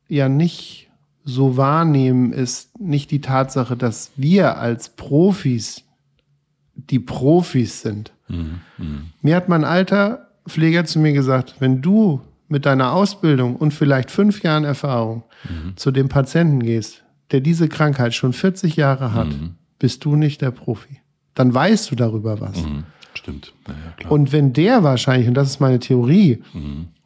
ja 0.09 0.29
nicht 0.29 0.91
so 1.25 1.57
wahrnehmen, 1.57 2.33
ist 2.33 2.79
nicht 2.81 3.11
die 3.11 3.21
Tatsache, 3.21 3.77
dass 3.77 4.13
wir 4.17 4.59
als 4.59 4.91
Profis 4.91 5.83
die 6.89 7.01
Profis 7.01 7.83
sind. 7.83 8.13
Mir 9.23 9.37
hat 9.37 9.49
mein 9.49 9.65
alter 9.65 10.29
Pfleger 10.49 10.85
zu 10.85 10.99
mir 10.99 11.13
gesagt, 11.13 11.57
wenn 11.59 11.83
du 11.83 12.21
mit 12.49 12.65
deiner 12.67 12.93
Ausbildung 12.93 13.57
und 13.57 13.75
vielleicht 13.75 14.11
fünf 14.11 14.43
Jahren 14.43 14.65
Erfahrung 14.65 15.25
zu 15.77 15.91
dem 15.91 16.09
Patienten 16.09 16.61
gehst, 16.61 17.05
der 17.31 17.41
diese 17.41 17.69
Krankheit 17.69 18.15
schon 18.15 18.33
40 18.33 18.77
Jahre 18.77 19.15
hat, 19.15 19.29
bist 19.79 20.05
du 20.05 20.17
nicht 20.17 20.43
der 20.43 20.51
Profi. 20.51 21.01
Dann 21.35 21.53
weißt 21.55 21.91
du 21.91 21.95
darüber 21.97 22.41
was. 22.41 22.63
Mhm. 22.63 22.85
Stimmt. 23.15 23.53
Ja. 23.67 24.09
Und 24.09 24.33
wenn 24.33 24.53
der 24.53 24.83
wahrscheinlich, 24.85 25.27
und 25.27 25.35
das 25.35 25.49
ist 25.49 25.61
meine 25.61 25.81
Theorie, 25.81 26.43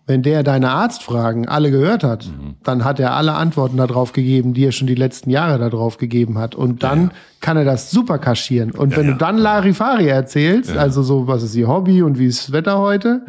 wenn 0.06 0.22
der 0.22 0.42
deine 0.42 0.70
Arztfragen 0.70 1.48
alle 1.48 1.70
gehört 1.70 2.04
hat, 2.04 2.30
dann 2.62 2.84
hat 2.84 3.00
er 3.00 3.14
alle 3.14 3.34
Antworten 3.34 3.78
darauf 3.78 4.12
gegeben, 4.12 4.52
die 4.52 4.66
er 4.66 4.72
schon 4.72 4.86
die 4.86 4.94
letzten 4.94 5.30
Jahre 5.30 5.58
darauf 5.58 5.96
gegeben 5.96 6.36
hat. 6.38 6.54
Und 6.54 6.82
dann 6.82 7.10
kann 7.40 7.56
er 7.56 7.64
das 7.64 7.90
super 7.90 8.18
kaschieren. 8.18 8.70
Und 8.70 8.96
wenn 8.96 9.06
ja. 9.06 9.12
du 9.12 9.18
dann 9.18 9.38
Larifari 9.38 10.08
erzählst, 10.08 10.76
also 10.76 11.02
so, 11.02 11.26
was 11.26 11.42
ist 11.42 11.54
ihr 11.54 11.68
Hobby 11.68 12.02
und 12.02 12.18
wie 12.18 12.26
ist 12.26 12.48
das 12.48 12.52
Wetter 12.52 12.78
heute, 12.78 13.22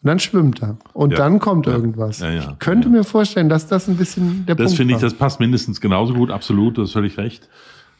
und 0.00 0.06
dann 0.06 0.20
schwimmt 0.20 0.62
er. 0.62 0.76
Und 0.92 1.10
Ja. 1.10 1.18
dann 1.18 1.40
kommt 1.40 1.66
irgendwas. 1.66 2.20
Ja, 2.20 2.30
ja. 2.30 2.40
Ich 2.52 2.58
könnte 2.60 2.88
mir 2.88 3.02
vorstellen, 3.02 3.48
dass 3.48 3.66
das 3.66 3.88
ein 3.88 3.96
bisschen 3.96 4.46
der 4.46 4.54
Das 4.54 4.66
Punkt 4.66 4.76
finde 4.76 4.94
ich, 4.94 5.00
das 5.00 5.14
passt 5.14 5.40
mindestens 5.40 5.80
genauso 5.80 6.14
gut, 6.14 6.30
absolut, 6.30 6.78
du 6.78 6.82
hast 6.82 6.92
völlig 6.92 7.18
recht. 7.18 7.48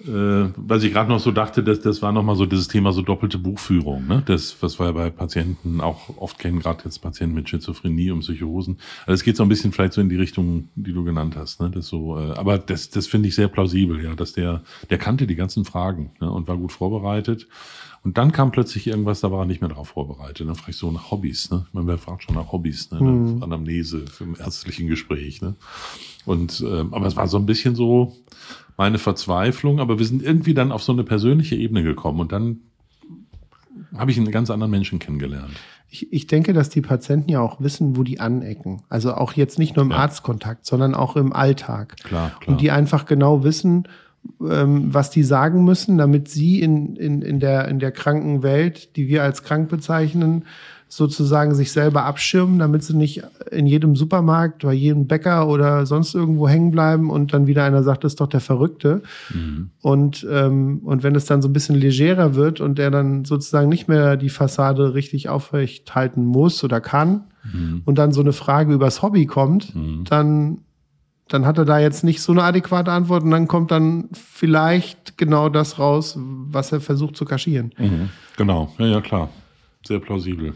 Äh, 0.06 0.52
was 0.56 0.84
ich 0.84 0.92
gerade 0.92 1.10
noch 1.10 1.18
so 1.18 1.32
dachte, 1.32 1.62
das, 1.64 1.80
das 1.80 2.02
war 2.02 2.12
nochmal 2.12 2.36
so 2.36 2.46
dieses 2.46 2.68
Thema 2.68 2.92
so 2.92 3.02
doppelte 3.02 3.38
Buchführung, 3.38 4.06
ne? 4.06 4.22
Das, 4.26 4.56
was 4.60 4.78
wir 4.78 4.86
ja 4.86 4.92
bei 4.92 5.10
Patienten 5.10 5.80
auch 5.80 6.16
oft 6.18 6.38
kennen, 6.38 6.60
gerade 6.60 6.84
jetzt 6.84 6.98
Patienten 7.00 7.34
mit 7.34 7.48
Schizophrenie 7.48 8.12
und 8.12 8.20
Psychosen. 8.20 8.78
Also 9.06 9.14
es 9.14 9.24
geht 9.24 9.36
so 9.36 9.42
ein 9.42 9.48
bisschen 9.48 9.72
vielleicht 9.72 9.94
so 9.94 10.00
in 10.00 10.08
die 10.08 10.16
Richtung, 10.16 10.68
die 10.76 10.92
du 10.92 11.02
genannt 11.02 11.34
hast, 11.36 11.60
ne? 11.60 11.70
Das 11.70 11.88
so, 11.88 12.18
äh, 12.18 12.32
aber 12.32 12.58
das, 12.58 12.90
das 12.90 13.08
finde 13.08 13.28
ich 13.28 13.34
sehr 13.34 13.48
plausibel, 13.48 14.02
ja, 14.02 14.14
dass 14.14 14.32
der, 14.32 14.62
der 14.88 14.98
kannte 14.98 15.26
die 15.26 15.36
ganzen 15.36 15.64
Fragen 15.64 16.12
ne? 16.20 16.30
und 16.30 16.46
war 16.46 16.56
gut 16.56 16.72
vorbereitet. 16.72 17.48
Und 18.04 18.16
dann 18.16 18.30
kam 18.30 18.52
plötzlich 18.52 18.86
irgendwas, 18.86 19.20
da 19.20 19.32
war 19.32 19.40
er 19.40 19.46
nicht 19.46 19.60
mehr 19.60 19.70
drauf 19.70 19.88
vorbereitet. 19.88 20.46
Dann 20.46 20.54
frage 20.54 20.70
ich 20.70 20.76
so 20.76 20.90
nach 20.92 21.10
Hobbys, 21.10 21.50
ne? 21.50 21.66
Man 21.72 21.86
wer 21.88 21.98
fragt 21.98 22.22
schon 22.22 22.36
nach 22.36 22.52
Hobbys, 22.52 22.90
ne? 22.92 23.00
Mhm. 23.00 23.42
Anamnese 23.42 24.04
im 24.20 24.36
ärztlichen 24.38 24.86
Gespräch, 24.86 25.42
ne? 25.42 25.56
Und 26.28 26.60
äh, 26.60 26.84
aber 26.90 27.06
es 27.06 27.16
war 27.16 27.26
so 27.26 27.38
ein 27.38 27.46
bisschen 27.46 27.74
so, 27.74 28.14
meine 28.78 28.98
Verzweiflung, 28.98 29.80
aber 29.80 29.98
wir 29.98 30.06
sind 30.06 30.22
irgendwie 30.22 30.54
dann 30.54 30.72
auf 30.72 30.82
so 30.82 30.92
eine 30.92 31.02
persönliche 31.02 31.56
Ebene 31.56 31.82
gekommen 31.82 32.20
und 32.20 32.32
dann 32.32 32.60
habe 33.96 34.12
ich 34.12 34.16
einen 34.16 34.30
ganz 34.30 34.50
anderen 34.50 34.70
Menschen 34.70 35.00
kennengelernt. 35.00 35.50
Ich, 35.90 36.12
ich 36.12 36.26
denke, 36.26 36.52
dass 36.52 36.68
die 36.68 36.80
Patienten 36.80 37.30
ja 37.30 37.40
auch 37.40 37.60
wissen, 37.60 37.96
wo 37.96 38.02
die 38.02 38.20
anecken. 38.20 38.82
Also 38.88 39.14
auch 39.14 39.32
jetzt 39.32 39.58
nicht 39.58 39.74
nur 39.74 39.84
im 39.84 39.90
ja. 39.90 39.96
Arztkontakt, 39.96 40.64
sondern 40.64 40.94
auch 40.94 41.16
im 41.16 41.32
Alltag. 41.32 41.96
Klar, 42.04 42.32
klar. 42.38 42.48
Und 42.48 42.60
die 42.60 42.70
einfach 42.70 43.06
genau 43.06 43.42
wissen, 43.42 43.88
ähm, 44.40 44.94
was 44.94 45.10
die 45.10 45.24
sagen 45.24 45.64
müssen, 45.64 45.98
damit 45.98 46.28
sie 46.28 46.60
in, 46.60 46.94
in, 46.96 47.22
in, 47.22 47.40
der, 47.40 47.66
in 47.68 47.78
der 47.78 47.90
kranken 47.90 48.42
Welt, 48.42 48.94
die 48.96 49.08
wir 49.08 49.22
als 49.22 49.42
krank 49.42 49.70
bezeichnen, 49.70 50.44
sozusagen 50.88 51.54
sich 51.54 51.70
selber 51.70 52.04
abschirmen, 52.04 52.58
damit 52.58 52.82
sie 52.82 52.96
nicht 52.96 53.22
in 53.50 53.66
jedem 53.66 53.94
Supermarkt, 53.94 54.62
bei 54.62 54.72
jedem 54.72 55.06
Bäcker 55.06 55.46
oder 55.48 55.84
sonst 55.84 56.14
irgendwo 56.14 56.48
hängen 56.48 56.70
bleiben 56.70 57.10
und 57.10 57.34
dann 57.34 57.46
wieder 57.46 57.64
einer 57.64 57.82
sagt, 57.82 58.04
das 58.04 58.12
ist 58.12 58.20
doch 58.20 58.26
der 58.26 58.40
Verrückte. 58.40 59.02
Mhm. 59.32 59.70
Und, 59.82 60.26
ähm, 60.30 60.80
und 60.84 61.02
wenn 61.02 61.14
es 61.14 61.26
dann 61.26 61.42
so 61.42 61.48
ein 61.48 61.52
bisschen 61.52 61.76
legerer 61.76 62.34
wird 62.34 62.60
und 62.60 62.78
der 62.78 62.90
dann 62.90 63.26
sozusagen 63.26 63.68
nicht 63.68 63.86
mehr 63.86 64.16
die 64.16 64.30
Fassade 64.30 64.94
richtig 64.94 65.28
aufrecht 65.28 65.94
halten 65.94 66.24
muss 66.24 66.64
oder 66.64 66.80
kann 66.80 67.24
mhm. 67.52 67.82
und 67.84 67.98
dann 67.98 68.12
so 68.12 68.22
eine 68.22 68.32
Frage 68.32 68.72
übers 68.72 69.02
Hobby 69.02 69.26
kommt, 69.26 69.74
mhm. 69.74 70.04
dann 70.04 70.58
dann 71.30 71.44
hat 71.44 71.58
er 71.58 71.66
da 71.66 71.78
jetzt 71.78 72.04
nicht 72.04 72.22
so 72.22 72.32
eine 72.32 72.42
adäquate 72.42 72.90
Antwort 72.90 73.22
und 73.22 73.30
dann 73.30 73.48
kommt 73.48 73.70
dann 73.70 74.08
vielleicht 74.14 75.18
genau 75.18 75.50
das 75.50 75.78
raus, 75.78 76.16
was 76.18 76.72
er 76.72 76.80
versucht 76.80 77.16
zu 77.16 77.26
kaschieren. 77.26 77.74
Mhm. 77.76 78.08
Genau, 78.38 78.72
ja, 78.78 78.86
ja, 78.86 79.00
klar. 79.02 79.28
Sehr 79.86 79.98
plausibel. 79.98 80.54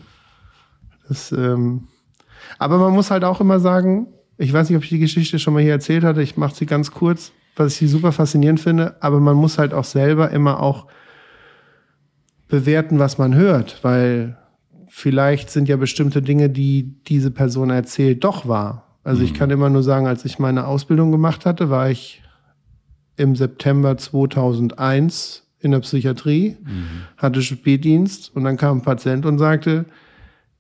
Das, 1.12 1.30
ähm, 1.30 1.88
aber 2.58 2.78
man 2.78 2.94
muss 2.94 3.10
halt 3.10 3.22
auch 3.22 3.42
immer 3.42 3.60
sagen, 3.60 4.06
ich 4.38 4.50
weiß 4.50 4.70
nicht, 4.70 4.78
ob 4.78 4.82
ich 4.82 4.88
die 4.88 4.98
Geschichte 4.98 5.38
schon 5.38 5.52
mal 5.52 5.62
hier 5.62 5.72
erzählt 5.72 6.04
hatte, 6.04 6.22
ich 6.22 6.38
mache 6.38 6.54
sie 6.54 6.64
ganz 6.64 6.90
kurz, 6.90 7.32
was 7.54 7.74
ich 7.74 7.78
sie 7.80 7.86
super 7.86 8.12
faszinierend 8.12 8.60
finde, 8.60 8.96
aber 9.00 9.20
man 9.20 9.36
muss 9.36 9.58
halt 9.58 9.74
auch 9.74 9.84
selber 9.84 10.30
immer 10.30 10.60
auch 10.60 10.86
bewerten, 12.48 12.98
was 12.98 13.18
man 13.18 13.34
hört, 13.34 13.84
weil 13.84 14.38
vielleicht 14.88 15.50
sind 15.50 15.68
ja 15.68 15.76
bestimmte 15.76 16.22
Dinge, 16.22 16.48
die 16.48 16.94
diese 17.08 17.30
Person 17.30 17.68
erzählt, 17.68 18.24
doch 18.24 18.48
wahr. 18.48 18.96
Also 19.04 19.20
mhm. 19.20 19.26
ich 19.26 19.34
kann 19.34 19.50
immer 19.50 19.68
nur 19.68 19.82
sagen, 19.82 20.06
als 20.06 20.24
ich 20.24 20.38
meine 20.38 20.66
Ausbildung 20.66 21.12
gemacht 21.12 21.44
hatte, 21.44 21.68
war 21.68 21.90
ich 21.90 22.22
im 23.18 23.36
September 23.36 23.98
2001 23.98 25.46
in 25.60 25.72
der 25.72 25.80
Psychiatrie, 25.80 26.56
mhm. 26.64 26.86
hatte 27.18 27.42
Spätdienst 27.42 28.34
und 28.34 28.44
dann 28.44 28.56
kam 28.56 28.78
ein 28.78 28.82
Patient 28.82 29.26
und 29.26 29.38
sagte, 29.38 29.84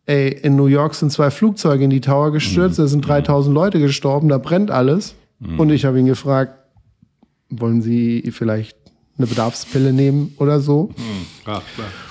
ey, 0.06 0.28
in 0.28 0.56
New 0.56 0.66
York 0.66 0.94
sind 0.94 1.12
zwei 1.12 1.30
Flugzeuge 1.30 1.84
in 1.84 1.90
die 1.90 2.00
Tower 2.00 2.32
gestürzt, 2.32 2.78
mhm. 2.78 2.82
da 2.82 2.88
sind 2.88 3.08
3000 3.08 3.54
Leute 3.54 3.78
gestorben, 3.78 4.28
da 4.28 4.38
brennt 4.38 4.70
alles. 4.70 5.14
Mhm. 5.38 5.60
Und 5.60 5.70
ich 5.70 5.84
habe 5.84 5.98
ihn 5.98 6.06
gefragt, 6.06 6.54
wollen 7.50 7.82
Sie 7.82 8.30
vielleicht 8.32 8.76
eine 9.18 9.26
Bedarfspille 9.26 9.92
nehmen 9.92 10.34
oder 10.38 10.60
so? 10.60 10.90
Mhm. 10.96 11.44
Klar. 11.44 11.62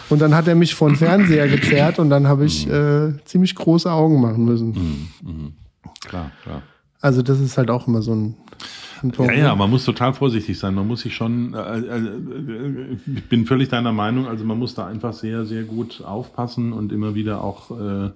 Und 0.09 0.19
dann 0.19 0.35
hat 0.35 0.47
er 0.47 0.55
mich 0.55 0.75
vor 0.75 0.89
den 0.89 0.97
Fernseher 0.97 1.47
gezerrt 1.47 1.99
und 1.99 2.09
dann 2.09 2.27
habe 2.27 2.45
ich 2.45 2.67
mhm. 2.67 3.17
äh, 3.19 3.25
ziemlich 3.25 3.55
große 3.55 3.91
Augen 3.91 4.21
machen 4.21 4.45
müssen. 4.45 4.69
Mhm. 5.23 5.31
Mhm. 5.31 5.53
Klar, 6.01 6.31
klar. 6.43 6.63
Also 6.99 7.21
das 7.21 7.39
ist 7.39 7.57
halt 7.57 7.71
auch 7.71 7.87
immer 7.87 8.01
so 8.01 8.13
ein 8.13 8.35
ja, 9.17 9.33
ja, 9.33 9.55
man 9.55 9.69
muss 9.69 9.85
total 9.85 10.13
vorsichtig 10.13 10.57
sein. 10.57 10.75
Man 10.75 10.87
muss 10.87 11.01
sich 11.01 11.15
schon, 11.15 11.53
äh, 11.53 11.79
äh, 11.79 12.97
ich 13.15 13.29
bin 13.29 13.45
völlig 13.45 13.69
deiner 13.69 13.91
Meinung, 13.91 14.27
also 14.27 14.45
man 14.45 14.57
muss 14.59 14.75
da 14.75 14.85
einfach 14.87 15.13
sehr, 15.13 15.45
sehr 15.45 15.63
gut 15.63 16.03
aufpassen 16.03 16.73
und 16.73 16.91
immer 16.91 17.15
wieder 17.15 17.43
auch, 17.43 17.71
äh, 17.71 18.11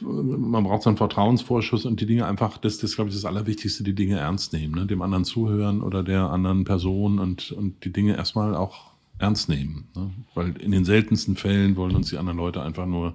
man 0.00 0.64
braucht 0.64 0.82
so 0.82 0.90
einen 0.90 0.96
Vertrauensvorschuss 0.96 1.84
und 1.84 2.00
die 2.00 2.06
Dinge 2.06 2.26
einfach, 2.26 2.58
das, 2.58 2.78
das 2.78 2.94
glaube 2.94 3.10
ich, 3.10 3.16
das 3.16 3.24
Allerwichtigste, 3.24 3.84
die 3.84 3.94
Dinge 3.94 4.18
ernst 4.18 4.52
nehmen, 4.52 4.74
ne? 4.74 4.86
dem 4.86 5.02
anderen 5.02 5.24
zuhören 5.24 5.82
oder 5.82 6.02
der 6.02 6.30
anderen 6.30 6.64
Person 6.64 7.18
und, 7.18 7.52
und 7.52 7.84
die 7.84 7.92
Dinge 7.92 8.16
erstmal 8.16 8.54
auch 8.54 8.90
ernst 9.18 9.48
nehmen. 9.48 9.88
Ne? 9.94 10.10
Weil 10.34 10.56
in 10.56 10.72
den 10.72 10.84
seltensten 10.84 11.36
Fällen 11.36 11.76
wollen 11.76 11.94
uns 11.94 12.08
die 12.10 12.18
anderen 12.18 12.38
Leute 12.38 12.62
einfach 12.62 12.86
nur 12.86 13.14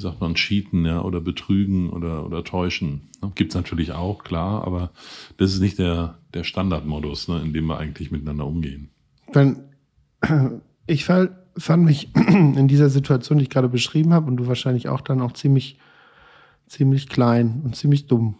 wie 0.00 0.02
sagt 0.02 0.20
man, 0.22 0.34
cheaten 0.34 0.86
ja, 0.86 1.02
oder 1.02 1.20
betrügen 1.20 1.90
oder, 1.90 2.24
oder 2.24 2.42
täuschen. 2.42 3.02
Ne? 3.20 3.32
Gibt 3.34 3.52
es 3.52 3.54
natürlich 3.54 3.92
auch, 3.92 4.24
klar, 4.24 4.66
aber 4.66 4.92
das 5.36 5.52
ist 5.52 5.60
nicht 5.60 5.78
der, 5.78 6.16
der 6.32 6.42
Standardmodus, 6.42 7.28
ne, 7.28 7.42
in 7.44 7.52
dem 7.52 7.66
wir 7.66 7.76
eigentlich 7.76 8.10
miteinander 8.10 8.46
umgehen. 8.46 8.88
Wenn, 9.30 9.64
ich 10.86 11.04
fand, 11.04 11.32
fand 11.54 11.84
mich 11.84 12.08
in 12.14 12.66
dieser 12.66 12.88
Situation, 12.88 13.36
die 13.36 13.44
ich 13.44 13.50
gerade 13.50 13.68
beschrieben 13.68 14.14
habe, 14.14 14.26
und 14.26 14.38
du 14.38 14.46
wahrscheinlich 14.46 14.88
auch 14.88 15.02
dann 15.02 15.20
auch 15.20 15.32
ziemlich, 15.32 15.78
ziemlich 16.66 17.10
klein 17.10 17.60
und 17.62 17.76
ziemlich 17.76 18.06
dumm. 18.06 18.36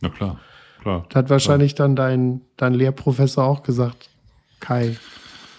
Na 0.00 0.08
klar, 0.08 0.40
klar. 0.82 1.06
Da 1.08 1.20
hat 1.20 1.30
wahrscheinlich 1.30 1.76
klar. 1.76 1.86
dann 1.86 1.94
dein, 1.94 2.40
dein 2.56 2.74
Lehrprofessor 2.74 3.44
auch 3.44 3.62
gesagt, 3.62 4.10
Kai, 4.58 4.96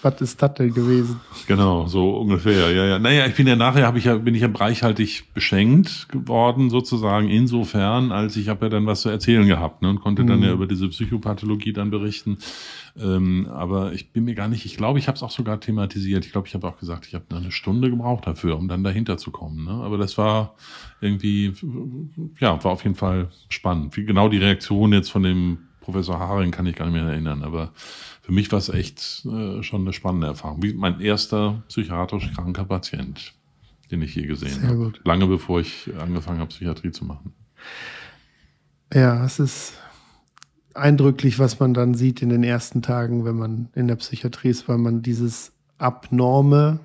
was 0.01 0.21
ist 0.21 0.41
das 0.41 0.53
denn 0.55 0.73
gewesen? 0.73 1.19
Genau, 1.47 1.87
so 1.87 2.17
ungefähr. 2.17 2.71
Ja, 2.71 2.85
ja. 2.85 2.99
Naja, 2.99 3.27
ich 3.27 3.35
bin 3.35 3.47
ja 3.47 3.55
nachher 3.55 3.85
habe 3.85 3.97
ich 3.97 4.05
ja 4.05 4.15
bin 4.15 4.35
ich 4.35 4.41
ja 4.41 4.49
reichhaltig 4.51 5.33
beschenkt 5.33 6.09
geworden 6.09 6.69
sozusagen 6.69 7.29
insofern, 7.29 8.11
als 8.11 8.35
ich 8.35 8.49
habe 8.49 8.65
ja 8.65 8.69
dann 8.69 8.85
was 8.85 9.01
zu 9.01 9.09
erzählen 9.09 9.47
gehabt 9.47 9.81
ne, 9.81 9.89
und 9.89 10.01
konnte 10.01 10.23
mhm. 10.23 10.27
dann 10.27 10.43
ja 10.43 10.51
über 10.51 10.67
diese 10.67 10.87
Psychopathologie 10.89 11.73
dann 11.73 11.91
berichten. 11.91 12.37
Ähm, 12.99 13.47
aber 13.51 13.93
ich 13.93 14.11
bin 14.11 14.25
mir 14.25 14.35
gar 14.35 14.47
nicht. 14.47 14.65
Ich 14.65 14.77
glaube, 14.77 14.99
ich 14.99 15.07
habe 15.07 15.15
es 15.15 15.23
auch 15.23 15.31
sogar 15.31 15.59
thematisiert. 15.59 16.25
Ich 16.25 16.31
glaube, 16.31 16.47
ich 16.47 16.53
habe 16.53 16.67
auch 16.67 16.77
gesagt, 16.77 17.05
ich 17.07 17.13
habe 17.13 17.25
eine 17.35 17.51
Stunde 17.51 17.89
gebraucht 17.89 18.27
dafür, 18.27 18.57
um 18.57 18.67
dann 18.67 18.83
dahinter 18.83 19.17
zu 19.17 19.31
kommen. 19.31 19.65
Ne? 19.65 19.71
Aber 19.71 19.97
das 19.97 20.17
war 20.17 20.55
irgendwie, 20.99 21.53
ja, 22.39 22.61
war 22.63 22.71
auf 22.71 22.83
jeden 22.83 22.95
Fall 22.95 23.29
spannend. 23.49 23.95
Wie 23.95 24.05
genau 24.05 24.29
die 24.29 24.37
Reaktion 24.37 24.93
jetzt 24.93 25.11
von 25.11 25.23
dem 25.23 25.59
Professor 25.81 26.19
Haring 26.19 26.51
kann 26.51 26.65
ich 26.65 26.75
gar 26.75 26.85
nicht 26.85 26.93
mehr 26.93 27.03
erinnern, 27.03 27.43
aber 27.43 27.71
für 28.21 28.31
mich 28.31 28.51
war 28.51 28.59
es 28.59 28.69
echt 28.69 29.25
äh, 29.25 29.61
schon 29.63 29.81
eine 29.81 29.93
spannende 29.93 30.27
Erfahrung. 30.27 30.63
Wie 30.63 30.73
mein 30.73 31.01
erster 31.01 31.63
psychiatrisch 31.67 32.31
kranker 32.33 32.65
Patient, 32.65 33.33
den 33.89 34.01
ich 34.01 34.15
je 34.15 34.25
gesehen 34.25 34.63
habe. 34.63 34.75
Gut. 34.77 35.01
Lange 35.03 35.27
bevor 35.27 35.59
ich 35.59 35.89
angefangen 35.99 36.39
habe, 36.39 36.49
Psychiatrie 36.49 36.91
zu 36.91 37.03
machen. 37.03 37.33
Ja, 38.93 39.25
es 39.25 39.39
ist 39.39 39.73
eindrücklich, 40.73 41.39
was 41.39 41.59
man 41.59 41.73
dann 41.73 41.95
sieht 41.95 42.21
in 42.21 42.29
den 42.29 42.43
ersten 42.43 42.81
Tagen, 42.81 43.25
wenn 43.25 43.35
man 43.35 43.69
in 43.75 43.87
der 43.87 43.95
Psychiatrie 43.95 44.49
ist, 44.49 44.69
weil 44.69 44.77
man 44.77 45.01
dieses 45.01 45.51
abnorme 45.77 46.79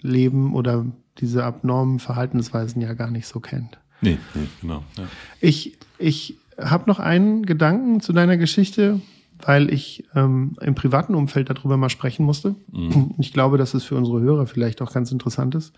Leben 0.00 0.54
oder 0.54 0.86
diese 1.18 1.44
abnormen 1.44 1.98
Verhaltensweisen 1.98 2.82
ja 2.82 2.92
gar 2.92 3.10
nicht 3.10 3.26
so 3.26 3.40
kennt. 3.40 3.78
Nee, 4.00 4.18
nee 4.34 4.46
genau. 4.60 4.84
Ja. 4.98 5.04
Ich, 5.40 5.78
ich 5.98 6.36
habe 6.58 6.84
noch 6.86 6.98
einen 6.98 7.44
Gedanken 7.46 8.00
zu 8.00 8.12
deiner 8.12 8.36
Geschichte, 8.36 9.00
weil 9.38 9.72
ich 9.72 10.04
ähm, 10.14 10.56
im 10.60 10.74
privaten 10.74 11.14
Umfeld 11.14 11.50
darüber 11.50 11.76
mal 11.76 11.90
sprechen 11.90 12.24
musste. 12.24 12.54
Mhm. 12.72 13.14
Ich 13.18 13.32
glaube, 13.32 13.58
dass 13.58 13.74
es 13.74 13.84
für 13.84 13.96
unsere 13.96 14.20
Hörer 14.20 14.46
vielleicht 14.46 14.80
auch 14.82 14.92
ganz 14.92 15.10
interessant 15.12 15.54
ist. 15.54 15.74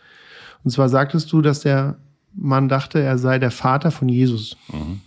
Und 0.64 0.70
zwar 0.70 0.88
sagtest 0.88 1.32
du, 1.32 1.42
dass 1.42 1.60
der 1.60 1.98
Mann 2.34 2.68
dachte, 2.68 3.00
er 3.00 3.18
sei 3.18 3.38
der 3.38 3.50
Vater 3.50 3.90
von 3.90 4.08
Jesus. 4.08 4.56
Mhm. 4.72 5.00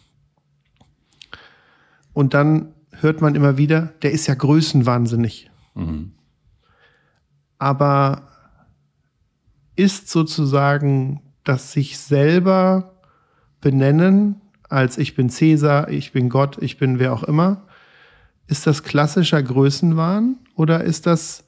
Und 2.13 2.33
dann 2.33 2.73
hört 2.91 3.21
man 3.21 3.35
immer 3.35 3.57
wieder, 3.57 3.93
der 4.01 4.11
ist 4.11 4.27
ja 4.27 4.33
größenwahnsinnig. 4.33 5.49
Mhm. 5.75 6.13
Aber 7.57 8.23
ist 9.75 10.09
sozusagen 10.09 11.21
das 11.43 11.71
sich 11.71 11.97
selber 11.97 12.95
benennen 13.61 14.41
als 14.69 14.97
ich 14.97 15.15
bin 15.15 15.29
Cäsar, 15.29 15.89
ich 15.89 16.11
bin 16.11 16.29
Gott, 16.29 16.57
ich 16.61 16.77
bin 16.77 16.99
wer 16.99 17.13
auch 17.13 17.23
immer, 17.23 17.63
ist 18.47 18.65
das 18.65 18.83
klassischer 18.83 19.41
Größenwahn 19.41 20.37
oder 20.55 20.83
ist 20.83 21.05
das 21.05 21.43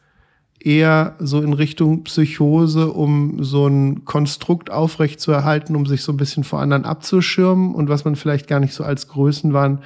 eher 0.60 1.16
so 1.20 1.42
in 1.42 1.54
Richtung 1.54 2.04
Psychose, 2.04 2.92
um 2.92 3.44
so 3.44 3.68
ein 3.68 4.06
Konstrukt 4.06 4.70
aufrecht 4.70 5.20
zu 5.20 5.32
erhalten, 5.32 5.76
um 5.76 5.86
sich 5.86 6.04
so 6.04 6.12
ein 6.12 6.18
bisschen 6.18 6.44
vor 6.44 6.60
anderen 6.60 6.86
abzuschirmen 6.86 7.74
und 7.74 7.90
was 7.90 8.06
man 8.06 8.16
vielleicht 8.16 8.48
gar 8.48 8.60
nicht 8.60 8.74
so 8.74 8.84
als 8.84 9.08
Größenwahn 9.08 9.80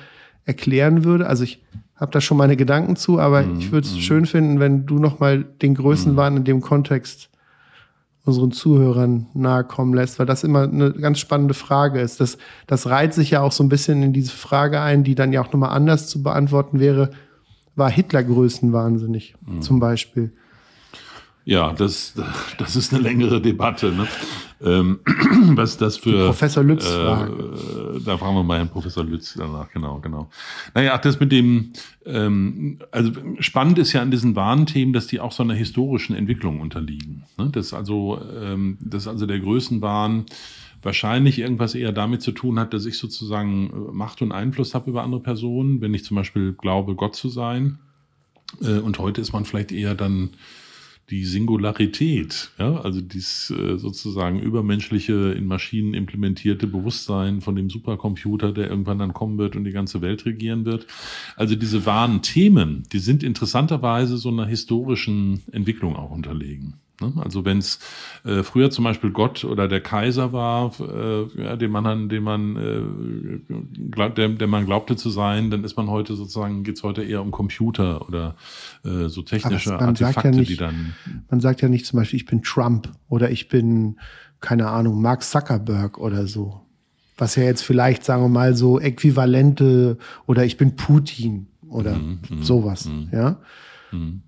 erklären 0.43 1.03
würde? 1.03 1.27
Also 1.27 1.43
ich 1.43 1.63
habe 1.95 2.11
da 2.11 2.19
schon 2.19 2.37
meine 2.37 2.57
Gedanken 2.57 2.97
zu, 2.97 3.19
aber 3.19 3.43
mm, 3.43 3.59
ich 3.59 3.71
würde 3.71 3.87
es 3.87 3.95
mm. 3.95 3.99
schön 3.99 4.25
finden, 4.25 4.59
wenn 4.59 4.85
du 4.85 4.99
noch 4.99 5.19
mal 5.19 5.43
den 5.43 5.75
Größenwahn 5.75 6.33
mm. 6.33 6.37
in 6.37 6.43
dem 6.43 6.61
Kontext 6.61 7.29
unseren 8.25 8.51
Zuhörern 8.51 9.27
nahe 9.33 9.63
kommen 9.63 9.93
lässt, 9.93 10.19
weil 10.19 10.25
das 10.25 10.43
immer 10.43 10.63
eine 10.63 10.91
ganz 10.93 11.19
spannende 11.19 11.53
Frage 11.53 12.01
ist. 12.01 12.19
Das, 12.19 12.37
das 12.67 12.87
reiht 12.87 13.13
sich 13.13 13.31
ja 13.31 13.41
auch 13.41 13.51
so 13.51 13.63
ein 13.63 13.69
bisschen 13.69 14.01
in 14.03 14.13
diese 14.13 14.31
Frage 14.31 14.81
ein, 14.81 15.03
die 15.03 15.15
dann 15.15 15.31
ja 15.31 15.41
auch 15.41 15.53
nochmal 15.53 15.69
anders 15.69 16.07
zu 16.07 16.23
beantworten 16.23 16.79
wäre. 16.79 17.11
war 17.75 17.89
Hitler 17.89 18.23
größenwahnsinnig, 18.23 19.35
mhm. 19.45 19.61
zum 19.61 19.79
Beispiel. 19.79 20.31
Ja, 21.45 21.73
das, 21.73 22.15
das 22.57 22.75
ist 22.75 22.91
eine 22.91 23.03
längere 23.03 23.39
Debatte. 23.39 23.91
Ne? 23.91 24.07
Ähm, 24.63 24.99
was 25.55 25.77
das 25.77 25.97
für. 25.97 26.09
Die 26.09 26.25
Professor 26.25 26.63
Lütz 26.63 26.85
äh, 26.85 26.97
Da 28.03 28.17
fragen 28.17 28.35
wir 28.35 28.43
mal 28.43 28.57
Herrn 28.57 28.69
Professor 28.69 29.03
Lütz 29.03 29.35
danach, 29.37 29.69
genau, 29.71 29.99
genau. 29.99 30.29
Naja, 30.73 30.97
das 30.97 31.19
mit 31.19 31.31
dem, 31.31 31.73
ähm, 32.03 32.79
also 32.91 33.11
spannend 33.39 33.77
ist 33.77 33.93
ja 33.93 34.01
an 34.01 34.09
diesen 34.09 34.35
Warnthemen, 34.35 34.91
dass 34.91 35.05
die 35.05 35.19
auch 35.19 35.31
so 35.31 35.43
einer 35.43 35.53
historischen 35.53 36.15
Entwicklung 36.15 36.61
unterliegen. 36.61 37.23
Ne? 37.37 37.49
Das 37.51 37.75
also, 37.75 38.19
ähm, 38.41 38.79
das 38.81 39.07
also 39.07 39.27
der 39.27 39.39
Größenwahn 39.39 40.25
wahrscheinlich 40.81 41.37
irgendwas 41.37 41.75
eher 41.75 41.91
damit 41.91 42.23
zu 42.23 42.31
tun 42.31 42.59
hat, 42.59 42.73
dass 42.73 42.87
ich 42.87 42.97
sozusagen 42.97 43.69
äh, 43.69 43.91
Macht 43.91 44.23
und 44.23 44.31
Einfluss 44.31 44.73
habe 44.73 44.89
über 44.89 45.03
andere 45.03 45.21
Personen, 45.21 45.79
wenn 45.79 45.93
ich 45.93 46.05
zum 46.05 46.15
Beispiel 46.15 46.53
glaube, 46.53 46.95
Gott 46.95 47.15
zu 47.15 47.29
sein. 47.29 47.77
Äh, 48.63 48.79
und 48.79 48.97
heute 48.97 49.21
ist 49.21 49.31
man 49.31 49.45
vielleicht 49.45 49.71
eher 49.71 49.93
dann 49.93 50.31
die 51.09 51.23
Singularität, 51.23 52.51
ja, 52.57 52.81
also 52.81 52.99
dieses 52.99 53.51
äh, 53.51 53.77
sozusagen 53.77 54.39
übermenschliche, 54.39 55.33
in 55.33 55.45
Maschinen 55.45 55.93
implementierte 55.93 56.65
Bewusstsein 56.65 57.41
von 57.41 57.55
dem 57.55 57.69
Supercomputer, 57.69 58.51
der 58.51 58.69
irgendwann 58.69 58.99
dann 58.99 59.13
kommen 59.13 59.37
wird 59.37 59.55
und 59.55 59.65
die 59.65 59.71
ganze 59.71 60.01
Welt 60.01 60.25
regieren 60.25 60.65
wird. 60.65 60.87
Also 61.35 61.55
diese 61.55 61.85
wahren 61.85 62.21
Themen, 62.23 62.83
die 62.91 62.99
sind 62.99 63.21
interessanterweise 63.21 64.17
so 64.17 64.29
einer 64.29 64.47
historischen 64.47 65.43
Entwicklung 65.51 65.95
auch 65.95 66.09
unterlegen. 66.09 66.75
Ne? 67.01 67.13
Also 67.23 67.43
wenn 67.43 67.57
es 67.57 67.79
äh, 68.23 68.43
früher 68.43 68.71
zum 68.71 68.85
Beispiel 68.85 69.11
Gott 69.11 69.43
oder 69.43 69.67
der 69.67 69.81
Kaiser 69.81 70.31
war, 70.31 70.71
äh, 70.79 71.41
ja, 71.41 71.55
den 71.55 71.71
man, 71.71 72.09
den 72.09 72.23
man, 72.23 72.55
äh, 72.55 73.53
glaub, 73.91 74.15
der, 74.15 74.29
der 74.29 74.47
man 74.47 74.65
glaubte 74.65 74.95
zu 74.95 75.09
sein, 75.09 75.49
dann 75.51 75.63
ist 75.63 75.75
man 75.75 75.89
heute 75.89 76.15
sozusagen 76.15 76.63
geht's 76.63 76.83
heute 76.83 77.03
eher 77.03 77.21
um 77.21 77.31
Computer 77.31 78.07
oder 78.07 78.35
äh, 78.83 79.07
so 79.07 79.21
technische 79.21 79.77
Artefakte, 79.77 80.29
ja 80.29 80.35
nicht, 80.35 80.51
die 80.51 80.57
dann. 80.57 80.93
Man 81.29 81.41
sagt 81.41 81.61
ja 81.61 81.67
nicht 81.67 81.85
zum 81.85 81.99
Beispiel, 81.99 82.17
ich 82.17 82.25
bin 82.25 82.41
Trump 82.43 82.89
oder 83.09 83.29
ich 83.29 83.49
bin 83.49 83.97
keine 84.39 84.67
Ahnung 84.67 85.01
Mark 85.01 85.23
Zuckerberg 85.23 85.97
oder 85.97 86.27
so, 86.27 86.61
was 87.17 87.35
ja 87.35 87.43
jetzt 87.43 87.63
vielleicht 87.63 88.05
sagen 88.05 88.23
wir 88.23 88.29
mal 88.29 88.55
so 88.55 88.79
äquivalente 88.79 89.97
oder 90.27 90.45
ich 90.45 90.57
bin 90.57 90.75
Putin 90.75 91.47
oder 91.67 91.95
mhm, 91.95 92.19
mhm 92.29 92.43
sowas, 92.43 92.85
mhm. 92.85 93.09
ja. 93.11 93.39
Mhm. 93.91 94.21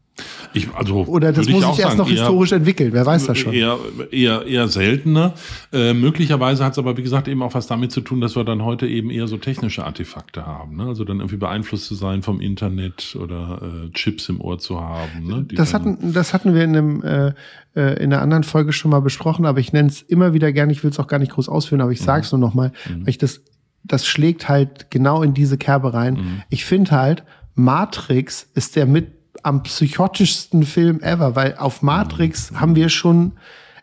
Ich, 0.53 0.73
also 0.73 1.05
Oder 1.05 1.31
das 1.31 1.47
muss 1.47 1.59
sich 1.61 1.79
erst 1.79 1.79
sagen, 1.79 1.97
noch 1.97 2.09
historisch 2.09 2.51
eher, 2.51 2.57
entwickeln, 2.57 2.93
wer 2.93 3.05
weiß 3.05 3.25
das 3.27 3.37
schon. 3.37 3.53
Eher, 3.53 3.77
eher, 4.11 4.45
eher 4.45 4.67
seltener. 4.67 5.33
Äh, 5.71 5.93
möglicherweise 5.93 6.65
hat 6.65 6.71
es 6.73 6.79
aber, 6.79 6.97
wie 6.97 7.03
gesagt, 7.03 7.27
eben 7.27 7.41
auch 7.43 7.53
was 7.53 7.67
damit 7.67 7.91
zu 7.91 8.01
tun, 8.01 8.21
dass 8.21 8.35
wir 8.35 8.43
dann 8.43 8.63
heute 8.63 8.87
eben 8.87 9.09
eher 9.09 9.27
so 9.27 9.37
technische 9.37 9.85
Artefakte 9.85 10.45
haben. 10.45 10.77
Ne? 10.77 10.85
Also 10.85 11.03
dann 11.03 11.19
irgendwie 11.19 11.37
beeinflusst 11.37 11.85
zu 11.85 11.95
sein 11.95 12.23
vom 12.23 12.39
Internet 12.39 13.17
oder 13.21 13.61
äh, 13.61 13.91
Chips 13.91 14.29
im 14.29 14.41
Ohr 14.41 14.57
zu 14.57 14.81
haben. 14.81 15.27
Ne? 15.27 15.45
Das, 15.53 15.73
hatten, 15.73 16.13
das 16.13 16.33
hatten 16.33 16.55
wir 16.55 16.63
in, 16.63 16.75
einem, 16.75 17.03
äh, 17.03 17.27
äh, 17.75 18.03
in 18.03 18.11
einer 18.11 18.21
anderen 18.21 18.43
Folge 18.43 18.73
schon 18.73 18.91
mal 18.91 19.01
besprochen, 19.01 19.45
aber 19.45 19.59
ich 19.59 19.73
nenne 19.73 19.89
es 19.89 20.01
immer 20.01 20.33
wieder 20.33 20.51
gerne, 20.51 20.71
ich 20.71 20.83
will 20.83 20.91
es 20.91 20.99
auch 20.99 21.07
gar 21.07 21.19
nicht 21.19 21.33
groß 21.33 21.49
ausführen, 21.49 21.81
aber 21.81 21.91
ich 21.91 22.01
sage 22.01 22.21
es 22.21 22.31
mhm. 22.31 22.39
nur 22.39 22.49
nochmal, 22.49 22.71
mhm. 22.89 23.01
weil 23.01 23.09
ich 23.09 23.17
das, 23.17 23.41
das 23.83 24.05
schlägt 24.07 24.49
halt 24.49 24.89
genau 24.89 25.21
in 25.21 25.33
diese 25.33 25.57
Kerbe 25.57 25.93
rein. 25.93 26.15
Mhm. 26.15 26.41
Ich 26.49 26.65
finde 26.65 26.91
halt, 26.91 27.23
Matrix 27.55 28.49
ist 28.53 28.75
der 28.75 28.85
mit 28.85 29.16
am 29.43 29.63
psychotischsten 29.63 30.63
Film 30.63 30.99
ever, 31.01 31.35
weil 31.35 31.55
auf 31.57 31.81
Matrix 31.81 32.51
haben 32.53 32.75
wir 32.75 32.89
schon, 32.89 33.33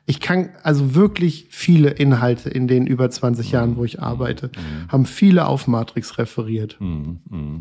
ich 0.06 0.20
kann 0.20 0.50
also 0.62 0.94
wirklich 0.94 1.46
viele 1.50 1.90
Inhalte 1.90 2.50
in 2.50 2.68
den 2.68 2.86
über 2.86 3.10
20 3.10 3.52
Jahren, 3.52 3.76
wo 3.76 3.84
ich 3.84 4.02
arbeite, 4.02 4.50
haben 4.88 5.06
viele 5.06 5.46
auf 5.46 5.66
Matrix 5.66 6.18
referiert. 6.18 6.78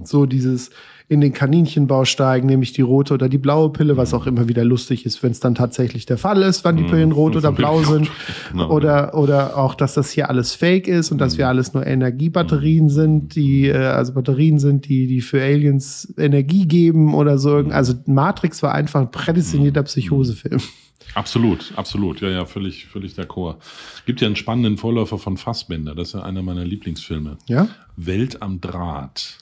So 0.04 0.26
dieses 0.26 0.72
in 1.08 1.22
den 1.22 1.34
Kaninchenbau 1.34 2.06
steigen, 2.06 2.48
nämlich 2.48 2.74
die 2.74 2.82
rote 2.82 3.14
oder 3.14 3.30
die 3.30 3.38
blaue 3.38 3.72
Pille, 3.72 3.98
was 3.98 4.14
auch 4.14 4.26
immer 4.26 4.48
wieder 4.48 4.64
lustig 4.64 5.06
ist, 5.06 5.22
wenn 5.22 5.32
es 5.32 5.40
dann 5.40 5.56
tatsächlich 5.56 6.06
der 6.06 6.18
Fall 6.18 6.42
ist, 6.42 6.64
wann 6.64 6.78
die 6.78 6.84
Pillen 6.84 7.12
rot 7.12 7.36
oder 7.36 7.52
blau 7.54 7.84
sind. 7.84 8.10
Oder, 8.54 9.14
oder 9.16 9.58
auch, 9.58 9.76
dass 9.76 9.94
das 9.94 10.12
hier 10.12 10.30
alles 10.30 10.54
fake 10.54 10.88
ist 10.88 11.12
und 11.12 11.18
dass 11.20 11.38
wir 11.38 11.48
alles 11.48 11.74
nur 11.74 11.86
Energiebatterien 11.86 12.90
sind, 12.90 13.36
die, 13.36 13.68
äh, 13.68 13.76
also 13.76 14.14
Batterien 14.14 14.60
sind, 14.60 14.88
die, 14.88 15.08
die 15.08 15.22
für 15.22 15.42
Aliens 15.42 16.14
Energie 16.18 16.68
geben 16.68 17.14
oder 17.14 17.38
so. 17.38 17.58
Also 17.58 17.94
Matrix 18.06 18.64
war 18.64 18.74
einfach 18.74 19.02
ein 19.02 19.12
prädestinierter 19.12 19.84
Psychosefilm. 19.84 20.62
Absolut, 21.16 21.74
absolut. 21.76 22.22
Ja, 22.22 22.30
ja, 22.30 22.46
völlig, 22.46 22.88
völlig 22.88 23.14
d'accord. 23.14 23.58
Gibt 24.06 24.22
ja 24.22 24.28
einen 24.28 24.36
spannenden 24.36 24.78
Vorläufer 24.78 25.18
von 25.18 25.38
Fassbender. 25.38 25.94
Das 25.96 26.10
ist 26.10 26.14
ja 26.14 26.24
einer 26.24 26.42
meiner 26.42 26.66
Lieblingsfilme. 26.66 27.38
Ja? 27.48 27.68
Welt 27.96 28.42
am 28.42 28.62
Draht. 28.62 29.38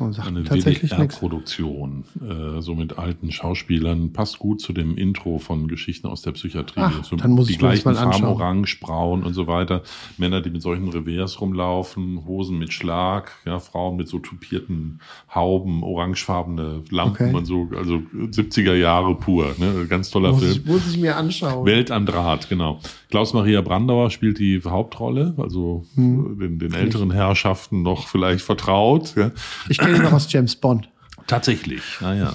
Eine 0.00 0.44
WDR-Produktion, 0.44 2.04
äh, 2.20 2.60
so 2.60 2.74
mit 2.74 2.98
alten 2.98 3.30
Schauspielern, 3.30 4.12
passt 4.12 4.38
gut 4.38 4.60
zu 4.60 4.72
dem 4.72 4.96
Intro 4.96 5.38
von 5.38 5.68
Geschichten 5.68 6.08
aus 6.08 6.22
der 6.22 6.32
Psychiatrie. 6.32 6.80
Ach, 6.80 7.04
so 7.04 7.16
dann 7.16 7.30
muss 7.30 7.46
die 7.46 7.52
ich 7.52 7.58
gleichen 7.58 7.88
mal 7.88 7.94
Farben, 7.94 8.24
orange, 8.24 8.80
braun 8.80 9.22
und 9.22 9.34
so 9.34 9.46
weiter. 9.46 9.82
Männer, 10.18 10.40
die 10.40 10.50
mit 10.50 10.62
solchen 10.62 10.88
Revers 10.88 11.40
rumlaufen, 11.40 12.24
Hosen 12.26 12.58
mit 12.58 12.72
Schlag, 12.72 13.32
ja, 13.44 13.60
Frauen 13.60 13.96
mit 13.96 14.08
so 14.08 14.18
tupierten 14.18 15.00
Hauben, 15.32 15.82
orangefarbene 15.84 16.82
Lampen 16.90 17.28
okay. 17.28 17.36
und 17.36 17.44
so, 17.44 17.68
also 17.76 18.02
70er 18.14 18.74
Jahre 18.74 19.14
pur, 19.14 19.54
ne? 19.58 19.86
Ganz 19.88 20.10
toller 20.10 20.32
muss 20.32 20.42
Film. 20.42 20.52
Ich, 20.52 20.66
muss 20.66 20.88
ich 20.88 20.98
mir 20.98 21.16
anschauen. 21.16 21.66
Welt 21.66 21.90
am 21.90 22.04
Draht, 22.04 22.48
genau. 22.48 22.80
Klaus-Maria 23.10 23.60
Brandauer 23.60 24.10
spielt 24.10 24.40
die 24.40 24.60
Hauptrolle, 24.64 25.34
also 25.36 25.84
hm. 25.94 26.38
den, 26.40 26.58
den 26.58 26.74
älteren 26.74 27.12
Herrschaften 27.12 27.82
noch 27.82 28.08
vielleicht 28.08 28.44
vertraut. 28.44 29.14
Ja. 29.16 29.30
Ich 29.68 29.78
kenne 29.84 29.96
ihn 29.96 30.02
noch 30.02 30.12
aus 30.12 30.32
James 30.32 30.56
Bond. 30.56 30.88
Tatsächlich, 31.26 31.82
naja. 32.00 32.34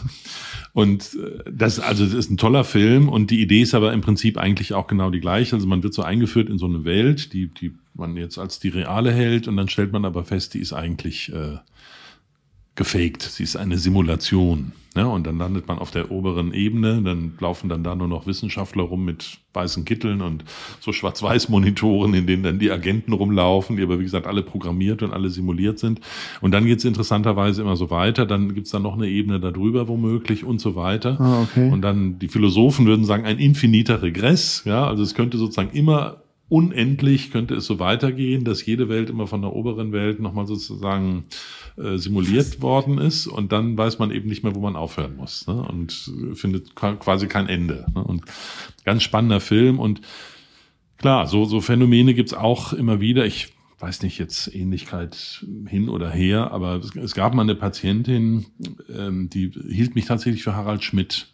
Und 0.74 1.16
äh, 1.16 1.44
das, 1.52 1.80
also 1.80 2.06
das 2.06 2.14
ist 2.14 2.30
ein 2.30 2.38
toller 2.38 2.64
Film 2.64 3.10
und 3.10 3.32
die 3.32 3.42
Idee 3.42 3.62
ist 3.62 3.74
aber 3.74 3.94
im 3.94 4.02
Prinzip 4.02 4.38
eigentlich 4.38 4.74
auch 4.74 4.88
genau 4.88 5.10
die 5.10 5.20
gleiche. 5.20 5.56
Also 5.56 5.68
man 5.68 5.84
wird 5.84 5.94
so 5.94 6.04
eingeführt 6.04 6.50
in 6.50 6.58
so 6.58 6.66
eine 6.66 6.86
Welt, 6.86 7.34
die, 7.34 7.48
die 7.48 7.74
man 7.94 8.16
jetzt 8.18 8.38
als 8.38 8.60
die 8.60 8.70
reale 8.70 9.12
hält 9.12 9.48
und 9.48 9.58
dann 9.58 9.68
stellt 9.68 9.92
man 9.92 10.06
aber 10.06 10.24
fest, 10.26 10.54
die 10.54 10.60
ist 10.60 10.74
eigentlich 10.74 11.34
äh, 11.34 11.58
gefaked. 12.76 13.24
Sie 13.24 13.44
ist 13.44 13.56
eine 13.56 13.78
Simulation. 13.78 14.72
Ja, 14.96 15.06
und 15.06 15.28
dann 15.28 15.38
landet 15.38 15.68
man 15.68 15.78
auf 15.78 15.92
der 15.92 16.10
oberen 16.10 16.52
Ebene, 16.52 17.02
dann 17.04 17.34
laufen 17.40 17.70
dann 17.70 17.84
da 17.84 17.96
nur 17.96 18.08
noch 18.08 18.26
Wissenschaftler 18.26 18.84
rum 18.84 19.06
mit 19.06 19.38
weißen 19.54 19.86
Kitteln 19.86 20.22
und 20.22 20.44
so 20.80 20.92
Schwarz-Weiß-Monitoren, 20.92 22.14
in 22.16 22.26
denen 22.26 22.44
dann 22.44 22.60
die 22.60 22.72
Agenten 22.72 23.14
rumlaufen, 23.14 23.78
die 23.78 23.84
aber 23.84 24.00
wie 24.00 24.04
gesagt 24.04 24.26
alle 24.26 24.42
programmiert 24.42 25.04
und 25.04 25.14
alle 25.14 25.30
simuliert 25.30 25.78
sind. 25.78 26.02
Und 26.42 26.52
dann 26.52 26.66
geht's 26.66 26.86
interessanterweise 26.86 27.62
immer 27.62 27.76
so 27.76 27.92
weiter, 27.92 28.26
dann 28.26 28.56
gibt's 28.56 28.72
dann 28.72 28.82
noch 28.82 28.96
eine 28.96 29.08
Ebene 29.08 29.40
darüber 29.40 29.88
womöglich 29.88 30.44
und 30.44 30.60
so 30.60 30.76
weiter. 30.76 31.20
Ah, 31.20 31.44
okay. 31.44 31.70
Und 31.70 31.82
dann 31.82 32.18
die 32.18 32.28
Philosophen 32.28 32.88
würden 32.88 33.06
sagen, 33.06 33.26
ein 33.26 33.38
infiniter 33.38 34.02
Regress, 34.02 34.64
ja, 34.66 34.88
also 34.88 35.04
es 35.04 35.14
könnte 35.14 35.38
sozusagen 35.38 35.72
immer 35.72 36.24
unendlich 36.50 37.32
könnte 37.32 37.56
es 37.56 37.66
so 37.66 37.80
weitergehen, 37.80 38.44
dass 38.44 38.66
jede 38.66 38.90
Welt 38.90 39.10
immer 39.10 39.28
von 39.28 39.42
der 39.42 39.54
oberen 39.54 39.92
Welt 39.92 40.20
nochmal 40.20 40.48
sozusagen 40.48 41.26
äh, 41.78 41.98
simuliert 41.98 42.62
worden 42.62 42.98
ist 42.98 43.28
und 43.28 43.52
dann 43.52 43.78
weiß 43.78 44.00
man 44.00 44.12
eben 44.12 44.28
nicht 44.28 44.44
mehr, 44.44 44.56
wo 44.56 44.60
man 44.60 44.76
aufhören 44.76 45.16
muss 45.16 45.48
ne? 45.48 45.62
und 45.62 46.12
findet 46.34 46.76
quasi 46.76 47.28
kein 47.28 47.48
Ende. 47.48 47.86
Ne? 47.94 48.04
Und 48.04 48.24
ganz 48.84 49.04
spannender 49.04 49.40
Film 49.40 49.80
und 49.80 50.02
klar, 50.98 51.28
so, 51.28 51.46
so 51.46 51.62
Phänomene 51.62 52.16
gibt's 52.16 52.34
auch 52.34 52.74
immer 52.74 53.00
wieder. 53.00 53.26
Ich 53.26 53.54
weiß 53.80 54.02
nicht 54.02 54.18
jetzt 54.18 54.54
Ähnlichkeit 54.54 55.46
hin 55.68 55.88
oder 55.88 56.10
her, 56.10 56.52
aber 56.52 56.76
es, 56.78 56.96
es 56.96 57.14
gab 57.14 57.34
mal 57.34 57.44
eine 57.44 57.56
Patientin, 57.56 58.48
ähm, 58.94 59.30
die 59.30 59.52
hielt 59.70 59.96
mich 59.96 60.06
tatsächlich 60.06 60.44
für 60.44 60.56
Harald 60.56 60.84
Schmidt 60.84 61.28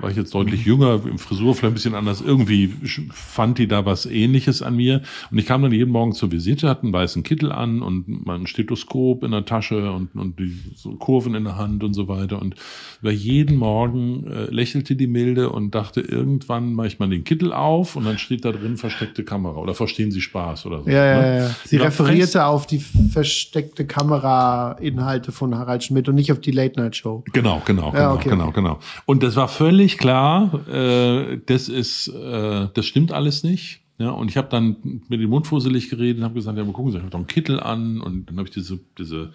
war 0.00 0.10
ich 0.10 0.16
jetzt 0.16 0.34
deutlich 0.34 0.64
jünger, 0.64 1.00
im 1.04 1.18
Frisur 1.18 1.54
vielleicht 1.54 1.72
ein 1.72 1.74
bisschen 1.74 1.94
anders. 1.94 2.20
Irgendwie 2.20 2.72
fand 3.10 3.58
die 3.58 3.66
da 3.66 3.84
was 3.84 4.06
ähnliches 4.06 4.62
an 4.62 4.76
mir. 4.76 5.02
Und 5.30 5.38
ich 5.38 5.46
kam 5.46 5.62
dann 5.62 5.72
jeden 5.72 5.90
Morgen 5.90 6.12
zur 6.12 6.30
Visite, 6.30 6.68
hatte 6.68 6.84
einen 6.84 6.92
weißen 6.92 7.22
Kittel 7.22 7.50
an 7.50 7.82
und 7.82 8.26
mein 8.26 8.46
Stethoskop 8.46 9.24
in 9.24 9.32
der 9.32 9.44
Tasche 9.44 9.90
und, 9.90 10.14
und 10.14 10.38
die 10.38 10.56
so 10.76 10.92
Kurven 10.92 11.34
in 11.34 11.44
der 11.44 11.56
Hand 11.56 11.82
und 11.82 11.94
so 11.94 12.06
weiter. 12.06 12.40
Und 12.40 12.54
über 13.00 13.10
jeden 13.10 13.56
Morgen 13.56 14.26
äh, 14.26 14.44
lächelte 14.50 14.94
die 14.94 15.06
Milde 15.06 15.50
und 15.50 15.74
dachte, 15.74 16.00
irgendwann 16.00 16.74
mache 16.74 16.88
ich 16.88 16.98
mal 16.98 17.08
den 17.08 17.24
Kittel 17.24 17.52
auf 17.52 17.96
und 17.96 18.04
dann 18.04 18.18
steht 18.18 18.44
da 18.44 18.52
drin 18.52 18.76
versteckte 18.76 19.24
Kamera 19.24 19.56
oder 19.58 19.74
verstehen 19.74 20.12
Sie 20.12 20.20
Spaß 20.20 20.66
oder 20.66 20.82
so. 20.82 20.90
Ja, 20.90 21.04
ja, 21.04 21.20
ne? 21.20 21.38
ja. 21.38 21.50
Sie 21.64 21.76
referierte 21.76 22.44
auf 22.44 22.66
die 22.66 22.78
versteckte 22.78 23.86
Kamera-Inhalte 23.86 25.32
von 25.32 25.56
Harald 25.56 25.82
Schmidt 25.82 26.08
und 26.08 26.14
nicht 26.14 26.30
auf 26.30 26.40
die 26.40 26.52
Late-Night-Show. 26.52 27.24
Genau, 27.32 27.62
genau, 27.64 27.90
genau, 27.90 27.98
ja, 27.98 28.12
okay. 28.12 28.28
genau, 28.28 28.52
genau. 28.52 28.78
Und 29.06 29.22
das 29.22 29.34
war 29.36 29.48
völlig 29.48 29.77
völlig 29.78 29.96
klar, 29.96 30.68
äh, 30.68 31.38
das 31.46 31.68
ist, 31.68 32.08
äh, 32.08 32.66
das 32.74 32.84
stimmt 32.84 33.12
alles 33.12 33.44
nicht. 33.44 33.80
Ja, 33.98 34.10
und 34.10 34.28
ich 34.28 34.36
habe 34.36 34.48
dann 34.48 34.76
mit 35.08 35.20
dem 35.20 35.30
Mund 35.30 35.46
fusselig 35.46 35.88
geredet 35.88 36.18
und 36.18 36.24
habe 36.24 36.34
gesagt, 36.34 36.58
ja, 36.58 36.64
mal 36.64 36.72
gucken 36.72 36.90
Sie, 36.90 36.98
ich 36.98 37.02
habe 37.02 37.12
doch 37.12 37.18
einen 37.18 37.28
Kittel 37.28 37.60
an 37.60 38.00
und 38.00 38.28
dann 38.28 38.38
habe 38.38 38.48
ich 38.48 38.54
diese, 38.54 38.80
diese 38.98 39.30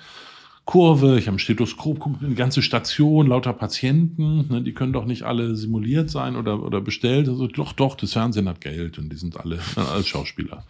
Kurve, 0.66 1.18
ich 1.18 1.28
habe 1.28 1.38
ein 1.38 1.40
Stethoskop, 1.40 2.22
eine 2.22 2.36
ganze 2.36 2.62
Station, 2.62 3.28
lauter 3.28 3.54
Patienten, 3.54 4.48
ne, 4.50 4.62
die 4.62 4.74
können 4.74 4.92
doch 4.92 5.06
nicht 5.06 5.24
alle 5.24 5.56
simuliert 5.56 6.10
sein 6.10 6.36
oder, 6.36 6.62
oder 6.62 6.82
bestellt. 6.82 7.30
Also 7.30 7.48
doch, 7.48 7.72
doch, 7.72 7.96
das 7.96 8.14
Fernsehen 8.14 8.50
hat 8.50 8.60
Geld 8.60 8.98
und 8.98 9.10
die 9.10 9.18
sind 9.18 9.38
alle, 9.38 9.56
ne, 9.78 9.88
alles 9.94 10.08
Schauspieler. 10.08 10.66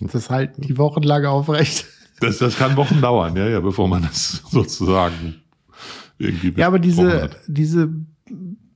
Das 0.00 0.30
halten 0.30 0.62
die 0.62 0.78
wochenlang 0.78 1.24
aufrecht. 1.24 1.86
Das, 2.20 2.38
das 2.38 2.56
kann 2.56 2.76
Wochen 2.76 3.00
dauern, 3.00 3.34
ja, 3.36 3.48
ja, 3.48 3.58
bevor 3.58 3.88
man 3.88 4.02
das 4.02 4.42
sozusagen 4.50 5.34
irgendwie 6.16 6.52
Ja, 6.56 6.68
aber 6.68 6.78
diese, 6.78 7.30
diese 7.48 7.92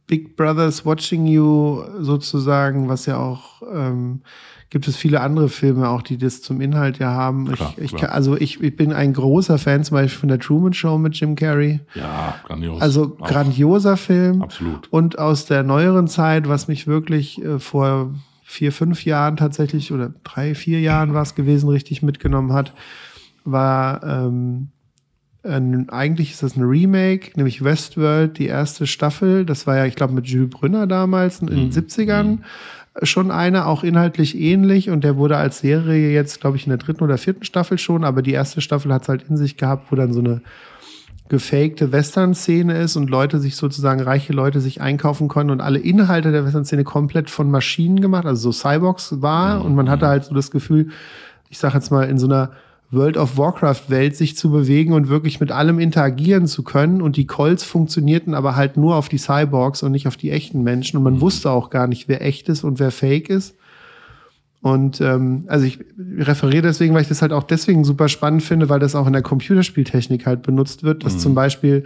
Big 0.08 0.36
Brothers 0.36 0.84
Watching 0.84 1.26
You 1.26 1.82
sozusagen, 2.00 2.88
was 2.88 3.06
ja 3.06 3.18
auch, 3.18 3.62
ähm, 3.72 4.22
gibt 4.70 4.88
es 4.88 4.96
viele 4.96 5.20
andere 5.20 5.48
Filme 5.48 5.88
auch, 5.88 6.02
die 6.02 6.18
das 6.18 6.42
zum 6.42 6.60
Inhalt 6.60 6.98
ja 6.98 7.10
haben. 7.12 7.46
Klar, 7.52 7.74
ich, 7.76 7.84
ich, 7.92 7.96
kann- 7.96 8.10
also 8.10 8.36
ich, 8.36 8.60
ich 8.62 8.74
bin 8.76 8.92
ein 8.92 9.12
großer 9.12 9.58
Fan 9.58 9.84
zum 9.84 9.94
Beispiel 9.96 10.18
von 10.18 10.28
der 10.28 10.40
Truman 10.40 10.72
Show 10.72 10.98
mit 10.98 11.14
Jim 11.14 11.36
Carrey. 11.36 11.80
Ja, 11.94 12.34
grandios. 12.46 12.80
Also 12.82 13.16
Auch. 13.20 13.28
grandioser 13.28 13.96
Film. 13.96 14.42
Absolut. 14.42 14.88
Und 14.90 15.18
aus 15.18 15.46
der 15.46 15.62
neueren 15.62 16.08
Zeit, 16.08 16.48
was 16.48 16.66
mich 16.68 16.86
wirklich 16.86 17.40
äh, 17.44 17.58
vor 17.60 18.10
vier, 18.42 18.72
fünf 18.72 19.04
Jahren 19.04 19.36
tatsächlich 19.36 19.92
oder 19.92 20.12
drei, 20.24 20.54
vier 20.54 20.80
Jahren 20.80 21.12
war 21.14 21.22
es 21.22 21.34
gewesen, 21.34 21.68
richtig 21.68 22.02
mitgenommen 22.02 22.52
hat, 22.54 22.72
war 23.44 24.02
ähm, 24.02 24.68
ein, 25.44 25.88
eigentlich 25.88 26.32
ist 26.32 26.42
das 26.42 26.56
ein 26.56 26.64
Remake, 26.64 27.30
nämlich 27.36 27.62
Westworld, 27.62 28.38
die 28.38 28.46
erste 28.46 28.86
Staffel. 28.86 29.44
Das 29.44 29.66
war 29.66 29.76
ja, 29.76 29.86
ich 29.86 29.94
glaube, 29.94 30.14
mit 30.14 30.26
Jules 30.26 30.50
Brünner 30.50 30.86
damals 30.86 31.40
in 31.40 31.46
den 31.46 31.70
70ern 31.70 32.38
schon 33.02 33.30
einer, 33.30 33.66
auch 33.66 33.84
inhaltlich 33.84 34.38
ähnlich. 34.38 34.90
Und 34.90 35.04
der 35.04 35.16
wurde 35.16 35.36
als 35.36 35.60
Serie 35.60 36.12
jetzt, 36.12 36.40
glaube 36.40 36.56
ich, 36.56 36.66
in 36.66 36.70
der 36.70 36.78
dritten 36.78 37.04
oder 37.04 37.18
vierten 37.18 37.44
Staffel 37.44 37.78
schon, 37.78 38.04
aber 38.04 38.22
die 38.22 38.32
erste 38.32 38.60
Staffel 38.60 38.92
hat 38.92 39.02
es 39.02 39.08
halt 39.08 39.24
in 39.28 39.36
sich 39.36 39.56
gehabt, 39.56 39.90
wo 39.90 39.96
dann 39.96 40.12
so 40.12 40.20
eine 40.20 40.40
gefakte 41.28 41.92
Western-Szene 41.92 42.78
ist 42.78 42.96
und 42.96 43.10
Leute 43.10 43.38
sich 43.38 43.54
sozusagen, 43.54 44.00
reiche 44.00 44.32
Leute 44.32 44.60
sich 44.60 44.80
einkaufen 44.80 45.28
konnten 45.28 45.50
und 45.50 45.60
alle 45.60 45.78
Inhalte 45.78 46.32
der 46.32 46.44
Western-Szene 46.44 46.84
komplett 46.84 47.28
von 47.28 47.50
Maschinen 47.50 48.00
gemacht, 48.00 48.24
also 48.24 48.50
so 48.50 48.52
Cyborgs 48.52 49.20
war. 49.20 49.64
Und 49.64 49.74
man 49.74 49.90
hatte 49.90 50.06
halt 50.06 50.24
so 50.24 50.34
das 50.34 50.50
Gefühl, 50.50 50.88
ich 51.50 51.58
sag 51.58 51.74
jetzt 51.74 51.90
mal, 51.90 52.08
in 52.08 52.18
so 52.18 52.26
einer 52.26 52.52
World 52.90 53.18
of 53.18 53.36
Warcraft-Welt 53.36 54.16
sich 54.16 54.36
zu 54.36 54.50
bewegen 54.50 54.94
und 54.94 55.08
wirklich 55.08 55.40
mit 55.40 55.52
allem 55.52 55.78
interagieren 55.78 56.46
zu 56.46 56.62
können. 56.62 57.02
Und 57.02 57.16
die 57.16 57.26
Calls 57.26 57.62
funktionierten 57.62 58.34
aber 58.34 58.56
halt 58.56 58.76
nur 58.76 58.96
auf 58.96 59.08
die 59.08 59.18
Cyborgs 59.18 59.82
und 59.82 59.92
nicht 59.92 60.08
auf 60.08 60.16
die 60.16 60.30
echten 60.30 60.62
Menschen. 60.62 60.96
Und 60.96 61.02
man 61.02 61.20
wusste 61.20 61.50
auch 61.50 61.68
gar 61.68 61.86
nicht, 61.86 62.08
wer 62.08 62.22
echt 62.22 62.48
ist 62.48 62.64
und 62.64 62.78
wer 62.78 62.90
fake 62.90 63.28
ist. 63.28 63.56
Und 64.60 65.00
ähm, 65.00 65.44
also 65.46 65.66
ich 65.66 65.78
referiere 66.18 66.62
deswegen, 66.62 66.94
weil 66.94 67.02
ich 67.02 67.08
das 67.08 67.22
halt 67.22 67.32
auch 67.32 67.44
deswegen 67.44 67.84
super 67.84 68.08
spannend 68.08 68.42
finde, 68.42 68.68
weil 68.68 68.80
das 68.80 68.96
auch 68.96 69.06
in 69.06 69.12
der 69.12 69.22
Computerspieltechnik 69.22 70.26
halt 70.26 70.42
benutzt 70.42 70.82
wird, 70.82 71.04
dass 71.04 71.18
zum 71.18 71.34
Beispiel 71.34 71.84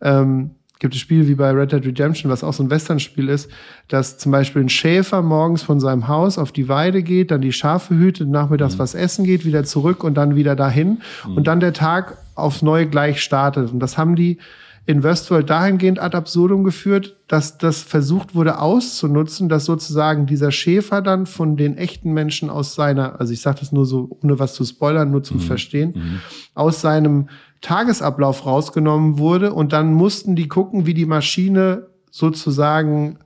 ähm, 0.00 0.50
gibt 0.82 0.94
es 0.94 1.00
Spiele 1.00 1.28
wie 1.28 1.36
bei 1.36 1.50
Red 1.52 1.70
Dead 1.70 1.86
Redemption, 1.86 2.28
was 2.30 2.42
auch 2.42 2.52
so 2.52 2.64
ein 2.64 2.68
Western-Spiel 2.68 3.28
ist, 3.28 3.48
dass 3.86 4.18
zum 4.18 4.32
Beispiel 4.32 4.62
ein 4.62 4.68
Schäfer 4.68 5.22
morgens 5.22 5.62
von 5.62 5.78
seinem 5.78 6.08
Haus 6.08 6.38
auf 6.38 6.50
die 6.50 6.68
Weide 6.68 7.04
geht, 7.04 7.30
dann 7.30 7.40
die 7.40 7.52
Schafe 7.52 7.94
hütet, 7.94 8.28
nachmittags 8.28 8.80
was 8.80 8.94
essen 8.94 9.24
geht, 9.24 9.44
wieder 9.44 9.62
zurück 9.62 10.02
und 10.02 10.14
dann 10.14 10.34
wieder 10.34 10.56
dahin. 10.56 11.00
Und 11.36 11.46
dann 11.46 11.60
der 11.60 11.72
Tag 11.72 12.18
aufs 12.34 12.62
Neue 12.62 12.88
gleich 12.88 13.22
startet. 13.22 13.72
Und 13.72 13.78
das 13.78 13.96
haben 13.96 14.16
die 14.16 14.38
in 14.84 15.04
Westworld 15.04 15.48
dahingehend 15.48 16.00
ad 16.00 16.16
absurdum 16.16 16.64
geführt, 16.64 17.16
dass 17.28 17.58
das 17.58 17.82
versucht 17.82 18.34
wurde 18.34 18.58
auszunutzen, 18.58 19.48
dass 19.48 19.64
sozusagen 19.64 20.26
dieser 20.26 20.50
Schäfer 20.50 21.00
dann 21.00 21.26
von 21.26 21.56
den 21.56 21.76
echten 21.78 22.12
Menschen 22.12 22.50
aus 22.50 22.74
seiner, 22.74 23.20
also 23.20 23.32
ich 23.32 23.40
sage 23.40 23.60
das 23.60 23.70
nur 23.70 23.86
so, 23.86 24.18
ohne 24.20 24.40
was 24.40 24.54
zu 24.54 24.64
spoilern, 24.64 25.12
nur 25.12 25.22
zum 25.22 25.38
Verstehen, 25.38 26.20
aus 26.54 26.80
seinem 26.80 27.28
Tagesablauf 27.62 28.44
rausgenommen 28.44 29.18
wurde 29.18 29.54
und 29.54 29.72
dann 29.72 29.94
mussten 29.94 30.36
die 30.36 30.48
gucken, 30.48 30.84
wie 30.84 30.94
die 30.94 31.06
Maschine 31.06 31.86
sozusagen 32.10 33.18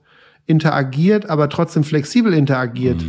interagiert, 0.45 1.29
aber 1.29 1.49
trotzdem 1.49 1.83
flexibel 1.83 2.33
interagiert, 2.33 3.01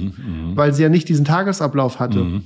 weil 0.56 0.72
sie 0.74 0.82
ja 0.82 0.88
nicht 0.88 1.08
diesen 1.08 1.24
Tagesablauf 1.24 2.00
hatte. 2.00 2.42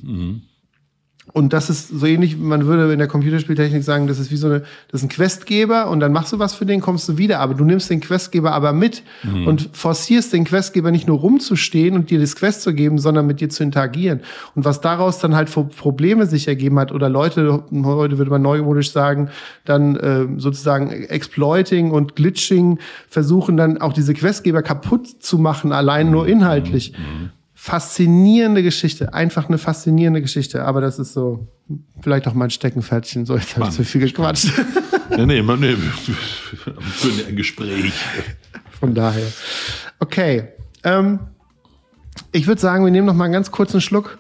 Und 1.33 1.55
das 1.55 1.71
ist 1.71 1.89
so 1.89 2.05
ähnlich, 2.05 2.37
man 2.37 2.67
würde 2.67 2.93
in 2.93 2.99
der 2.99 3.09
Computerspieltechnik 3.09 3.83
sagen, 3.83 4.07
das 4.07 4.19
ist 4.19 4.31
wie 4.31 4.37
so 4.37 4.49
eine, 4.49 4.61
das 4.89 5.01
ist 5.01 5.05
ein 5.05 5.09
Questgeber 5.09 5.89
und 5.89 6.01
dann 6.01 6.13
machst 6.13 6.33
du 6.33 6.39
was 6.39 6.55
für 6.55 6.67
den, 6.67 6.83
kommst 6.83 7.09
du 7.09 7.17
wieder, 7.17 7.41
aber 7.41 7.55
du 7.55 7.65
nimmst 7.65 7.89
den 7.89 8.01
Questgeber 8.01 8.53
aber 8.53 8.75
mit 8.75 9.03
und 9.47 9.71
forcierst 9.73 10.33
den 10.35 10.45
Questgeber 10.45 10.91
nicht 10.91 11.07
nur 11.07 11.19
rumzustehen 11.19 11.95
und 11.95 12.11
dir 12.11 12.21
das 12.21 12.37
Quest 12.37 12.63
zu 12.63 12.75
geben, 12.75 12.99
sondern 12.99 13.27
mit 13.27 13.41
dir 13.41 13.49
zu 13.49 13.63
interagieren. 13.63 14.21
Und 14.55 14.67
was 14.67 14.83
daraus 14.83 15.21
dann 15.21 15.35
halt 15.35 15.49
für 15.49 15.65
Probleme 15.65 16.27
sich 16.27 16.49
ergeben 16.49 16.79
hat 16.79 16.93
oder 16.93 17.09
Leute, 17.09 17.65
heute 17.83 18.19
würde 18.19 18.31
man 18.31 18.43
neumodisch 18.43 18.93
sagen, 18.93 19.31
dann 19.65 19.97
äh, 19.97 20.27
sozusagen 20.37 20.91
Exploiting 20.91 21.93
und 21.93 22.15
Glitching 22.15 22.79
versuchen 23.09 23.57
dann 23.57 23.81
auch 23.81 23.95
diese 23.95 24.13
Questgeber 24.13 24.63
kaputt 24.63 25.07
zu 25.07 25.39
machen, 25.39 25.73
allein 25.73 26.11
nur 26.11 26.29
inhaltlich 26.29 26.93
faszinierende 27.63 28.65
Geschichte, 28.65 29.15
einfach 29.15 29.47
eine 29.47 29.57
faszinierende 29.57 30.21
Geschichte. 30.21 30.65
Aber 30.65 30.81
das 30.81 30.99
ist 30.99 31.13
so 31.13 31.47
vielleicht 32.01 32.27
auch 32.27 32.35
mein 32.35 32.51
Steckenpferdchen. 32.51 33.25
So, 33.25 33.37
jetzt 33.37 33.57
habe 33.57 33.69
ich 33.69 33.75
zu 33.75 33.85
viel 33.85 34.01
gequatscht. 34.01 34.53
Nee, 35.15 35.27
nee, 35.27 35.43
man, 35.43 35.61
nee, 35.61 35.75
für 35.75 37.27
ein 37.29 37.37
Gespräch. 37.37 37.93
Von 38.81 38.95
daher. 38.95 39.27
Okay. 39.99 40.49
Ähm, 40.85 41.19
ich 42.31 42.47
würde 42.47 42.63
sagen, 42.63 42.83
wir 42.83 42.91
nehmen 42.91 43.07
noch 43.07 43.15
mal 43.15 43.25
einen 43.25 43.35
ganz 43.35 43.51
kurzen 43.51 43.83
Schluck 43.83 44.19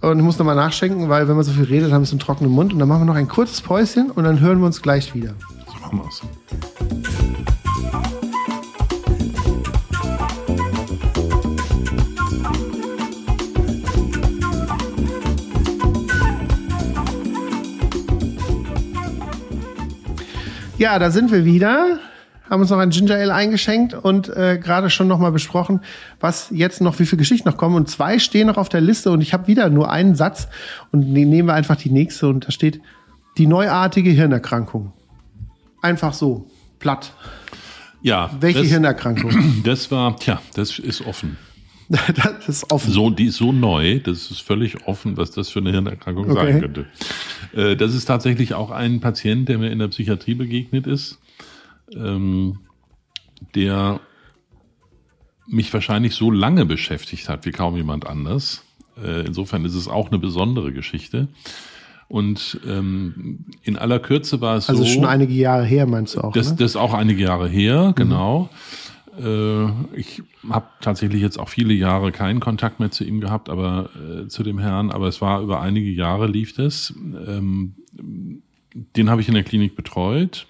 und 0.00 0.18
ich 0.18 0.24
muss 0.24 0.38
noch 0.38 0.46
mal 0.46 0.56
nachschenken, 0.56 1.08
weil 1.08 1.28
wenn 1.28 1.36
man 1.36 1.44
so 1.44 1.52
viel 1.52 1.62
redet, 1.62 1.92
haben 1.92 2.02
wir 2.02 2.06
so 2.06 2.14
einen 2.14 2.20
trockenen 2.20 2.50
Mund. 2.50 2.72
Und 2.72 2.80
dann 2.80 2.88
machen 2.88 3.02
wir 3.02 3.06
noch 3.06 3.14
ein 3.14 3.28
kurzes 3.28 3.60
Päuschen 3.60 4.10
und 4.10 4.24
dann 4.24 4.40
hören 4.40 4.58
wir 4.58 4.66
uns 4.66 4.82
gleich 4.82 5.14
wieder. 5.14 5.34
So 5.68 5.78
machen 5.80 6.00
wir's. 6.00 7.31
Ja, 20.82 20.98
da 20.98 21.12
sind 21.12 21.30
wir 21.30 21.44
wieder. 21.44 22.00
Haben 22.50 22.60
uns 22.60 22.70
noch 22.70 22.78
ein 22.78 22.90
Ginger 22.90 23.14
Ale 23.14 23.32
eingeschenkt 23.32 23.94
und 23.94 24.28
äh, 24.28 24.58
gerade 24.58 24.90
schon 24.90 25.06
noch 25.06 25.20
mal 25.20 25.30
besprochen, 25.30 25.80
was 26.18 26.48
jetzt 26.50 26.80
noch, 26.80 26.98
wie 26.98 27.06
viele 27.06 27.18
Geschichten 27.18 27.48
noch 27.48 27.56
kommen. 27.56 27.76
Und 27.76 27.88
zwei 27.88 28.18
stehen 28.18 28.48
noch 28.48 28.56
auf 28.56 28.68
der 28.68 28.80
Liste 28.80 29.12
und 29.12 29.20
ich 29.20 29.32
habe 29.32 29.46
wieder 29.46 29.70
nur 29.70 29.92
einen 29.92 30.16
Satz 30.16 30.48
und 30.90 31.12
ne- 31.12 31.24
nehmen 31.24 31.46
wir 31.46 31.54
einfach 31.54 31.76
die 31.76 31.90
nächste 31.90 32.26
und 32.26 32.48
da 32.48 32.50
steht 32.50 32.80
die 33.38 33.46
neuartige 33.46 34.10
Hirnerkrankung. 34.10 34.92
Einfach 35.82 36.14
so, 36.14 36.50
platt. 36.80 37.12
Ja, 38.00 38.30
Welche 38.40 38.62
das, 38.62 38.68
Hirnerkrankung? 38.70 39.62
das 39.64 39.88
war, 39.92 40.16
tja, 40.16 40.42
das 40.54 40.80
ist 40.80 41.06
offen. 41.06 41.38
das 42.16 42.48
ist 42.48 42.72
offen. 42.72 42.90
So, 42.90 43.10
die 43.10 43.26
ist 43.26 43.36
so 43.36 43.52
neu, 43.52 43.98
das 44.00 44.30
ist 44.30 44.40
völlig 44.40 44.86
offen, 44.86 45.16
was 45.16 45.30
das 45.30 45.50
für 45.50 45.58
eine 45.60 45.70
Hirnerkrankung 45.70 46.30
Okay. 46.30 46.52
sein 46.52 46.60
könnte. 46.60 46.86
Äh, 47.54 47.76
das 47.76 47.94
ist 47.94 48.06
tatsächlich 48.06 48.54
auch 48.54 48.70
ein 48.70 49.00
Patient, 49.00 49.48
der 49.48 49.58
mir 49.58 49.70
in 49.70 49.78
der 49.78 49.88
Psychiatrie 49.88 50.34
begegnet 50.34 50.86
ist, 50.86 51.18
ähm, 51.94 52.58
der 53.54 54.00
mich 55.46 55.72
wahrscheinlich 55.74 56.14
so 56.14 56.30
lange 56.30 56.64
beschäftigt 56.64 57.28
hat 57.28 57.44
wie 57.46 57.50
kaum 57.50 57.76
jemand 57.76 58.06
anders. 58.06 58.64
Äh, 59.02 59.26
insofern 59.26 59.64
ist 59.64 59.74
es 59.74 59.88
auch 59.88 60.08
eine 60.10 60.18
besondere 60.18 60.72
Geschichte. 60.72 61.28
Und 62.08 62.60
ähm, 62.68 63.46
in 63.62 63.76
aller 63.78 63.98
Kürze 63.98 64.40
war 64.42 64.56
es 64.56 64.68
Also 64.68 64.84
so. 64.84 64.88
schon 64.90 65.04
einige 65.06 65.32
Jahre 65.32 65.64
her, 65.64 65.86
meinst 65.86 66.14
du 66.14 66.20
auch, 66.20 66.32
Das, 66.32 66.50
ne? 66.50 66.56
das 66.58 66.72
ist 66.72 66.76
auch 66.76 66.92
einige 66.92 67.22
Jahre 67.22 67.48
her, 67.48 67.92
genau. 67.96 68.50
Äh, 68.52 68.56
ich 69.94 70.22
habe 70.48 70.66
tatsächlich 70.80 71.20
jetzt 71.20 71.38
auch 71.38 71.50
viele 71.50 71.74
Jahre 71.74 72.12
keinen 72.12 72.40
Kontakt 72.40 72.80
mehr 72.80 72.90
zu 72.90 73.04
ihm 73.04 73.20
gehabt, 73.20 73.50
aber 73.50 73.90
äh, 73.94 74.26
zu 74.28 74.42
dem 74.42 74.58
Herrn, 74.58 74.90
aber 74.90 75.06
es 75.08 75.20
war 75.20 75.42
über 75.42 75.60
einige 75.60 75.90
Jahre 75.90 76.26
lief 76.26 76.54
das. 76.54 76.94
Ähm, 76.96 77.74
den 78.96 79.10
habe 79.10 79.20
ich 79.20 79.28
in 79.28 79.34
der 79.34 79.44
Klinik 79.44 79.76
betreut. 79.76 80.46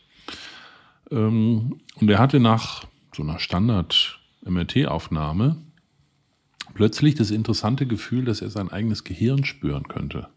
Ähm, 1.10 1.80
und 1.96 2.08
er 2.08 2.20
hatte 2.20 2.38
nach 2.38 2.84
so 3.14 3.24
einer 3.24 3.40
Standard-MRT-Aufnahme 3.40 5.56
plötzlich 6.74 7.14
das 7.16 7.30
interessante 7.30 7.86
Gefühl, 7.86 8.24
dass 8.24 8.40
er 8.42 8.50
sein 8.50 8.70
eigenes 8.70 9.02
Gehirn 9.04 9.44
spüren 9.44 9.88
könnte. 9.88 10.28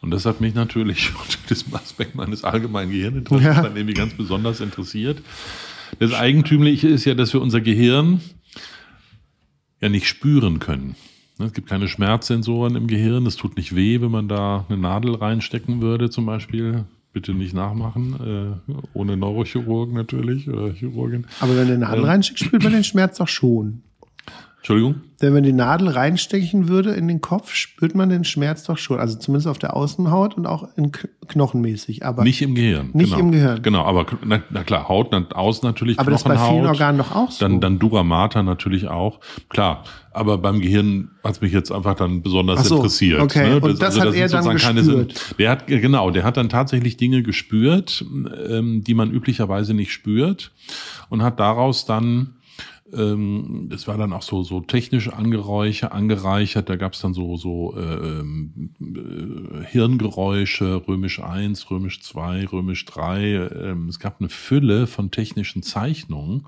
Und 0.00 0.10
das 0.10 0.26
hat 0.26 0.40
mich 0.42 0.54
natürlich 0.54 1.12
unter 1.18 1.38
diesem 1.48 1.74
Aspekt 1.74 2.14
meines 2.14 2.44
allgemeinen 2.44 2.90
Gehirninteresses 2.92 3.46
Ja. 3.46 3.62
dann 3.62 3.76
irgendwie 3.76 3.94
ganz 3.94 4.14
besonders 4.14 4.60
interessiert. 4.60 5.22
Das 5.98 6.12
Eigentümliche 6.12 6.88
ist 6.88 7.04
ja, 7.04 7.14
dass 7.14 7.32
wir 7.32 7.40
unser 7.40 7.60
Gehirn 7.60 8.20
ja 9.80 9.88
nicht 9.88 10.06
spüren 10.06 10.58
können. 10.58 10.96
Ne, 11.38 11.46
Es 11.46 11.52
gibt 11.52 11.68
keine 11.68 11.88
Schmerzsensoren 11.88 12.76
im 12.76 12.86
Gehirn. 12.86 13.26
Es 13.26 13.36
tut 13.36 13.56
nicht 13.56 13.74
weh, 13.74 14.00
wenn 14.00 14.10
man 14.10 14.28
da 14.28 14.64
eine 14.68 14.78
Nadel 14.78 15.14
reinstecken 15.14 15.80
würde, 15.80 16.10
zum 16.10 16.26
Beispiel. 16.26 16.84
Bitte 17.12 17.32
nicht 17.32 17.54
nachmachen, 17.54 18.60
äh, 18.68 18.74
ohne 18.92 19.16
Neurochirurg 19.16 19.92
natürlich 19.92 20.48
oder 20.48 20.72
Chirurgin. 20.72 21.26
Aber 21.38 21.56
wenn 21.56 21.68
du 21.68 21.74
eine 21.74 21.84
Nadel 21.86 22.04
reinschickst, 22.04 22.44
spürt 22.44 22.64
man 22.64 22.72
den 22.72 22.82
Schmerz 22.82 23.18
doch 23.18 23.28
schon. 23.28 23.82
Entschuldigung? 24.64 25.02
Wenn 25.18 25.34
man 25.34 25.42
die 25.42 25.52
Nadel 25.52 25.88
reinstechen 25.88 26.68
würde 26.68 26.92
in 26.92 27.06
den 27.06 27.20
Kopf, 27.20 27.52
spürt 27.52 27.94
man 27.94 28.08
den 28.08 28.24
Schmerz 28.24 28.64
doch 28.64 28.78
schon. 28.78 28.98
Also 28.98 29.18
zumindest 29.18 29.46
auf 29.46 29.58
der 29.58 29.76
Außenhaut 29.76 30.38
und 30.38 30.46
auch 30.46 30.66
in 30.76 30.90
knochenmäßig. 31.28 32.02
Aber 32.02 32.24
nicht 32.24 32.40
im 32.40 32.54
Gehirn. 32.54 32.88
Nicht 32.94 33.10
genau. 33.10 33.18
im 33.18 33.32
Gehirn. 33.32 33.62
Genau, 33.62 33.84
aber 33.84 34.06
na, 34.24 34.42
na 34.48 34.64
klar, 34.64 34.88
Haut, 34.88 35.08
na, 35.12 35.26
außen 35.34 35.66
natürlich 35.66 35.98
Aber 35.98 36.10
das 36.10 36.22
ist 36.22 36.24
bei 36.24 36.30
Knochenhaut. 36.30 36.54
vielen 36.54 36.66
Organen 36.66 36.96
doch 36.96 37.14
auch 37.14 37.30
so. 37.30 37.44
Dann, 37.44 37.60
dann 37.60 37.78
Dura 37.78 38.04
Mater 38.04 38.42
natürlich 38.42 38.88
auch. 38.88 39.20
Klar, 39.50 39.84
aber 40.12 40.38
beim 40.38 40.62
Gehirn 40.62 41.10
hat's 41.22 41.42
mich 41.42 41.52
jetzt 41.52 41.70
einfach 41.70 41.94
dann 41.94 42.22
besonders 42.22 42.60
Ach 42.60 42.64
so, 42.64 42.76
interessiert. 42.76 43.20
okay. 43.20 43.50
Ne? 43.50 43.60
Und 43.60 43.82
das 43.82 44.00
hat 44.00 44.12
sind 44.12 44.14
er 44.14 44.28
dann 44.28 44.48
gespürt? 44.50 45.34
Der 45.38 45.50
hat, 45.50 45.66
genau, 45.66 46.10
der 46.10 46.24
hat 46.24 46.38
dann 46.38 46.48
tatsächlich 46.48 46.96
Dinge 46.96 47.22
gespürt, 47.22 48.02
ähm, 48.48 48.82
die 48.82 48.94
man 48.94 49.10
üblicherweise 49.10 49.74
nicht 49.74 49.92
spürt 49.92 50.52
und 51.10 51.22
hat 51.22 51.38
daraus 51.38 51.84
dann 51.84 52.30
ähm, 52.92 53.70
es 53.72 53.88
war 53.88 53.96
dann 53.96 54.12
auch 54.12 54.22
so 54.22 54.42
so 54.42 54.60
technisch 54.60 55.08
angereichert, 55.08 55.92
angereichert. 55.92 56.68
Da 56.68 56.76
gab 56.76 56.92
es 56.92 57.00
dann 57.00 57.14
so 57.14 57.36
so 57.36 57.74
äh, 57.76 57.80
ähm, 57.80 58.70
äh, 58.80 59.64
Hirngeräusche, 59.64 60.82
römisch 60.86 61.20
1, 61.20 61.70
römisch 61.70 62.02
2, 62.02 62.46
römisch 62.46 62.84
3. 62.84 63.22
Ähm, 63.22 63.88
es 63.88 63.98
gab 63.98 64.20
eine 64.20 64.28
Fülle 64.28 64.86
von 64.86 65.10
technischen 65.10 65.62
Zeichnungen, 65.62 66.46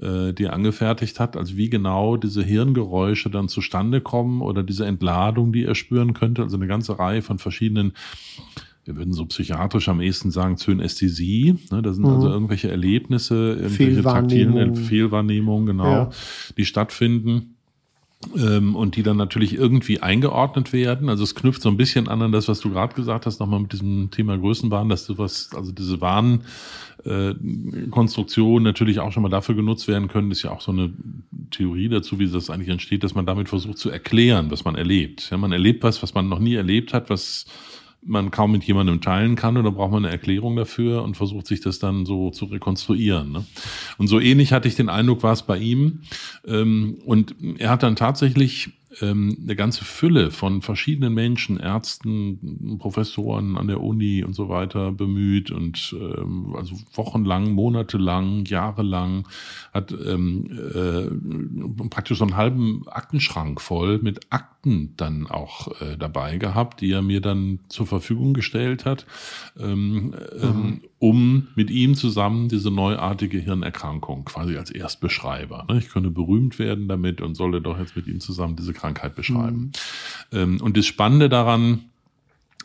äh, 0.00 0.32
die 0.32 0.44
er 0.44 0.54
angefertigt 0.54 1.20
hat, 1.20 1.36
also 1.36 1.56
wie 1.56 1.68
genau 1.68 2.16
diese 2.16 2.42
Hirngeräusche 2.42 3.28
dann 3.28 3.48
zustande 3.48 4.00
kommen 4.00 4.40
oder 4.40 4.62
diese 4.62 4.86
Entladung, 4.86 5.52
die 5.52 5.64
er 5.64 5.74
spüren 5.74 6.14
könnte. 6.14 6.42
Also 6.42 6.56
eine 6.56 6.66
ganze 6.66 6.98
Reihe 6.98 7.20
von 7.20 7.38
verschiedenen 7.38 7.92
wir 8.88 8.96
würden 8.96 9.12
so 9.12 9.26
psychiatrisch 9.26 9.90
am 9.90 10.00
ehesten 10.00 10.30
sagen, 10.30 10.56
Zönästhesie. 10.56 11.56
Ne, 11.70 11.82
das 11.82 11.96
sind 11.96 12.06
Mhm. 12.06 12.10
also 12.14 12.28
irgendwelche 12.30 12.70
Erlebnisse, 12.70 13.58
irgendwelche 13.60 14.02
taktilen 14.02 14.74
Fehlwahrnehmungen, 14.74 15.66
genau, 15.66 15.84
Ja. 15.84 16.10
die 16.56 16.64
stattfinden. 16.64 17.54
Ähm, 18.36 18.74
und 18.74 18.96
die 18.96 19.04
dann 19.04 19.16
natürlich 19.16 19.54
irgendwie 19.54 20.00
eingeordnet 20.00 20.72
werden. 20.72 21.08
Also 21.08 21.22
es 21.22 21.36
knüpft 21.36 21.62
so 21.62 21.68
ein 21.68 21.76
bisschen 21.76 22.08
an 22.08 22.20
an 22.20 22.32
das, 22.32 22.48
was 22.48 22.58
du 22.58 22.68
gerade 22.70 22.92
gesagt 22.94 23.26
hast, 23.26 23.38
nochmal 23.38 23.60
mit 23.60 23.72
diesem 23.72 24.10
Thema 24.10 24.36
Größenwahn, 24.36 24.88
dass 24.88 25.06
du 25.06 25.18
was, 25.18 25.50
also 25.54 25.70
diese 25.70 26.00
Wahn, 26.00 26.40
äh, 27.04 27.34
natürlich 28.60 28.98
auch 28.98 29.12
schon 29.12 29.22
mal 29.22 29.28
dafür 29.28 29.54
genutzt 29.54 29.86
werden 29.86 30.08
können. 30.08 30.30
Das 30.30 30.38
ist 30.38 30.42
ja 30.44 30.50
auch 30.50 30.60
so 30.60 30.72
eine 30.72 30.90
Theorie 31.52 31.88
dazu, 31.88 32.18
wie 32.18 32.26
das 32.28 32.50
eigentlich 32.50 32.70
entsteht, 32.70 33.04
dass 33.04 33.14
man 33.14 33.24
damit 33.24 33.48
versucht 33.48 33.78
zu 33.78 33.88
erklären, 33.88 34.50
was 34.50 34.64
man 34.64 34.74
erlebt. 34.74 35.28
Ja, 35.30 35.36
man 35.36 35.52
erlebt 35.52 35.84
was, 35.84 36.02
was 36.02 36.12
man 36.14 36.28
noch 36.28 36.40
nie 36.40 36.54
erlebt 36.54 36.92
hat, 36.92 37.10
was 37.10 37.46
man 38.02 38.30
kaum 38.30 38.52
mit 38.52 38.64
jemandem 38.64 39.00
teilen 39.00 39.36
kann 39.36 39.56
oder 39.56 39.70
braucht 39.70 39.92
man 39.92 40.04
eine 40.04 40.12
Erklärung 40.12 40.56
dafür 40.56 41.02
und 41.02 41.16
versucht 41.16 41.46
sich 41.46 41.60
das 41.60 41.78
dann 41.78 42.06
so 42.06 42.30
zu 42.30 42.46
rekonstruieren. 42.46 43.32
Ne? 43.32 43.44
Und 43.98 44.08
so 44.08 44.20
ähnlich 44.20 44.52
hatte 44.52 44.68
ich 44.68 44.76
den 44.76 44.88
Eindruck, 44.88 45.22
war 45.22 45.32
es 45.32 45.42
bei 45.42 45.58
ihm. 45.58 46.00
Ähm, 46.46 46.98
und 47.04 47.34
er 47.58 47.70
hat 47.70 47.82
dann 47.82 47.96
tatsächlich 47.96 48.70
ähm, 49.02 49.36
eine 49.42 49.56
ganze 49.56 49.84
Fülle 49.84 50.30
von 50.30 50.62
verschiedenen 50.62 51.14
Menschen, 51.14 51.58
Ärzten, 51.58 52.78
Professoren 52.78 53.56
an 53.56 53.68
der 53.68 53.82
Uni 53.82 54.24
und 54.24 54.34
so 54.34 54.48
weiter 54.48 54.92
bemüht 54.92 55.50
und 55.50 55.94
ähm, 55.98 56.54
also 56.56 56.76
wochenlang, 56.94 57.52
monatelang, 57.52 58.44
jahrelang 58.44 59.26
hat 59.72 59.92
ähm, 59.92 60.46
äh, 60.74 61.88
praktisch 61.88 62.18
so 62.18 62.24
einen 62.24 62.36
halben 62.36 62.86
Aktenschrank 62.88 63.60
voll 63.60 63.98
mit 63.98 64.20
Akten 64.30 64.94
dann 64.96 65.26
auch 65.26 65.68
äh, 65.80 65.96
dabei 65.96 66.38
gehabt, 66.38 66.80
die 66.80 66.92
er 66.92 67.02
mir 67.02 67.20
dann 67.20 67.60
zur 67.68 67.86
Verfügung 67.86 68.34
gestellt 68.34 68.84
hat, 68.84 69.06
ähm, 69.58 70.14
ähm, 70.40 70.82
um 70.98 71.48
mit 71.54 71.70
ihm 71.70 71.94
zusammen 71.94 72.48
diese 72.48 72.70
neuartige 72.70 73.38
Hirnerkrankung 73.38 74.24
quasi 74.24 74.56
als 74.56 74.70
Erstbeschreiber. 74.70 75.66
Ne? 75.68 75.78
Ich 75.78 75.90
könnte 75.90 76.10
berühmt 76.10 76.58
werden 76.58 76.88
damit 76.88 77.20
und 77.20 77.34
solle 77.34 77.60
doch 77.60 77.78
jetzt 77.78 77.94
mit 77.94 78.06
ihm 78.08 78.20
zusammen 78.20 78.56
diese 78.56 78.72
Krankheit 78.72 79.14
beschreiben. 79.14 79.72
Ähm, 80.32 80.60
und 80.60 80.76
das 80.76 80.86
Spannende 80.86 81.28
daran, 81.28 81.84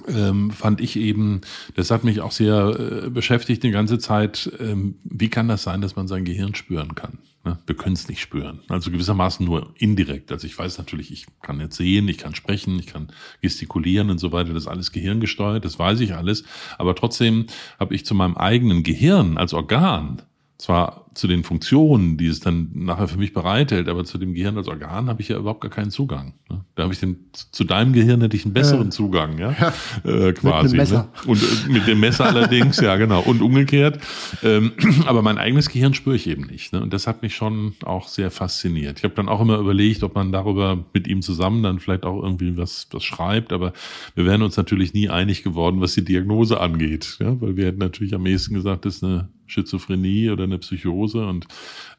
ähm, 0.08 0.52
fand 0.52 0.82
ich 0.82 0.96
eben, 0.96 1.42
das 1.76 1.92
hat 1.92 2.04
mich 2.04 2.22
auch 2.22 2.32
sehr 2.32 3.04
äh, 3.06 3.10
beschäftigt 3.10 3.64
die 3.64 3.72
ganze 3.72 4.00
Zeit, 4.00 4.52
ähm, 4.60 4.96
wie 5.04 5.30
kann 5.30 5.48
das 5.48 5.64
sein, 5.64 5.82
dass 5.82 5.96
man 5.96 6.08
sein 6.08 6.26
Gehirn 6.26 6.56
spüren 6.56 6.96
kann? 6.96 7.20
Ne? 7.46 7.60
Wir 7.66 7.76
können 7.76 7.96
es 7.96 8.08
nicht 8.08 8.22
spüren. 8.22 8.62
Also 8.70 8.90
gewissermaßen 8.90 9.46
nur 9.46 9.74
indirekt. 9.78 10.32
Also 10.32 10.48
ich 10.48 10.58
weiß 10.58 10.78
natürlich, 10.78 11.12
ich 11.12 11.26
kann 11.42 11.60
jetzt 11.60 11.76
sehen, 11.76 12.08
ich 12.08 12.18
kann 12.18 12.36
sprechen, 12.36 12.80
ich 12.80 12.88
kann 12.88 13.10
gestikulieren 13.42 14.10
und 14.10 14.18
so 14.18 14.32
weiter, 14.32 14.54
das 14.54 14.64
ist 14.64 14.70
alles 14.70 14.92
gehirngesteuert, 14.92 15.66
das 15.66 15.78
weiß 15.78 16.00
ich 16.00 16.16
alles. 16.16 16.44
Aber 16.78 16.96
trotzdem 16.96 17.48
habe 17.80 17.96
ich 17.96 18.06
zu 18.06 18.16
meinem 18.16 18.38
eigenen 18.38 18.84
Gehirn 18.84 19.38
als 19.38 19.54
Organ 19.54 20.22
zwar 20.64 21.04
zu 21.14 21.28
den 21.28 21.44
Funktionen, 21.44 22.16
die 22.16 22.28
es 22.28 22.40
dann 22.40 22.70
nachher 22.74 23.10
für 23.10 23.18
mich 23.18 23.34
bereithält, 23.34 23.90
aber 23.90 24.06
zu 24.06 24.18
dem 24.18 24.34
Gehirn 24.34 24.58
als 24.58 24.70
Organ 24.70 25.10
habe 25.10 25.22
ich 25.22 25.28
ja 25.28 25.38
überhaupt 25.38 25.60
gar 25.60 25.70
keinen 25.70 25.92
Zugang. 25.92 26.36
Ne? 26.50 26.64
Da 26.76 26.84
habe 26.84 26.94
ich 26.94 27.02
den, 27.02 27.18
zu 27.34 27.66
deinem 27.66 27.92
Gehirn 27.92 28.22
hätte 28.22 28.38
ich 28.38 28.46
einen 28.46 28.54
besseren 28.54 28.86
Ja. 28.86 28.90
Zugang, 28.92 29.38
ja, 29.38 29.52
äh, 30.06 30.32
quasi. 30.32 30.78
Messer. 30.78 31.10
Ne? 31.26 31.32
Und 31.32 31.44
äh, 31.44 31.70
mit 31.70 31.86
dem 31.86 32.00
Messer 32.00 32.28
allerdings, 32.28 32.80
ja 32.80 32.96
genau, 32.96 33.20
und 33.20 33.42
umgekehrt. 33.42 34.00
Ähm, 34.42 34.72
aber 35.06 35.22
mein 35.22 35.38
eigenes 35.38 35.70
Gehirn 35.70 35.94
spüre 35.94 36.16
ich 36.16 36.28
eben 36.28 36.44
nicht. 36.44 36.72
Ne? 36.72 36.82
Und 36.82 36.94
das 36.94 37.08
hat 37.08 37.24
mich 37.24 37.36
schon 37.36 37.74
auch 37.84 38.08
sehr 38.08 38.32
fasziniert. 38.32 39.00
Ich 39.00 39.04
habe 39.04 39.16
dann 39.16 39.28
auch 39.28 39.42
immer 39.42 39.58
überlegt, 39.58 40.02
ob 40.04 40.16
man 40.16 40.32
darüber 40.32 40.86
mit 40.94 41.10
ihm 41.10 41.22
zusammen 41.22 41.62
dann 41.62 41.80
vielleicht 41.80 42.06
auch 42.06 42.24
irgendwie 42.24 42.56
was, 42.56 42.88
was 42.92 43.04
schreibt, 43.04 43.52
aber 43.52 43.74
wir 44.16 44.26
wären 44.26 44.42
uns 44.42 44.56
natürlich 44.56 44.94
nie 44.94 45.10
einig 45.10 45.44
geworden, 45.44 45.82
was 45.82 45.94
die 45.94 46.06
Diagnose 46.06 46.62
angeht. 46.62 47.18
Ja? 47.20 47.40
Weil 47.42 47.58
wir 47.58 47.66
hätten 47.66 47.80
natürlich 47.80 48.16
am 48.16 48.26
ehesten 48.26 48.54
gesagt, 48.54 48.86
das 48.86 48.96
ist 48.96 49.04
eine 49.04 49.28
Schizophrenie 49.48 50.30
oder 50.30 50.46
eine 50.46 50.58
Psychose 50.58 51.26
und 51.26 51.48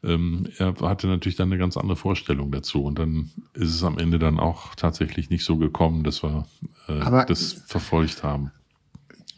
ähm, 0.03 0.47
er 0.57 0.75
hatte 0.81 1.07
natürlich 1.07 1.35
dann 1.35 1.49
eine 1.49 1.57
ganz 1.59 1.77
andere 1.77 1.95
Vorstellung 1.95 2.51
dazu 2.51 2.83
und 2.83 2.99
dann 2.99 3.31
ist 3.53 3.73
es 3.73 3.83
am 3.83 3.97
Ende 3.97 4.19
dann 4.19 4.39
auch 4.39 4.75
tatsächlich 4.75 5.29
nicht 5.29 5.45
so 5.45 5.57
gekommen, 5.57 6.03
dass 6.03 6.23
wir 6.23 6.45
äh, 6.87 7.25
das 7.27 7.53
verfolgt 7.67 8.23
haben. 8.23 8.51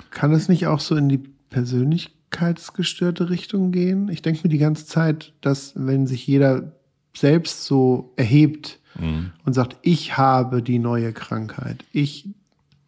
Kann 0.10 0.32
es 0.32 0.49
nicht 0.49 0.68
auch 0.68 0.80
so 0.80 0.95
in 0.95 1.10
die 1.10 1.22
persönlichkeitsgestörte 1.49 3.30
Richtung 3.30 3.72
gehen? 3.72 4.10
Ich 4.10 4.22
denke 4.22 4.41
mir 4.43 4.49
die 4.49 4.58
ganze 4.58 4.86
Zeit, 4.86 5.34
dass 5.41 5.74
wenn 5.76 6.08
sich 6.08 6.26
jeder 6.26 6.72
selbst 7.16 7.66
so 7.66 8.14
erhebt 8.16 8.80
Mhm. 8.99 9.32
und 9.45 9.53
sagt, 9.53 9.78
ich 9.82 10.18
habe 10.18 10.62
die 10.62 10.80
neue 10.80 11.14
Krankheit, 11.14 11.86
ich, 11.91 12.30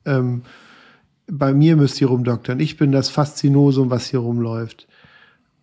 ähm, 0.06 0.44
bei 1.28 1.54
mir 1.54 1.76
müsst 1.76 2.02
ihr 2.02 2.08
rumdoktern, 2.08 2.60
ich 2.60 2.78
bin 2.78 2.92
das 2.92 3.10
Faszinosum, 3.10 3.90
was 3.90 4.08
hier 4.08 4.20
rumläuft. 4.20 4.88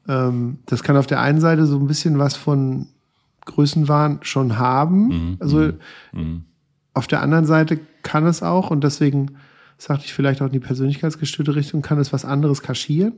Ähm, 0.08 0.58
das 0.66 0.82
kann 0.82 0.96
auf 0.96 1.06
der 1.06 1.20
einen 1.20 1.40
Seite 1.40 1.66
so 1.66 1.78
ein 1.78 1.86
bisschen 1.86 2.18
was 2.18 2.36
von 2.36 2.86
Größenwahn 3.44 4.20
schon 4.22 4.58
haben. 4.58 5.08
Mhm. 5.08 5.36
Also 5.40 5.72
Mhm. 6.12 6.44
auf 6.94 7.06
der 7.06 7.22
anderen 7.22 7.44
Seite 7.44 7.78
kann 8.02 8.26
es 8.26 8.42
auch, 8.42 8.70
und 8.70 8.82
deswegen 8.84 9.32
sagte 9.78 10.04
ich 10.06 10.14
vielleicht 10.14 10.40
auch 10.42 10.46
in 10.46 10.52
die 10.52 10.58
persönlichkeitsgestörte 10.60 11.54
Richtung, 11.54 11.82
kann 11.82 11.98
es 11.98 12.12
was 12.12 12.24
anderes 12.24 12.62
kaschieren, 12.62 13.12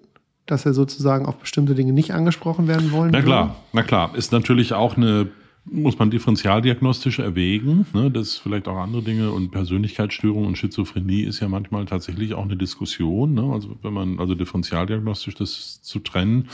dass 0.47 0.67
er 0.67 0.75
sozusagen 0.75 1.27
auf 1.27 1.37
bestimmte 1.39 1.75
Dinge 1.75 1.93
nicht 1.93 2.13
angesprochen 2.15 2.67
werden 2.69 2.91
wollen 2.91 3.11
Na 3.13 3.19
würde? 3.19 3.27
klar, 3.27 3.57
na 3.73 3.83
klar. 3.83 4.11
Ist 4.17 4.33
natürlich 4.33 4.73
auch 4.73 4.97
eine, 4.97 5.29
muss 5.71 5.99
man 5.99 6.11
differentialdiagnostisch 6.11 7.19
erwägen. 7.19 7.87
Ne? 7.93 8.11
Das 8.11 8.29
ist 8.29 8.39
vielleicht 8.39 8.69
auch 8.69 8.77
andere 8.77 9.03
Dinge 9.03 9.31
und 9.31 9.51
Persönlichkeitsstörung 9.51 10.47
und 10.47 10.57
Schizophrenie 10.57 11.23
ist 11.23 11.41
ja 11.41 11.49
manchmal 11.49 11.87
tatsächlich 11.87 12.35
auch 12.35 12.45
eine 12.45 12.57
Diskussion. 12.57 13.35
Ne? 13.35 13.43
Also 13.53 13.77
wenn 13.83 13.93
man, 13.93 14.19
also 14.19 14.35
differentialdiagnostisch 14.35 15.35
das 15.35 15.83
zu 15.83 15.99
trennen, 16.01 16.49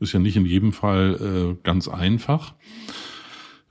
ist 0.00 0.12
ja 0.12 0.20
nicht 0.20 0.36
in 0.36 0.46
jedem 0.46 0.72
Fall 0.72 1.56
äh, 1.56 1.56
ganz 1.62 1.88
einfach. 1.88 2.54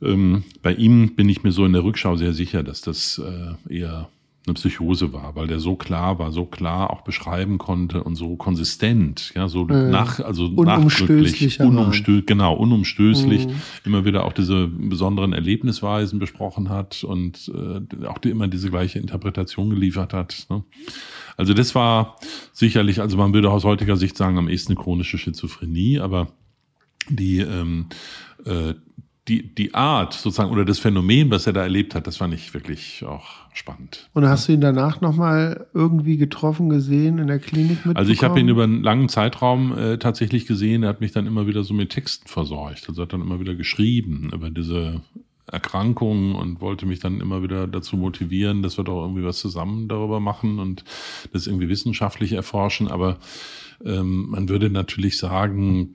Ähm, 0.01 0.43
bei 0.61 0.73
ihm 0.73 1.15
bin 1.15 1.29
ich 1.29 1.43
mir 1.43 1.51
so 1.51 1.65
in 1.65 1.73
der 1.73 1.83
Rückschau 1.83 2.15
sehr 2.15 2.33
sicher, 2.33 2.63
dass 2.63 2.81
das 2.81 3.19
äh, 3.19 3.73
eher 3.73 4.09
eine 4.45 4.55
Psychose 4.55 5.13
war, 5.13 5.35
weil 5.35 5.47
der 5.47 5.59
so 5.59 5.75
klar 5.77 6.19
war, 6.19 6.31
so 6.33 6.45
klar 6.45 6.89
auch 6.91 7.01
beschreiben 7.01 7.57
konnte 7.57 8.03
und 8.03 8.15
so 8.15 8.35
konsistent, 8.35 9.31
ja, 9.35 9.47
so 9.47 9.63
Mhm. 9.63 9.89
nach, 9.89 10.19
also 10.19 10.49
nachdrücklich, 10.49 11.59
Wahn. 11.59 11.67
unumstö 11.69 12.23
genau, 12.25 12.53
unumstößlich, 12.55 13.47
Mhm. 13.47 13.51
immer 13.85 14.03
wieder 14.05 14.25
auch 14.25 14.33
diese 14.33 14.67
besonderen 14.67 15.31
Erlebnisweisen 15.31 16.19
besprochen 16.19 16.67
hat 16.69 17.05
und 17.05 17.49
äh, 17.55 18.05
auch 18.05 18.17
die, 18.17 18.31
immer 18.31 18.49
diese 18.49 18.69
gleiche 18.69 18.99
Interpretation 18.99 19.69
geliefert 19.69 20.13
hat. 20.13 20.45
Ne? 20.49 20.63
Also 21.37 21.53
das 21.53 21.73
war 21.73 22.17
sicherlich, 22.51 22.99
also 22.99 23.15
man 23.17 23.33
würde 23.33 23.49
aus 23.49 23.63
heutiger 23.63 23.95
Sicht 23.95 24.17
sagen, 24.17 24.37
am 24.37 24.49
ehesten 24.49 24.73
eine 24.73 24.81
chronische 24.81 25.17
Schizophrenie, 25.17 25.99
aber 25.99 26.27
die, 27.09 27.39
ähm, 27.39 27.87
äh, 28.45 28.73
die, 29.27 29.55
die 29.55 29.73
Art 29.73 30.13
sozusagen 30.13 30.51
oder 30.51 30.65
das 30.65 30.79
Phänomen, 30.79 31.31
was 31.31 31.47
er 31.47 31.53
da 31.53 31.61
erlebt 31.61 31.95
hat, 31.95 32.07
das 32.07 32.17
fand 32.17 32.33
ich 32.33 32.53
wirklich 32.53 33.05
auch 33.05 33.25
spannend. 33.53 34.09
Und 34.13 34.27
hast 34.27 34.47
du 34.47 34.51
ihn 34.51 34.59
danach 34.59 34.99
nochmal 34.99 35.67
irgendwie 35.73 36.17
getroffen, 36.17 36.69
gesehen, 36.69 37.19
in 37.19 37.27
der 37.27 37.39
Klinik 37.39 37.85
mit? 37.85 37.95
Also 37.95 38.11
ich 38.11 38.23
habe 38.23 38.39
ihn 38.39 38.49
über 38.49 38.63
einen 38.63 38.83
langen 38.83 39.07
Zeitraum 39.07 39.77
äh, 39.77 39.97
tatsächlich 39.97 40.45
gesehen. 40.45 40.83
Er 40.83 40.89
hat 40.89 40.99
mich 40.99 41.13
dann 41.13 41.25
immer 41.25 41.47
wieder 41.47 41.63
so 41.63 41.73
mit 41.73 41.91
Texten 41.91 42.27
versorgt. 42.27 42.89
Also 42.89 43.01
hat 43.01 43.13
dann 43.13 43.21
immer 43.21 43.39
wieder 43.39 43.55
geschrieben 43.55 44.31
über 44.33 44.49
diese 44.49 45.01
Erkrankung 45.49 46.35
und 46.35 46.61
wollte 46.61 46.85
mich 46.85 46.99
dann 46.99 47.21
immer 47.21 47.43
wieder 47.43 47.67
dazu 47.67 47.95
motivieren, 47.95 48.61
dass 48.61 48.77
wir 48.77 48.83
doch 48.83 49.03
irgendwie 49.03 49.23
was 49.23 49.39
zusammen 49.39 49.87
darüber 49.87 50.19
machen 50.19 50.59
und 50.59 50.83
das 51.31 51.47
irgendwie 51.47 51.69
wissenschaftlich 51.69 52.33
erforschen. 52.33 52.89
Aber 52.89 53.19
ähm, 53.85 54.29
man 54.29 54.47
würde 54.47 54.69
natürlich 54.69 55.17
sagen, 55.17 55.89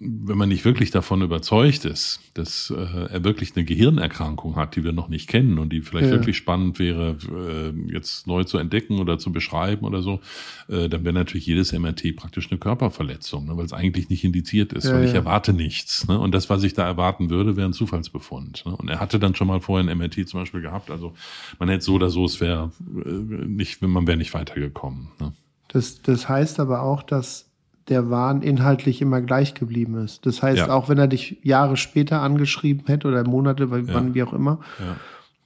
wenn 0.00 0.36
man 0.36 0.48
nicht 0.48 0.64
wirklich 0.64 0.90
davon 0.90 1.22
überzeugt 1.22 1.84
ist, 1.84 2.20
dass 2.34 2.70
äh, 2.76 2.82
er 3.10 3.22
wirklich 3.24 3.54
eine 3.54 3.64
Gehirnerkrankung 3.64 4.56
hat, 4.56 4.74
die 4.74 4.82
wir 4.82 4.92
noch 4.92 5.08
nicht 5.08 5.28
kennen 5.28 5.58
und 5.58 5.72
die 5.72 5.80
vielleicht 5.82 6.06
Ja. 6.10 6.16
wirklich 6.16 6.36
spannend 6.36 6.78
wäre, 6.80 7.16
äh, 7.30 7.92
jetzt 7.92 8.26
neu 8.26 8.42
zu 8.44 8.58
entdecken 8.58 8.98
oder 8.98 9.18
zu 9.18 9.30
beschreiben 9.30 9.84
oder 9.86 10.02
so, 10.02 10.20
äh, 10.68 10.88
dann 10.88 11.04
wäre 11.04 11.14
natürlich 11.14 11.46
jedes 11.46 11.72
MRT 11.72 12.12
praktisch 12.16 12.50
eine 12.50 12.58
Körperverletzung, 12.58 13.46
ne, 13.46 13.56
weil 13.56 13.64
es 13.66 13.72
eigentlich 13.72 14.08
nicht 14.08 14.24
indiziert 14.24 14.72
ist, 14.72 14.86
Ja, 14.86 14.94
weil 14.94 15.04
ich 15.04 15.12
ja. 15.12 15.18
erwarte 15.18 15.52
nichts. 15.52 16.08
Ne? 16.08 16.18
Und 16.18 16.32
das, 16.34 16.50
was 16.50 16.62
ich 16.64 16.74
da 16.74 16.84
erwarten 16.86 17.30
würde, 17.30 17.56
wäre 17.56 17.68
ein 17.68 17.72
Zufallsbefund. 17.72 18.64
Ne? 18.66 18.76
Und 18.76 18.88
er 18.88 18.98
hatte 19.00 19.18
dann 19.20 19.34
schon 19.36 19.46
mal 19.46 19.60
vorher 19.60 19.88
ein 19.88 19.96
MRT 19.96 20.28
zum 20.28 20.40
Beispiel 20.40 20.60
gehabt. 20.60 20.90
Also 20.90 21.14
man 21.60 21.68
hätte 21.68 21.84
so 21.84 21.94
oder 21.94 22.10
so, 22.10 22.24
es 22.24 22.40
wäre 22.40 22.72
äh, 23.04 23.10
nicht, 23.10 23.80
man 23.82 24.06
wäre 24.08 24.16
nicht 24.16 24.34
weitergekommen. 24.34 25.08
Ne? 25.20 25.32
Das, 25.68 26.02
das 26.02 26.28
heißt 26.28 26.60
aber 26.60 26.82
auch, 26.82 27.02
dass 27.02 27.46
der 27.88 28.10
Wahn 28.10 28.42
inhaltlich 28.42 29.00
immer 29.00 29.20
gleich 29.22 29.54
geblieben 29.54 29.96
ist. 30.04 30.26
Das 30.26 30.42
heißt, 30.42 30.58
Ja. 30.58 30.70
auch 30.70 30.88
wenn 30.88 30.98
er 30.98 31.06
dich 31.08 31.38
Jahre 31.42 31.76
später 31.76 32.20
angeschrieben 32.20 32.84
hätte 32.86 33.08
oder 33.08 33.24
Monate, 33.26 33.64
Ja. 33.64 33.70
wann 33.70 34.14
wie 34.14 34.22
auch 34.22 34.32
immer, 34.34 34.60
Ja. 34.78 34.96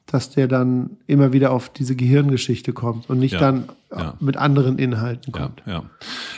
dass 0.06 0.30
der 0.30 0.48
dann 0.48 0.90
immer 1.06 1.32
wieder 1.32 1.52
auf 1.52 1.68
diese 1.68 1.94
Gehirngeschichte 1.96 2.72
kommt 2.72 3.08
und 3.08 3.18
nicht 3.20 3.40
dann 3.40 3.68
mit 4.20 4.36
anderen 4.36 4.78
Inhalten 4.78 5.32
kommt. 5.32 5.62
ja. 5.66 5.84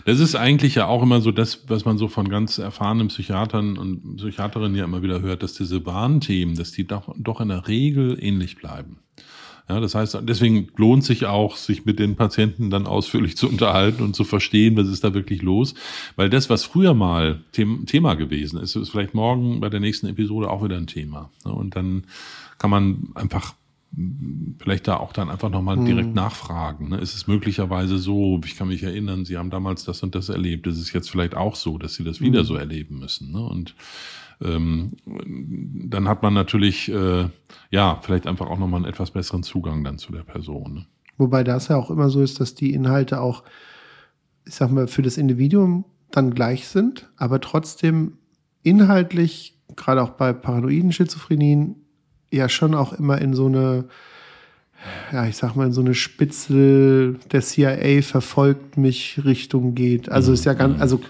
Das 0.04 0.20
ist 0.20 0.34
eigentlich 0.34 0.74
ja 0.74 0.86
auch 0.86 1.02
immer 1.02 1.20
so 1.22 1.30
das, 1.32 1.64
was 1.68 1.84
man 1.86 1.96
so 1.98 2.08
von 2.08 2.28
ganz 2.28 2.58
erfahrenen 2.58 3.08
Psychiatern 3.08 3.78
und 3.78 4.16
Psychiaterinnen 4.16 4.76
ja 4.76 4.84
immer 4.84 5.02
wieder 5.02 5.22
hört, 5.22 5.42
dass 5.42 5.54
diese 5.54 5.86
Warnthemen, 5.86 6.54
dass 6.56 6.72
die 6.72 6.86
doch, 6.86 7.14
doch 7.16 7.40
in 7.40 7.48
der 7.48 7.66
Regel 7.66 8.18
ähnlich 8.20 8.56
bleiben. 8.56 8.98
Ja, 9.68 9.80
das 9.80 9.94
heißt, 9.94 10.18
deswegen 10.24 10.68
lohnt 10.76 11.04
sich 11.04 11.24
auch, 11.24 11.56
sich 11.56 11.86
mit 11.86 11.98
den 11.98 12.16
Patienten 12.16 12.68
dann 12.68 12.86
ausführlich 12.86 13.36
zu 13.36 13.48
unterhalten 13.48 14.02
und 14.02 14.14
zu 14.14 14.24
verstehen, 14.24 14.76
was 14.76 14.88
ist 14.88 15.04
da 15.04 15.14
wirklich 15.14 15.40
los. 15.40 15.74
Weil 16.16 16.28
das, 16.28 16.50
was 16.50 16.64
früher 16.64 16.92
mal 16.92 17.42
Them 17.52 17.86
Thema 17.86 18.14
gewesen 18.14 18.60
ist, 18.60 18.76
ist 18.76 18.90
vielleicht 18.90 19.14
morgen 19.14 19.60
bei 19.60 19.70
der 19.70 19.80
nächsten 19.80 20.06
Episode 20.06 20.50
auch 20.50 20.62
wieder 20.62 20.76
ein 20.76 20.86
Thema. 20.86 21.30
Ne? 21.46 21.52
Und 21.52 21.76
dann 21.76 22.04
kann 22.58 22.68
man 22.68 23.08
einfach 23.14 23.54
vielleicht 24.58 24.88
da 24.88 24.96
auch 24.96 25.12
dann 25.12 25.30
einfach 25.30 25.50
nochmal 25.50 25.82
direkt 25.84 26.14
nachfragen. 26.14 26.88
Ne? 26.90 26.98
Ist 26.98 27.14
es 27.14 27.26
möglicherweise 27.26 27.98
so, 27.98 28.40
ich 28.44 28.56
kann 28.56 28.68
mich 28.68 28.82
erinnern, 28.82 29.24
Sie 29.24 29.38
haben 29.38 29.50
damals 29.50 29.84
das 29.84 30.02
und 30.02 30.14
das 30.14 30.28
erlebt, 30.28 30.66
ist 30.66 30.78
es 30.78 30.92
jetzt 30.92 31.10
vielleicht 31.10 31.36
auch 31.36 31.54
so, 31.54 31.78
dass 31.78 31.94
Sie 31.94 32.04
das 32.04 32.20
wieder 32.20 32.44
so 32.44 32.56
erleben 32.56 32.98
müssen. 32.98 33.32
Ne? 33.32 33.40
Und 33.40 33.74
ähm, 34.42 34.92
dann 35.04 36.08
hat 36.08 36.22
man 36.22 36.34
natürlich, 36.34 36.90
äh, 36.90 37.28
ja, 37.70 37.98
vielleicht 38.02 38.26
einfach 38.26 38.46
auch 38.46 38.58
nochmal 38.58 38.78
einen 38.80 38.90
etwas 38.90 39.10
besseren 39.10 39.42
Zugang 39.42 39.84
dann 39.84 39.98
zu 39.98 40.12
der 40.12 40.22
Person. 40.22 40.74
Ne? 40.74 40.86
Wobei 41.18 41.44
das 41.44 41.68
ja 41.68 41.76
auch 41.76 41.90
immer 41.90 42.08
so 42.08 42.22
ist, 42.22 42.40
dass 42.40 42.54
die 42.54 42.72
Inhalte 42.72 43.20
auch, 43.20 43.44
ich 44.44 44.54
sag 44.54 44.70
mal, 44.70 44.88
für 44.88 45.02
das 45.02 45.16
Individuum 45.16 45.84
dann 46.10 46.34
gleich 46.34 46.68
sind, 46.68 47.10
aber 47.16 47.40
trotzdem 47.40 48.18
inhaltlich, 48.62 49.58
gerade 49.76 50.02
auch 50.02 50.10
bei 50.10 50.32
paranoiden 50.32 50.92
Schizophrenien, 50.92 51.76
ja 52.30 52.48
schon 52.48 52.74
auch 52.74 52.92
immer 52.92 53.20
in 53.20 53.34
so 53.34 53.46
eine, 53.46 53.84
ja, 55.12 55.26
ich 55.26 55.36
sag 55.36 55.54
mal, 55.54 55.66
in 55.66 55.72
so 55.72 55.80
eine 55.80 55.94
Spitzel 55.94 57.18
der 57.32 57.42
CIA 57.42 58.02
verfolgt 58.02 58.76
mich 58.76 59.20
Richtung 59.24 59.74
geht. 59.74 60.08
Also 60.08 60.32
ist 60.32 60.44
ja 60.44 60.54
ganz, 60.54 60.80
also 60.80 61.00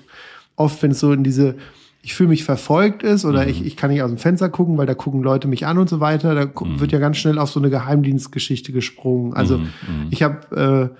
oft, 0.56 0.82
wenn 0.82 0.92
es 0.92 1.00
so 1.00 1.12
in 1.12 1.24
diese, 1.24 1.56
ich 2.04 2.14
fühle 2.14 2.28
mich 2.28 2.44
verfolgt 2.44 3.02
ist 3.02 3.24
oder 3.24 3.46
ich, 3.48 3.64
ich 3.64 3.76
kann 3.76 3.90
nicht 3.90 4.02
aus 4.02 4.10
dem 4.10 4.18
Fenster 4.18 4.48
gucken, 4.50 4.76
weil 4.76 4.86
da 4.86 4.94
gucken 4.94 5.22
Leute 5.22 5.48
mich 5.48 5.66
an 5.66 5.78
und 5.78 5.88
so 5.88 6.00
weiter, 6.00 6.34
da 6.34 6.44
gu- 6.44 6.66
wird 6.78 6.92
ja 6.92 6.98
ganz 6.98 7.16
schnell 7.16 7.38
auf 7.38 7.50
so 7.50 7.58
eine 7.58 7.70
Geheimdienstgeschichte 7.70 8.72
gesprungen. 8.72 9.32
Also 9.34 9.60
ich 10.10 10.22
habe 10.22 10.90
äh, 10.92 10.98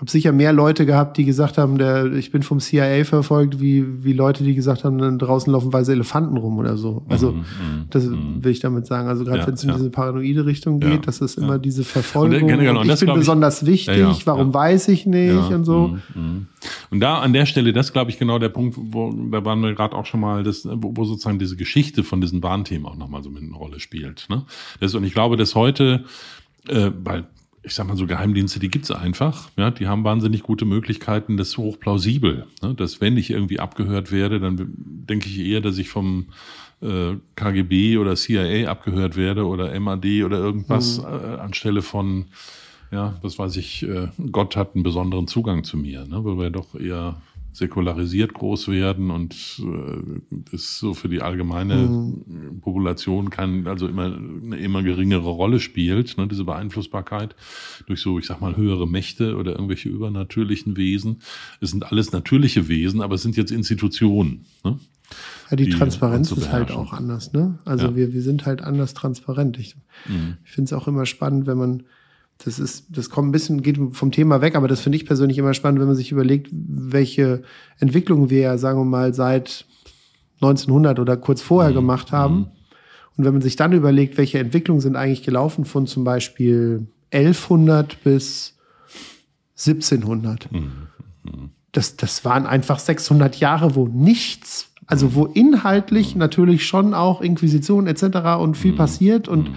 hab 0.00 0.08
sicher 0.10 0.30
mehr 0.30 0.52
Leute 0.52 0.86
gehabt, 0.86 1.16
die 1.16 1.24
gesagt 1.24 1.58
haben, 1.58 1.76
der, 1.76 2.12
ich 2.12 2.30
bin 2.30 2.44
vom 2.44 2.60
CIA 2.60 3.02
verfolgt, 3.04 3.60
wie, 3.60 4.04
wie 4.04 4.12
Leute, 4.12 4.44
die 4.44 4.54
gesagt 4.54 4.84
haben, 4.84 4.96
dann 4.98 5.18
draußen 5.18 5.52
laufen 5.52 5.72
weiße 5.72 5.90
Elefanten 5.90 6.36
rum 6.36 6.56
oder 6.58 6.76
so. 6.76 7.02
Also 7.08 7.34
das 7.90 8.08
will 8.08 8.52
ich 8.52 8.60
damit 8.60 8.86
sagen. 8.86 9.08
Also 9.08 9.24
gerade 9.24 9.40
Ja, 9.40 9.46
wenn 9.48 9.54
es 9.54 9.64
in 9.64 9.70
ja. 9.70 9.76
diese 9.76 9.90
paranoide 9.90 10.46
Richtung 10.46 10.78
geht, 10.78 10.90
Ja, 10.92 10.96
das 10.98 11.20
ist 11.20 11.36
ja. 11.36 11.42
immer 11.42 11.58
diese 11.58 11.82
Verfolgung. 11.82 12.42
Und, 12.42 12.46
genau, 12.58 12.80
und 12.80 12.88
ich 12.88 12.94
bin 13.00 13.06
glaub 13.06 13.16
ich- 13.16 13.20
besonders 13.22 13.66
wichtig, 13.66 14.24
warum 14.24 14.54
weiß 14.54 14.86
ich 14.86 15.04
nicht 15.04 15.32
und 15.50 15.64
so. 15.64 15.98
Und 16.90 17.00
da 17.00 17.18
an 17.18 17.32
der 17.32 17.46
Stelle, 17.46 17.72
das 17.72 17.92
glaube 17.92 18.12
ich 18.12 18.18
genau 18.20 18.38
der 18.38 18.50
Punkt, 18.50 18.76
wo 18.78 19.12
da 19.32 19.44
waren 19.44 19.60
wir 19.62 19.74
gerade 19.74 19.96
auch 19.96 20.06
schon 20.06 20.20
mal, 20.20 20.44
das, 20.44 20.64
wo, 20.64 20.92
wo 20.96 21.04
sozusagen 21.06 21.40
diese 21.40 21.56
Geschichte 21.56 22.04
von 22.04 22.20
diesen 22.20 22.40
Warnthemen 22.42 22.86
auch 22.86 22.96
nochmal 22.96 23.24
so 23.24 23.30
mit 23.30 23.42
eine 23.42 23.52
Rolle 23.54 23.80
spielt. 23.80 24.26
Ne? 24.30 24.44
Das, 24.78 24.94
und 24.94 25.02
ich 25.02 25.12
glaube, 25.12 25.36
dass 25.36 25.56
heute, 25.56 26.04
äh, 26.68 26.90
weil 27.02 27.24
ich 27.68 27.74
sag 27.74 27.86
mal 27.86 27.96
so 27.96 28.06
Geheimdienste, 28.06 28.58
die 28.58 28.70
gibt's 28.70 28.90
einfach, 28.90 29.50
ja, 29.56 29.70
die 29.70 29.86
haben 29.86 30.04
wahnsinnig 30.04 30.42
gute 30.42 30.64
Möglichkeiten, 30.64 31.36
das 31.36 31.48
ist 31.48 31.58
hochplausibel, 31.58 32.46
ne? 32.62 32.74
dass 32.74 33.00
wenn 33.00 33.16
ich 33.16 33.30
irgendwie 33.30 33.60
abgehört 33.60 34.10
werde, 34.10 34.40
dann 34.40 34.72
denke 34.76 35.28
ich 35.28 35.38
eher, 35.38 35.60
dass 35.60 35.78
ich 35.78 35.88
vom 35.88 36.28
äh, 36.80 37.16
KGB 37.36 37.98
oder 37.98 38.16
CIA 38.16 38.70
abgehört 38.70 39.16
werde 39.16 39.46
oder 39.46 39.78
MAD 39.78 40.24
oder 40.24 40.38
irgendwas 40.38 40.98
äh, 40.98 41.02
anstelle 41.04 41.82
von 41.82 42.26
ja, 42.90 43.18
was 43.20 43.38
weiß 43.38 43.56
ich, 43.56 43.82
äh, 43.82 44.08
Gott 44.32 44.56
hat 44.56 44.74
einen 44.74 44.82
besonderen 44.82 45.28
Zugang 45.28 45.62
zu 45.62 45.76
mir, 45.76 46.06
ne? 46.06 46.24
weil 46.24 46.38
wir 46.38 46.50
doch 46.50 46.74
eher 46.74 47.20
säkularisiert 47.58 48.34
groß 48.34 48.68
werden 48.68 49.10
und 49.10 49.34
äh, 49.60 50.20
das 50.52 50.78
so 50.78 50.94
für 50.94 51.08
die 51.08 51.20
allgemeine 51.20 52.14
Population 52.60 53.30
kann 53.30 53.66
also 53.66 53.88
immer 53.88 54.04
eine 54.04 54.56
immer 54.56 54.82
geringere 54.82 55.28
Rolle 55.28 55.60
spielt, 55.60 56.16
ne? 56.16 56.28
diese 56.28 56.44
Beeinflussbarkeit 56.44 57.34
durch 57.86 58.00
so, 58.00 58.18
ich 58.18 58.26
sag 58.26 58.40
mal, 58.40 58.56
höhere 58.56 58.86
Mächte 58.86 59.36
oder 59.36 59.52
irgendwelche 59.52 59.88
übernatürlichen 59.88 60.76
Wesen. 60.76 61.20
Es 61.60 61.70
sind 61.70 61.90
alles 61.90 62.12
natürliche 62.12 62.68
Wesen, 62.68 63.02
aber 63.02 63.16
es 63.16 63.22
sind 63.22 63.36
jetzt 63.36 63.50
Institutionen. 63.50 64.46
Ne? 64.64 64.78
Ja, 65.50 65.56
die, 65.56 65.64
die 65.64 65.70
Transparenz 65.70 66.30
ist 66.32 66.52
halt 66.52 66.70
auch 66.70 66.92
anders, 66.92 67.32
ne? 67.32 67.58
Also 67.64 67.86
Ja. 67.86 67.96
wir, 67.96 68.12
wir 68.12 68.22
sind 68.22 68.46
halt 68.46 68.62
anders 68.62 68.94
transparent. 68.94 69.58
Ich, 69.58 69.74
ich 70.44 70.50
finde 70.50 70.68
es 70.68 70.72
auch 70.72 70.86
immer 70.86 71.06
spannend, 71.06 71.46
wenn 71.46 71.58
man, 71.58 71.82
das 72.44 72.58
ist, 72.60 72.86
das 72.90 73.10
kommt 73.10 73.28
ein 73.28 73.32
bisschen, 73.32 73.62
geht 73.62 73.78
vom 73.92 74.12
Thema 74.12 74.40
weg, 74.40 74.54
aber 74.54 74.68
das 74.68 74.80
finde 74.80 74.96
ich 74.96 75.06
persönlich 75.06 75.38
immer 75.38 75.54
spannend, 75.54 75.80
wenn 75.80 75.88
man 75.88 75.96
sich 75.96 76.12
überlegt, 76.12 76.48
welche 76.52 77.42
Entwicklungen 77.78 78.30
wir 78.30 78.40
ja, 78.40 78.58
sagen 78.58 78.78
wir 78.78 78.84
mal, 78.84 79.12
seit 79.12 79.66
1900 80.40 81.00
oder 81.00 81.16
kurz 81.16 81.42
vorher 81.42 81.72
gemacht 81.72 82.12
haben. 82.12 82.50
Und 83.16 83.24
wenn 83.24 83.32
man 83.32 83.42
sich 83.42 83.56
dann 83.56 83.72
überlegt, 83.72 84.16
welche 84.16 84.38
Entwicklungen 84.38 84.80
sind 84.80 84.94
eigentlich 84.94 85.24
gelaufen 85.24 85.64
von 85.64 85.88
zum 85.88 86.04
Beispiel 86.04 86.86
1100 87.12 88.04
bis 88.04 88.56
1700. 89.56 90.48
Das, 91.72 91.96
das 91.96 92.24
waren 92.24 92.46
einfach 92.46 92.78
600 92.78 93.36
Jahre, 93.36 93.74
wo 93.74 93.88
nichts, 93.88 94.72
also 94.86 95.16
wo 95.16 95.26
inhaltlich 95.26 96.14
natürlich 96.14 96.66
schon 96.66 96.94
auch 96.94 97.20
Inquisition 97.20 97.88
etc. 97.88 98.38
und 98.38 98.56
viel 98.56 98.74
passiert 98.74 99.26
und 99.26 99.50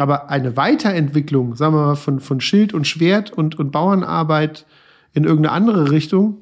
aber 0.00 0.30
eine 0.30 0.56
Weiterentwicklung, 0.56 1.56
sagen 1.56 1.74
wir 1.74 1.86
mal, 1.86 1.96
von, 1.96 2.20
von 2.20 2.40
Schild 2.40 2.74
und 2.74 2.86
Schwert 2.86 3.30
und, 3.30 3.58
und 3.58 3.72
Bauernarbeit 3.72 4.66
in 5.12 5.24
irgendeine 5.24 5.54
andere 5.54 5.90
Richtung 5.90 6.38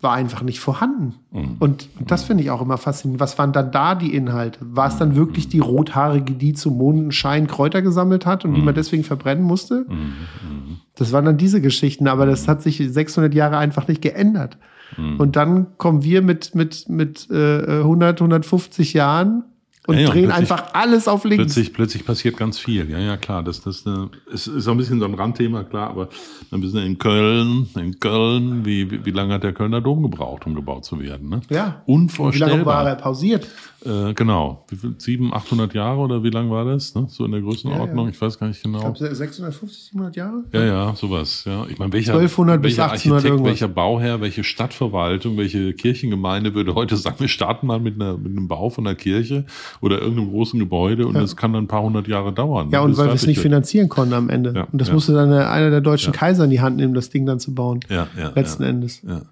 war 0.00 0.14
einfach 0.14 0.42
nicht 0.42 0.58
vorhanden. 0.58 1.14
Und, 1.60 1.88
und 1.98 2.10
das 2.10 2.24
finde 2.24 2.42
ich 2.42 2.50
auch 2.50 2.60
immer 2.60 2.76
faszinierend. 2.76 3.20
Was 3.20 3.38
waren 3.38 3.52
dann 3.52 3.70
da 3.70 3.94
die 3.94 4.14
Inhalte? 4.14 4.58
War 4.60 4.88
es 4.88 4.96
dann 4.96 5.14
wirklich 5.14 5.48
die 5.48 5.60
Rothaarige, 5.60 6.32
die 6.34 6.54
zum 6.54 6.76
Mondenschein 6.76 7.46
Kräuter 7.46 7.82
gesammelt 7.82 8.26
hat 8.26 8.44
und 8.44 8.54
die 8.54 8.62
man 8.62 8.74
deswegen 8.74 9.04
verbrennen 9.04 9.44
musste? 9.44 9.86
Das 10.96 11.12
waren 11.12 11.24
dann 11.24 11.36
diese 11.36 11.60
Geschichten, 11.60 12.08
aber 12.08 12.26
das 12.26 12.48
hat 12.48 12.62
sich 12.62 12.78
600 12.78 13.32
Jahre 13.32 13.58
einfach 13.58 13.86
nicht 13.86 14.02
geändert. 14.02 14.58
Und 15.18 15.36
dann 15.36 15.78
kommen 15.78 16.02
wir 16.02 16.20
mit, 16.20 16.54
mit, 16.54 16.88
mit 16.88 17.30
äh, 17.30 17.78
100, 17.78 18.20
150 18.20 18.92
Jahren 18.92 19.44
und 19.86 19.96
Ja, 19.96 20.02
ja, 20.02 20.10
drehen 20.10 20.24
plötzlich- 20.26 20.50
einfach 20.52 20.74
alles 20.74 21.08
auf 21.08 21.24
links. 21.24 21.36
Plötzlich, 21.44 21.72
plötzlich 21.72 22.04
passiert 22.04 22.36
ganz 22.36 22.58
viel. 22.58 22.88
Ja, 22.90 22.98
ja, 22.98 23.16
klar. 23.16 23.42
Das, 23.42 23.62
das 23.62 23.84
es 24.32 24.46
ist 24.46 24.68
auch 24.68 24.72
ein 24.72 24.76
bisschen 24.78 25.00
so 25.00 25.06
ein 25.06 25.14
Randthema, 25.14 25.64
klar, 25.64 25.90
aber 25.90 26.08
ein 26.52 26.60
bisschen 26.60 26.84
in 26.86 26.98
Köln, 26.98 27.68
in 27.74 27.98
Köln, 27.98 28.64
wie, 28.64 28.90
wie, 28.90 29.04
wie 29.04 29.10
lange 29.10 29.34
hat 29.34 29.42
der 29.42 29.52
Kölner 29.52 29.80
Dom 29.80 30.02
gebraucht, 30.02 30.46
um 30.46 30.54
gebaut 30.54 30.84
zu 30.84 31.00
werden? 31.00 31.28
Ne? 31.30 31.40
Ja. 31.50 31.82
Unvorstellbar. 31.86 32.48
Wie 32.48 32.52
lange 32.58 32.66
war 32.66 32.86
er 32.86 32.94
pausiert? 32.96 33.48
Äh, 33.84 34.14
genau. 34.14 34.64
Wie 34.68 34.76
viel? 34.76 34.94
700, 34.96 35.36
800 35.42 35.74
Jahre 35.74 36.00
oder 36.00 36.22
wie 36.22 36.30
lang 36.30 36.50
war 36.50 36.64
das? 36.64 36.94
Ne? 36.94 37.06
So 37.08 37.24
in 37.24 37.32
der 37.32 37.40
Größenordnung? 37.40 37.98
Ja, 37.98 38.04
ja. 38.04 38.10
Ich 38.10 38.20
weiß 38.20 38.38
gar 38.38 38.46
nicht 38.48 38.62
genau. 38.62 38.78
Ich 38.78 38.98
glaube 38.98 39.14
650, 39.14 39.84
700 39.90 40.16
Jahre? 40.16 40.44
Ja, 40.52 40.64
ja, 40.64 40.94
sowas. 40.94 41.44
Ja, 41.46 41.66
ich 41.68 41.78
meine, 41.78 41.92
welcher, 41.92 42.12
1200 42.12 42.62
bis 42.62 42.76
welcher 42.76 42.84
1800 42.84 42.92
Architekt, 42.92 43.24
irgendwas. 43.24 43.50
welcher 43.50 43.68
Bauherr, 43.68 44.20
welche 44.20 44.44
Stadtverwaltung, 44.44 45.36
welche 45.36 45.72
Kirchengemeinde 45.72 46.54
würde 46.54 46.74
heute 46.74 46.96
sagen, 46.96 47.16
wir 47.18 47.28
starten 47.28 47.66
mal 47.66 47.80
mit, 47.80 47.96
einer, 47.96 48.16
mit 48.16 48.32
einem 48.32 48.48
Bau 48.48 48.70
von 48.70 48.86
einer 48.86 48.94
Kirche 48.94 49.44
oder 49.80 50.00
irgendeinem 50.00 50.30
großen 50.30 50.58
Gebäude 50.58 51.06
und 51.06 51.14
das 51.14 51.36
kann 51.36 51.52
dann 51.52 51.64
ein 51.64 51.68
paar 51.68 51.82
hundert 51.82 52.08
Jahre 52.08 52.32
dauern. 52.32 52.70
Ja, 52.70 52.80
und 52.80 52.90
bis 52.90 52.98
weil 52.98 53.06
wir 53.06 53.14
es 53.14 53.26
nicht 53.26 53.38
wird. 53.38 53.44
finanzieren 53.44 53.88
konnten 53.88 54.14
am 54.14 54.28
Ende. 54.28 54.52
Ja, 54.54 54.66
und 54.70 54.80
das 54.80 54.88
ja. 54.88 54.94
musste 54.94 55.12
dann 55.12 55.32
einer 55.32 55.70
der 55.70 55.80
deutschen 55.80 56.12
Ja. 56.12 56.18
Kaiser 56.18 56.44
in 56.44 56.50
die 56.50 56.60
Hand 56.60 56.76
nehmen, 56.76 56.94
das 56.94 57.10
Ding 57.10 57.26
dann 57.26 57.40
zu 57.40 57.54
bauen. 57.54 57.80
Ja, 57.88 58.06
ja, 58.18 58.32
Letzten 58.34 58.62
ja. 58.62 58.68
Endes. 58.68 59.02
Ja. 59.02 59.22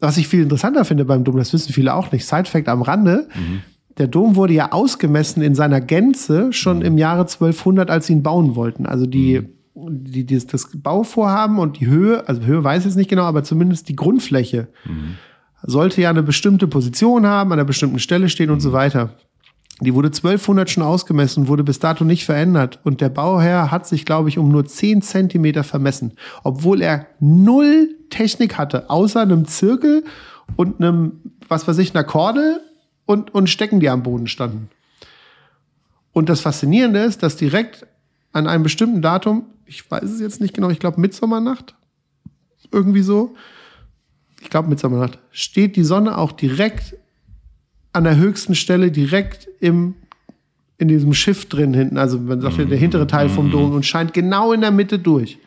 Was 0.00 0.16
ich 0.16 0.28
viel 0.28 0.42
interessanter 0.42 0.84
finde 0.84 1.04
beim 1.04 1.24
Dom, 1.24 1.36
das 1.36 1.52
wissen 1.52 1.72
viele 1.72 1.94
auch 1.94 2.10
nicht. 2.12 2.26
Side-Fact 2.26 2.68
am 2.68 2.82
Rande. 2.82 3.28
Mhm. 3.34 3.60
Der 3.98 4.06
Dom 4.08 4.34
wurde 4.36 4.54
ja 4.54 4.72
ausgemessen 4.72 5.42
in 5.42 5.54
seiner 5.54 5.80
Gänze 5.80 6.52
schon 6.52 6.78
Mhm. 6.78 6.84
im 6.84 6.98
Jahre 6.98 7.26
1200, 7.26 7.90
als 7.90 8.06
sie 8.06 8.14
ihn 8.14 8.22
bauen 8.22 8.54
wollten. 8.56 8.86
Also 8.86 9.04
die, 9.06 9.42
die, 9.74 10.24
die, 10.24 10.46
das 10.46 10.70
Bauvorhaben 10.74 11.58
und 11.58 11.80
die 11.80 11.86
Höhe, 11.86 12.26
also 12.28 12.42
Höhe 12.42 12.64
weiß 12.64 12.80
ich 12.80 12.86
jetzt 12.86 12.96
nicht 12.96 13.10
genau, 13.10 13.24
aber 13.24 13.44
zumindest 13.44 13.88
die 13.88 13.96
Grundfläche 13.96 14.68
Mhm. 14.86 15.16
sollte 15.62 16.00
ja 16.00 16.08
eine 16.10 16.22
bestimmte 16.22 16.66
Position 16.66 17.26
haben, 17.26 17.52
an 17.52 17.58
einer 17.58 17.66
bestimmten 17.66 17.98
Stelle 17.98 18.28
stehen 18.30 18.48
und 18.50 18.60
so 18.60 18.72
weiter. 18.72 19.10
Die 19.80 19.94
wurde 19.94 20.08
1200 20.08 20.68
schon 20.68 20.82
ausgemessen, 20.82 21.48
wurde 21.48 21.64
bis 21.64 21.78
dato 21.78 22.04
nicht 22.04 22.24
verändert. 22.24 22.80
Und 22.84 23.00
der 23.00 23.08
Bauherr 23.08 23.70
hat 23.70 23.86
sich, 23.86 24.04
glaube 24.04 24.28
ich, 24.28 24.36
um 24.36 24.50
nur 24.50 24.66
10 24.66 25.00
Zentimeter 25.00 25.64
vermessen. 25.64 26.12
Obwohl 26.44 26.82
er 26.82 27.06
null 27.18 27.96
Technik 28.10 28.58
hatte, 28.58 28.90
außer 28.90 29.20
einem 29.20 29.46
Zirkel 29.46 30.04
und 30.56 30.80
einem, 30.80 31.32
was 31.48 31.66
weiß 31.66 31.78
ich, 31.78 31.94
einer 31.94 32.04
Kordel 32.04 32.60
und, 33.06 33.34
und 33.34 33.48
Stecken, 33.48 33.80
die 33.80 33.88
am 33.88 34.02
Boden 34.02 34.26
standen. 34.26 34.68
Und 36.12 36.28
das 36.28 36.40
Faszinierende 36.40 37.00
ist, 37.00 37.22
dass 37.22 37.36
direkt 37.36 37.86
an 38.32 38.46
einem 38.46 38.62
bestimmten 38.62 39.00
Datum, 39.00 39.46
ich 39.64 39.90
weiß 39.90 40.04
es 40.04 40.20
jetzt 40.20 40.40
nicht 40.40 40.54
genau, 40.54 40.70
ich 40.70 40.78
glaube 40.78 41.00
Mitsommernacht, 41.00 41.74
irgendwie 42.70 43.02
so, 43.02 43.34
ich 44.40 44.50
glaube 44.50 44.68
Mitsommernacht, 44.68 45.18
steht 45.30 45.76
die 45.76 45.84
Sonne 45.84 46.18
auch 46.18 46.32
direkt 46.32 46.96
an 47.92 48.04
der 48.04 48.16
höchsten 48.16 48.54
Stelle, 48.54 48.90
direkt 48.90 49.48
im, 49.60 49.94
in 50.78 50.88
diesem 50.88 51.12
Schiff 51.14 51.48
drin 51.48 51.74
hinten, 51.74 51.98
also 51.98 52.18
man 52.18 52.40
sagt 52.40 52.58
ja, 52.58 52.64
der 52.64 52.78
hintere 52.78 53.06
Teil 53.06 53.28
vom 53.28 53.50
Dom 53.50 53.72
und 53.72 53.84
scheint 53.84 54.12
genau 54.14 54.52
in 54.52 54.60
der 54.60 54.70
Mitte 54.70 54.98
durch. 54.98 55.38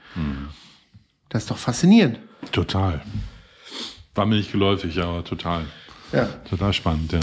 Das 1.29 1.43
ist 1.43 1.51
doch 1.51 1.57
faszinierend. 1.57 2.19
Total. 2.51 3.01
War 4.15 4.25
mir 4.25 4.35
nicht 4.35 4.51
geläufig, 4.51 5.01
aber 5.01 5.23
total. 5.23 5.65
Ja. 6.11 6.25
Total 6.49 6.73
spannend, 6.73 7.11
ja. 7.11 7.19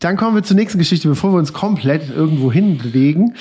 Dann 0.00 0.16
kommen 0.18 0.34
wir 0.36 0.42
zur 0.42 0.56
nächsten 0.56 0.78
Geschichte, 0.78 1.08
bevor 1.08 1.32
wir 1.32 1.38
uns 1.38 1.54
komplett 1.54 2.10
irgendwo 2.14 2.52
hinbewegen. 2.52 3.34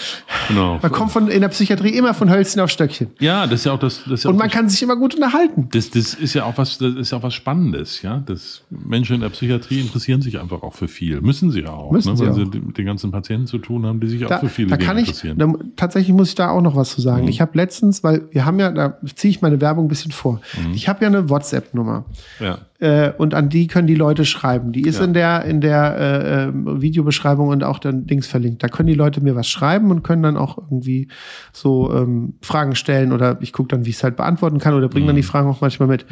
Genau. 0.47 0.80
Man 0.82 0.91
kommt 0.91 1.12
von, 1.12 1.28
in 1.28 1.41
der 1.41 1.49
Psychiatrie 1.49 1.89
immer 1.89 2.14
von 2.14 2.30
Hölzchen 2.30 2.62
auf 2.62 2.70
Stöckchen. 2.70 3.08
Ja, 3.20 3.45
das 3.45 3.60
ist 3.62 3.66
ja 3.66 3.74
auch 3.74 3.80
das. 3.80 4.03
das 4.03 4.14
ist 4.14 4.24
ja 4.24 4.30
Und 4.30 4.38
man 4.38 4.49
kann 4.49 4.70
sich 4.70 4.82
immer 4.82 4.95
gut 4.95 5.16
unterhalten. 5.16 5.68
Das, 5.72 5.89
das 5.89 6.14
ist 6.14 6.34
ja 6.34 6.45
auch 6.45 6.58
was, 6.58 6.78
das 6.78 6.95
ist 6.95 7.12
ja 7.12 7.18
auch 7.18 7.24
was 7.24 7.34
Spannendes, 7.34 8.01
ja. 8.03 8.24
Das 8.26 8.62
Menschen 8.70 9.16
in 9.16 9.22
der 9.22 9.30
Psychiatrie 9.30 9.82
interessieren 9.82 10.22
sich 10.22 10.39
einfach 10.39 10.64
auch 10.64 10.74
für 10.74 10.88
viel. 10.88 11.20
Müssen 11.20 11.51
sie 11.51 11.62
ja 11.62 11.72
auch, 11.72 11.91
Müssen 11.91 12.12
ne? 12.12 12.18
sie 12.18 12.24
weil 12.24 12.32
auch. 12.32 12.36
sie 12.36 12.60
mit 12.60 12.78
den 12.78 12.86
ganzen 12.86 13.12
Patienten 13.12 13.47
zu 13.47 13.58
tun 13.58 13.86
haben, 13.86 13.99
die 13.99 14.08
sich 14.08 14.22
Da, 14.22 14.38
auch 14.38 14.39
für 14.39 14.49
viele 14.49 14.70
da 14.70 14.78
Dinge 14.78 14.88
kann 14.88 14.97
ich, 14.97 15.08
interessieren. 15.08 15.38
da, 15.38 15.53
tatsächlich 15.76 16.16
muss 16.16 16.30
ich 16.30 16.36
da 16.36 16.51
auch 16.51 16.62
noch 16.62 16.78
was 16.78 16.91
zu 16.91 17.01
sagen. 17.01 17.24
Mhm. 17.24 17.30
Ich 17.30 17.41
habe 17.41 17.51
letztens, 17.56 18.01
weil 18.03 18.30
wir 18.32 18.45
haben 18.45 18.60
ja, 18.60 18.72
da 18.72 18.97
ziehe 19.14 19.30
ich 19.32 19.41
meine 19.41 19.60
Werbung 19.60 19.86
ein 19.86 19.89
bisschen 19.89 20.12
vor. 20.14 20.39
Mhm. 20.66 20.74
Ich 20.74 20.88
habe 20.88 21.01
ja 21.03 21.10
eine 21.10 21.30
WhatsApp-Nummer. 21.30 22.06
ja. 22.39 22.60
Äh, 22.86 23.13
und 23.17 23.33
an 23.33 23.49
die 23.49 23.65
können 23.65 23.88
die 23.88 23.95
Leute 23.95 24.25
schreiben. 24.25 24.71
Die 24.71 24.81
ist 24.81 24.99
Ja. 24.99 25.05
in 25.05 25.13
der 25.13 25.45
in 25.45 25.59
der 25.59 25.97
äh, 25.97 26.43
ähm, 26.43 26.81
Videobeschreibung 26.81 27.47
und 27.47 27.63
auch 27.63 27.79
dann 27.79 28.05
Dings 28.05 28.27
verlinkt. 28.27 28.61
Da 28.61 28.67
können 28.67 28.88
die 28.88 28.93
Leute 28.93 29.21
mir 29.21 29.36
was 29.36 29.47
schreiben 29.47 29.89
und 29.89 30.03
können 30.03 30.21
dann 30.21 30.38
auch 30.38 30.57
irgendwie 30.57 31.07
so 31.51 31.91
ähm, 31.91 32.36
Fragen 32.41 32.75
stellen 32.75 33.11
oder 33.11 33.38
ich 33.41 33.53
gucke 33.53 33.69
dann, 33.69 33.86
wie 33.86 33.89
ich 33.89 33.95
es 33.95 34.03
halt 34.03 34.15
beantworten 34.15 34.59
kann 34.59 34.75
oder 34.75 34.88
bringe 34.88 35.07
dann 35.07 35.15
die 35.15 35.23
Fragen 35.23 35.49
auch 35.49 35.61
manchmal 35.61 35.88
mit. 35.88 36.05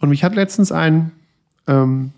Und 0.00 0.08
mich 0.08 0.24
hat 0.24 0.34
letztens 0.34 0.72
ein 0.72 1.12
ähm, 1.66 2.12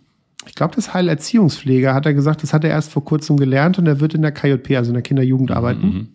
ich 0.47 0.55
glaube, 0.55 0.75
das 0.77 0.93
Heilerziehungspfleger 0.93 1.95
hat 1.95 2.07
er 2.07 2.15
gesagt, 2.15 2.43
das 2.43 2.53
hat 2.53 2.65
er 2.65 2.71
erst 2.71 2.93
vor 2.93 3.05
kurzem 3.05 3.39
gelernt 3.39 3.79
und 3.79 3.87
er 3.87 4.01
wird 4.01 4.15
in 4.15 4.23
der 4.23 4.33
KJP, 4.33 4.77
also 4.77 4.91
in 4.91 4.95
der 4.95 5.03
Kinder-Jugend 5.03 5.51
arbeiten. 5.51 6.11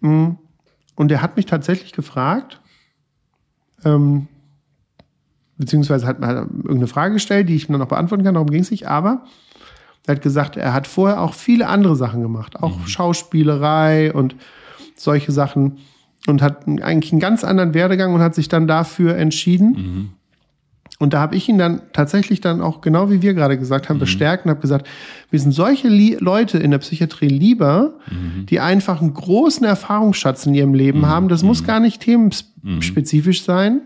Mhm. 0.00 0.36
Und 0.94 1.10
er 1.10 1.22
hat 1.22 1.36
mich 1.36 1.46
tatsächlich 1.46 1.92
gefragt, 1.92 2.60
ähm, 3.84 4.28
beziehungsweise 5.56 6.06
hat 6.06 6.20
er 6.20 6.42
irgendeine 6.42 6.86
Frage 6.86 7.14
gestellt, 7.14 7.48
die 7.48 7.56
ich 7.56 7.66
dann 7.66 7.78
noch 7.78 7.88
beantworten 7.88 8.24
kann, 8.24 8.34
darum 8.34 8.50
ging 8.50 8.62
es 8.62 8.70
nicht, 8.70 8.88
aber 8.88 9.24
er 10.06 10.16
hat 10.16 10.22
gesagt, 10.22 10.56
er 10.56 10.74
hat 10.74 10.86
vorher 10.86 11.20
auch 11.20 11.34
viele 11.34 11.66
andere 11.68 11.96
Sachen 11.96 12.22
gemacht, 12.22 12.62
auch 12.62 12.86
Schauspielerei 12.86 14.12
und 14.12 14.36
solche 14.96 15.32
Sachen 15.32 15.78
und 16.26 16.42
hat 16.42 16.66
eigentlich 16.66 17.12
einen 17.12 17.20
ganz 17.20 17.44
anderen 17.44 17.74
Werdegang 17.74 18.14
und 18.14 18.20
hat 18.20 18.34
sich 18.34 18.48
dann 18.48 18.66
dafür 18.66 19.16
entschieden. 19.16 20.14
Und 21.00 21.12
da 21.12 21.20
habe 21.20 21.34
ich 21.36 21.48
ihn 21.48 21.58
dann 21.58 21.82
tatsächlich 21.92 22.40
dann 22.40 22.60
auch, 22.60 22.80
genau 22.80 23.10
wie 23.10 23.20
wir 23.20 23.34
gerade 23.34 23.58
gesagt 23.58 23.88
haben, 23.88 23.98
bestärkt 23.98 24.44
und 24.44 24.50
habe 24.50 24.60
gesagt, 24.60 24.86
wir 25.30 25.40
sind 25.40 25.52
solche 25.52 25.88
Lie 25.88 26.16
Leute 26.20 26.58
in 26.58 26.70
der 26.70 26.78
Psychiatrie 26.78 27.28
lieber, 27.28 27.94
die 28.48 28.60
einfach 28.60 29.00
einen 29.00 29.12
großen 29.12 29.66
Erfahrungsschatz 29.66 30.46
in 30.46 30.54
ihrem 30.54 30.72
Leben 30.72 31.06
haben. 31.06 31.28
Das 31.28 31.42
muss 31.42 31.64
gar 31.64 31.80
nicht 31.80 32.00
themenspezifisch 32.00 33.42
sein, 33.42 33.82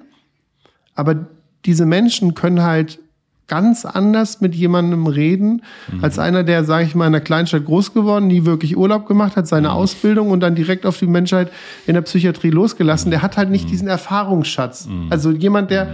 aber 0.94 1.28
diese 1.64 1.86
Menschen 1.86 2.34
können 2.34 2.62
halt 2.62 2.98
ganz 3.46 3.86
anders 3.86 4.42
mit 4.42 4.54
jemandem 4.54 5.06
reden, 5.06 5.62
als 6.02 6.18
einer, 6.18 6.44
der, 6.44 6.64
sage 6.64 6.84
ich 6.84 6.94
mal, 6.94 7.06
in 7.06 7.14
einer 7.14 7.24
Kleinstadt 7.24 7.64
groß 7.64 7.94
geworden, 7.94 8.26
nie 8.26 8.44
wirklich 8.44 8.76
Urlaub 8.76 9.06
gemacht 9.06 9.36
hat, 9.36 9.48
seine 9.48 9.72
Ausbildung 9.72 10.30
und 10.30 10.40
dann 10.40 10.54
direkt 10.54 10.84
auf 10.84 10.98
die 10.98 11.06
Menschheit 11.06 11.50
in 11.86 11.94
der 11.94 12.02
Psychiatrie 12.02 12.50
losgelassen. 12.50 13.10
Der 13.10 13.22
hat 13.22 13.38
halt 13.38 13.48
nicht 13.48 13.70
diesen 13.70 13.88
Erfahrungsschatz. 13.88 14.86
Also 15.08 15.30
jemand, 15.30 15.70
der 15.70 15.86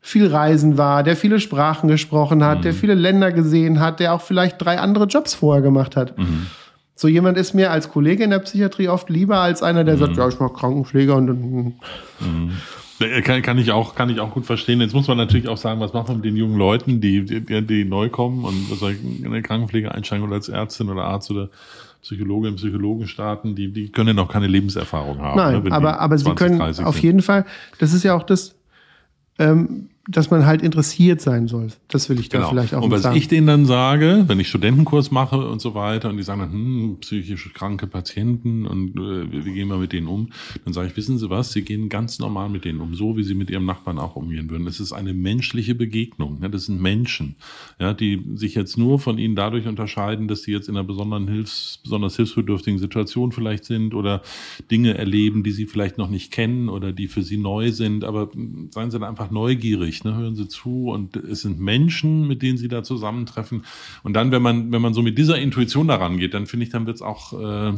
viel 0.00 0.26
reisen 0.26 0.78
war, 0.78 1.04
der 1.04 1.16
viele 1.16 1.38
Sprachen 1.38 1.88
gesprochen 1.88 2.42
hat, 2.44 2.64
der 2.64 2.74
viele 2.74 2.94
Länder 2.94 3.30
gesehen 3.30 3.78
hat, 3.78 4.00
der 4.00 4.12
auch 4.12 4.20
vielleicht 4.20 4.60
drei 4.60 4.78
andere 4.80 5.04
Jobs 5.06 5.32
vorher 5.34 5.62
gemacht 5.62 5.94
hat. 5.94 6.14
So 6.96 7.06
jemand 7.08 7.38
ist 7.38 7.54
mir 7.54 7.70
als 7.70 7.88
Kollege 7.88 8.24
in 8.24 8.30
der 8.30 8.38
Psychiatrie 8.40 8.88
oft 8.88 9.10
lieber 9.10 9.38
als 9.38 9.62
einer, 9.62 9.84
der 9.84 9.96
sagt, 9.98 10.16
ja, 10.16 10.26
ich 10.28 10.40
mache 10.40 10.54
Krankenpfleger 10.54 11.14
und, 11.14 11.30
und 11.30 11.74
Äh, 12.20 12.50
Kann, 12.98 13.42
kann, 13.42 13.58
ich 13.58 13.72
auch, 13.72 13.94
kann 13.94 14.08
ich 14.08 14.20
auch 14.20 14.30
gut 14.30 14.46
verstehen. 14.46 14.80
Jetzt 14.80 14.94
muss 14.94 15.06
man 15.06 15.18
natürlich 15.18 15.48
auch 15.48 15.58
sagen, 15.58 15.80
was 15.80 15.92
machen 15.92 16.08
wir 16.08 16.14
mit 16.16 16.24
den 16.24 16.36
jungen 16.36 16.56
Leuten, 16.56 17.00
die, 17.00 17.24
die, 17.24 17.62
die 17.66 17.84
neu 17.84 18.08
kommen 18.08 18.44
und 18.44 18.70
was 18.70 18.78
soll 18.78 18.92
ich, 18.92 19.24
in 19.24 19.30
der 19.30 19.42
Krankenpflege 19.42 19.92
einsteigen 19.92 20.24
oder 20.24 20.36
als 20.36 20.48
Ärztin 20.48 20.88
oder 20.88 21.04
Arzt 21.04 21.30
oder 21.30 21.50
Psychologin, 22.02 22.56
Psychologen 22.56 23.06
starten, 23.08 23.54
die, 23.54 23.72
die 23.72 23.90
können 23.90 24.08
ja 24.08 24.14
noch 24.14 24.28
keine 24.28 24.46
Lebenserfahrung 24.46 25.18
haben. 25.18 25.36
Nein, 25.36 25.52
ne, 25.52 25.58
wenn 25.58 25.70
die 25.70 25.72
aber, 25.72 26.00
aber 26.00 26.16
sie 26.16 26.24
20, 26.24 26.38
können 26.38 26.58
30 26.58 26.84
auf 26.86 26.98
jeden 27.00 27.20
Fall, 27.20 27.44
das 27.78 27.92
ist 27.92 28.02
ja 28.02 28.14
auch 28.14 28.22
das, 28.22 28.54
ähm, 29.38 29.90
dass 30.08 30.30
man 30.30 30.46
halt 30.46 30.62
interessiert 30.62 31.20
sein 31.20 31.48
soll. 31.48 31.68
Das 31.88 32.08
will 32.08 32.20
ich 32.20 32.28
da 32.28 32.48
vielleicht 32.48 32.74
auch 32.74 32.78
Genau. 32.80 32.86
und 32.86 32.90
was 32.92 33.02
sagen. 33.02 33.16
ich 33.16 33.26
denen 33.28 33.46
dann 33.46 33.66
sage, 33.66 34.24
wenn 34.28 34.38
ich 34.38 34.48
Studentenkurs 34.48 35.10
mache 35.10 35.38
und 35.48 35.60
so 35.60 35.74
weiter 35.74 36.10
und 36.10 36.16
die 36.16 36.22
sagen 36.22 36.40
dann, 36.40 36.52
hm, 36.52 36.96
psychisch 37.00 37.52
kranke 37.52 37.86
Patienten 37.86 38.66
und 38.66 38.96
äh, 38.96 39.44
wie, 39.44 39.52
gehen 39.52 39.68
wir 39.68 39.78
mit 39.78 39.92
denen 39.92 40.06
um, 40.06 40.30
dann 40.64 40.72
sage 40.72 40.88
ich, 40.88 40.96
wissen 40.96 41.18
Sie 41.18 41.28
was, 41.28 41.52
Sie 41.52 41.62
gehen 41.62 41.88
ganz 41.88 42.18
normal 42.18 42.48
mit 42.48 42.64
denen 42.64 42.80
um, 42.80 42.94
so 42.94 43.16
wie 43.16 43.24
Sie 43.24 43.34
mit 43.34 43.50
Ihrem 43.50 43.64
Nachbarn 43.64 43.98
auch 43.98 44.14
umgehen 44.16 44.48
würden. 44.50 44.66
Es 44.66 44.78
ist 44.78 44.92
eine 44.92 45.12
menschliche 45.12 45.74
Begegnung. 45.74 46.38
Ja, 46.40 46.48
das 46.48 46.66
sind 46.66 46.80
Menschen, 46.80 47.34
ja, 47.80 47.92
die 47.92 48.22
sich 48.34 48.54
jetzt 48.54 48.78
nur 48.78 49.00
von 49.00 49.18
Ihnen 49.18 49.34
dadurch 49.34 49.66
unterscheiden, 49.66 50.28
dass 50.28 50.42
sie 50.42 50.52
jetzt 50.52 50.68
in 50.68 50.76
einer 50.76 50.86
besonderen 50.86 51.26
Hilfs-, 51.28 51.80
besonders 51.82 52.16
hilfsbedürftigen 52.16 52.78
Situation 52.78 53.32
vielleicht 53.32 53.64
sind 53.64 53.94
oder 53.94 54.22
Dinge 54.70 54.96
erleben, 54.96 55.42
die 55.42 55.52
Sie 55.52 55.66
vielleicht 55.66 55.98
noch 55.98 56.10
nicht 56.10 56.30
kennen 56.32 56.68
oder 56.68 56.92
die 56.92 57.08
für 57.08 57.22
Sie 57.22 57.36
neu 57.38 57.72
sind. 57.72 58.04
Aber 58.04 58.30
seien 58.70 58.90
Sie 58.90 58.98
da 58.98 59.08
einfach 59.08 59.30
neugierig, 59.30 59.95
ne? 60.04 60.14
hören 60.14 60.34
Sie 60.34 60.48
zu 60.48 60.90
und 60.90 61.16
es 61.16 61.42
sind 61.42 61.60
Menschen, 61.60 62.26
mit 62.26 62.42
denen 62.42 62.58
Sie 62.58 62.68
da 62.68 62.82
zusammentreffen. 62.82 63.64
Und 64.02 64.14
dann, 64.14 64.30
wenn 64.30 64.42
man, 64.42 64.72
wenn 64.72 64.82
man 64.82 64.94
so 64.94 65.02
mit 65.02 65.18
dieser 65.18 65.38
Intuition 65.38 65.88
daran 65.88 66.18
geht, 66.18 66.34
dann 66.34 66.46
finde 66.46 66.64
ich, 66.64 66.70
dann 66.70 66.86
wird 66.86 66.96
es 66.96 67.02
auch, 67.02 67.32
äh, 67.32 67.74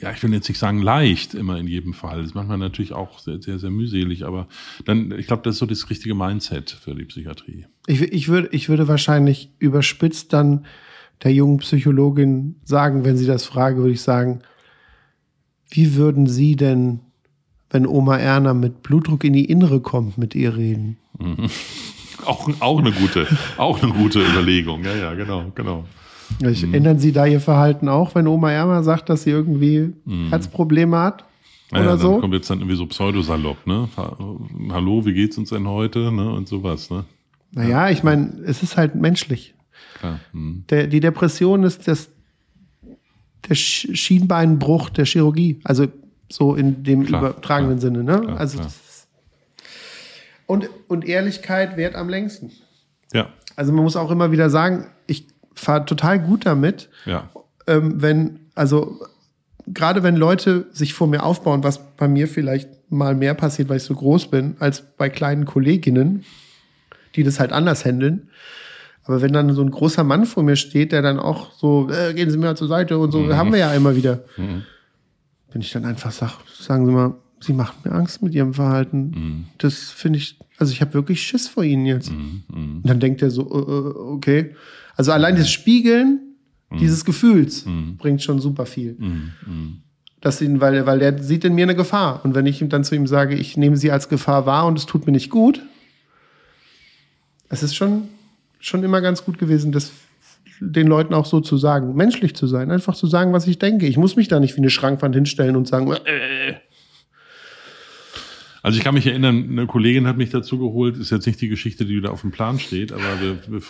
ja, 0.00 0.12
ich 0.12 0.22
will 0.22 0.32
jetzt 0.32 0.48
nicht 0.48 0.58
sagen 0.58 0.80
leicht, 0.80 1.34
immer 1.34 1.58
in 1.58 1.66
jedem 1.66 1.92
Fall. 1.92 2.22
Das 2.22 2.34
macht 2.34 2.48
man 2.48 2.60
natürlich 2.60 2.92
auch 2.92 3.18
sehr, 3.18 3.42
sehr, 3.42 3.58
sehr 3.58 3.70
mühselig, 3.70 4.24
aber 4.24 4.46
dann, 4.84 5.12
ich 5.18 5.26
glaube, 5.26 5.42
das 5.42 5.56
ist 5.56 5.58
so 5.58 5.66
das 5.66 5.90
richtige 5.90 6.14
Mindset 6.14 6.70
für 6.70 6.94
die 6.94 7.04
Psychiatrie. 7.04 7.66
Ich, 7.86 8.00
ich, 8.00 8.28
würde, 8.28 8.48
ich 8.52 8.68
würde 8.68 8.88
wahrscheinlich 8.88 9.50
überspitzt 9.58 10.32
dann 10.32 10.66
der 11.22 11.32
jungen 11.32 11.58
Psychologin 11.58 12.56
sagen, 12.64 13.04
wenn 13.04 13.16
sie 13.16 13.26
das 13.26 13.44
frage, 13.44 13.78
würde 13.78 13.92
ich 13.92 14.02
sagen, 14.02 14.42
wie 15.70 15.94
würden 15.94 16.26
Sie 16.26 16.56
denn, 16.56 17.00
wenn 17.70 17.86
Oma 17.86 18.16
Erna 18.18 18.52
mit 18.54 18.82
Blutdruck 18.82 19.24
in 19.24 19.32
die 19.32 19.44
Innere 19.46 19.80
kommt, 19.80 20.18
mit 20.18 20.34
ihr 20.34 20.56
reden? 20.56 20.96
Auch, 22.26 22.50
auch 22.60 22.78
eine 22.80 22.92
gute, 22.92 23.26
auch 23.56 23.82
eine 23.82 23.92
gute 23.92 24.20
Überlegung. 24.20 24.84
Ja, 24.84 24.94
ja, 24.94 25.14
genau, 25.14 25.50
genau. 25.54 25.84
Ich, 26.46 26.62
Ändern 26.64 26.98
Sie 26.98 27.12
da 27.12 27.24
Ihr 27.24 27.40
Verhalten 27.40 27.88
auch, 27.88 28.14
wenn 28.14 28.26
Oma 28.26 28.50
Erna 28.52 28.82
sagt, 28.82 29.08
dass 29.08 29.22
sie 29.22 29.30
irgendwie 29.30 29.94
Herzprobleme 30.28 30.98
hat? 30.98 31.24
Ja, 31.72 31.78
Oder 31.78 31.84
ja, 31.86 31.90
dann 31.92 31.98
so? 31.98 32.18
kommt 32.18 32.34
jetzt 32.34 32.50
dann 32.50 32.58
irgendwie 32.58 32.76
so 32.76 32.84
pseudosalopp, 32.86 33.66
ne? 33.66 33.88
Ha- 33.96 34.16
Hallo, 34.70 35.04
wie 35.06 35.14
geht's 35.14 35.38
uns 35.38 35.48
denn 35.48 35.66
heute? 35.66 36.12
Ne? 36.12 36.30
Und 36.30 36.46
sowas, 36.46 36.90
ne? 36.90 37.04
Naja, 37.52 37.88
ich 37.88 38.02
meine, 38.02 38.34
es 38.44 38.62
ist 38.62 38.76
halt 38.76 38.94
menschlich. 38.96 39.54
Klar. 39.98 40.20
Hm. 40.32 40.64
Der, 40.68 40.88
die 40.88 41.00
Depression 41.00 41.62
ist 41.64 41.88
das, 41.88 42.10
der 43.48 43.56
Sch- 43.56 43.94
Schienbeinbruch 43.96 44.90
der 44.90 45.06
Chirurgie. 45.06 45.58
Also 45.64 45.86
so 46.30 46.54
in 46.54 46.84
dem 46.84 47.04
Klar, 47.04 47.20
übertragenen 47.20 47.78
klar, 47.78 47.92
Sinne. 47.92 48.04
Ne? 48.04 48.20
klar, 48.20 48.40
also 48.40 48.58
klar. 48.58 48.66
das 48.66 48.76
ist 48.76 48.90
und, 50.50 50.68
und 50.88 51.06
Ehrlichkeit 51.06 51.76
währt 51.76 51.94
am 51.94 52.08
längsten. 52.08 52.50
Ja, 53.12 53.28
Also 53.54 53.72
man 53.72 53.84
muss 53.84 53.94
auch 53.94 54.10
immer 54.10 54.32
wieder 54.32 54.50
sagen, 54.50 54.88
ich 55.06 55.28
fahre 55.54 55.84
total 55.84 56.18
gut 56.18 56.44
damit, 56.44 56.88
ja. 57.06 57.30
ähm, 57.68 58.02
wenn, 58.02 58.40
also 58.56 58.98
gerade 59.68 60.02
wenn 60.02 60.16
Leute 60.16 60.66
sich 60.72 60.92
vor 60.92 61.06
mir 61.06 61.22
aufbauen, 61.22 61.62
was 61.62 61.94
bei 61.96 62.08
mir 62.08 62.26
vielleicht 62.26 62.68
mal 62.90 63.14
mehr 63.14 63.34
passiert, 63.34 63.68
weil 63.68 63.76
ich 63.76 63.84
so 63.84 63.94
groß 63.94 64.26
bin, 64.28 64.56
als 64.58 64.82
bei 64.96 65.08
kleinen 65.08 65.44
Kolleginnen, 65.44 66.24
die 67.14 67.22
das 67.22 67.38
halt 67.38 67.52
anders 67.52 67.84
handeln. 67.84 68.28
Aber 69.04 69.22
wenn 69.22 69.32
dann 69.32 69.54
so 69.54 69.62
ein 69.62 69.70
großer 69.70 70.02
Mann 70.02 70.26
vor 70.26 70.42
mir 70.42 70.56
steht, 70.56 70.90
der 70.90 71.02
dann 71.02 71.20
auch 71.20 71.52
so, 71.52 71.88
äh, 71.90 72.12
gehen 72.12 72.28
Sie 72.28 72.36
mir 72.36 72.46
mal 72.46 72.56
zur 72.56 72.66
Seite 72.66 72.98
und 72.98 73.12
so, 73.12 73.32
haben 73.36 73.52
wir 73.52 73.60
ja 73.60 73.72
immer 73.72 73.94
wieder. 73.94 74.24
Wenn 75.52 75.60
ich 75.62 75.72
dann 75.72 75.84
einfach 75.84 76.12
sag, 76.12 76.38
sagen 76.58 76.86
Sie 76.86 76.92
mal, 76.92 77.14
Sie 77.40 77.52
macht 77.54 77.84
mir 77.84 77.92
Angst 77.92 78.22
mit 78.22 78.34
ihrem 78.34 78.52
Verhalten. 78.54 79.10
Mhm. 79.10 79.44
Das 79.58 79.90
finde 79.90 80.18
ich, 80.18 80.38
also 80.58 80.72
ich 80.72 80.80
habe 80.82 80.92
wirklich 80.94 81.22
Schiss 81.22 81.48
vor 81.48 81.64
ihnen 81.64 81.86
jetzt. 81.86 82.10
Mhm. 82.10 82.42
Mhm. 82.48 82.76
Und 82.76 82.86
dann 82.88 83.00
denkt 83.00 83.22
er 83.22 83.30
so, 83.30 83.42
äh, 83.42 83.72
äh, 83.72 83.98
okay. 84.14 84.54
Also 84.96 85.12
allein 85.12 85.36
das 85.36 85.50
Spiegeln 85.50 86.20
dieses 86.78 87.04
Gefühls 87.04 87.64
Mhm. 87.66 87.96
bringt 87.96 88.22
schon 88.22 88.40
super 88.40 88.64
viel. 88.66 88.94
Mhm. 88.98 89.32
Mhm. 89.46 89.76
Dass 90.20 90.40
ihn, 90.42 90.60
weil, 90.60 90.84
weil 90.86 91.00
er 91.00 91.20
sieht 91.22 91.44
in 91.44 91.54
mir 91.54 91.62
eine 91.64 91.74
Gefahr. 91.74 92.20
Und 92.24 92.34
wenn 92.34 92.44
ich 92.46 92.60
ihm 92.60 92.68
dann 92.68 92.84
zu 92.84 92.94
ihm 92.94 93.06
sage, 93.06 93.34
ich 93.34 93.56
nehme 93.56 93.76
sie 93.78 93.90
als 93.90 94.08
Gefahr 94.10 94.44
wahr 94.46 94.66
und 94.66 94.78
es 94.78 94.84
tut 94.86 95.06
mir 95.06 95.12
nicht 95.12 95.30
gut, 95.30 95.62
es 97.48 97.62
ist 97.62 97.74
schon, 97.74 98.02
schon 98.60 98.84
immer 98.84 99.00
ganz 99.00 99.24
gut 99.24 99.38
gewesen, 99.38 99.72
das 99.72 99.90
den 100.60 100.86
Leuten 100.86 101.14
auch 101.14 101.26
so 101.26 101.40
zu 101.40 101.56
sagen, 101.56 101.94
menschlich 101.94 102.34
zu 102.34 102.46
sein, 102.46 102.70
einfach 102.70 102.94
zu 102.94 103.06
sagen, 103.06 103.32
was 103.32 103.46
ich 103.46 103.58
denke. 103.58 103.86
Ich 103.86 103.96
muss 103.96 104.16
mich 104.16 104.28
da 104.28 104.40
nicht 104.40 104.54
wie 104.56 104.60
eine 104.60 104.70
Schrankwand 104.70 105.14
hinstellen 105.14 105.56
und 105.56 105.66
sagen, 105.66 105.90
äh, 105.92 106.54
Also 108.62 108.76
ich 108.76 108.84
kann 108.84 108.92
mich 108.94 109.06
erinnern, 109.06 109.46
eine 109.50 109.66
Kollegin 109.66 110.06
hat 110.06 110.18
mich 110.18 110.28
dazu 110.30 110.58
geholt, 110.58 110.98
ist 110.98 111.10
jetzt 111.10 111.26
nicht 111.26 111.40
die 111.40 111.48
Geschichte, 111.48 111.86
die 111.86 112.00
da 112.02 112.10
auf 112.10 112.20
dem 112.20 112.30
Plan 112.30 112.58
steht, 112.58 112.92
aber 112.92 113.02
wir, 113.20 113.38
wir 113.48 113.62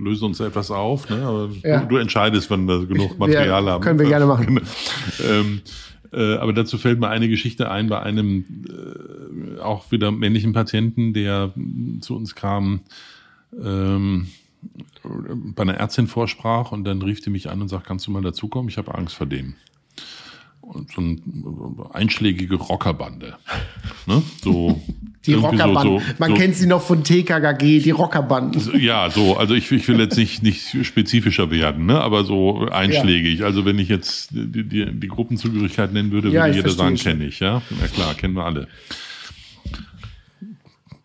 lösen 0.00 0.26
uns 0.26 0.38
etwas 0.38 0.70
auf. 0.70 1.10
Ne? 1.10 1.22
Aber 1.22 1.50
Ja. 1.64 1.80
du, 1.80 1.88
du 1.88 1.96
entscheidest, 1.96 2.48
wann 2.50 2.66
wir 2.68 2.86
genug 2.86 3.18
Material 3.18 3.64
haben. 3.68 3.82
können 3.82 3.98
wir 3.98 4.06
gerne 4.06 4.26
machen. 4.26 4.46
Genau. 4.46 4.60
ähm, 5.28 5.60
äh, 6.12 6.34
aber 6.36 6.52
dazu 6.52 6.78
fällt 6.78 7.00
mir 7.00 7.08
eine 7.08 7.28
Geschichte 7.28 7.70
ein 7.70 7.88
bei 7.88 8.00
einem 8.00 8.44
äh, 8.68 9.60
auch 9.60 9.90
wieder 9.90 10.12
männlichen 10.12 10.52
Patienten, 10.52 11.14
der 11.14 11.52
zu 12.00 12.14
uns 12.14 12.34
kam, 12.36 12.80
ähm, 13.60 14.28
bei 15.54 15.62
einer 15.62 15.74
Ärztin 15.74 16.06
vorsprach 16.06 16.72
und 16.72 16.84
dann 16.84 17.02
rief 17.02 17.20
die 17.20 17.30
mich 17.30 17.50
an 17.50 17.60
und 17.62 17.68
sagt, 17.68 17.86
kannst 17.86 18.06
du 18.06 18.10
mal 18.10 18.22
dazukommen? 18.22 18.68
Ich 18.68 18.78
habe 18.78 18.94
Angst 18.94 19.14
vor 19.16 19.26
dem. 19.26 19.54
Und 20.60 20.92
so 20.92 21.00
eine 21.00 21.94
einschlägige 21.94 22.54
Rockerbande. 22.54 23.34
Ne? 24.06 24.22
So, 24.42 24.80
die 25.26 25.32
irgendwie 25.32 25.58
so- 25.58 25.74
so- 25.80 26.02
Man 26.18 26.30
so- 26.30 26.36
kennt 26.36 26.54
sie 26.54 26.66
noch 26.66 26.80
von 26.82 27.02
TKKG, 27.02 27.80
die 27.80 27.90
Rockerband. 27.90 28.60
so, 28.62 28.72
Ja, 28.76 29.10
so, 29.10 29.36
also 29.36 29.54
ich, 29.54 29.70
ich 29.72 29.86
will 29.88 29.98
jetzt 29.98 30.16
nicht, 30.16 30.42
nicht 30.44 30.86
spezifischer 30.86 31.50
werden, 31.50 31.86
ne? 31.86 32.00
aber 32.00 32.24
so 32.24 32.68
einschlägig. 32.68 33.42
Also 33.42 33.64
wenn 33.64 33.78
ich 33.80 33.88
jetzt 33.88 34.30
die, 34.30 34.62
die, 34.66 34.92
die 34.92 35.08
Gruppenzugehörigkeit 35.08 35.92
nennen 35.92 36.12
würde, 36.12 36.28
Ja, 36.28 36.42
würde 36.44 36.50
ich 36.50 36.56
jeder 36.56 36.70
sagen, 36.70 36.94
kenne 36.94 37.24
ich, 37.26 37.40
ja. 37.40 37.60
Na 37.80 37.86
klar, 37.88 38.14
kennen 38.14 38.34
wir 38.34 38.44
alle. 38.44 38.68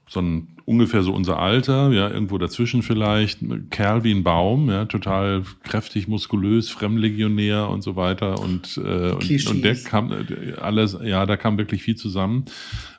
So 0.07 0.21
ein 0.21 0.47
ungefähr 0.68 1.01
so 1.01 1.13
unser 1.13 1.39
Alter, 1.39 1.93
ja, 1.93 2.09
irgendwo 2.09 2.38
dazwischen 2.38 2.84
vielleicht, 2.84 3.39
Kerl 3.70 4.03
wie 4.03 4.11
ein 4.11 4.24
Baum, 4.24 4.70
ja, 4.70 4.84
total 4.84 5.43
kräftig, 5.63 6.09
muskulös, 6.09 6.70
Fremdlegionär 6.70 7.70
und 7.70 7.84
so 7.84 7.95
weiter. 7.95 8.41
Und, 8.41 8.76
äh, 8.76 9.11
und, 9.11 9.47
und 9.47 9.61
der 9.63 9.76
kam 9.76 10.11
alles, 10.61 10.97
ja, 11.01 11.26
da 11.26 11.38
kam 11.38 11.57
wirklich 11.57 11.84
viel 11.84 11.95
zusammen. 11.95 12.43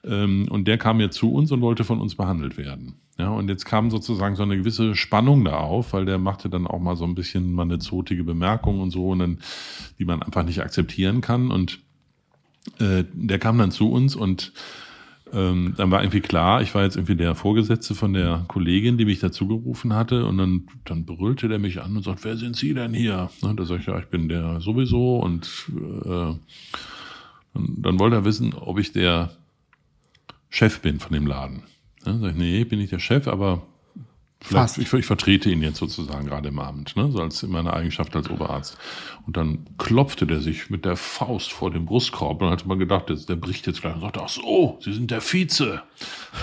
Ähm, 0.03 0.49
und 0.49 0.67
der 0.67 0.79
kam 0.79 0.99
jetzt 0.99 1.19
zu 1.19 1.31
uns 1.31 1.53
und 1.53 1.61
wollte 1.61 1.85
von 1.85 2.01
uns 2.01 2.15
behandelt 2.15 2.57
werden. 2.57 2.95
Ja, 3.19 3.29
und 3.29 3.51
jetzt 3.51 3.67
kam 3.67 3.91
sozusagen 3.91 4.35
so 4.35 4.45
eine 4.45 4.57
gewisse 4.57 4.97
Spannung 4.97 5.45
da 5.45 5.59
auf, 5.59 5.93
weil 5.93 6.07
der 6.07 6.17
machte 6.17 6.49
dann 6.49 6.67
auch 6.67 6.81
mal 6.81 6.97
so 6.97 7.05
ein 7.05 7.15
bisschen 7.15 7.53
mal 7.53 7.65
eine 7.65 7.81
zotige 7.81 8.25
Bemerkung 8.25 8.81
und 8.81 8.93
so, 8.93 9.11
und 9.11 9.19
dann, 9.19 9.39
die 9.99 10.07
man 10.07 10.23
einfach 10.23 10.43
nicht 10.43 10.63
akzeptieren 10.63 11.21
kann. 11.21 11.51
Und 11.51 11.81
äh, 12.79 13.05
der 13.13 13.39
kam 13.39 13.59
dann 13.59 13.73
zu 13.73 13.91
uns 13.91 14.17
und 14.17 14.55
ähm, 15.33 15.75
dann 15.77 15.91
war 15.91 16.03
irgendwie 16.03 16.21
klar, 16.21 16.63
ich 16.63 16.75
war 16.75 16.83
jetzt 16.83 16.97
irgendwie 16.97 17.17
der 17.17 17.35
Vorgesetzte 17.35 17.95
von 17.95 18.13
der 18.13 18.45
Kollegin, 18.49 18.99
die 18.99 19.05
mich 19.05 19.21
dazu 19.21 19.47
gerufen 19.47 19.95
hatte 19.95 20.25
und 20.27 20.39
dann, 20.39 20.69
dann 20.85 21.05
brüllte 21.05 21.49
der 21.49 21.59
mich 21.59 21.81
an 21.81 21.97
und 21.97 22.03
sagt, 22.03 22.25
wer 22.25 22.37
sind 22.37 22.57
Sie 22.57 22.75
denn 22.75 22.95
hier? 22.95 23.31
Und 23.43 23.59
da 23.61 23.65
sag 23.65 23.81
ich, 23.81 23.87
ja, 23.87 23.99
ich 23.99 24.07
bin 24.07 24.29
der 24.29 24.61
sowieso 24.61 25.19
und 25.19 25.49
äh, 25.77 26.35
dann, 27.55 27.75
dann 27.79 27.99
wollte 27.99 28.17
er 28.17 28.25
wissen, 28.25 28.55
ob 28.55 28.79
ich 28.79 28.93
der 28.93 29.31
Chef 30.51 30.81
bin 30.81 31.01
von 31.01 31.13
dem 31.13 31.27
Laden. 31.27 31.63
Ja, 32.07 32.17
sag 32.19 32.33
ich, 32.33 32.37
nee, 32.37 32.65
bin 32.65 32.79
nicht 32.79 32.93
der 32.93 32.99
Chef, 32.99 33.29
aber 33.29 33.67
Fast. 34.41 34.79
ich, 34.79 34.93
ich 34.93 35.05
vertrete 35.05 35.51
ihn 35.51 35.63
jetzt 35.63 35.79
sozusagen 35.79 36.27
gerade 36.27 36.49
im 36.49 36.61
Abend, 36.61 36.97
ne? 36.97 37.11
so 37.11 37.21
als 37.21 37.43
in 37.43 37.51
meiner 37.51 37.75
Eigenschaft 37.75 38.15
als 38.15 38.31
Oberarzt. 38.31 38.79
Und 39.27 39.37
dann 39.37 39.67
klopfte 39.79 40.27
der 40.27 40.41
sich 40.41 40.71
mit 40.71 40.85
der 40.85 40.97
Faust 40.97 41.53
vor 41.53 41.73
dem 41.73 41.87
Brustkorb 41.87 42.41
und 42.41 42.47
dann 42.47 42.51
hatte 42.53 42.69
man 42.69 42.79
gedacht, 42.79 43.09
der, 43.09 43.17
der 43.17 43.35
bricht 43.35 43.67
jetzt 43.67 43.81
gleich 43.81 43.95
und 43.95 44.01
sagte, 44.01 44.23
ach 44.23 44.29
so, 44.29 44.79
Sie 44.81 44.93
sind 44.93 45.11
der 45.11 45.21
Vize. 45.21 45.83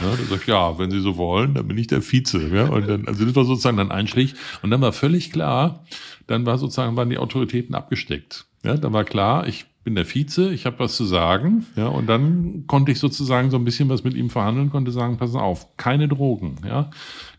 Ja, 0.02 0.16
der 0.16 0.26
sagt, 0.26 0.46
ja, 0.46 0.78
wenn 0.78 0.92
Sie 0.92 1.00
so 1.00 1.16
wollen, 1.16 1.54
dann 1.54 1.68
bin 1.68 1.78
ich 1.78 1.88
der 1.88 2.02
Vize. 2.02 2.50
Ja? 2.54 2.66
Und 2.68 2.88
dann, 2.88 3.08
also 3.08 3.24
das 3.24 3.36
war 3.36 3.46
sozusagen 3.46 3.78
dann 3.78 3.92
Einschlag. 3.92 4.28
Und 4.62 4.72
dann 4.72 4.82
war 4.82 4.92
völlig 4.92 5.32
klar, 5.32 5.86
dann 6.28 6.46
war 6.46 6.58
sozusagen, 6.58 6.98
waren 6.98 7.10
die 7.10 7.18
Autoritäten 7.18 7.76
abgesteckt. 7.76 8.46
Ja, 8.64 8.76
dann 8.76 8.92
war 8.94 9.06
klar, 9.06 9.48
ich 9.48 9.66
bin 9.86 9.94
der 9.96 10.04
Vize, 10.06 10.52
ich 10.52 10.66
habe 10.66 10.80
was 10.80 10.98
zu 10.98 11.06
sagen, 11.06 11.66
ja, 11.76 11.88
und 11.88 12.08
dann 12.08 12.66
konnte 12.66 12.92
ich 12.92 13.00
sozusagen 13.00 13.52
so 13.52 13.58
ein 13.58 13.64
bisschen 13.64 13.88
was 13.88 14.04
mit 14.04 14.16
ihm 14.16 14.32
verhandeln, 14.32 14.72
konnte 14.72 14.92
sagen, 14.92 15.18
pass 15.18 15.36
auf, 15.36 15.78
keine 15.78 16.08
Drogen, 16.08 16.56
ja, 16.68 16.90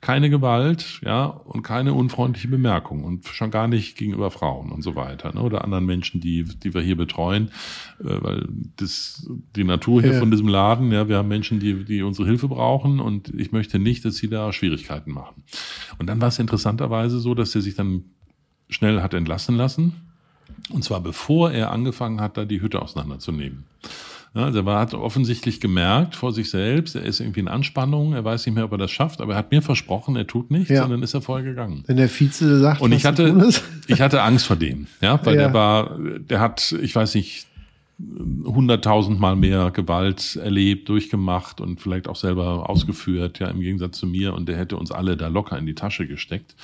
keine 0.01 0.31
Gewalt, 0.31 1.01
ja, 1.05 1.25
und 1.25 1.63
keine 1.63 1.93
unfreundliche 1.93 2.47
Bemerkung 2.47 3.03
und 3.03 3.27
schon 3.27 3.51
gar 3.51 3.67
nicht 3.67 3.99
gegenüber 3.99 4.31
Frauen 4.31 4.71
und 4.71 4.83
so 4.83 4.95
weiter, 4.95 5.35
ne, 5.35 5.43
oder 5.43 5.65
anderen 5.65 5.85
Menschen, 5.87 6.21
die, 6.21 6.45
die 6.45 6.73
wir 6.73 6.83
hier 6.83 6.97
betreuen, 6.97 7.51
äh, 7.99 8.05
weil 8.23 8.49
das 8.77 9.29
die 9.57 9.65
Natur 9.65 10.01
hier 10.01 10.13
Ja. 10.13 10.19
von 10.21 10.31
diesem 10.31 10.47
Laden, 10.47 10.93
ja, 10.93 11.09
wir 11.09 11.17
haben 11.19 11.29
Menschen, 11.29 11.59
die, 11.59 11.85
die 11.85 12.03
unsere 12.03 12.29
Hilfe 12.29 12.47
brauchen 12.47 13.01
und 13.01 13.29
ich 13.35 13.51
möchte 13.51 13.81
nicht, 13.81 14.05
dass 14.05 14.19
sie 14.19 14.31
da 14.31 14.53
Schwierigkeiten 14.53 15.11
machen. 15.11 15.43
Und 15.99 16.07
dann 16.07 16.21
war 16.21 16.29
es 16.29 16.39
interessanterweise 16.39 17.19
so, 17.19 17.35
dass 17.35 17.53
er 17.57 17.61
sich 17.63 17.75
dann 17.75 18.05
schnell 18.69 19.03
hat 19.03 19.15
entlassen 19.15 19.57
lassen. 19.57 19.95
Und 20.71 20.83
zwar 20.85 21.01
bevor 21.01 21.53
er 21.53 21.71
angefangen 21.73 22.21
hat, 22.21 22.37
da 22.37 22.45
die 22.45 22.61
Hütte 22.61 22.83
auseinanderzunehmen. 22.83 23.65
Ja, 24.35 24.45
also 24.45 24.61
er 24.61 24.79
hat 24.79 24.93
offensichtlich 24.93 25.61
gemerkt 25.61 26.15
vor 26.15 26.31
sich 26.33 26.51
selbst, 26.51 26.95
er 26.95 27.03
ist 27.05 27.21
irgendwie 27.21 27.41
in 27.41 27.49
Anspannung, 27.49 28.13
er 28.13 28.23
weiß 28.25 28.45
nicht 28.45 28.55
mehr, 28.55 28.65
ob 28.65 28.73
er 28.73 28.79
das 28.79 28.91
schafft, 28.91 29.23
aber 29.23 29.33
er 29.33 29.39
hat 29.39 29.51
mir 29.51 29.63
versprochen, 29.63 30.15
er 30.17 30.27
tut 30.27 30.51
nichts, 30.51 30.69
Ja. 30.69 30.85
und 30.85 30.91
dann 30.91 31.03
ist 31.03 31.15
er 31.15 31.23
vorher 31.23 31.45
gegangen. 31.47 31.85
Wenn 31.87 31.97
der 31.97 32.09
Vize 32.11 32.59
sagt, 32.61 32.83
Und 32.83 32.93
ich 32.93 33.07
hatte, 33.07 33.51
ich 33.87 34.01
hatte 34.03 34.21
Angst 34.23 34.47
vor 34.47 34.57
dem, 34.57 34.89
ja, 35.01 35.19
weil 35.25 35.37
Ja. 35.37 35.43
der 35.45 35.55
war, 35.55 35.99
der 36.19 36.41
hat, 36.41 36.73
ich 36.83 36.95
weiß 36.95 37.15
nicht, 37.15 37.47
hunderttausendmal 37.99 39.37
mehr 39.37 39.71
Gewalt 39.71 40.37
erlebt, 40.37 40.89
durchgemacht 40.91 41.63
und 41.63 41.81
vielleicht 41.81 42.09
auch 42.09 42.17
selber 42.17 42.69
ausgeführt, 42.69 43.39
ja, 43.39 43.49
im 43.49 43.61
Gegensatz 43.61 43.99
zu 43.99 44.07
mir. 44.07 44.35
Und 44.35 44.49
der 44.49 44.59
hätte 44.59 44.77
uns 44.77 44.93
alle 44.93 45.17
da 45.17 45.29
locker 45.29 45.59
in 45.59 45.65
die 45.65 45.75
Tasche 45.75 46.07
gesteckt. 46.07 46.57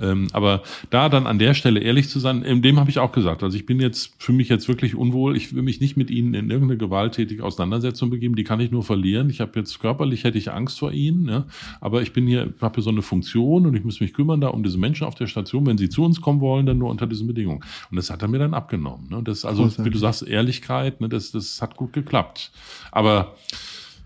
Ähm, 0.00 0.26
aber 0.32 0.62
da 0.90 1.08
dann 1.08 1.28
an 1.28 1.38
der 1.38 1.54
Stelle 1.54 1.78
ehrlich 1.80 2.08
zu 2.08 2.18
sein, 2.18 2.42
in 2.42 2.60
dem 2.60 2.80
habe 2.80 2.90
ich 2.90 2.98
auch 2.98 3.12
gesagt, 3.12 3.44
also 3.44 3.56
ich 3.56 3.66
bin 3.66 3.78
jetzt, 3.78 4.14
für 4.18 4.32
mich 4.32 4.48
jetzt 4.48 4.66
wirklich 4.66 4.96
unwohl. 4.96 5.36
Ich 5.36 5.54
will 5.54 5.62
mich 5.62 5.80
nicht 5.80 5.96
mit 5.96 6.10
Ihnen 6.10 6.34
in 6.34 6.50
irgendeine 6.50 6.78
gewalttätige 6.78 7.44
Auseinandersetzung 7.44 8.10
begeben. 8.10 8.34
Die 8.34 8.44
kann 8.44 8.58
ich 8.58 8.72
nur 8.72 8.82
verlieren. 8.82 9.30
Ich 9.30 9.40
habe 9.40 9.52
jetzt 9.60 9.78
körperlich 9.78 10.24
hätte 10.24 10.38
ich 10.38 10.50
Angst 10.50 10.80
vor 10.80 10.90
Ihnen, 10.90 11.28
ja, 11.28 11.46
aber 11.80 12.02
ich 12.02 12.12
bin 12.12 12.26
hier, 12.26 12.52
habe 12.60 12.74
hier 12.74 12.82
so 12.82 12.90
eine 12.90 13.02
Funktion 13.02 13.64
und 13.64 13.76
ich 13.76 13.84
muss 13.84 14.00
mich 14.00 14.12
kümmern 14.12 14.40
da 14.40 14.48
um 14.48 14.64
diese 14.64 14.78
Menschen 14.78 15.06
auf 15.06 15.14
der 15.14 15.28
Station. 15.28 15.66
Wenn 15.66 15.78
sie 15.78 15.88
zu 15.88 16.02
uns 16.02 16.20
kommen 16.20 16.40
wollen, 16.40 16.66
dann 16.66 16.78
nur 16.78 16.90
unter 16.90 17.06
diesen 17.06 17.28
Bedingungen. 17.28 17.62
Und 17.90 17.96
das 17.96 18.10
hat 18.10 18.22
er 18.22 18.28
mir 18.28 18.40
dann 18.40 18.54
abgenommen. 18.54 19.06
Ne? 19.08 19.22
Das, 19.22 19.44
also, 19.44 19.62
Großartig. 19.62 19.84
wie 19.84 19.90
du 19.90 19.98
sagst, 19.98 20.26
Ehrlichkeit, 20.26 20.79
ne, 20.82 21.08
das, 21.08 21.30
das 21.30 21.60
hat 21.62 21.76
gut 21.76 21.92
geklappt. 21.92 22.50
Aber 22.90 23.34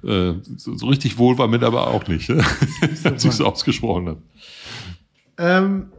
äh, 0.03 0.35
so, 0.57 0.77
so 0.77 0.87
richtig 0.87 1.19
wohl 1.19 1.39
war 1.39 1.49
mir 1.49 1.63
aber 1.63 1.89
auch 1.89 2.07
nicht, 2.07 2.29
ne? 2.29 2.45
als 3.05 3.25
ich 3.25 3.31
es 3.31 3.41
ausgesprochen 3.41 4.09
habe. 4.09 4.23
Ähm, 5.39 5.93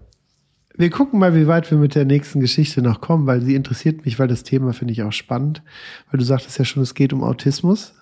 wir 0.78 0.90
gucken 0.90 1.20
mal, 1.20 1.36
wie 1.36 1.48
weit 1.48 1.72
wir 1.72 1.78
mit 1.78 1.96
der 1.96 2.06
nächsten 2.06 2.40
Geschichte 2.40 2.82
noch 2.82 3.02
kommen, 3.02 3.28
weil 3.28 3.42
sie 3.42 3.56
interessiert 3.56 4.06
mich, 4.06 4.20
weil 4.20 4.28
das 4.28 4.44
Thema 4.44 4.74
finde 4.74 4.94
ich 4.94 5.04
auch 5.04 5.14
spannend. 5.14 5.62
Weil 6.12 6.20
du 6.20 6.26
sagtest 6.26 6.60
ja 6.60 6.66
schon, 6.66 6.84
es 6.84 6.94
geht 6.94 7.14
um 7.14 7.24
Autismus. 7.24 7.94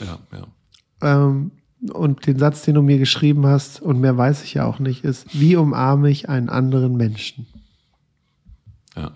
Ja, 0.00 0.18
ja. 0.32 0.46
Ähm, 1.02 1.50
und 1.92 2.26
den 2.26 2.38
Satz, 2.38 2.62
den 2.62 2.74
du 2.74 2.82
mir 2.82 2.98
geschrieben 2.98 3.46
hast, 3.46 3.82
und 3.82 4.00
mehr 4.00 4.16
weiß 4.16 4.44
ich 4.44 4.54
ja 4.54 4.64
auch 4.66 4.78
nicht, 4.78 5.04
ist, 5.04 5.38
wie 5.38 5.56
umarme 5.56 6.08
ich 6.10 6.28
einen 6.28 6.48
anderen 6.48 6.96
Menschen? 6.96 7.46
Ja. 8.96 9.12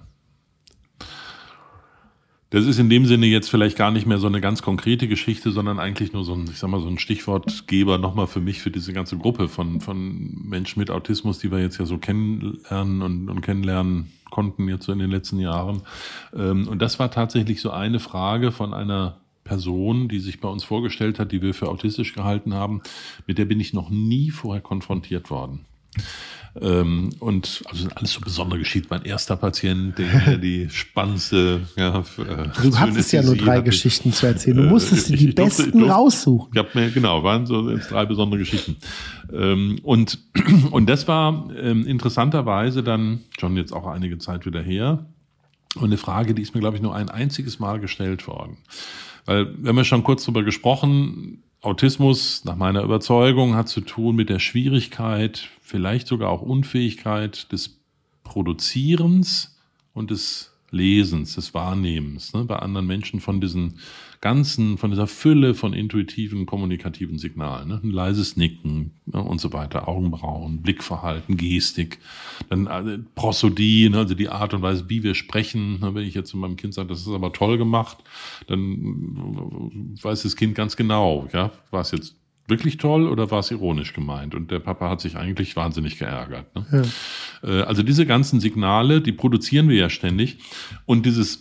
Das 2.50 2.66
ist 2.66 2.80
in 2.80 2.90
dem 2.90 3.06
Sinne 3.06 3.26
jetzt 3.26 3.48
vielleicht 3.48 3.76
gar 3.76 3.92
nicht 3.92 4.06
mehr 4.06 4.18
so 4.18 4.26
eine 4.26 4.40
ganz 4.40 4.60
konkrete 4.60 5.06
Geschichte, 5.06 5.52
sondern 5.52 5.78
eigentlich 5.78 6.12
nur 6.12 6.24
so 6.24 6.34
ein, 6.34 6.48
ich 6.50 6.58
sag 6.58 6.68
mal, 6.68 6.80
so 6.80 6.88
ein 6.88 6.98
Stichwortgeber 6.98 7.96
nochmal 7.96 8.26
für 8.26 8.40
mich, 8.40 8.60
für 8.60 8.72
diese 8.72 8.92
ganze 8.92 9.16
Gruppe 9.16 9.48
von, 9.48 9.80
von 9.80 10.48
Menschen 10.48 10.80
mit 10.80 10.90
Autismus, 10.90 11.38
die 11.38 11.52
wir 11.52 11.60
jetzt 11.60 11.78
ja 11.78 11.86
so 11.86 11.98
kennenlernen 11.98 13.02
und, 13.02 13.28
und 13.28 13.40
kennenlernen 13.40 14.10
konnten 14.30 14.68
jetzt 14.68 14.86
so 14.86 14.92
in 14.92 14.98
den 14.98 15.10
letzten 15.10 15.38
Jahren. 15.38 15.82
Ähm, 16.34 16.66
Und 16.66 16.82
das 16.82 16.98
war 16.98 17.12
tatsächlich 17.12 17.60
so 17.60 17.70
eine 17.70 18.00
Frage 18.00 18.50
von 18.50 18.74
einer 18.74 19.20
Person, 19.44 20.08
die 20.08 20.18
sich 20.18 20.40
bei 20.40 20.48
uns 20.48 20.64
vorgestellt 20.64 21.20
hat, 21.20 21.30
die 21.30 21.42
wir 21.42 21.54
für 21.54 21.68
autistisch 21.68 22.14
gehalten 22.14 22.54
haben, 22.54 22.82
mit 23.26 23.38
der 23.38 23.44
bin 23.44 23.60
ich 23.60 23.72
noch 23.72 23.90
nie 23.90 24.30
vorher 24.30 24.62
konfrontiert 24.62 25.30
worden. 25.30 25.66
Ähm, 26.60 27.10
und 27.20 27.62
also 27.66 27.82
sind 27.82 27.96
alles 27.96 28.12
so 28.12 28.20
besondere 28.20 28.58
Geschichten. 28.58 28.88
Mein 28.90 29.04
erster 29.04 29.36
Patient, 29.36 29.96
der 29.96 30.36
die 30.38 30.68
spannendste. 30.68 31.60
Ja, 31.76 32.02
für, 32.02 32.22
äh, 32.22 32.48
Du 32.62 32.76
hattest 32.76 33.12
ja 33.12 33.22
nur 33.22 33.36
drei. 33.36 33.60
Geschichten 33.60 34.12
zu 34.12 34.26
erzählen. 34.26 34.56
Du 34.56 34.62
Äh, 34.64 34.66
musstest 34.68 35.08
dir 35.10 35.14
ich- 35.14 35.20
die 35.20 35.28
ich 35.28 35.34
durfte- 35.36 35.62
besten 35.62 35.78
ich 35.78 35.84
durfte- 35.84 35.92
raussuchen. 35.94 36.50
Ich 36.52 36.58
habe 36.58 36.68
mir, 36.74 36.90
genau, 36.90 37.22
waren 37.22 37.46
so 37.46 37.76
drei 37.76 38.04
besondere 38.04 38.40
Geschichten. 38.40 38.76
Ähm, 39.32 39.78
und, 39.84 40.18
und 40.72 40.88
das 40.90 41.06
war 41.06 41.48
ähm, 41.56 41.86
interessanterweise 41.86 42.82
dann 42.82 43.20
schon 43.38 43.56
jetzt 43.56 43.72
auch 43.72 43.86
einige 43.86 44.18
Zeit 44.18 44.44
wieder 44.44 44.60
her. 44.60 45.06
Und 45.76 45.84
eine 45.84 45.98
Frage, 45.98 46.34
die 46.34 46.42
ist 46.42 46.52
mir, 46.54 46.60
glaube 46.60 46.76
ich, 46.78 46.82
nur 46.82 46.96
ein 46.96 47.10
einziges 47.10 47.60
Mal 47.60 47.78
gestellt 47.78 48.26
worden. 48.26 48.56
Weil 49.24 49.54
wir 49.56 49.68
haben 49.68 49.76
ja 49.76 49.84
schon 49.84 50.02
kurz 50.02 50.24
drüber 50.24 50.42
gesprochen, 50.42 51.44
Autismus 51.62 52.44
nach 52.44 52.56
meiner 52.56 52.82
Überzeugung 52.82 53.54
hat 53.54 53.68
zu 53.68 53.82
tun 53.82 54.16
mit 54.16 54.30
der 54.30 54.38
Schwierigkeit, 54.38 55.48
vielleicht 55.60 56.06
sogar 56.06 56.30
auch 56.30 56.40
Unfähigkeit 56.40 57.52
des 57.52 57.78
Produzierens 58.24 59.58
und 59.92 60.10
des 60.10 60.52
Lesens, 60.70 61.34
des 61.34 61.52
Wahrnehmens 61.52 62.32
ne, 62.32 62.44
bei 62.44 62.56
anderen 62.56 62.86
Menschen 62.86 63.20
von 63.20 63.40
diesen 63.40 63.78
ganzen, 64.20 64.76
von 64.76 64.90
dieser 64.90 65.06
Fülle 65.06 65.54
von 65.54 65.72
intuitiven, 65.72 66.44
kommunikativen 66.44 67.18
Signalen. 67.18 67.68
Ne, 67.68 67.80
ein 67.82 67.90
leises 67.90 68.36
Nicken 68.36 68.92
ne, 69.06 69.22
und 69.22 69.40
so 69.40 69.52
weiter, 69.52 69.88
Augenbrauen, 69.88 70.60
Blickverhalten, 70.60 71.36
Gestik, 71.36 71.98
dann 72.50 72.66
äh, 72.66 72.98
Prosodie, 73.14 73.88
ne, 73.88 73.98
also 73.98 74.14
die 74.14 74.28
Art 74.28 74.52
und 74.52 74.62
Weise, 74.62 74.90
wie 74.90 75.02
wir 75.02 75.14
sprechen. 75.14 75.80
Ne, 75.80 75.94
wenn 75.94 76.04
ich 76.04 76.14
jetzt 76.14 76.30
zu 76.30 76.36
meinem 76.36 76.56
Kind 76.56 76.74
sage, 76.74 76.88
das 76.88 77.00
ist 77.00 77.08
aber 77.08 77.32
toll 77.32 77.56
gemacht, 77.56 77.98
dann 78.46 79.96
weiß 80.02 80.22
das 80.22 80.36
Kind 80.36 80.54
ganz 80.54 80.76
genau, 80.76 81.28
ja, 81.32 81.50
war 81.70 81.80
es 81.80 81.90
jetzt 81.90 82.16
wirklich 82.50 82.76
toll 82.76 83.08
oder 83.08 83.30
war 83.30 83.38
es 83.38 83.50
ironisch 83.50 83.94
gemeint? 83.94 84.34
Und 84.34 84.50
der 84.50 84.58
Papa 84.58 84.90
hat 84.90 85.00
sich 85.00 85.16
eigentlich 85.16 85.56
wahnsinnig 85.56 85.98
geärgert. 85.98 86.54
Ne? 86.54 86.66
Ja. 87.42 87.48
Äh, 87.48 87.62
also 87.62 87.82
diese 87.82 88.04
ganzen 88.04 88.40
Signale, 88.40 89.00
die 89.00 89.12
produzieren 89.12 89.68
wir 89.68 89.76
ja 89.76 89.88
ständig. 89.88 90.38
Und 90.84 91.06
dieses 91.06 91.38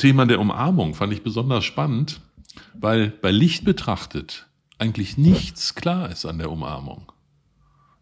Thema 0.00 0.26
der 0.26 0.40
Umarmung 0.40 0.94
fand 0.94 1.12
ich 1.12 1.22
besonders 1.22 1.64
spannend, 1.64 2.20
weil 2.74 3.08
bei 3.08 3.30
Licht 3.30 3.64
betrachtet 3.64 4.46
eigentlich 4.78 5.18
nichts 5.18 5.74
klar 5.74 6.10
ist 6.10 6.24
an 6.24 6.38
der 6.38 6.50
Umarmung. 6.50 7.12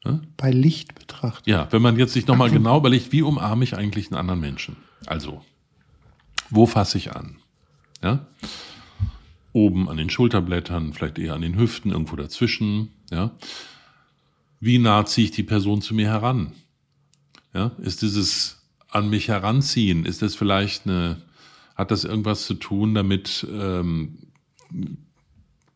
Ja? 0.05 0.21
Bei 0.37 0.51
Licht 0.51 0.95
betrachtet? 0.95 1.47
Ja, 1.47 1.67
wenn 1.71 1.83
man 1.83 1.99
jetzt 1.99 2.13
sich 2.13 2.27
nochmal 2.27 2.51
genau 2.51 2.79
überlegt, 2.79 3.13
wie 3.13 3.23
umarme 3.23 3.65
ich 3.65 3.77
eigentlich 3.77 4.07
einen 4.07 4.21
anderen 4.21 4.41
Menschen? 4.41 4.77
Also, 5.07 5.45
wo 6.51 6.67
fasse 6.67 6.99
ich 6.99 7.15
an? 7.15 7.37
Ja? 8.03 8.27
oben 9.53 9.89
an 9.89 9.97
den 9.97 10.11
Schulterblättern, 10.11 10.93
vielleicht 10.93 11.19
eher 11.19 11.35
an 11.35 11.43
den 11.43 11.57
Hüften, 11.57 11.91
irgendwo 11.91 12.17
dazwischen. 12.17 12.91
Ja? 13.11 13.33
Wie 14.61 14.79
nah 14.79 15.05
ziehe 15.05 15.27
ich 15.27 15.31
die 15.31 15.43
Person 15.43 15.83
zu 15.83 15.95
mir 15.95 16.09
heran? 16.09 16.53
Ja? 17.55 17.73
Ist 17.79 18.03
dieses 18.03 18.63
an 18.91 19.11
mich 19.11 19.29
heranziehen, 19.29 20.07
ist 20.07 20.23
das 20.23 20.35
vielleicht 20.35 20.87
eine, 20.87 21.21
hat 21.79 21.93
das 21.93 22.05
irgendwas 22.05 22.47
zu 22.47 22.55
tun 22.55 22.95
damit, 22.95 23.47
ähm, 23.51 24.19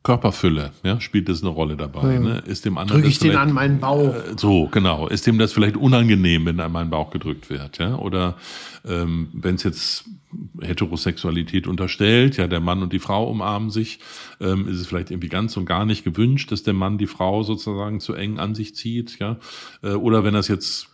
Körperfülle, 0.02 0.72
ja, 0.82 1.00
spielt 1.00 1.28
das 1.28 1.42
eine 1.42 1.50
Rolle 1.50 1.76
dabei. 1.76 2.14
Ja. 2.14 2.20
Ne? 2.20 2.42
Ist 2.44 2.64
dem 2.64 2.76
anderen 2.76 3.02
Drücke 3.02 3.12
ich 3.12 3.20
den 3.20 3.36
an 3.36 3.52
meinen 3.52 3.78
Bauch? 3.78 4.12
Äh, 4.12 4.34
so, 4.36 4.66
genau. 4.66 5.06
Ist 5.06 5.28
dem 5.28 5.38
das 5.38 5.52
vielleicht 5.52 5.76
unangenehm, 5.76 6.44
wenn 6.44 6.58
an 6.58 6.72
meinen 6.72 6.90
Bauch 6.90 7.10
gedrückt 7.10 7.50
wird, 7.50 7.78
ja? 7.78 7.94
Oder 7.94 8.36
ähm, 8.84 9.28
wenn 9.32 9.54
es 9.54 9.62
jetzt 9.62 10.04
Heterosexualität 10.60 11.68
unterstellt, 11.68 12.36
ja, 12.36 12.48
der 12.48 12.58
Mann 12.58 12.82
und 12.82 12.92
die 12.92 12.98
Frau 12.98 13.30
umarmen 13.30 13.70
sich, 13.70 14.00
ähm, 14.40 14.66
ist 14.66 14.80
es 14.80 14.88
vielleicht 14.88 15.12
irgendwie 15.12 15.28
ganz 15.28 15.56
und 15.56 15.66
gar 15.66 15.84
nicht 15.84 16.02
gewünscht, 16.02 16.50
dass 16.50 16.64
der 16.64 16.74
Mann 16.74 16.98
die 16.98 17.06
Frau 17.06 17.44
sozusagen 17.44 18.00
zu 18.00 18.14
eng 18.14 18.40
an 18.40 18.56
sich 18.56 18.74
zieht, 18.74 19.20
ja. 19.20 19.36
Äh, 19.84 19.92
oder 19.92 20.24
wenn 20.24 20.34
es 20.34 20.48
jetzt 20.48 20.88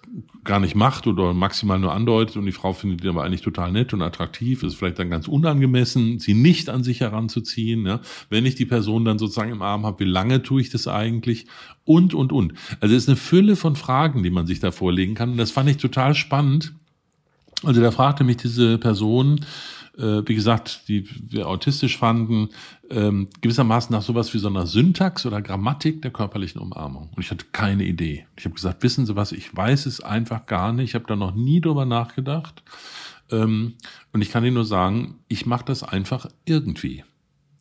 gar 0.44 0.60
nicht 0.60 0.74
macht 0.74 1.06
oder 1.06 1.34
maximal 1.34 1.78
nur 1.78 1.92
andeutet 1.92 2.36
und 2.36 2.46
die 2.46 2.52
Frau 2.52 2.72
findet 2.72 3.02
ihn 3.02 3.10
aber 3.10 3.24
eigentlich 3.24 3.42
total 3.42 3.72
nett 3.72 3.92
und 3.92 4.02
attraktiv, 4.02 4.62
ist 4.62 4.76
vielleicht 4.76 4.98
dann 4.98 5.10
ganz 5.10 5.28
unangemessen, 5.28 6.18
sie 6.18 6.34
nicht 6.34 6.68
an 6.68 6.84
sich 6.84 7.00
heranzuziehen, 7.00 7.86
ja. 7.86 8.00
Wenn 8.30 8.46
ich 8.46 8.54
die 8.54 8.66
Person 8.66 9.04
dann 9.04 9.18
sozusagen 9.18 9.52
im 9.52 9.62
Arm 9.62 9.86
habe, 9.86 10.00
wie 10.00 10.08
lange 10.08 10.42
tue 10.42 10.60
ich 10.60 10.70
das 10.70 10.88
eigentlich? 10.88 11.46
Und, 11.84 12.14
und, 12.14 12.32
und. 12.32 12.52
Also 12.80 12.94
es 12.94 13.04
ist 13.04 13.08
eine 13.08 13.16
Fülle 13.16 13.56
von 13.56 13.76
Fragen, 13.76 14.22
die 14.22 14.30
man 14.30 14.46
sich 14.46 14.60
da 14.60 14.70
vorlegen 14.70 15.14
kann. 15.14 15.30
Und 15.30 15.38
das 15.38 15.50
fand 15.50 15.70
ich 15.70 15.78
total 15.78 16.14
spannend 16.14 16.74
also 17.64 17.80
da 17.80 17.90
fragte 17.90 18.24
mich 18.24 18.36
diese 18.36 18.78
Person, 18.78 19.44
wie 19.98 20.34
gesagt, 20.34 20.88
die 20.88 21.08
wir 21.30 21.48
autistisch 21.48 21.98
fanden, 21.98 22.50
ähm, 22.90 23.28
gewissermaßen 23.40 23.92
nach 23.92 24.02
sowas 24.02 24.32
wie 24.32 24.38
so 24.38 24.48
einer 24.48 24.66
Syntax 24.66 25.26
oder 25.26 25.42
Grammatik 25.42 26.02
der 26.02 26.12
körperlichen 26.12 26.60
Umarmung. 26.60 27.10
Und 27.14 27.22
ich 27.22 27.30
hatte 27.30 27.46
keine 27.52 27.84
Idee. 27.84 28.26
Ich 28.36 28.44
habe 28.44 28.54
gesagt, 28.54 28.82
wissen 28.82 29.06
Sie 29.06 29.16
was, 29.16 29.32
ich 29.32 29.54
weiß 29.56 29.86
es 29.86 30.00
einfach 30.00 30.46
gar 30.46 30.72
nicht. 30.72 30.90
Ich 30.90 30.94
habe 30.94 31.06
da 31.08 31.16
noch 31.16 31.34
nie 31.34 31.60
drüber 31.60 31.84
nachgedacht. 31.84 32.62
Ähm, 33.30 33.74
und 34.12 34.22
ich 34.22 34.30
kann 34.30 34.44
Ihnen 34.44 34.54
nur 34.54 34.64
sagen, 34.64 35.18
ich 35.28 35.46
mache 35.46 35.64
das 35.64 35.82
einfach 35.82 36.28
irgendwie. 36.44 37.04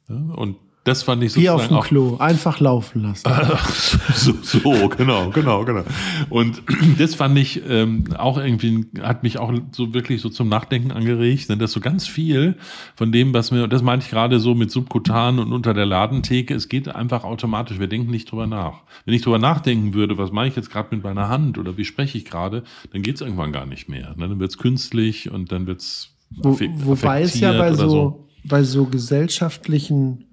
Ja, 0.08 0.16
und 0.16 0.58
das 0.88 1.04
fand 1.04 1.22
ich 1.22 1.36
Wie 1.36 1.50
auf 1.50 1.68
dem 1.68 1.82
Klo, 1.82 2.16
einfach 2.18 2.62
laufen 2.62 3.04
lassen. 3.04 3.30
so, 4.16 4.34
so, 4.42 4.88
genau, 4.88 5.32
genau, 5.32 5.66
genau. 5.66 5.84
Und 6.30 6.64
das 6.98 7.14
fand 7.14 7.38
ich 7.38 7.62
ähm, 7.68 8.06
auch 8.18 8.38
irgendwie, 8.38 8.86
hat 9.02 9.22
mich 9.22 9.38
auch 9.38 9.52
so 9.72 9.94
wirklich 9.94 10.22
so 10.22 10.30
zum 10.30 10.48
Nachdenken 10.48 10.94
angeregt, 10.94 11.50
denn 11.50 11.60
das 11.60 11.74
so 11.74 11.82
ganz 11.82 12.08
viel 12.08 12.56
von 12.96 13.12
dem, 13.12 13.34
was 13.34 13.52
mir, 13.52 13.68
das 13.68 13.82
meinte 13.82 14.06
ich 14.06 14.12
gerade 14.12 14.40
so 14.40 14.56
mit 14.56 14.72
subkutan 14.72 15.40
und 15.40 15.52
unter 15.52 15.74
der 15.74 15.86
Ladentheke, 15.86 16.56
es 16.56 16.70
geht 16.70 16.88
einfach 16.88 17.26
automatisch, 17.26 17.80
wir 17.80 17.88
denken 17.88 18.10
nicht 18.10 18.32
drüber 18.32 18.48
nach. 18.48 18.84
Wenn 19.04 19.14
ich 19.14 19.24
drüber 19.24 19.40
nachdenken 19.40 19.94
würde, 19.94 20.18
was 20.18 20.32
mache 20.32 20.48
ich 20.48 20.56
jetzt 20.56 20.72
gerade 20.72 20.96
mit 20.96 21.04
meiner 21.04 21.28
Hand 21.28 21.58
oder 21.58 21.76
wie 21.76 21.84
spreche 21.84 22.18
ich 22.18 22.24
gerade, 22.24 22.64
dann 22.94 23.02
geht 23.02 23.16
es 23.16 23.22
irgendwann 23.22 23.52
gar 23.52 23.66
nicht 23.66 23.90
mehr. 23.90 24.16
Ne? 24.16 24.30
Dann 24.30 24.40
wird 24.40 24.52
es 24.52 24.58
künstlich 24.58 25.30
und 25.30 25.52
dann 25.52 25.68
wird 25.68 25.82
es 25.82 26.16
Wo, 26.30 26.58
Wobei 26.58 27.24
es 27.24 27.38
ja 27.42 27.52
bei 27.52 27.74
so, 27.74 27.90
so, 27.90 28.28
bei 28.46 28.64
so 28.64 28.86
gesellschaftlichen 28.86 30.27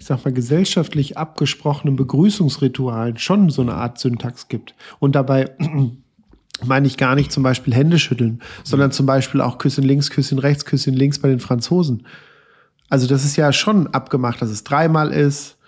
ich 0.00 0.06
sag 0.06 0.24
mal, 0.24 0.32
gesellschaftlich 0.32 1.18
abgesprochenen 1.18 1.94
Begrüßungsritualen 1.94 3.18
schon 3.18 3.50
so 3.50 3.60
eine 3.60 3.74
Art 3.74 3.98
Syntax 3.98 4.48
gibt. 4.48 4.74
Und 4.98 5.14
dabei 5.14 5.50
meine 6.64 6.86
ich 6.86 6.96
gar 6.96 7.14
nicht 7.14 7.30
zum 7.30 7.42
Beispiel 7.42 7.74
Hände 7.74 7.98
schütteln, 7.98 8.40
sondern 8.64 8.92
zum 8.92 9.04
Beispiel 9.04 9.42
auch 9.42 9.58
Küsschen 9.58 9.84
links, 9.84 10.08
Küsschen 10.08 10.38
rechts, 10.38 10.64
Küsschen 10.64 10.94
links 10.94 11.18
bei 11.18 11.28
den 11.28 11.38
Franzosen. 11.38 12.06
Also 12.88 13.06
das 13.06 13.26
ist 13.26 13.36
ja 13.36 13.52
schon 13.52 13.88
abgemacht, 13.88 14.40
dass 14.40 14.48
es 14.48 14.64
dreimal 14.64 15.12
ist. 15.12 15.58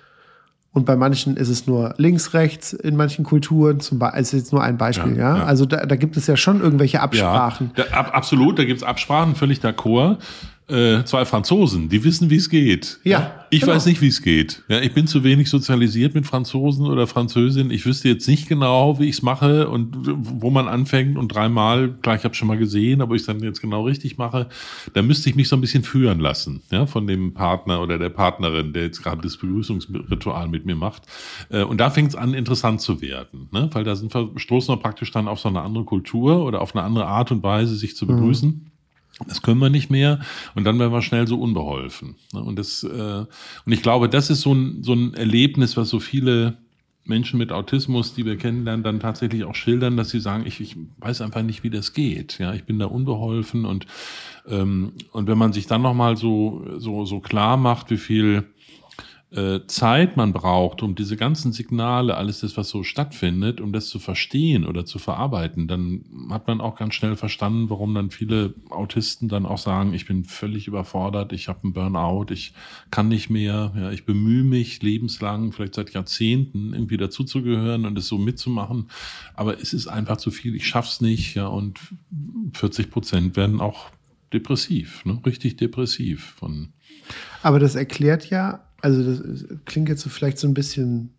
Und 0.72 0.86
bei 0.86 0.96
manchen 0.96 1.36
ist 1.36 1.50
es 1.50 1.66
nur 1.66 1.94
links, 1.98 2.32
rechts 2.32 2.72
in 2.72 2.96
manchen 2.96 3.26
Kulturen. 3.26 3.80
Zum 3.80 3.98
Beispiel, 3.98 4.22
ist 4.22 4.32
jetzt 4.32 4.52
nur 4.52 4.62
ein 4.62 4.78
Beispiel, 4.78 5.18
ja. 5.18 5.34
ja? 5.34 5.36
ja. 5.36 5.44
Also 5.44 5.66
da, 5.66 5.84
da, 5.84 5.96
gibt 5.96 6.16
es 6.16 6.26
ja 6.26 6.38
schon 6.38 6.62
irgendwelche 6.62 7.02
Absprachen. 7.02 7.72
Ja, 7.76 7.84
da, 7.84 7.96
ab, 7.98 8.10
absolut, 8.14 8.58
da 8.58 8.64
gibt 8.64 8.78
es 8.78 8.82
Absprachen, 8.82 9.34
völlig 9.34 9.58
d'accord 9.58 10.16
äh, 10.72 11.04
zwei 11.04 11.24
Franzosen, 11.24 11.88
die 11.88 12.02
wissen, 12.02 12.30
wie 12.30 12.36
es 12.36 12.48
geht. 12.48 12.98
Ja. 13.04 13.44
Ich 13.50 13.60
genau. 13.60 13.74
weiß 13.74 13.84
nicht, 13.84 14.00
wie 14.00 14.08
es 14.08 14.22
geht. 14.22 14.62
Ja, 14.68 14.80
ich 14.80 14.94
bin 14.94 15.06
zu 15.06 15.24
wenig 15.24 15.50
sozialisiert 15.50 16.14
mit 16.14 16.26
Franzosen 16.26 16.86
oder 16.86 17.06
Französinnen. 17.06 17.70
Ich 17.70 17.84
wüsste 17.84 18.08
jetzt 18.08 18.26
nicht 18.26 18.48
genau, 18.48 18.98
wie 18.98 19.04
ich 19.04 19.16
es 19.16 19.22
mache 19.22 19.68
und 19.68 19.94
wo 19.94 20.48
man 20.48 20.68
anfängt 20.68 21.18
und 21.18 21.28
dreimal, 21.28 21.92
klar, 22.00 22.16
ich 22.16 22.24
habe 22.24 22.34
schon 22.34 22.48
mal 22.48 22.56
gesehen, 22.56 23.02
aber 23.02 23.14
ich 23.14 23.20
es 23.20 23.26
dann 23.26 23.40
jetzt 23.40 23.60
genau 23.60 23.84
richtig 23.84 24.16
mache, 24.16 24.48
da 24.94 25.02
müsste 25.02 25.28
ich 25.28 25.36
mich 25.36 25.48
so 25.48 25.56
ein 25.56 25.60
bisschen 25.60 25.82
führen 25.82 26.18
lassen, 26.18 26.62
ja, 26.70 26.86
von 26.86 27.06
dem 27.06 27.34
Partner 27.34 27.82
oder 27.82 27.98
der 27.98 28.08
Partnerin, 28.08 28.72
der 28.72 28.84
jetzt 28.84 29.02
gerade 29.02 29.20
das 29.20 29.36
Begrüßungsritual 29.36 30.48
mit 30.48 30.64
mir 30.64 30.76
macht. 30.76 31.02
Äh, 31.50 31.62
und 31.64 31.78
da 31.78 31.90
fängt 31.90 32.08
es 32.08 32.16
an, 32.16 32.32
interessant 32.32 32.80
zu 32.80 33.02
werden, 33.02 33.48
ne? 33.52 33.68
weil 33.72 33.84
da 33.84 33.96
sind 33.96 34.14
wir, 34.14 34.30
stoßen 34.36 34.72
wir 34.74 34.78
praktisch 34.78 35.10
dann 35.10 35.28
auf 35.28 35.40
so 35.40 35.50
eine 35.50 35.60
andere 35.60 35.84
Kultur 35.84 36.44
oder 36.44 36.62
auf 36.62 36.74
eine 36.74 36.84
andere 36.84 37.06
Art 37.06 37.30
und 37.30 37.42
Weise, 37.42 37.76
sich 37.76 37.96
zu 37.96 38.06
begrüßen. 38.06 38.48
Mhm. 38.48 38.72
Das 39.26 39.42
können 39.42 39.60
wir 39.60 39.70
nicht 39.70 39.90
mehr 39.90 40.20
und 40.54 40.64
dann 40.64 40.78
werden 40.78 40.92
wir 40.92 41.02
schnell 41.02 41.26
so 41.26 41.40
unbeholfen. 41.40 42.16
Ne? 42.32 42.42
Und 42.42 42.58
das 42.58 42.84
äh, 42.84 43.24
und 43.66 43.72
ich 43.72 43.82
glaube, 43.82 44.08
das 44.08 44.30
ist 44.30 44.40
so 44.42 44.54
ein 44.54 44.82
so 44.82 44.92
ein 44.94 45.14
Erlebnis, 45.14 45.76
was 45.76 45.88
so 45.88 46.00
viele 46.00 46.56
Menschen 47.04 47.38
mit 47.38 47.50
Autismus, 47.50 48.14
die 48.14 48.24
wir 48.24 48.36
kennenlernen, 48.36 48.84
dann 48.84 49.00
tatsächlich 49.00 49.44
auch 49.44 49.56
schildern, 49.56 49.96
dass 49.96 50.10
sie 50.10 50.20
sagen, 50.20 50.44
ich, 50.46 50.60
ich 50.60 50.76
weiß 50.98 51.20
einfach 51.20 51.42
nicht, 51.42 51.64
wie 51.64 51.70
das 51.70 51.94
geht. 51.94 52.38
Ja, 52.38 52.54
ich 52.54 52.64
bin 52.64 52.78
da 52.78 52.86
unbeholfen 52.86 53.64
und 53.64 53.86
ähm, 54.46 54.92
und 55.12 55.26
wenn 55.26 55.38
man 55.38 55.52
sich 55.52 55.66
dann 55.66 55.82
noch 55.82 55.94
mal 55.94 56.16
so 56.16 56.64
so 56.78 57.04
so 57.04 57.20
klar 57.20 57.56
macht, 57.56 57.90
wie 57.90 57.96
viel 57.96 58.44
Zeit 59.66 60.18
man 60.18 60.34
braucht, 60.34 60.82
um 60.82 60.94
diese 60.94 61.16
ganzen 61.16 61.52
Signale, 61.52 62.18
alles 62.18 62.40
das, 62.40 62.58
was 62.58 62.68
so 62.68 62.82
stattfindet, 62.82 63.62
um 63.62 63.72
das 63.72 63.88
zu 63.88 63.98
verstehen 63.98 64.66
oder 64.66 64.84
zu 64.84 64.98
verarbeiten, 64.98 65.68
dann 65.68 66.04
hat 66.28 66.48
man 66.48 66.60
auch 66.60 66.76
ganz 66.76 66.94
schnell 66.94 67.16
verstanden, 67.16 67.70
warum 67.70 67.94
dann 67.94 68.10
viele 68.10 68.52
Autisten 68.68 69.30
dann 69.30 69.46
auch 69.46 69.56
sagen, 69.56 69.94
ich 69.94 70.06
bin 70.06 70.24
völlig 70.24 70.68
überfordert, 70.68 71.32
ich 71.32 71.48
habe 71.48 71.60
einen 71.62 71.72
Burnout, 71.72 72.26
ich 72.30 72.52
kann 72.90 73.08
nicht 73.08 73.30
mehr, 73.30 73.72
ja, 73.74 73.90
ich 73.90 74.04
bemühe 74.04 74.44
mich 74.44 74.82
lebenslang, 74.82 75.52
vielleicht 75.52 75.76
seit 75.76 75.94
Jahrzehnten 75.94 76.74
irgendwie 76.74 76.98
dazuzugehören 76.98 77.86
und 77.86 77.96
es 77.96 78.08
so 78.08 78.18
mitzumachen, 78.18 78.90
aber 79.34 79.58
es 79.58 79.72
ist 79.72 79.86
einfach 79.86 80.18
zu 80.18 80.30
viel, 80.30 80.54
ich 80.54 80.66
schaff's 80.66 81.00
nicht, 81.00 81.36
ja, 81.36 81.46
und 81.46 81.80
40 82.52 82.90
Prozent 82.90 83.36
werden 83.36 83.62
auch 83.62 83.86
depressiv, 84.30 85.06
ne? 85.06 85.18
richtig 85.24 85.56
depressiv 85.56 86.34
von. 86.36 86.74
Aber 87.42 87.58
das 87.58 87.74
erklärt 87.74 88.28
ja 88.28 88.60
also 88.82 89.02
das 89.02 89.46
klingt 89.64 89.88
jetzt 89.88 90.02
so 90.02 90.10
vielleicht 90.10 90.38
so 90.38 90.46
ein 90.46 90.54
bisschen 90.54 91.14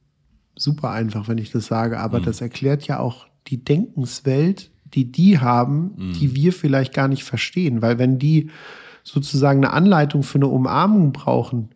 super 0.56 0.92
einfach, 0.92 1.28
wenn 1.28 1.38
ich 1.38 1.52
das 1.52 1.66
sage, 1.66 2.00
aber 2.00 2.20
mhm. 2.20 2.26
das 2.26 2.42
erklärt 2.42 2.86
ja 2.86 3.00
auch 3.00 3.26
die 3.48 3.64
Denkenswelt, 3.64 4.70
die 4.94 5.12
die 5.12 5.40
haben, 5.40 5.94
mhm. 5.96 6.14
die 6.14 6.36
wir 6.36 6.54
vielleicht 6.54 6.94
gar 6.94 7.08
nicht 7.08 7.24
verstehen, 7.24 7.82
weil 7.82 7.98
wenn 7.98 8.20
die 8.20 8.52
sozusagen 9.04 9.66
eine 9.66 9.74
Anleitung 9.74 10.24
für 10.24 10.38
eine 10.38 10.48
Umarmung 10.48 11.12
brauchen, 11.12 11.70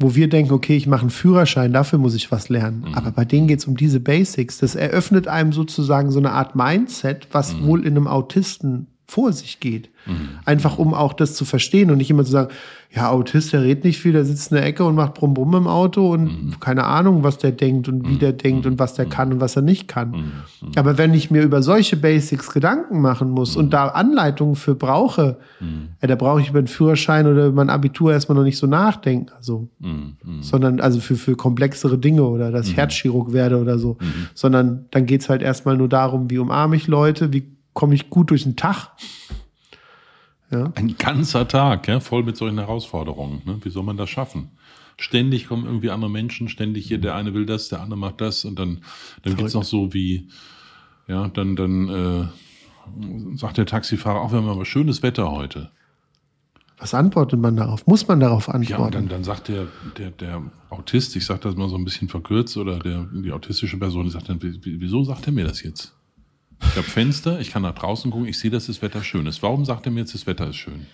wo 0.00 0.14
wir 0.14 0.28
denken, 0.28 0.52
okay, 0.52 0.76
ich 0.76 0.86
mache 0.86 1.02
einen 1.02 1.10
Führerschein, 1.10 1.72
dafür 1.72 1.98
muss 1.98 2.14
ich 2.14 2.30
was 2.30 2.48
lernen. 2.48 2.84
Mhm. 2.88 2.94
Aber 2.94 3.10
bei 3.10 3.24
denen 3.24 3.48
geht 3.48 3.58
es 3.58 3.66
um 3.66 3.76
diese 3.76 4.00
Basics. 4.00 4.58
Das 4.58 4.76
eröffnet 4.76 5.26
einem 5.26 5.52
sozusagen 5.52 6.10
so 6.12 6.20
eine 6.20 6.32
Art 6.32 6.54
Mindset, 6.54 7.28
was 7.32 7.54
mhm. 7.54 7.66
wohl 7.66 7.80
in 7.80 7.96
einem 7.96 8.06
Autisten 8.06 8.86
vor 9.08 9.32
sich 9.32 9.58
geht. 9.58 9.90
Einfach 10.44 10.78
um 10.78 10.94
auch 10.94 11.12
das 11.12 11.34
zu 11.34 11.44
verstehen 11.44 11.90
und 11.90 11.98
nicht 11.98 12.10
immer 12.10 12.24
zu 12.24 12.30
sagen, 12.30 12.48
ja, 12.94 13.10
Autist, 13.10 13.52
der 13.52 13.62
redet 13.62 13.84
nicht 13.84 13.98
viel, 13.98 14.12
der 14.12 14.24
sitzt 14.24 14.50
in 14.50 14.56
der 14.56 14.64
Ecke 14.64 14.82
und 14.84 14.94
macht 14.94 15.12
Brumm 15.12 15.34
Brumm 15.34 15.54
im 15.54 15.66
Auto 15.66 16.12
und 16.12 16.58
keine 16.60 16.84
Ahnung, 16.84 17.22
was 17.22 17.36
der 17.36 17.52
denkt 17.52 17.88
und 17.88 18.08
wie 18.08 18.16
der 18.16 18.32
denkt 18.32 18.64
und 18.64 18.78
was 18.78 18.94
der 18.94 19.04
kann 19.04 19.30
und 19.32 19.40
was 19.40 19.56
er 19.56 19.62
nicht 19.62 19.86
kann. 19.88 20.32
Aber 20.76 20.96
wenn 20.96 21.12
ich 21.12 21.30
mir 21.30 21.42
über 21.42 21.62
solche 21.62 21.96
Basics 21.96 22.50
Gedanken 22.50 23.02
machen 23.02 23.30
muss 23.30 23.56
und 23.56 23.70
da 23.74 23.88
Anleitungen 23.88 24.56
für 24.56 24.74
brauche, 24.74 25.36
ja, 26.00 26.08
da 26.08 26.14
brauche 26.14 26.40
ich 26.40 26.48
über 26.48 26.58
einen 26.58 26.68
Führerschein 26.68 27.26
oder 27.26 27.46
über 27.46 27.56
mein 27.56 27.68
Abitur 27.70 28.12
erstmal 28.12 28.36
noch 28.36 28.44
nicht 28.44 28.58
so 28.58 28.66
nachdenken. 28.66 29.30
Also, 29.36 29.68
sondern 30.40 30.80
also 30.80 31.00
für, 31.00 31.16
für 31.16 31.36
komplexere 31.36 31.98
Dinge 31.98 32.22
oder 32.24 32.50
dass 32.50 32.68
ich 32.68 32.76
Herzchirurg 32.76 33.34
werde 33.34 33.58
oder 33.60 33.78
so. 33.78 33.98
Sondern 34.32 34.86
dann 34.90 35.04
geht's 35.04 35.28
halt 35.28 35.42
erstmal 35.42 35.76
nur 35.76 35.88
darum, 35.90 36.30
wie 36.30 36.38
umarme 36.38 36.76
ich 36.76 36.86
Leute, 36.86 37.32
wie 37.34 37.57
komme 37.78 37.94
ich 37.94 38.10
gut 38.10 38.30
durch 38.30 38.42
den 38.42 38.56
Tag. 38.56 38.90
Ja. 40.50 40.72
Ein 40.74 40.96
ganzer 40.98 41.46
Tag, 41.46 41.86
ja, 41.86 42.00
voll 42.00 42.24
mit 42.24 42.36
solchen 42.36 42.58
Herausforderungen. 42.58 43.40
Ne? 43.44 43.58
Wie 43.62 43.70
soll 43.70 43.84
man 43.84 43.96
das 43.96 44.10
schaffen? 44.10 44.50
Ständig 44.96 45.46
kommen 45.46 45.64
irgendwie 45.64 45.90
andere 45.90 46.10
Menschen, 46.10 46.48
ständig 46.48 46.88
hier, 46.88 46.98
der 46.98 47.14
eine 47.14 47.34
will 47.34 47.46
das, 47.46 47.68
der 47.68 47.80
andere 47.80 47.96
macht 48.00 48.20
das 48.20 48.44
und 48.44 48.58
dann, 48.58 48.78
dann 49.22 49.36
geht's 49.36 49.54
noch 49.54 49.62
so 49.62 49.94
wie, 49.94 50.28
ja, 51.06 51.28
dann, 51.28 51.54
dann 51.54 51.88
äh, 51.88 53.36
sagt 53.36 53.58
der 53.58 53.66
Taxifahrer, 53.66 54.20
auch 54.22 54.32
wir 54.32 54.38
haben 54.38 54.48
aber 54.48 54.64
schönes 54.64 55.04
Wetter 55.04 55.30
heute. 55.30 55.70
Was 56.78 56.94
antwortet 56.94 57.38
man 57.38 57.54
darauf? 57.56 57.86
Muss 57.86 58.08
man 58.08 58.18
darauf 58.18 58.48
Ja, 58.48 58.54
antworten? 58.54 58.92
dann, 58.92 59.08
dann 59.08 59.22
sagt 59.24 59.46
der, 59.46 59.68
der, 59.98 60.10
der 60.10 60.42
Autist, 60.70 61.14
ich 61.14 61.24
sage 61.26 61.40
das 61.40 61.54
mal 61.54 61.68
so 61.68 61.76
ein 61.76 61.84
bisschen 61.84 62.08
verkürzt, 62.08 62.56
oder 62.56 62.80
der, 62.80 63.06
die 63.12 63.30
autistische 63.30 63.78
Person, 63.78 64.04
die 64.06 64.10
sagt 64.10 64.28
dann, 64.30 64.42
"Wie- 64.42 64.64
wie- 64.64 64.80
wieso 64.80 65.04
sagt 65.04 65.26
er 65.28 65.32
mir 65.32 65.44
das 65.44 65.62
jetzt? 65.62 65.94
Ich 66.62 66.76
habe 66.76 66.82
Fenster, 66.82 67.40
ich 67.40 67.50
kann 67.50 67.62
nach 67.62 67.74
draußen 67.74 68.10
gucken, 68.10 68.26
ich 68.28 68.38
sehe, 68.38 68.50
dass 68.50 68.66
das 68.66 68.82
Wetter 68.82 69.02
schön 69.02 69.26
ist. 69.26 69.42
Warum 69.42 69.64
sagt 69.64 69.86
er 69.86 69.92
mir 69.92 70.00
jetzt, 70.00 70.14
das 70.14 70.26
Wetter 70.26 70.48
ist 70.50 70.56
schön? 70.56 70.86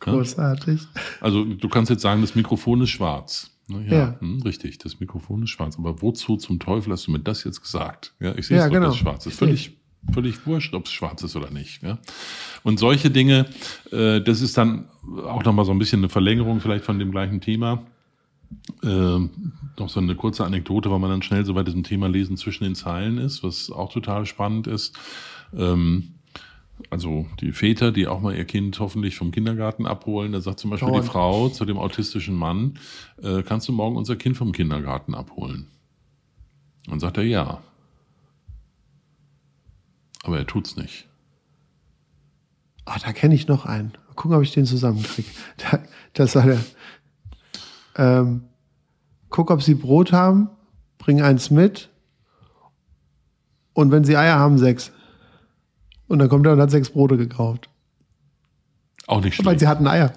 Großartig. 0.00 0.80
Also 1.20 1.44
du 1.44 1.68
kannst 1.68 1.90
jetzt 1.90 2.02
sagen, 2.02 2.20
das 2.20 2.34
Mikrofon 2.34 2.82
ist 2.82 2.90
schwarz. 2.90 3.50
Ja, 3.68 3.80
Ja. 3.80 4.16
Hm, 4.20 4.42
richtig, 4.42 4.78
das 4.78 5.00
Mikrofon 5.00 5.42
ist 5.42 5.50
schwarz. 5.50 5.76
Aber 5.78 6.00
wozu 6.02 6.36
zum 6.36 6.58
Teufel 6.58 6.92
hast 6.92 7.06
du 7.06 7.10
mir 7.10 7.18
das 7.20 7.44
jetzt 7.44 7.60
gesagt? 7.62 8.14
Ja, 8.20 8.34
ich 8.36 8.46
sehe 8.46 8.56
Ja, 8.56 8.64
es 8.64 8.68
doch, 8.68 8.74
genau. 8.74 8.86
dass 8.86 8.94
es 8.94 9.00
schwarz 9.00 9.26
ist. 9.26 9.38
Völlig, 9.38 9.76
völlig 10.12 10.46
wurscht, 10.46 10.74
ob 10.74 10.86
es 10.86 10.92
schwarz 10.92 11.22
ist 11.22 11.34
oder 11.36 11.50
nicht. 11.50 11.82
Ja? 11.82 11.98
Und 12.62 12.78
solche 12.78 13.10
Dinge, 13.10 13.46
äh, 13.90 14.20
das 14.20 14.40
ist 14.40 14.56
dann 14.56 14.88
auch 15.26 15.42
nochmal 15.44 15.64
so 15.64 15.72
ein 15.72 15.78
bisschen 15.78 16.00
eine 16.00 16.08
Verlängerung 16.08 16.60
vielleicht 16.60 16.84
von 16.84 16.98
dem 16.98 17.10
gleichen 17.10 17.40
Thema. 17.40 17.82
Ähm, 18.82 19.52
noch 19.78 19.88
so 19.88 20.00
eine 20.00 20.14
kurze 20.14 20.44
Anekdote, 20.44 20.90
weil 20.90 20.98
man 20.98 21.10
dann 21.10 21.22
schnell 21.22 21.44
so 21.44 21.54
bei 21.54 21.62
diesem 21.62 21.82
Thema 21.82 22.08
Lesen 22.08 22.36
zwischen 22.36 22.64
den 22.64 22.74
Zeilen 22.74 23.18
ist, 23.18 23.42
was 23.42 23.70
auch 23.70 23.92
total 23.92 24.26
spannend 24.26 24.66
ist. 24.66 24.98
Ähm, 25.56 26.14
also 26.90 27.26
die 27.40 27.52
Väter, 27.52 27.92
die 27.92 28.06
auch 28.06 28.20
mal 28.20 28.34
ihr 28.34 28.44
Kind 28.44 28.78
hoffentlich 28.78 29.16
vom 29.16 29.30
Kindergarten 29.32 29.86
abholen, 29.86 30.32
da 30.32 30.40
sagt 30.40 30.60
zum 30.60 30.70
Beispiel 30.70 30.88
Dauernd. 30.88 31.04
die 31.04 31.10
Frau 31.10 31.48
zu 31.48 31.64
dem 31.64 31.76
autistischen 31.76 32.34
Mann, 32.34 32.78
äh, 33.22 33.42
kannst 33.42 33.68
du 33.68 33.72
morgen 33.72 33.96
unser 33.96 34.16
Kind 34.16 34.36
vom 34.36 34.52
Kindergarten 34.52 35.14
abholen? 35.14 35.66
Und 36.88 37.00
sagt 37.00 37.18
er 37.18 37.24
ja. 37.24 37.62
Aber 40.22 40.38
er 40.38 40.46
tut's 40.46 40.76
nicht. 40.76 41.06
Ah, 42.84 42.98
da 42.98 43.12
kenne 43.12 43.34
ich 43.34 43.48
noch 43.48 43.66
einen. 43.66 43.92
Mal 44.06 44.14
gucken, 44.14 44.36
ob 44.36 44.42
ich 44.42 44.52
den 44.52 44.64
zusammenkriege. 44.64 45.28
Da, 45.58 45.82
das 46.14 46.34
war 46.34 46.46
der. 46.46 46.64
Ähm, 47.96 48.47
guck, 49.30 49.50
ob 49.50 49.62
sie 49.62 49.74
Brot 49.74 50.12
haben, 50.12 50.48
bring 50.98 51.22
eins 51.22 51.50
mit. 51.50 51.88
Und 53.72 53.90
wenn 53.92 54.04
sie 54.04 54.16
Eier 54.16 54.38
haben, 54.38 54.58
sechs. 54.58 54.90
Und 56.08 56.18
dann 56.18 56.28
kommt 56.28 56.46
er 56.46 56.52
und 56.54 56.60
hat 56.60 56.70
sechs 56.70 56.90
Brote 56.90 57.16
gekauft. 57.16 57.68
Auch 59.06 59.22
nicht 59.22 59.38
Weil 59.38 59.44
schlecht. 59.44 59.60
sie 59.60 59.68
hatten 59.68 59.86
Eier. 59.86 60.12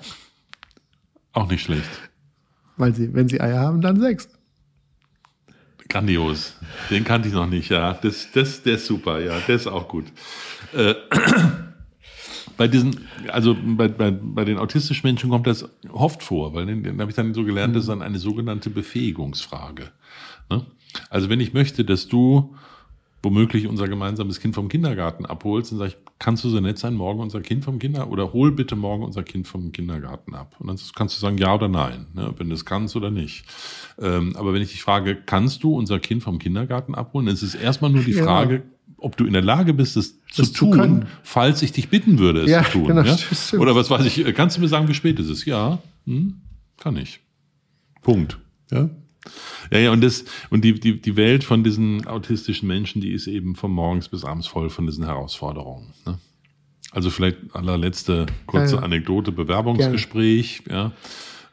Auch 1.34 1.48
nicht 1.50 1.62
schlecht. 1.64 1.90
Weil 2.78 2.96
sie, 2.96 3.14
wenn 3.14 3.28
sie 3.28 3.40
Eier 3.40 3.60
haben, 3.60 3.82
dann 3.82 4.00
sechs. 4.00 4.28
Grandios. 5.90 6.56
Den 6.90 7.04
kannte 7.04 7.28
ich 7.28 7.34
noch 7.34 7.48
nicht, 7.48 7.70
ja. 7.70 7.94
Das, 7.94 8.32
das, 8.34 8.64
der 8.64 8.76
ist 8.76 8.86
super, 8.86 9.20
ja. 9.20 9.38
Der 9.48 9.56
ist 9.56 9.68
auch 9.68 9.88
gut. 9.88 10.06
Äh, 10.74 10.96
bei 12.58 12.68
diesen, 12.68 13.08
also 13.30 13.56
bei, 13.64 13.88
bei, 13.88 14.12
bei 14.12 14.46
den 14.46 14.58
autistischen 14.58 15.08
Menschen 15.08 15.30
kommt 15.30 15.48
das 15.48 15.70
oft 15.92 16.24
vor, 16.24 16.54
weil 16.54 16.66
den, 16.66 16.84
den 16.84 17.00
habe 17.00 17.12
ich 17.12 17.16
dann 17.16 17.34
so 17.34 17.44
gelernt, 17.44 17.76
das 17.76 17.84
ist 17.84 17.90
dann 17.90 18.02
eine 18.02 18.20
sogenannte 18.20 18.70
Befähigungsfrage. 18.70 19.92
Ne? 20.50 20.66
Also 21.10 21.30
wenn 21.30 21.40
ich 21.40 21.54
möchte, 21.54 21.86
dass 21.86 22.08
du 22.08 22.56
womöglich 23.24 23.68
unser 23.68 23.88
gemeinsames 23.88 24.40
Kind 24.40 24.56
vom 24.56 24.68
Kindergarten 24.68 25.26
abholst, 25.26 25.72
dann 25.72 25.80
sage 25.80 25.92
ich, 25.92 25.98
kannst 26.18 26.44
du 26.44 26.50
so 26.50 26.60
nett 26.60 26.80
sein, 26.80 26.96
morgen 26.96 27.20
unser 27.20 27.42
Kind 27.42 27.64
vom 27.64 27.80
Kinder 27.80 28.10
oder 28.10 28.34
hol 28.34 28.52
bitte 28.52 28.76
morgen 28.76 29.04
unser 29.04 29.24
Kind 29.24 29.48
vom 29.48 29.72
Kindergarten 29.72 30.34
ab. 30.34 30.56
Und 30.60 30.68
dann 30.68 30.80
kannst 30.96 31.18
du 31.18 31.22
sagen 31.22 31.38
ja 31.38 31.54
oder 31.54 31.68
nein, 31.68 32.08
ne, 32.14 32.34
wenn 32.38 32.50
du 32.50 32.56
es 32.56 32.66
kannst 32.66 32.96
oder 32.96 33.12
nicht. 33.12 33.46
Ähm, 34.00 34.36
aber 34.36 34.54
wenn 34.54 34.62
ich 34.62 34.72
dich 34.72 34.82
frage, 34.82 35.16
kannst 35.16 35.64
du 35.64 35.76
unser 35.76 36.00
Kind 36.00 36.24
vom 36.24 36.40
Kindergarten 36.40 36.96
abholen, 36.96 37.28
dann 37.28 37.36
ist 37.36 37.44
es 37.44 37.56
erstmal 37.56 37.92
nur 37.92 38.04
die 38.04 38.14
Ja. 38.14 38.62
Ob 39.04 39.18
du 39.18 39.26
in 39.26 39.34
der 39.34 39.42
Lage 39.42 39.74
bist, 39.74 39.98
es 39.98 40.20
zu 40.28 40.42
Das 40.44 40.54
zu 40.54 40.66
tun, 40.66 40.72
können. 40.72 41.06
falls 41.24 41.62
ich 41.64 41.72
dich 41.72 41.90
bitten 41.90 42.20
würde, 42.20 42.42
es 42.44 42.50
Ja, 42.52 42.64
zu 42.64 42.72
tun. 42.74 42.88
genau, 42.88 43.02
ja? 43.02 43.18
Oder 43.60 43.76
was 43.76 43.90
weiß 43.90 44.06
ich, 44.06 44.26
äh, 44.26 44.32
kannst 44.32 44.58
du 44.58 44.62
mir 44.62 44.68
sagen, 44.68 44.88
wie 44.88 44.94
spät 44.94 45.20
ist 45.20 45.30
es? 45.30 45.44
Ja, 45.46 45.80
hm, 46.06 46.42
kann 46.78 46.96
ich. 46.98 47.20
Punkt. 48.02 48.38
Ja. 48.72 48.90
Ja, 49.72 49.78
ja, 49.80 49.92
und 49.92 50.02
das, 50.02 50.26
und 50.50 50.64
die, 50.64 50.80
die, 50.80 51.00
die 51.02 51.16
Welt 51.16 51.44
von 51.44 51.64
diesen 51.64 52.08
autistischen 52.08 52.68
Menschen, 52.68 53.02
die 53.02 53.12
ist 53.12 53.28
eben 53.28 53.56
von 53.56 53.72
morgens 53.72 54.10
bis 54.10 54.24
abends 54.26 54.48
voll 54.48 54.70
von 54.70 54.86
diesen 54.88 55.06
Herausforderungen. 55.06 55.94
Ne? 56.06 56.18
Also 56.92 57.10
vielleicht 57.10 57.38
allerletzte 57.54 58.26
kurze. 58.48 58.82
Anekdote, 58.84 59.32
Bewerbungsgespräch, 59.32 60.64
ja. 60.70 60.92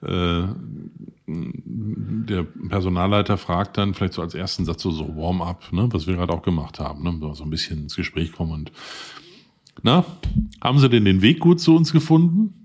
Äh, 0.02 0.46
der 1.26 2.42
Personalleiter 2.68 3.36
fragt 3.36 3.76
dann 3.76 3.94
vielleicht 3.94 4.14
so 4.14 4.22
als 4.22 4.34
ersten 4.34 4.64
Satz 4.64 4.82
so, 4.82 4.90
so 4.90 5.16
Warm-up, 5.16 5.72
ne, 5.72 5.88
was 5.90 6.06
wir 6.06 6.14
gerade 6.14 6.32
auch 6.32 6.42
gemacht 6.42 6.78
haben, 6.78 7.02
ne, 7.02 7.34
so 7.34 7.44
ein 7.44 7.50
bisschen 7.50 7.82
ins 7.82 7.96
Gespräch 7.96 8.32
kommen 8.32 8.52
und 8.52 8.72
na, 9.82 10.04
haben 10.62 10.78
Sie 10.78 10.88
denn 10.88 11.04
den 11.04 11.22
Weg 11.22 11.38
gut 11.38 11.60
zu 11.60 11.76
uns 11.76 11.92
gefunden? 11.92 12.57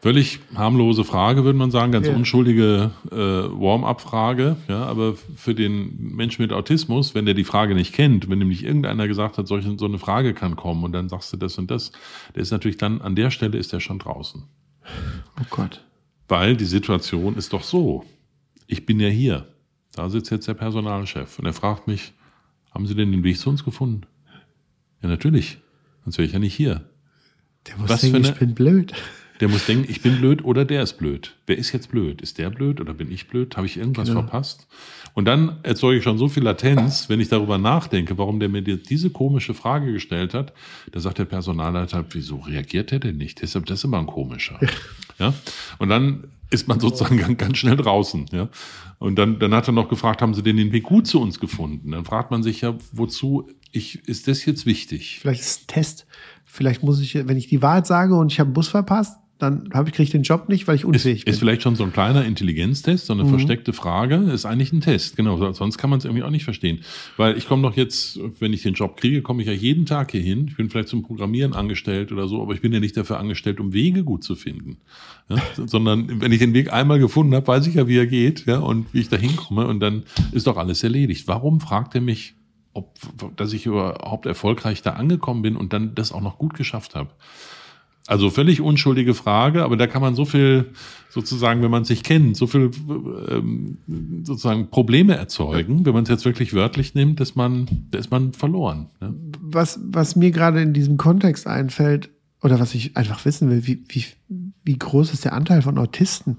Völlig 0.00 0.38
harmlose 0.54 1.02
Frage, 1.02 1.42
würde 1.44 1.58
man 1.58 1.72
sagen, 1.72 1.90
ganz 1.90 2.06
Ja. 2.06 2.14
unschuldige 2.14 2.92
äh, 3.10 3.16
Warm-up-Frage. 3.16 4.56
Ja, 4.68 4.84
aber 4.84 5.14
für 5.16 5.56
den 5.56 6.14
Menschen 6.14 6.42
mit 6.42 6.52
Autismus, 6.52 7.16
wenn 7.16 7.24
der 7.24 7.34
die 7.34 7.42
Frage 7.44 7.74
nicht 7.74 7.92
kennt, 7.92 8.30
wenn 8.30 8.38
nämlich 8.38 8.62
irgendeiner 8.64 9.08
gesagt 9.08 9.38
hat, 9.38 9.48
solche, 9.48 9.76
so 9.76 9.86
eine 9.86 9.98
Frage 9.98 10.34
kann 10.34 10.54
kommen 10.54 10.84
und 10.84 10.92
dann 10.92 11.08
sagst 11.08 11.32
du 11.32 11.36
das 11.36 11.58
und 11.58 11.68
das, 11.70 11.90
der 12.36 12.42
ist 12.42 12.52
natürlich 12.52 12.76
dann 12.76 13.00
an 13.00 13.16
der 13.16 13.30
Stelle 13.32 13.58
ist 13.58 13.72
er 13.72 13.80
schon 13.80 13.98
draußen. 13.98 14.44
Oh 15.40 15.44
Gott. 15.50 15.84
Weil 16.28 16.56
die 16.56 16.64
Situation 16.64 17.36
ist 17.36 17.52
doch 17.52 17.64
so. 17.64 18.04
Ich 18.68 18.86
bin 18.86 19.00
ja 19.00 19.08
hier. 19.08 19.46
Da 19.96 20.08
sitzt 20.10 20.30
jetzt 20.30 20.46
der 20.46 20.54
Personalchef 20.54 21.40
und 21.40 21.46
er 21.46 21.52
fragt 21.54 21.88
mich, 21.88 22.12
haben 22.72 22.86
Sie 22.86 22.94
denn 22.94 23.10
den 23.10 23.24
Weg 23.24 23.36
zu 23.38 23.50
uns 23.50 23.64
gefunden? 23.64 24.02
Ja, 25.02 25.08
natürlich. 25.08 25.58
Sonst 26.04 26.18
wäre 26.18 26.26
ich 26.26 26.32
ja 26.34 26.38
nicht 26.38 26.54
hier. 26.54 26.88
Der 27.66 27.76
muss 27.78 27.88
Was 27.90 28.02
denken, 28.02 28.16
für 28.16 28.22
ich 28.22 28.28
eine- 28.28 28.38
bin 28.38 28.54
blöd. 28.54 28.92
Der 29.40 29.48
muss 29.48 29.66
denken, 29.66 29.86
ich 29.88 30.02
bin 30.02 30.18
blöd 30.18 30.44
oder 30.44 30.64
der 30.64 30.82
ist 30.82 30.94
blöd. 30.98 31.34
Wer 31.46 31.56
ist 31.58 31.72
jetzt 31.72 31.90
blöd? 31.90 32.20
Ist 32.22 32.38
der 32.38 32.50
blöd 32.50 32.80
oder 32.80 32.92
bin 32.94 33.10
ich 33.12 33.28
blöd? 33.28 33.56
Habe 33.56 33.66
ich 33.66 33.76
irgendwas 33.76 34.08
Genau. 34.08 34.22
verpasst? 34.22 34.66
Und 35.14 35.24
dann 35.26 35.58
erzeuge 35.62 35.98
ich 35.98 36.04
schon 36.04 36.18
so 36.18 36.28
viel 36.28 36.42
Latenz, 36.42 37.08
wenn 37.08 37.20
ich 37.20 37.28
darüber 37.28 37.56
nachdenke, 37.58 38.18
warum 38.18 38.40
der 38.40 38.48
mir 38.48 38.62
die- 38.62 38.82
diese 38.82 39.10
komische 39.10 39.54
Frage 39.54 39.92
gestellt 39.92 40.34
hat. 40.34 40.52
Da 40.92 41.00
sagt 41.00 41.18
der 41.18 41.24
Personalleiter, 41.24 42.04
wieso 42.10 42.36
reagiert 42.38 42.92
er 42.92 42.98
denn 42.98 43.16
nicht? 43.16 43.40
Deshalb, 43.42 43.66
das 43.66 43.78
ist 43.80 43.84
immer 43.84 43.98
ein 43.98 44.06
komischer. 44.06 44.58
Ja? 45.18 45.32
Und 45.78 45.88
dann 45.88 46.24
ist 46.50 46.66
man 46.66 46.80
sozusagen 46.80 47.16
ganz, 47.36 47.58
schnell 47.58 47.76
draußen. 47.76 48.26
Ja? 48.32 48.48
Und 48.98 49.16
dann, 49.16 49.38
dann 49.38 49.54
hat 49.54 49.68
er 49.68 49.72
noch 49.72 49.88
gefragt, 49.88 50.22
haben 50.22 50.34
Sie 50.34 50.42
denn 50.42 50.56
den 50.56 50.72
Weg 50.72 50.84
gut 50.84 51.06
zu 51.06 51.20
uns 51.20 51.38
gefunden? 51.38 51.92
Dann 51.92 52.04
fragt 52.04 52.30
man 52.30 52.42
sich 52.42 52.62
ja, 52.62 52.74
wozu 52.92 53.48
ich, 53.70 54.06
ist 54.08 54.26
das 54.28 54.44
jetzt 54.46 54.64
wichtig? 54.66 55.18
Vielleicht 55.20 55.40
ist 55.42 55.48
es 55.50 55.62
ein 55.62 55.66
Test. 55.68 56.06
Vielleicht 56.44 56.82
muss 56.82 57.00
ich, 57.00 57.14
wenn 57.14 57.36
ich 57.36 57.48
die 57.48 57.60
Wahrheit 57.62 57.86
sage 57.86 58.16
und 58.16 58.32
ich 58.32 58.40
habe 58.40 58.48
einen 58.48 58.54
Bus 58.54 58.68
verpasst, 58.68 59.18
dann 59.38 59.68
habe 59.72 59.88
ich 59.88 59.94
kriege 59.94 60.02
ich 60.04 60.10
den 60.10 60.24
Job 60.24 60.48
nicht, 60.48 60.66
weil 60.66 60.74
ich 60.74 60.82
Ist, 60.82 60.86
unfähig 60.88 61.18
ist 61.20 61.24
bin. 61.26 61.34
vielleicht 61.36 61.62
schon 61.62 61.76
so 61.76 61.84
ein 61.84 61.92
kleiner 61.92 62.24
Intelligenztest, 62.24 63.06
so 63.06 63.12
eine 63.12 63.22
Mhm. 63.24 63.28
versteckte 63.28 63.72
Frage, 63.72 64.16
ist 64.16 64.44
eigentlich 64.46 64.72
ein 64.72 64.80
Test. 64.80 65.16
Genau, 65.16 65.36
so- 65.36 65.52
sonst 65.52 65.78
kann 65.78 65.90
man 65.90 66.00
es 66.00 66.04
irgendwie 66.04 66.24
auch 66.24 66.30
nicht 66.30 66.42
verstehen. 66.44 66.80
Weil 67.16 67.38
ich 67.38 67.46
komme 67.46 67.62
doch 67.62 67.76
jetzt, 67.76 68.18
wenn 68.40 68.52
ich 68.52 68.62
den 68.62 68.74
Job 68.74 68.96
kriege, 68.96 69.22
komme 69.22 69.42
ich 69.42 69.46
ja 69.48 69.54
jeden 69.54 69.86
Tag 69.86 70.10
hier 70.10 70.22
hin. 70.22 70.46
Ich 70.48 70.56
bin 70.56 70.70
vielleicht 70.70 70.88
zum 70.88 71.02
Programmieren 71.04 71.52
angestellt 71.52 72.10
oder 72.10 72.26
so, 72.26 72.42
aber 72.42 72.52
ich 72.54 72.60
bin 72.60 72.72
ja 72.72 72.80
nicht 72.80 72.96
dafür 72.96 73.20
angestellt, 73.20 73.60
um 73.60 73.72
Wege 73.72 74.02
gut 74.02 74.24
zu 74.24 74.34
finden. 74.34 74.78
Ja? 75.28 75.36
Sondern 75.66 76.20
wenn 76.20 76.32
ich 76.32 76.40
den 76.40 76.52
Weg 76.54 76.72
einmal 76.72 76.98
gefunden 76.98 77.34
habe, 77.34 77.46
weiß 77.46 77.66
ich 77.68 77.74
ja, 77.74 77.86
wie 77.86 77.96
er 77.98 78.06
geht 78.06 78.46
ja, 78.46 78.58
und 78.58 78.92
wie 78.92 79.00
ich 79.00 79.08
da 79.08 79.16
hinkomme 79.16 79.66
und 79.68 79.78
dann 79.80 80.02
ist 80.32 80.46
doch 80.48 80.56
alles 80.56 80.82
erledigt. 80.82 81.28
Warum 81.28 81.60
fragt 81.60 81.94
er 81.94 82.00
mich, 82.00 82.34
ob, 82.72 82.96
dass 83.36 83.52
ich 83.52 83.66
überhaupt 83.66 84.26
erfolgreich 84.26 84.82
da 84.82 84.94
angekommen 84.94 85.42
bin 85.42 85.54
und 85.56 85.72
dann 85.72 85.94
das 85.94 86.10
auch 86.12 86.20
noch 86.22 86.38
gut 86.38 86.54
geschafft 86.54 86.94
habe? 86.96 87.10
Also 88.08 88.30
völlig 88.30 88.62
unschuldige 88.62 89.12
Frage, 89.12 89.62
aber 89.62 89.76
da 89.76 89.86
kann 89.86 90.00
man 90.00 90.14
so 90.14 90.24
viel 90.24 90.70
sozusagen, 91.10 91.62
wenn 91.62 91.70
man 91.70 91.84
sich 91.84 92.02
kennt, 92.02 92.38
so 92.38 92.46
viel 92.46 92.70
ähm, 93.28 93.76
sozusagen 94.22 94.70
Probleme 94.70 95.14
erzeugen, 95.14 95.84
wenn 95.84 95.92
man 95.92 96.04
es 96.04 96.08
jetzt 96.08 96.24
wirklich 96.24 96.54
wörtlich 96.54 96.94
nimmt, 96.94 97.20
dass 97.20 97.34
man, 97.34 97.68
da 97.90 97.98
ist 97.98 98.10
man 98.10 98.32
verloren. 98.32 98.86
Ne? 99.02 99.14
was, 99.42 99.78
was 99.82 100.16
mir 100.16 100.30
gerade 100.30 100.62
in 100.62 100.72
diesem 100.72 100.96
Kontext 100.96 101.46
einfällt, 101.46 102.08
oder 102.40 102.58
was 102.58 102.74
ich 102.74 102.96
einfach 102.96 103.26
wissen 103.26 103.50
will, 103.50 103.66
wie, 103.66 103.84
wie, 103.88 104.06
wie 104.64 104.78
groß 104.78 105.12
ist 105.12 105.26
der 105.26 105.34
Anteil 105.34 105.60
von 105.60 105.76
Autisten? 105.76 106.38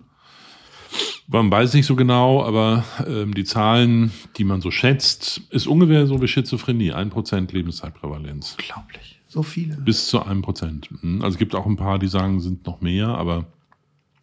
Man 1.27 1.51
weiß 1.51 1.75
nicht 1.75 1.85
so 1.85 1.95
genau, 1.95 2.43
aber 2.43 2.83
ähm, 3.05 3.35
die 3.35 3.43
Zahlen, 3.43 4.11
die 4.37 4.43
man 4.43 4.61
so 4.61 4.71
schätzt, 4.71 5.41
ist 5.51 5.67
ungefähr 5.67 6.07
so 6.07 6.19
wie 6.19 6.27
Schizophrenie, 6.27 6.93
ein 6.93 7.11
Prozent 7.11 7.51
Lebenszeitprävalenz. 7.51 8.55
Unglaublich. 8.57 9.18
So 9.29 9.43
viele. 9.43 9.77
Bis 9.77 10.07
zu 10.07 10.21
einem 10.23 10.41
Prozent. 10.41 10.89
Mhm. 11.03 11.21
Also 11.21 11.35
es 11.35 11.37
gibt 11.37 11.55
auch 11.55 11.65
ein 11.65 11.77
paar, 11.77 11.99
die 11.99 12.07
sagen, 12.07 12.41
sind 12.41 12.65
noch 12.65 12.81
mehr, 12.81 13.09
aber 13.09 13.45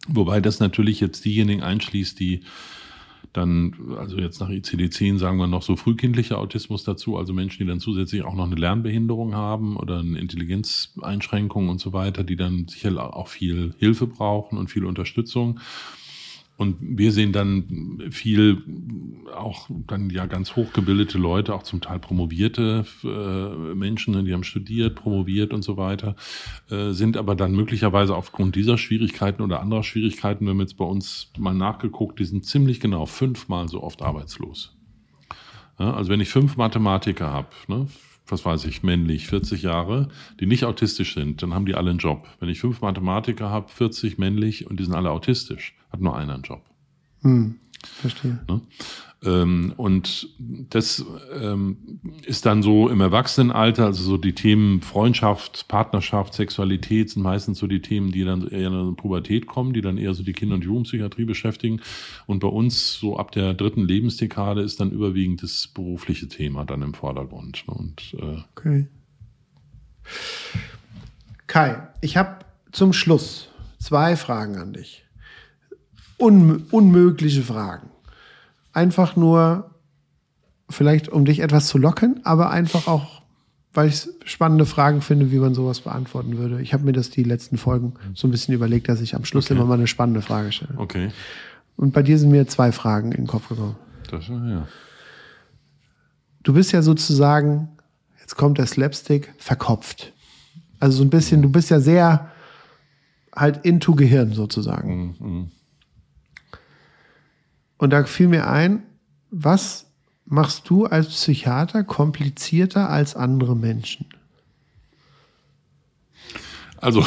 wobei 0.07 0.41
das 0.41 0.59
natürlich 0.59 0.99
jetzt 0.99 1.25
diejenigen 1.25 1.63
einschließt, 1.63 2.19
die 2.19 2.41
dann, 3.33 3.73
also 3.97 4.17
jetzt 4.17 4.39
nach 4.39 4.49
ICD-10 4.49 5.17
sagen 5.17 5.37
wir 5.37 5.47
noch 5.47 5.61
so 5.61 5.75
frühkindlicher 5.75 6.37
Autismus 6.37 6.83
dazu, 6.83 7.17
also 7.17 7.33
Menschen, 7.33 7.59
die 7.59 7.69
dann 7.69 7.79
zusätzlich 7.79 8.23
auch 8.23 8.33
noch 8.33 8.45
eine 8.45 8.55
Lernbehinderung 8.55 9.33
haben 9.33 9.77
oder 9.77 9.99
eine 9.99 10.19
Intelligenzeinschränkung 10.19 11.69
und 11.69 11.79
so 11.79 11.93
weiter, 11.93 12.23
die 12.23 12.35
dann 12.35 12.67
sicher 12.67 13.15
auch 13.15 13.27
viel 13.27 13.73
Hilfe 13.77 14.07
brauchen 14.07 14.57
und 14.57 14.69
viel 14.69 14.85
Unterstützung. 14.85 15.59
Und 16.57 16.77
wir 16.79 17.11
sehen 17.11 17.31
dann 17.31 18.09
viel 18.09 18.63
auch 19.31 19.69
dann 19.69 20.09
ja 20.09 20.25
ganz 20.25 20.55
hochgebildete 20.55 21.19
Leute, 21.19 21.53
auch 21.53 21.61
zum 21.61 21.81
Teil 21.81 21.99
promovierte 21.99 22.85
äh, 23.03 23.75
Menschen, 23.75 24.15
ne, 24.15 24.23
die 24.23 24.33
haben 24.33 24.43
studiert, 24.43 24.95
promoviert 24.95 25.53
und 25.53 25.61
so 25.61 25.77
weiter, 25.77 26.15
äh, 26.71 26.91
sind 26.91 27.15
aber 27.15 27.35
dann 27.35 27.53
möglicherweise 27.53 28.15
aufgrund 28.15 28.55
dieser 28.55 28.79
Schwierigkeiten 28.79 29.43
oder 29.43 29.61
anderer 29.61 29.83
Schwierigkeiten, 29.83 30.47
wenn 30.47 30.57
wir 30.57 30.63
jetzt 30.63 30.77
bei 30.77 30.85
uns 30.85 31.31
mal 31.37 31.53
nachgeguckt, 31.53 32.19
die 32.19 32.25
sind 32.25 32.45
ziemlich 32.45 32.79
genau 32.79 33.05
fünfmal 33.05 33.67
so 33.69 33.83
oft 33.83 34.01
arbeitslos. 34.01 34.75
Ja, 35.79 35.93
also 35.93 36.09
wenn 36.09 36.21
ich 36.21 36.29
fünf 36.29 36.57
Mathematiker 36.57 37.29
habe, 37.31 37.49
ne, 37.67 37.87
was 38.25 38.45
weiß 38.45 38.65
ich, 38.65 38.83
männlich, 38.83 39.27
40 39.27 39.61
Jahre, 39.61 40.09
die 40.39 40.47
nicht 40.47 40.65
autistisch 40.65 41.13
sind, 41.13 41.41
dann 41.43 41.53
haben 41.53 41.65
die 41.65 41.75
alle 41.75 41.91
einen 41.91 41.99
Job. 41.99 42.27
Wenn 42.39 42.49
ich 42.49 42.59
fünf 42.59 42.81
Mathematiker 42.81 43.49
habe, 43.49 43.69
40 43.69 44.17
männlich 44.17 44.67
und 44.67 44.79
die 44.79 44.83
sind 44.83 44.95
alle 44.95 45.11
autistisch, 45.11 45.76
hat 45.89 46.01
nur 46.01 46.15
einer 46.15 46.33
einen 46.33 46.43
Job. 46.43 46.61
Hm, 47.21 47.55
verstehe. 47.83 48.39
Ne? 48.47 48.61
Ähm, 49.25 49.73
und 49.77 50.29
das 50.69 51.03
ähm, 51.33 51.99
ist 52.23 52.45
dann 52.45 52.61
so 52.61 52.87
im 52.87 53.01
Erwachsenenalter, 53.01 53.85
also 53.85 54.03
so 54.03 54.17
die 54.17 54.33
Themen 54.33 54.81
Freundschaft, 54.81 55.67
Partnerschaft, 55.67 56.35
Sexualität 56.35 57.09
sind 57.09 57.23
meistens 57.23 57.57
so 57.57 57.65
die 57.65 57.81
Themen, 57.81 58.11
die 58.11 58.23
dann 58.23 58.47
eher 58.47 58.67
in 58.67 58.73
der 58.73 58.95
Pubertät 58.95 59.47
kommen, 59.47 59.73
die 59.73 59.81
dann 59.81 59.97
eher 59.97 60.13
so 60.13 60.21
die 60.21 60.33
Kinder- 60.33 60.55
und 60.55 60.63
Jugendpsychiatrie 60.63 61.25
beschäftigen. 61.25 61.81
Und 62.27 62.39
bei 62.39 62.47
uns 62.47 62.93
so 62.93 63.17
ab 63.17 63.31
der 63.31 63.55
dritten 63.55 63.87
Lebensdekade 63.87 64.61
ist 64.61 64.79
dann 64.79 64.91
überwiegend 64.91 65.41
das 65.41 65.67
berufliche 65.67 66.27
Thema 66.27 66.63
dann 66.65 66.83
im 66.83 66.93
Vordergrund. 66.93 67.63
Ne? 67.67 67.73
Und, 67.73 68.15
äh, 68.19 68.43
okay. 68.55 68.87
Kai, 71.47 71.87
ich 72.01 72.17
habe 72.17 72.45
zum 72.71 72.93
Schluss 72.93 73.49
zwei 73.79 74.15
Fragen 74.15 74.57
an 74.57 74.73
dich 74.73 75.06
un 76.19 76.63
unmögliche 76.71 77.43
Fragen. 77.43 77.89
Einfach 78.73 79.15
nur, 79.15 79.71
vielleicht 80.69 81.09
um 81.09 81.25
dich 81.25 81.39
etwas 81.39 81.67
zu 81.67 81.77
locken, 81.77 82.21
aber 82.23 82.49
einfach 82.49 82.87
auch, 82.87 83.21
weil 83.73 83.89
ich 83.89 84.07
spannende 84.25 84.65
Fragen 84.65 85.01
finde, 85.01 85.31
wie 85.31 85.37
man 85.39 85.53
sowas 85.53 85.81
beantworten 85.81 86.37
würde. 86.37 86.61
Ich 86.61 86.73
habe 86.73 86.83
mir 86.83 86.93
das 86.93 87.09
die 87.09 87.23
letzten 87.23 87.57
Folgen 87.57 87.93
so 88.15 88.27
ein 88.27 88.31
bisschen 88.31 88.53
überlegt, 88.53 88.89
dass 88.89 89.01
ich 89.01 89.15
am 89.15 89.25
Schluss 89.25 89.45
Okay. 89.45 89.53
immer 89.55 89.65
mal 89.65 89.75
eine 89.75 89.87
spannende 89.87 90.21
Frage 90.21 90.51
stelle. 90.51 90.73
okay. 90.77 91.11
Und 91.75 91.93
bei 91.93 92.01
dir 92.01 92.17
sind 92.17 92.31
mir 92.31 92.47
zwei 92.47 92.71
Fragen 92.71 93.11
in 93.11 93.17
den 93.23 93.27
Kopf 93.27 93.49
gekommen. 93.49 93.75
Das, 94.09 94.27
ja. 94.27 94.67
Du 96.41 96.53
bist 96.53 96.71
ja 96.71 96.81
sozusagen, 96.81 97.69
jetzt 98.19 98.35
kommt 98.35 98.57
der 98.57 98.65
Slapstick, 98.65 99.31
verkopft. 99.37 100.11
Also 100.79 100.97
so 100.99 101.03
ein 101.03 101.09
bisschen, 101.11 101.41
du 101.43 101.49
bist 101.51 101.69
ja 101.69 101.79
sehr 101.79 102.31
halt 103.35 103.63
into 103.65 103.93
Gehirn 103.93 104.33
sozusagen. 104.33 105.15
Mhm. 105.19 105.51
Und 107.77 107.91
da 107.91 108.03
fiel 108.05 108.27
mir 108.27 108.47
ein, 108.47 108.83
was 109.29 109.85
machst 110.25 110.69
du 110.69 110.85
als 110.85 111.07
Psychiater 111.07 111.83
komplizierter 111.83 112.89
als 112.89 113.15
andere 113.15 113.55
Menschen? 113.55 114.07
Also, 116.79 117.03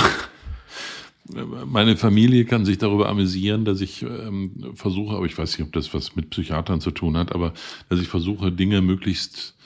meine 1.67 1.97
Familie 1.97 2.45
kann 2.45 2.65
sich 2.65 2.79
darüber 2.79 3.09
amüsieren, 3.09 3.65
dass 3.65 3.81
ich 3.81 4.03
ähm, 4.03 4.73
versuche, 4.75 5.17
aber 5.17 5.27
ich 5.27 5.37
weiß 5.37 5.59
nicht, 5.59 5.67
ob 5.67 5.73
das 5.73 5.93
was 5.95 6.17
mit 6.17 6.31
Psychiatern 6.31 6.81
zu 6.81 6.91
tun 6.91 7.17
hat, 7.17 7.33
aber 7.33 7.53
dass 7.89 8.01
ich 8.01 8.09
versuche, 8.09 8.51
Dinge 8.51 8.81
möglichst, 8.81 9.57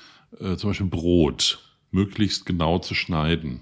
äh, 0.40 0.56
zum 0.56 0.70
Beispiel 0.70 0.86
Brot, 0.86 1.60
möglichst 1.90 2.44
genau 2.44 2.78
zu 2.80 2.94
schneiden. 2.94 3.60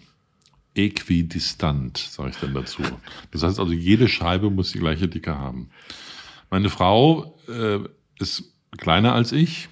Äquidistant, 0.74 1.98
sage 1.98 2.30
ich 2.30 2.36
dann 2.36 2.54
dazu. 2.54 2.82
Das 3.30 3.42
heißt 3.42 3.60
also, 3.60 3.72
jede 3.72 4.08
Scheibe 4.08 4.50
muss 4.50 4.72
die 4.72 4.78
gleiche 4.78 5.06
Dicke 5.06 5.36
haben. 5.36 5.68
Meine 6.52 6.68
Frau 6.68 7.34
äh, 7.48 7.78
ist 8.20 8.52
kleiner 8.76 9.14
als 9.14 9.32
ich, 9.32 9.70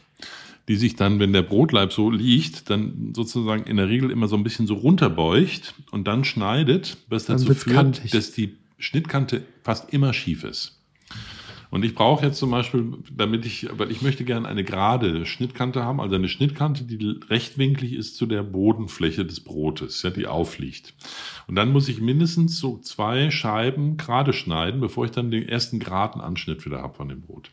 die 0.67 0.77
sich 0.77 0.97
dann, 0.97 1.19
wenn 1.19 1.35
der 1.35 1.43
Brotleib 1.43 1.93
so 1.93 2.11
liegt, 2.11 2.71
dann 2.71 3.13
sozusagen 3.15 3.65
in 3.65 3.77
der 3.77 3.91
Regel 3.91 4.11
immer 4.11 4.29
so 4.29 4.37
ein 4.37 4.43
bisschen 4.43 4.67
so 4.67 4.77
runterbeugt 4.77 5.75
und 5.91 6.09
dann 6.09 6.25
schneidet, 6.25 6.97
was 7.09 7.27
Dann 7.27 7.37
dazu 7.37 7.53
führt, 7.53 7.77
kantig. 7.77 8.13
dass 8.13 8.33
die 8.33 8.57
Schnittkante 8.79 9.43
fast 9.63 9.93
immer 9.93 10.15
schief 10.15 10.43
ist. 10.43 10.80
Und 11.71 11.85
ich 11.85 11.95
brauche 11.95 12.27
jetzt 12.27 12.39
zum 12.39 12.51
Beispiel, 12.51 12.95
damit 13.13 13.47
ich, 13.47 13.69
weil 13.73 13.93
ich 13.93 14.03
möchte 14.03 14.25
gerne 14.25 14.49
eine 14.49 14.65
gerade 14.65 15.25
Schnittkante 15.25 15.85
haben, 15.85 16.01
also 16.01 16.17
eine 16.17 16.29
Schnittkante, 16.29 16.83
die 16.85 17.21
rechtwinklig 17.29 17.93
ist 17.93 18.17
zu 18.17 18.27
der 18.27 18.43
Bodenfläche 18.43 19.25
des 19.25 19.41
Brotes, 19.41 20.03
ja, 20.03 20.11
die 20.11 20.27
aufliegt. 20.27 20.95
Und 21.47 21.55
dann 21.55 21.73
muss 21.73 21.89
ich 21.89 22.01
mindestens 22.01 22.59
so 22.59 22.79
zwei 22.79 23.31
Scheiben 23.31 23.97
gerade 23.97 24.33
schneiden, 24.33 24.81
bevor 24.81 25.05
ich 25.05 25.13
dann 25.13 25.31
den 25.31 25.49
ersten 25.49 25.79
geraden 25.79 26.21
Anschnitt 26.21 26.65
wieder 26.67 26.83
habe 26.83 26.95
von 26.95 27.09
dem 27.09 27.21
Brot. 27.21 27.51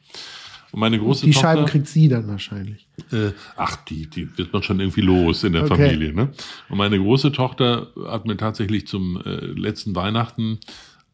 Und 0.71 0.79
meine 0.81 0.99
große 0.99 1.25
Die 1.25 1.31
Tochter, 1.31 1.47
Scheiben 1.49 1.65
kriegt 1.65 1.87
sie 1.87 2.09
dann 2.09 2.27
wahrscheinlich. 2.27 2.87
äh, 3.11 3.31
ach, 3.55 3.77
die, 3.85 4.07
die 4.07 4.37
wird 4.37 4.51
man 4.51 4.63
schon 4.63 4.79
irgendwie 4.79 5.01
los 5.01 5.43
in 5.43 5.53
der 5.53 5.63
Okay. 5.63 5.75
Familie. 5.75 6.13
Ne? 6.13 6.29
Und 6.69 6.77
meine 6.77 6.99
große 6.99 7.31
Tochter 7.31 7.91
hat 8.07 8.25
mir 8.25 8.35
tatsächlich 8.35 8.87
zum 8.87 9.21
äh, 9.21 9.45
letzten 9.45 9.95
Weihnachten 9.95 10.59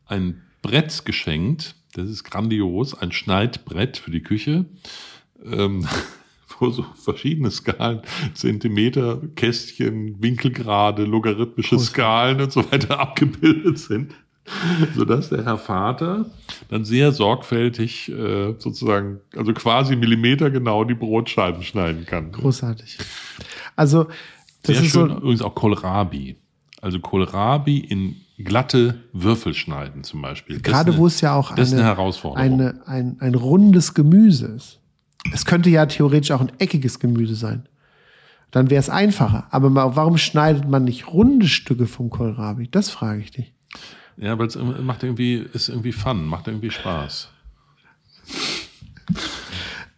ein 0.05 0.41
Brett 0.61 1.05
geschenkt. 1.05 1.75
Das 1.93 2.09
ist 2.09 2.23
grandios, 2.23 2.95
ein 2.95 3.11
Schneidbrett 3.11 3.97
für 3.97 4.11
die 4.11 4.23
Küche, 4.23 4.65
ähm, 5.45 5.87
wo 6.59 6.69
so 6.71 6.83
verschiedene 6.95 7.51
Skalen, 7.51 8.01
Zentimeter, 8.33 9.21
Kästchen, 9.35 10.21
Winkelgrade, 10.21 11.03
logarithmische. 11.05 11.77
Skalen 11.79 12.41
und 12.41 12.51
so 12.51 12.71
weiter 12.71 12.99
abgebildet 12.99 13.77
sind. 13.77 14.13
Sodass 14.93 15.29
der 15.29 15.45
Herr 15.45 15.57
Vater 15.57 16.25
dann 16.67 16.83
sehr 16.83 17.13
sorgfältig 17.13 18.09
äh, 18.09 18.55
sozusagen, 18.57 19.21
also 19.37 19.53
quasi 19.53 19.95
millimetergenau 19.95 20.83
die 20.83 20.95
Brotscheiben 20.95 21.63
schneiden 21.63 22.05
kann. 22.05 22.33
Großartig. 22.33 22.97
Also, 23.77 24.07
das 24.63 24.75
Sehr 24.77 24.85
ist 24.85 24.91
schön, 24.91 25.09
so, 25.09 25.15
übrigens 25.17 25.41
auch 25.41 25.55
Kohlrabi. 25.55 26.35
Also 26.81 26.99
Kohlrabi 26.99 27.77
in 27.77 28.17
glatte 28.37 29.03
Würfel 29.13 29.53
schneiden 29.53 30.03
zum 30.03 30.21
Beispiel. 30.21 30.59
Gerade 30.61 30.91
ist 30.91 30.97
wo 30.97 31.01
eine- 31.03 31.07
es 31.07 31.21
ja 31.21 31.33
auch 31.35 31.51
eine 31.51 31.65
eine, 31.65 31.83
Herausforderung. 31.83 32.41
eine, 32.43 32.81
ein, 32.87 33.17
ein 33.19 33.35
rundes 33.35 33.93
Gemüse 33.93 34.47
ist. 34.47 34.79
Es 35.33 35.45
könnte 35.45 35.69
ja 35.69 35.85
theoretisch 35.85 36.31
auch 36.31 36.41
ein 36.41 36.51
eckiges 36.59 36.99
Gemüse 36.99 37.35
sein. 37.35 37.67
Dann 38.51 38.69
wäre 38.69 38.79
es 38.79 38.89
einfacher. 38.89 39.47
Aber 39.51 39.73
warum 39.95 40.17
schneidet 40.17 40.67
man 40.67 40.83
nicht 40.83 41.07
runde 41.07 41.47
Stücke 41.47 41.87
vom 41.87 42.09
Kohlrabi? 42.09 42.67
Das 42.69 42.89
frage 42.89 43.21
ich 43.21 43.31
dich. 43.31 43.53
Ja, 44.17 44.37
weil 44.37 44.47
es 44.47 44.55
macht 44.57 45.01
irgendwie, 45.03 45.35
ist 45.53 45.69
irgendwie 45.69 45.91
Fun, 45.91 46.25
macht 46.25 46.47
irgendwie 46.47 46.69
Spaß. 46.69 47.29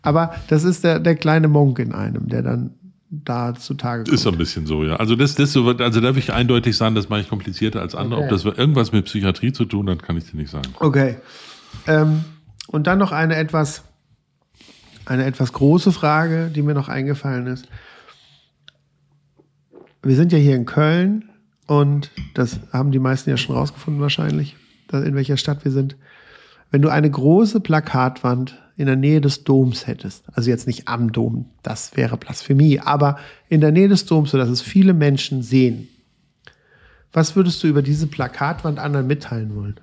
Aber 0.02 0.36
das 0.48 0.64
ist 0.64 0.84
der, 0.84 1.00
der 1.00 1.16
kleine 1.16 1.48
Monk 1.48 1.80
in 1.80 1.92
einem, 1.94 2.28
der 2.30 2.44
dann 2.44 2.72
da 3.10 3.54
zutage 3.54 4.04
kommt. 4.04 4.14
Ist 4.14 4.24
so 4.24 4.32
ein 4.32 4.38
bisschen 4.38 4.66
so, 4.66 4.84
ja. 4.84 4.96
Also 4.96 5.16
das, 5.16 5.36
das 5.36 5.54
so, 5.54 5.68
also 5.68 6.02
darf 6.02 6.18
ich 6.18 6.34
eindeutig 6.34 6.76
sagen, 6.76 6.96
das 6.96 7.10
mache 7.10 7.22
ich 7.22 7.30
komplizierter 7.30 7.82
als 7.82 7.96
andere. 7.96 8.22
Okay. 8.22 8.34
Ob 8.34 8.44
das 8.44 8.58
irgendwas 8.58 8.92
mit 8.92 9.06
Psychiatrie 9.06 9.54
zu 9.54 9.66
tun 9.66 9.90
hat, 9.90 10.04
kann 10.04 10.18
ich 10.18 10.30
dir 10.30 10.38
nicht 10.38 10.50
sagen. 10.50 10.74
Okay. 10.80 11.18
Ähm, 11.88 12.26
und 12.68 12.88
dann 12.88 12.98
noch 12.98 13.12
eine 13.12 13.36
etwas, 13.36 13.84
eine 15.06 15.26
etwas 15.26 15.54
große 15.54 15.92
Frage, 15.92 16.50
die 16.54 16.62
mir 16.62 16.74
noch 16.74 16.90
eingefallen 16.90 17.48
ist. 17.48 17.68
Wir 20.02 20.16
sind 20.16 20.32
ja 20.32 20.38
hier 20.38 20.56
in 20.56 20.66
Köln 20.66 21.30
und 21.68 22.12
das 22.34 22.60
haben 22.72 22.92
die 22.92 23.00
meisten 23.00 23.30
ja 23.30 23.38
schon 23.38 23.56
rausgefunden 23.56 24.02
wahrscheinlich, 24.02 24.56
in 24.92 25.16
welcher 25.16 25.38
Stadt 25.38 25.64
wir 25.64 25.72
sind. 25.72 25.96
Wenn 26.72 26.82
du 26.82 26.90
eine 26.90 27.10
große 27.10 27.60
Plakatwand 27.60 28.62
in 28.78 28.88
der 28.88 28.96
Nähe 28.96 29.22
des 29.22 29.44
Doms 29.44 29.88
hättest, 29.88 30.26
also 30.34 30.50
jetzt 30.50 30.68
nicht 30.68 30.88
am 30.88 31.12
Dom, 31.12 31.46
das 31.64 31.96
wäre 31.96 32.18
Blasphemie, 32.18 32.80
aber 32.80 33.18
in 33.48 33.62
der 33.62 33.72
Nähe 33.72 33.88
des 33.88 34.06
Doms, 34.06 34.32
sodass 34.32 34.50
es 34.50 34.62
viele 34.62 34.94
Menschen 34.94 35.42
sehen, 35.44 35.88
was 37.14 37.36
würdest 37.36 37.64
du 37.64 37.68
über 37.68 37.82
diese 37.82 38.08
Plakatwand 38.08 38.78
anderen 38.78 39.08
mitteilen 39.08 39.56
wollen? 39.56 39.80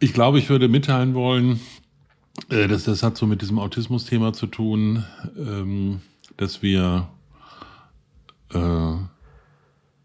Ich 0.00 0.12
glaube, 0.12 0.40
ich 0.40 0.48
würde 0.48 0.66
mitteilen 0.68 1.14
wollen, 1.14 1.60
äh, 2.48 2.66
dass 2.66 2.84
das 2.84 3.04
hat 3.04 3.16
so 3.16 3.26
mit 3.26 3.40
diesem 3.42 3.60
Autismus-Thema 3.60 4.32
zu 4.32 4.46
tun, 4.46 5.04
ähm, 5.38 6.00
dass 6.36 6.62
wir 6.62 7.08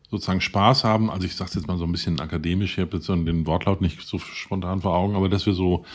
sozusagen 0.09 0.41
Spaß 0.41 0.83
haben, 0.83 1.09
also 1.09 1.25
ich 1.25 1.35
sage 1.35 1.51
jetzt 1.55 1.67
mal 1.67 1.77
so 1.77 1.83
ein 1.83 1.91
bisschen 1.91 2.19
akademisch, 2.19 2.77
ich 2.77 2.81
habe 2.81 2.97
jetzt 2.97 3.09
den 3.09 3.45
Wortlaut 3.45 3.81
nicht 3.81 4.01
so 4.01 4.19
spontan 4.19 4.81
vor 4.81 4.95
Augen, 4.95 5.15
aber 5.15 5.29
dass 5.29 5.45
wir 5.45 5.53
so 5.53 5.85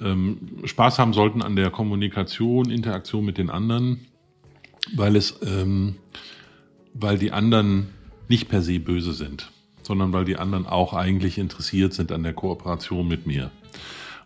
ähm, 0.00 0.38
Spaß 0.64 0.98
haben 0.98 1.12
sollten 1.12 1.42
an 1.42 1.56
der 1.56 1.70
Kommunikation, 1.70 2.70
Interaktion 2.70 3.24
mit 3.24 3.38
den 3.38 3.50
anderen, 3.50 4.06
weil 4.94 5.16
es, 5.16 5.38
ähm, 5.46 5.96
weil 6.94 7.18
die 7.18 7.32
anderen 7.32 7.88
nicht 8.28 8.48
per 8.48 8.62
se 8.62 8.80
böse 8.80 9.12
sind, 9.12 9.50
sondern 9.82 10.12
weil 10.12 10.24
die 10.24 10.36
anderen 10.36 10.66
auch 10.66 10.94
eigentlich 10.94 11.38
interessiert 11.38 11.94
sind 11.94 12.12
an 12.12 12.22
der 12.22 12.34
Kooperation 12.34 13.06
mit 13.08 13.26
mir 13.26 13.50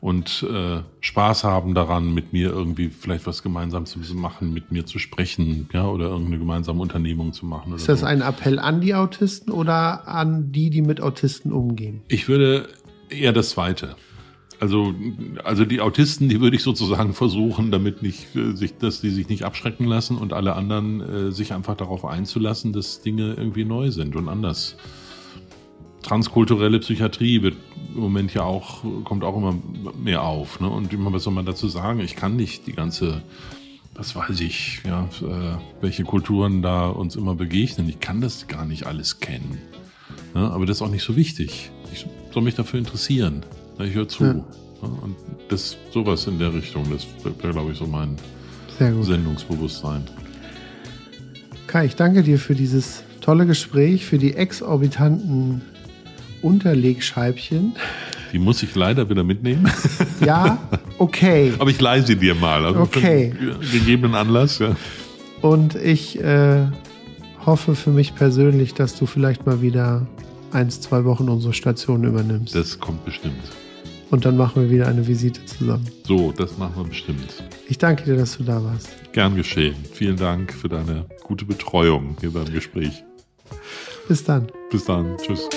und 0.02 0.44
äh, 0.50 0.80
Spaß 0.98 1.44
haben 1.44 1.74
daran, 1.74 2.12
mit 2.12 2.32
mir 2.32 2.50
irgendwie 2.50 2.88
vielleicht 2.88 3.24
was 3.28 3.44
gemeinsam 3.44 3.86
zu 3.86 4.00
machen, 4.16 4.52
mit 4.52 4.72
mir 4.72 4.84
zu 4.84 4.98
sprechen, 4.98 5.68
ja, 5.72 5.86
oder 5.86 6.06
irgendeine 6.06 6.40
gemeinsame 6.40 6.82
Unternehmung 6.82 7.32
zu 7.32 7.46
machen. 7.46 7.72
Ist 7.76 7.88
das 7.88 8.00
so. 8.00 8.06
ein 8.06 8.20
Appell 8.20 8.58
an 8.58 8.80
die 8.80 8.96
Autisten 8.96 9.52
oder 9.52 10.08
an 10.08 10.50
die, 10.50 10.70
die 10.70 10.82
mit 10.82 11.00
Autisten 11.00 11.52
umgehen? 11.52 12.02
Ich 12.08 12.26
würde 12.26 12.68
eher 13.10 13.32
das 13.32 13.50
Zweite. 13.50 13.94
Also, 14.62 14.94
also 15.42 15.64
die 15.64 15.80
Autisten, 15.80 16.28
die 16.28 16.40
würde 16.40 16.54
ich 16.54 16.62
sozusagen 16.62 17.14
versuchen, 17.14 17.72
damit 17.72 18.00
nicht 18.00 18.36
äh, 18.36 18.54
sich, 18.54 18.78
dass 18.78 19.00
die 19.00 19.10
sich 19.10 19.28
nicht 19.28 19.42
abschrecken 19.42 19.86
lassen 19.86 20.16
und 20.16 20.32
alle 20.32 20.54
anderen 20.54 21.00
äh, 21.00 21.32
sich 21.32 21.52
einfach 21.52 21.76
darauf 21.76 22.04
einzulassen, 22.04 22.72
dass 22.72 23.02
Dinge 23.02 23.34
irgendwie 23.34 23.64
neu 23.64 23.90
sind 23.90 24.14
und 24.14 24.28
anders 24.28 24.76
transkulturelle 26.02 26.78
Psychiatrie 26.78 27.42
wird 27.42 27.56
im 27.92 28.02
Moment 28.02 28.34
ja 28.34 28.44
auch, 28.44 28.84
kommt 29.02 29.24
auch 29.24 29.36
immer 29.36 29.58
mehr 30.00 30.22
auf. 30.22 30.60
Ne? 30.60 30.70
Und 30.70 30.92
immer, 30.92 31.12
was 31.12 31.24
soll 31.24 31.32
man 31.32 31.44
dazu 31.44 31.66
sagen? 31.66 31.98
Ich 31.98 32.14
kann 32.14 32.36
nicht 32.36 32.68
die 32.68 32.72
ganze, 32.72 33.20
was 33.94 34.14
weiß 34.14 34.38
ich, 34.42 34.80
ja, 34.86 35.08
äh, 35.22 35.58
welche 35.80 36.04
Kulturen 36.04 36.62
da 36.62 36.86
uns 36.86 37.16
immer 37.16 37.34
begegnen. 37.34 37.88
Ich 37.88 37.98
kann 37.98 38.20
das 38.20 38.46
gar 38.46 38.64
nicht 38.64 38.86
alles 38.86 39.18
kennen. 39.18 39.58
Ne? 40.34 40.48
Aber 40.52 40.66
das 40.66 40.76
ist 40.76 40.82
auch 40.82 40.90
nicht 40.90 41.02
so 41.02 41.16
wichtig. 41.16 41.72
Ich 41.92 42.06
soll 42.32 42.44
mich 42.44 42.54
dafür 42.54 42.78
interessieren. 42.78 43.44
Ich 43.84 43.94
höre 43.94 44.08
zu. 44.08 44.24
Ja. 44.24 44.32
Ne? 44.34 44.44
Und 44.82 45.16
das, 45.48 45.76
sowas 45.92 46.26
in 46.26 46.38
der 46.38 46.52
Richtung, 46.52 46.84
das 46.90 47.06
wäre, 47.40 47.52
glaube 47.52 47.72
ich, 47.72 47.78
so 47.78 47.86
mein 47.86 48.16
Sendungsbewusstsein. 48.78 50.02
Kai, 51.68 51.86
ich 51.86 51.96
danke 51.96 52.22
dir 52.22 52.38
für 52.38 52.54
dieses 52.54 53.04
tolle 53.20 53.46
Gespräch, 53.46 54.04
für 54.04 54.18
die 54.18 54.34
exorbitanten 54.34 55.62
Unterlegscheibchen. 56.42 57.74
Die 58.32 58.38
muss 58.38 58.62
ich 58.62 58.74
leider 58.74 59.08
wieder 59.08 59.24
mitnehmen. 59.24 59.70
Ja, 60.24 60.56
okay. 60.98 61.52
Aber 61.58 61.68
ich 61.68 61.80
leihe 61.80 62.02
sie 62.02 62.14
dir 62.14 62.36
mal. 62.36 62.64
Also 62.64 62.78
okay. 62.78 63.34
gegebenen 63.72 64.14
Anlass, 64.14 64.60
ja. 64.60 64.76
Und 65.40 65.74
ich 65.74 66.20
äh, 66.20 66.66
hoffe 67.44 67.74
für 67.74 67.90
mich 67.90 68.14
persönlich, 68.14 68.74
dass 68.74 68.96
du 68.96 69.06
vielleicht 69.06 69.44
mal 69.44 69.60
wieder 69.62 70.06
eins, 70.52 70.80
zwei 70.80 71.04
Wochen 71.04 71.28
unsere 71.28 71.54
Station 71.54 72.04
übernimmst. 72.04 72.54
Das 72.54 72.78
kommt 72.78 73.04
bestimmt. 73.04 73.42
Und 74.12 74.26
dann 74.26 74.36
machen 74.36 74.64
wir 74.64 74.70
wieder 74.70 74.88
eine 74.88 75.06
Visite 75.06 75.42
zusammen. 75.46 75.88
So, 76.04 76.32
das 76.32 76.58
machen 76.58 76.74
wir 76.76 76.84
bestimmt. 76.84 77.42
Ich 77.66 77.78
danke 77.78 78.04
dir, 78.04 78.14
dass 78.14 78.36
du 78.36 78.44
da 78.44 78.62
warst. 78.62 78.90
Gern 79.14 79.34
geschehen. 79.34 79.74
Vielen 79.90 80.18
Dank 80.18 80.52
für 80.52 80.68
deine 80.68 81.06
gute 81.22 81.46
Betreuung 81.46 82.14
hier 82.20 82.30
beim 82.30 82.44
Gespräch. 82.44 83.02
Bis 84.08 84.22
dann. 84.22 84.52
Bis 84.70 84.84
dann. 84.84 85.16
Tschüss. 85.16 85.48